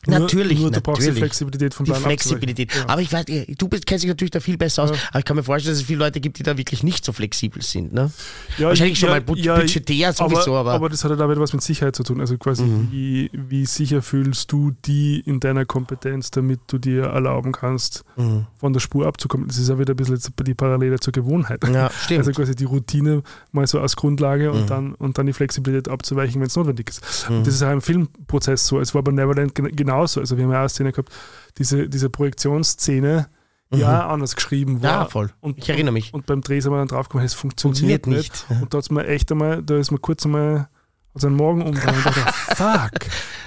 Nur- 0.07 0.21
Natürlich, 0.21 0.61
Nur 0.61 0.71
du 0.71 0.81
brauchst 0.81 1.07
die. 1.07 1.13
Flexibilität 1.13 1.75
vom 1.75 1.85
Die 1.87 1.93
Flexibilität. 1.93 2.75
Ja. 2.75 2.89
Aber 2.89 3.01
ich 3.03 3.13
weiß, 3.13 3.25
du 3.27 3.69
kennst 3.69 4.03
dich 4.05 4.09
natürlich 4.09 4.31
da 4.31 4.41
viel 4.41 4.57
besser 4.57 4.85
aus, 4.85 4.91
aber 5.11 5.19
ich 5.19 5.25
kann 5.25 5.37
mir 5.37 5.43
vorstellen, 5.43 5.73
dass 5.75 5.81
es 5.81 5.87
viele 5.87 5.99
Leute 6.01 6.21
gibt, 6.21 6.39
die 6.39 6.43
da 6.43 6.57
wirklich 6.57 6.83
nicht 6.83 7.05
so 7.05 7.13
flexibel 7.13 7.63
sind. 7.63 7.93
Ne? 7.93 8.11
Ja, 8.59 8.69
Wahrscheinlich 8.69 8.99
schon 8.99 9.09
ja, 9.09 9.15
mal 9.17 9.21
bu- 9.21 9.35
ja, 9.37 9.57
budgetär 9.57 10.13
sowieso, 10.13 10.55
aber, 10.55 10.73
aber 10.73 10.89
das 10.89 11.03
hat 11.05 11.11
ja 11.11 11.17
damit 11.17 11.39
was 11.39 11.53
mit 11.53 11.63
Sicherheit 11.63 11.97
zu 11.97 12.03
tun. 12.03 12.21
Also 12.21 12.37
quasi, 12.39 12.63
Mhm. 12.65 12.89
wie, 12.91 13.31
wie 13.33 13.67
sicher 13.67 14.03
fühlst 14.03 14.53
du 14.53 14.73
die 14.85 15.21
in 15.21 15.41
deiner 15.41 15.65
Kompetenz, 15.65 16.31
damit 16.31 16.61
du 16.69 16.79
dir 16.79 17.05
erlauben 17.05 17.53
kannst, 17.53 18.05
Mhm. 18.17 18.47
von 18.59 18.73
der 18.73 18.81
Spur 18.81 19.07
abzukommen. 19.07 19.49
Das 19.49 19.59
ist 19.59 19.69
ja 19.69 19.79
wieder 19.79 19.95
ein 19.95 19.97
bisschen 19.97 20.19
die 20.47 20.55
Parallele 20.55 20.99
zur 21.01 21.13
Gewohnheit. 21.13 21.63
ja, 21.69 21.91
stimmt. 22.05 22.19
Also 22.21 22.33
quasi 22.33 22.55
die 22.55 22.65
Routine 22.65 23.23
mal 23.53 23.67
so 23.67 23.81
als 23.81 23.97
Grundlage 23.97 24.53
und, 24.53 24.63
Mhm. 24.63 24.67
dann, 24.67 24.95
und 24.95 25.19
dann 25.19 25.27
die 25.27 25.33
Flexibilität 25.33 25.89
abzuweichen, 25.89 26.41
wenn 26.41 26.49
es 26.49 26.57
notwendig 26.57 26.91
ist. 26.91 27.29
Mhm. 27.31 27.37
Und 27.39 27.47
das 27.47 27.55
ist 27.55 27.63
auch 27.63 27.73
im 27.73 27.81
Filmprozess 27.83 28.67
so. 28.67 28.81
Es 28.81 28.95
war 28.95 29.03
bei 29.03 29.13
Neverland 29.13 29.55
gen- 29.55 29.75
genauso. 29.97 30.21
Also 30.21 30.37
wir 30.37 30.45
haben 30.45 30.51
ja 30.53 30.59
auch 30.59 30.61
eine 30.63 30.69
Szene 30.69 30.93
gehabt, 30.93 31.11
diese, 31.59 31.89
diese 31.89 32.11
Projektionsszene, 32.11 33.29
die 33.75 33.85
auch 33.85 33.89
anders 33.89 34.37
geschrieben 34.37 34.83
war. 34.83 34.97
Mhm. 34.97 35.03
ja, 35.03 35.05
voll. 35.07 35.31
Und, 35.41 35.59
ich 35.59 35.69
erinnere 35.69 35.93
mich. 35.93 36.15
Und 36.15 36.27
beim 36.27 36.41
Dreh 36.41 36.61
sind 36.61 36.73
wir 36.73 36.79
dann 36.79 36.89
draufgekommen, 36.89 37.27
es 37.27 37.35
funktioniert, 37.35 38.05
Funktioniert 38.05 38.07
nicht. 38.07 38.51
nicht. 38.51 38.63
Und 38.63 38.73
da 38.75 38.79
hat's 38.79 38.91
mir 38.91 39.07
echt 39.07 39.31
einmal, 39.33 39.63
da 39.63 39.77
ist 39.77 39.91
mir 39.91 39.99
kurz 39.99 40.25
einmal 40.25 40.69
also 41.15 41.29
einen 41.29 41.37
Morgen 41.37 41.63
umdrehen 41.63 41.95
und 41.97 42.05
dachte, 42.05 42.21
fuck, 42.21 42.57
da 42.59 42.89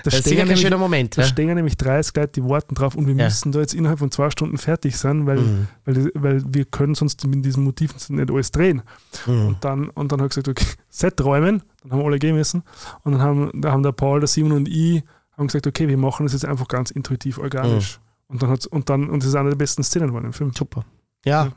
Das 0.04 0.16
ist 0.16 0.26
nämlich, 0.26 0.60
schöner 0.60 0.80
Moment. 0.80 1.16
da 1.18 1.22
Ja. 1.22 1.28
stehen 1.28 1.50
ja 1.50 1.54
nämlich 1.56 1.78
30 1.78 2.16
Leute, 2.16 2.42
die 2.42 2.50
warten 2.50 2.74
drauf 2.74 2.96
und 2.96 3.06
wir 3.06 3.14
Ja. 3.14 3.26
müssen 3.26 3.52
da 3.52 3.60
jetzt 3.60 3.76
innerhalb 3.76 4.00
von 4.00 4.10
zwei 4.10 4.32
Stunden 4.32 4.58
fertig 4.58 4.98
sein, 4.98 5.28
weil, 5.28 5.38
Mhm. 5.40 5.68
weil, 5.86 6.12
weil 6.16 6.44
wir 6.48 6.66
können 6.66 6.96
sonst 6.96 7.26
mit 7.28 7.46
diesen 7.46 7.64
Motiven 7.64 7.96
nicht 8.16 8.32
alles 8.32 8.50
drehen. 8.52 8.82
Mhm. 9.28 9.46
Und 9.50 9.64
dann, 9.64 9.90
und 9.90 10.12
dann 10.12 10.20
habe 10.20 10.26
ich 10.28 10.36
gesagt, 10.36 10.48
okay, 10.48 10.66
Set 10.90 11.22
räumen, 11.24 11.62
dann 11.84 11.92
haben 11.92 12.00
wir 12.00 12.06
alle 12.06 12.18
gehen 12.20 12.36
müssen. 12.36 12.64
Und 13.04 13.12
dann 13.14 13.22
haben, 13.22 13.52
da 13.62 13.72
haben 13.72 13.84
der 13.84 13.92
Paul, 13.92 14.20
der 14.20 14.28
Simon 14.28 14.52
und 14.54 14.68
ich 14.68 15.04
haben 15.40 15.48
gesagt, 15.48 15.66
okay, 15.68 15.88
wir 15.88 15.98
machen 15.98 16.26
das 16.26 16.34
jetzt 16.34 16.46
einfach 16.46 16.68
ganz 16.68 16.92
intuitiv, 16.92 17.38
organisch. 17.40 18.00
Und 18.28 18.44
dann 18.44 18.50
hat's, 18.52 18.68
und 18.68 18.90
dann, 18.90 19.10
und 19.10 19.24
das 19.24 19.30
ist 19.30 19.36
eine 19.36 19.50
der 19.50 19.58
besten 19.58 19.84
Szenen 19.84 20.08
geworden 20.10 20.26
im 20.26 20.34
Film. 20.34 20.52
Super. 20.56 20.86
Ja, 21.26 21.46
Ja. 21.46 21.52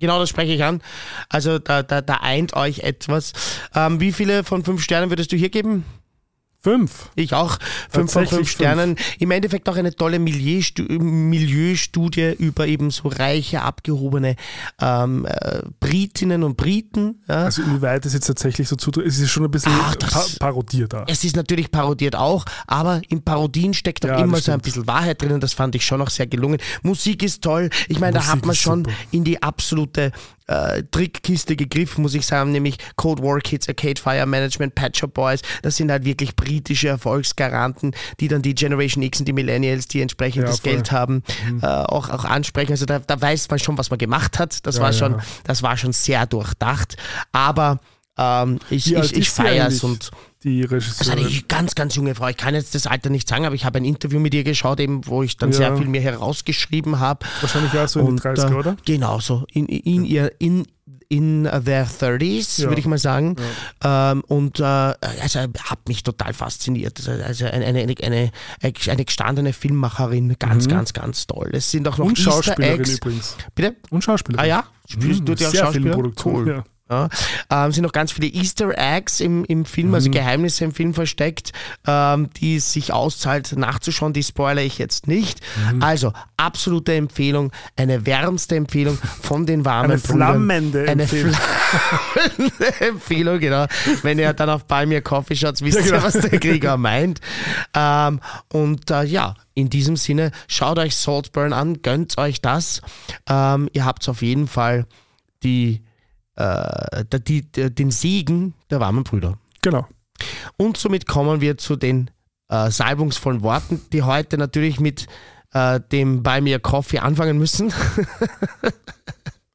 genau 0.00 0.18
das 0.18 0.28
spreche 0.28 0.52
ich 0.52 0.64
an. 0.64 0.82
Also 1.28 1.58
da, 1.58 1.82
da, 1.82 2.00
da 2.00 2.14
eint 2.22 2.54
euch 2.54 2.80
etwas. 2.80 3.32
Ähm, 3.74 4.00
wie 4.00 4.12
viele 4.12 4.42
von 4.42 4.64
fünf 4.64 4.82
Sternen 4.82 5.10
würdest 5.10 5.30
du 5.32 5.36
hier 5.36 5.50
geben? 5.50 5.84
Fünf. 6.66 7.10
Ich 7.14 7.32
auch. 7.32 7.58
Fünf 7.88 8.10
von 8.12 8.26
fünf 8.26 8.38
fünf. 8.38 8.50
Sternen. 8.50 8.96
Im 9.20 9.30
Endeffekt 9.30 9.68
auch 9.68 9.76
eine 9.76 9.94
tolle 9.94 10.18
Milieustu 10.18 10.82
Milieustudie 10.82 12.34
über 12.40 12.66
eben 12.66 12.90
so 12.90 13.06
reiche, 13.06 13.62
abgehobene 13.62 14.34
ähm, 14.80 15.26
äh, 15.26 15.62
Britinnen 15.78 16.42
und 16.42 16.56
Briten. 16.56 17.22
Ja. 17.28 17.44
Also 17.44 17.62
inwieweit 17.62 18.04
es 18.04 18.14
jetzt 18.14 18.26
tatsächlich 18.26 18.66
so 18.66 18.74
zutrifft, 18.74 19.06
es 19.06 19.20
ist 19.20 19.30
schon 19.30 19.44
ein 19.44 19.50
bisschen 19.52 19.72
Ach, 19.80 19.94
das- 19.94 20.38
pa 20.40 20.46
parodiert 20.46 20.92
da. 20.92 21.04
Es 21.06 21.22
ist 21.22 21.36
natürlich 21.36 21.70
parodiert 21.70 22.16
auch, 22.16 22.44
aber 22.66 23.00
in 23.10 23.22
Parodien 23.22 23.72
steckt 23.72 24.04
auch 24.04 24.08
Ja, 24.10 24.18
immer 24.24 24.38
so 24.38 24.50
ein 24.50 24.60
bisschen 24.60 24.88
Wahrheit 24.88 25.22
drin 25.22 25.30
und 25.32 25.42
das 25.44 25.52
fand 25.52 25.74
ich 25.76 25.86
schon 25.86 26.02
auch 26.02 26.10
sehr 26.10 26.26
gelungen. 26.26 26.58
Musik 26.82 27.22
ist 27.22 27.42
toll. 27.42 27.70
Ich 27.88 28.00
meine, 28.00 28.14
da 28.14 28.18
Musik 28.20 28.32
hat 28.34 28.46
man 28.46 28.56
schon 28.56 28.78
super. 28.80 28.96
in 29.12 29.22
die 29.22 29.40
absolute 29.40 30.10
äh, 30.46 30.82
Trickkiste 30.90 31.56
gegriffen, 31.56 32.02
muss 32.02 32.14
ich 32.14 32.26
sagen, 32.26 32.52
nämlich 32.52 32.78
Cold 32.96 33.22
War 33.22 33.38
Kids, 33.40 33.68
Arcade 33.68 34.00
Fire 34.00 34.26
Management, 34.26 34.74
Patch 34.74 35.00
Shop 35.00 35.14
Boys. 35.14 35.40
Das 35.62 35.76
sind 35.76 35.90
halt 35.90 36.04
wirklich 36.04 36.36
britische 36.36 36.88
Erfolgsgaranten, 36.88 37.94
die 38.20 38.28
dann 38.28 38.42
die 38.42 38.54
Generation 38.54 39.02
X 39.02 39.20
und 39.20 39.26
die 39.26 39.32
Millennials, 39.32 39.88
die 39.88 40.00
entsprechend 40.00 40.42
Ja, 40.42 40.48
das 40.48 40.60
voll. 40.60 40.72
Geld 40.72 40.92
haben, 40.92 41.22
äh, 41.62 41.66
auch, 41.66 42.10
auch 42.10 42.24
ansprechen. 42.24 42.72
Also 42.72 42.86
da, 42.86 42.98
da 43.00 43.20
weiß 43.20 43.48
man 43.50 43.58
schon, 43.58 43.76
was 43.78 43.90
man 43.90 43.98
gemacht 43.98 44.38
hat. 44.38 44.66
Das 44.66 44.76
Ja, 44.76 44.82
war 44.82 44.92
schon, 44.92 45.20
das 45.44 45.62
war 45.62 45.76
schon 45.76 45.92
sehr 45.92 46.26
durchdacht. 46.26 46.96
Aber 47.32 47.80
ähm, 48.18 48.58
ich, 48.70 48.94
ich, 48.94 49.16
ich 49.16 49.30
feiere 49.30 49.66
es 49.68 49.82
und 49.84 50.10
Die 50.42 50.62
das 50.62 50.86
ist 50.86 51.10
eine 51.10 51.20
Regisseurin. 51.22 51.44
ganz, 51.48 51.74
ganz 51.74 51.94
junge 51.96 52.14
Frau. 52.14 52.28
Ich 52.28 52.36
kann 52.36 52.54
jetzt 52.54 52.74
das 52.74 52.86
Alter 52.86 53.10
nicht 53.10 53.28
sagen, 53.28 53.44
aber 53.46 53.54
ich 53.54 53.64
habe 53.64 53.78
ein 53.78 53.84
Interview 53.84 54.20
mit 54.20 54.32
ihr 54.34 54.44
geschaut, 54.44 54.80
eben, 54.80 55.06
wo 55.06 55.22
ich 55.22 55.36
dann 55.36 55.50
Ja. 55.50 55.56
sehr 55.56 55.76
viel 55.76 55.86
mir 55.88 56.00
herausgeschrieben 56.00 56.98
habe. 56.98 57.26
Wahrscheinlich 57.40 57.76
auch 57.78 57.88
so 57.88 58.00
in 58.00 58.06
die 58.06 58.12
Und, 58.12 58.22
30er, 58.22 58.50
äh, 58.50 58.54
oder? 58.54 58.76
Genau 58.84 59.20
so. 59.20 59.44
In, 59.52 59.66
in, 59.66 60.04
ihr, 60.04 60.32
in, 60.38 60.66
in 61.08 61.44
their 61.44 61.86
30s, 61.86 62.62
Ja. 62.62 62.68
würde 62.68 62.80
ich 62.80 62.86
mal 62.86 62.98
sagen. 62.98 63.36
Ähm, 63.84 64.22
und 64.28 64.60
äh, 64.60 64.62
also 64.64 65.40
hat 65.40 65.88
mich 65.88 66.02
total 66.02 66.32
fasziniert. 66.32 67.06
Also 67.08 67.44
eine, 67.44 67.64
eine, 67.66 67.94
eine, 68.02 68.30
eine 68.88 69.04
gestandene 69.04 69.52
Filmmacherin, 69.52 70.36
ganz, 70.38 70.68
ganz, 70.68 70.92
ganz 70.92 71.26
toll. 71.26 71.50
Es 71.52 71.70
sind 71.70 71.86
auch 71.88 71.98
noch 71.98 72.06
Mhm. 72.06 72.10
Und 72.12 72.18
Easter 72.18 72.32
Schauspielerin 72.32 72.80
Eggs. 72.80 72.94
übrigens. 72.96 73.36
Bitte? 73.54 73.76
Und 73.90 74.02
Schauspielerin. 74.04 74.44
Ah 74.44 74.48
ja? 74.48 74.64
Mhm, 74.96 75.10
ja 75.10 75.32
auch 75.32 75.36
sehr 75.36 75.36
Schauspieler? 75.36 75.70
Filmproduktion. 75.72 76.34
Cool. 76.44 76.64
Ja. 76.88 77.08
Ähm, 77.50 77.72
sind 77.72 77.82
noch 77.82 77.92
ganz 77.92 78.12
viele 78.12 78.28
Easter 78.28 78.70
Eggs 78.76 79.18
im, 79.20 79.44
im 79.46 79.64
Film, 79.64 79.92
also 79.94 80.08
Geheimnisse 80.10 80.64
im 80.64 80.72
Film 80.72 80.94
versteckt, 80.94 81.52
ähm, 81.86 82.30
die 82.34 82.56
es 82.56 82.72
sich 82.72 82.92
auszahlt 82.92 83.56
nachzuschauen, 83.56 84.12
die 84.12 84.22
spoilere 84.22 84.64
ich 84.64 84.78
jetzt 84.78 85.08
nicht. 85.08 85.40
Also, 85.80 86.12
absolute 86.36 86.94
Empfehlung, 86.94 87.50
eine 87.76 88.06
wärmste 88.06 88.54
Empfehlung 88.54 88.98
von 89.20 89.46
den 89.46 89.64
warmen 89.64 89.90
Eine 89.90 90.00
Brüdern. 90.00 90.16
flammende 90.16 90.88
Eine 90.88 91.02
Empfehlung. 91.02 91.34
flammende 91.34 92.80
Empfehlung, 92.80 93.40
genau. 93.40 93.66
Wenn 94.02 94.18
ihr 94.20 94.32
dann 94.32 94.50
auf 94.50 94.62
a 94.68 95.00
Coffee 95.00 95.34
schaut, 95.34 95.60
wisst 95.62 95.78
Ja, 95.78 95.84
ihr, 95.84 95.90
genau. 95.92 96.04
was 96.04 96.12
der 96.14 96.38
Krieger 96.38 96.76
meint. 96.76 97.20
Ähm, 97.74 98.20
und 98.52 98.90
äh, 98.90 99.02
ja, 99.04 99.34
in 99.54 99.70
diesem 99.70 99.96
Sinne, 99.96 100.30
schaut 100.48 100.78
euch 100.78 100.94
Saltburn 100.94 101.52
an, 101.52 101.82
gönnt 101.82 102.16
euch 102.18 102.40
das. 102.40 102.80
Ähm, 103.28 103.68
ihr 103.72 103.84
habt 103.84 104.08
auf 104.08 104.22
jeden 104.22 104.46
Fall 104.46 104.86
die, 105.42 105.82
äh, 106.36 107.04
die, 107.26 107.50
den 107.50 107.90
Segen 107.90 108.54
der 108.70 108.80
warmen 108.80 109.04
Brüder. 109.04 109.38
Genau. 109.62 109.86
Und 110.56 110.76
somit 110.76 111.06
kommen 111.06 111.40
wir 111.40 111.58
zu 111.58 111.76
den 111.76 112.10
äh, 112.48 112.70
salbungsvollen 112.70 113.42
Worten, 113.42 113.80
die 113.92 114.02
heute 114.02 114.38
natürlich 114.38 114.80
mit 114.80 115.06
äh, 115.52 115.80
dem 115.92 116.22
Buy 116.22 116.40
Me 116.40 116.54
a 116.54 116.58
Coffee 116.58 116.98
anfangen 116.98 117.38
müssen. 117.38 117.72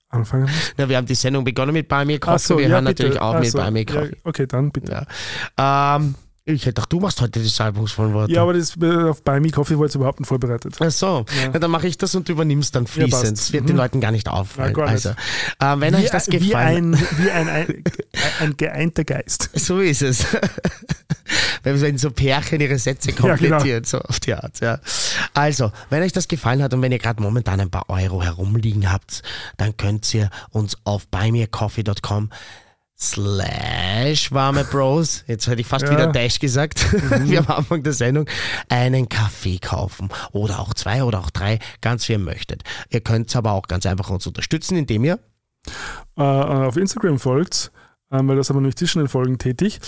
Anfangen. 0.10 0.50
ja, 0.78 0.90
wir 0.90 0.98
haben 0.98 1.06
die 1.06 1.16
Sendung 1.16 1.46
begonnen 1.46 1.72
mit 1.72 1.88
Buy 1.88 2.04
Me 2.06 2.16
a 2.16 2.18
Coffee, 2.18 2.36
Ach 2.36 2.40
so, 2.40 2.58
wir 2.58 2.66
ja, 2.66 2.70
hören 2.72 2.86
bitte. 2.86 3.04
natürlich 3.04 3.22
auch 3.22 3.36
Ach 3.36 3.40
mit 3.40 3.52
so, 3.52 3.60
Buy 3.60 3.72
Me 3.72 3.80
a 3.80 3.82
ja, 3.82 4.02
Coffee. 4.02 4.18
okay, 4.26 4.48
dann 4.48 4.72
bitte. 4.72 5.08
Ja. 5.58 5.96
Ähm, 5.96 6.16
ich 6.54 6.62
hätte 6.64 6.74
gedacht, 6.74 6.92
du 6.94 7.00
machst 7.00 7.22
heute 7.22 7.40
die 7.40 7.48
salbungsvollen 7.48 8.14
Worte. 8.14 8.32
Ja, 8.34 8.42
aber 8.44 8.54
das 8.54 8.76
äh, 8.82 9.10
auf 9.10 9.22
Buy 9.24 9.40
Me 9.40 9.50
Coffee 9.50 9.78
war 9.78 9.86
jetzt 9.86 9.96
überhaupt 9.96 10.20
nicht 10.20 10.28
vorbereitet. 10.30 10.76
Ach 10.80 10.92
so, 10.92 11.26
Ja. 11.42 11.50
Na, 11.54 11.60
dann 11.60 11.72
mache 11.72 11.88
ich 11.88 11.98
das 11.98 12.14
und 12.16 12.28
du 12.28 12.34
übernimmst 12.34 12.76
dann 12.76 12.88
fließend. 12.88 13.12
passt. 13.12 13.32
Das 13.32 13.54
wird 13.54 13.64
Mhm. 13.64 13.68
den 13.68 13.78
Leuten 13.78 14.02
gar 14.02 14.12
nicht 14.12 14.28
auffallen. 14.30 14.76
Ja, 14.78 14.84
also, 14.86 15.10
äh, 15.10 15.16
wenn 15.78 15.96
euch 15.96 16.10
das 16.10 16.28
wie, 16.32 16.38
gefallen 16.40 16.94
ein, 16.96 17.08
wie 17.18 17.32
ein, 17.32 17.50
ein, 17.50 17.84
ein 18.40 18.58
geeinter 18.58 19.04
Geist. 19.04 19.50
So 19.62 19.80
ist 19.80 20.02
es. 20.02 20.26
wenn 21.64 21.98
so 21.98 22.12
Pärchen 22.12 22.60
ihre 22.62 22.78
Sätze 22.80 23.10
Ja, 23.12 23.16
genau. 23.16 23.30
komplettieren, 23.36 23.84
so 23.84 24.00
auf 24.00 24.20
die 24.20 24.34
Art. 24.34 24.60
Ja. 24.60 24.80
Also, 25.34 25.72
wenn 25.90 26.02
euch 26.04 26.12
das 26.12 26.28
gefallen 26.28 26.62
hat 26.64 26.74
und 26.74 26.82
wenn 26.82 26.92
ihr 26.92 27.00
gerade 27.00 27.22
momentan 27.22 27.60
ein 27.60 27.70
paar 27.70 27.90
Euro 27.90 28.22
herumliegen 28.24 28.92
habt, 28.92 29.22
dann 29.58 29.78
könnt 29.78 30.12
ihr 30.14 30.30
uns 30.50 30.78
auf 30.84 31.08
buymeacoffee.com 31.08 32.30
slash 33.02 34.32
warme 34.32 34.64
Bros, 34.64 35.24
jetzt 35.28 35.48
hätte 35.48 35.62
ich 35.62 35.68
fast 35.68 35.86
Ja. 35.86 35.92
wieder 35.92 36.08
Dash 36.08 36.40
gesagt, 36.40 36.86
wie 37.26 37.38
am 37.38 37.48
Anfang 37.48 37.82
der 37.84 37.94
Sendung, 37.94 38.26
einen 38.70 39.10
Kaffee 39.10 39.58
kaufen 39.60 40.10
oder 40.32 40.60
auch 40.60 40.74
zwei 40.74 41.04
oder 41.04 41.20
auch 41.20 41.32
drei, 41.32 41.60
ganz 41.82 42.08
wie 42.08 42.14
ihr 42.14 42.20
möchtet. 42.20 42.64
Ihr 42.90 43.02
könnt 43.02 43.36
aber 43.36 43.54
auch 43.54 43.68
ganz 43.68 43.86
einfach 43.86 44.10
uns 44.10 44.28
unterstützen, 44.28 44.78
indem 44.78 45.04
ihr 45.06 45.20
äh, 46.18 46.22
auf 46.22 46.78
Instagram 46.78 47.20
folgt, 47.20 47.72
ähm, 48.12 48.28
weil 48.28 48.36
das 48.36 48.50
haben 48.50 48.58
wir 48.58 48.62
nämlich 48.62 48.76
zwischen 48.76 49.00
den 49.00 49.08
Folgen 49.08 49.38
tätig. 49.38 49.80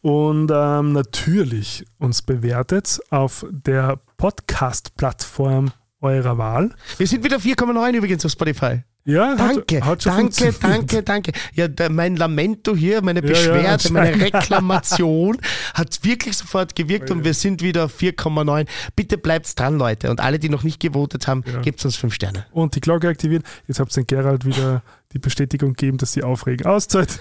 Und 0.00 0.50
ähm, 0.54 0.92
natürlich 0.92 1.84
uns 1.98 2.22
bewertet 2.22 3.00
auf 3.10 3.44
der 3.50 3.98
Podcast-Plattform 4.16 5.72
eurer 6.00 6.38
Wahl. 6.38 6.74
wir 6.98 7.06
sind 7.06 7.24
wieder 7.24 7.36
4,9 7.38 7.92
übrigens 7.94 8.24
auf 8.24 8.32
Spotify. 8.32 8.82
Ja, 9.04 9.34
Danke, 9.34 9.82
hat, 9.84 10.04
danke, 10.04 10.52
danke, 10.60 11.02
danke. 11.02 11.32
Ja, 11.54 11.68
der, 11.68 11.90
mein 11.90 12.16
Lamento 12.16 12.76
hier, 12.76 13.02
meine 13.02 13.20
Ja, 13.20 13.26
ja, 13.26 13.32
Beschwerde, 13.32 13.92
meine. 13.92 14.20
Reklamation 14.20 15.38
hat 15.74 16.04
wirklich 16.04 16.36
sofort 16.36 16.76
gewirkt 16.76 17.10
und 17.10 17.24
wir 17.24 17.32
sind 17.34 17.62
wieder 17.62 17.86
auf 17.86 17.98
4,9. 17.98 18.66
Bitte 18.96 19.16
bleibt's 19.16 19.54
dran, 19.54 19.78
Leute. 19.78 20.10
Und 20.10 20.20
alle, 20.20 20.38
die 20.38 20.50
noch 20.50 20.64
nicht 20.64 20.80
gewotet 20.80 21.26
haben, 21.26 21.44
Ja. 21.50 21.60
gebt 21.60 21.82
uns 21.84 21.96
fünf 21.96 22.14
Sterne. 22.14 22.46
Und 22.52 22.74
die 22.74 22.80
Glocke 22.80 23.08
aktivieren. 23.08 23.42
Jetzt 23.66 23.80
habt 23.80 23.90
ihr 23.96 24.02
den 24.02 24.06
Gerald 24.06 24.44
wieder 24.44 24.82
die 25.12 25.18
Bestätigung 25.18 25.70
gegeben, 25.70 25.98
dass 25.98 26.12
sie 26.12 26.22
aufregen 26.22 26.66
auszahlt. 26.66 27.18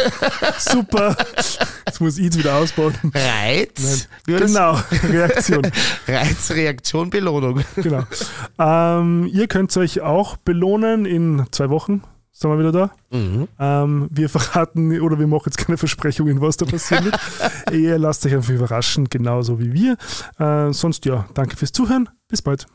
Super. 0.58 1.16
Jetzt 1.86 2.00
muss 2.00 2.18
ich 2.18 2.28
es 2.28 2.38
wieder 2.38 2.54
ausbauen. 2.54 2.94
Reiz? 3.14 4.08
Genau, 4.26 4.78
Reaktion. 5.10 5.62
Reiz, 6.08 6.50
Reaktion, 6.52 7.10
Belohnung. 7.10 7.64
Genau. 7.76 8.04
Ähm, 8.58 9.28
ihr 9.32 9.48
könnt 9.48 9.76
euch 9.76 10.00
auch 10.00 10.36
belohnen 10.36 11.04
in 11.04 11.44
zwei 11.50 11.68
Wochen. 11.70 12.02
Sind 12.30 12.50
wir 12.50 12.58
wieder 12.58 12.72
da? 12.72 12.90
Mhm. 13.16 13.48
Ähm, 13.58 14.08
wir 14.10 14.28
verraten 14.28 15.00
oder 15.00 15.18
wir 15.18 15.26
machen 15.26 15.44
jetzt 15.46 15.58
keine 15.58 15.76
Versprechungen, 15.76 16.40
was 16.40 16.56
da 16.56 16.64
passieren 16.64 17.04
wird. 17.04 17.18
ihr 17.72 17.98
lasst 17.98 18.24
euch 18.24 18.34
einfach 18.34 18.50
überraschen, 18.52 19.08
genauso 19.10 19.60
wie 19.60 19.72
wir. 19.72 19.96
Äh, 20.38 20.72
sonst 20.72 21.04
ja, 21.04 21.28
danke 21.34 21.56
fürs 21.56 21.72
Zuhören. 21.72 22.08
Bis 22.28 22.40
bald. 22.40 22.66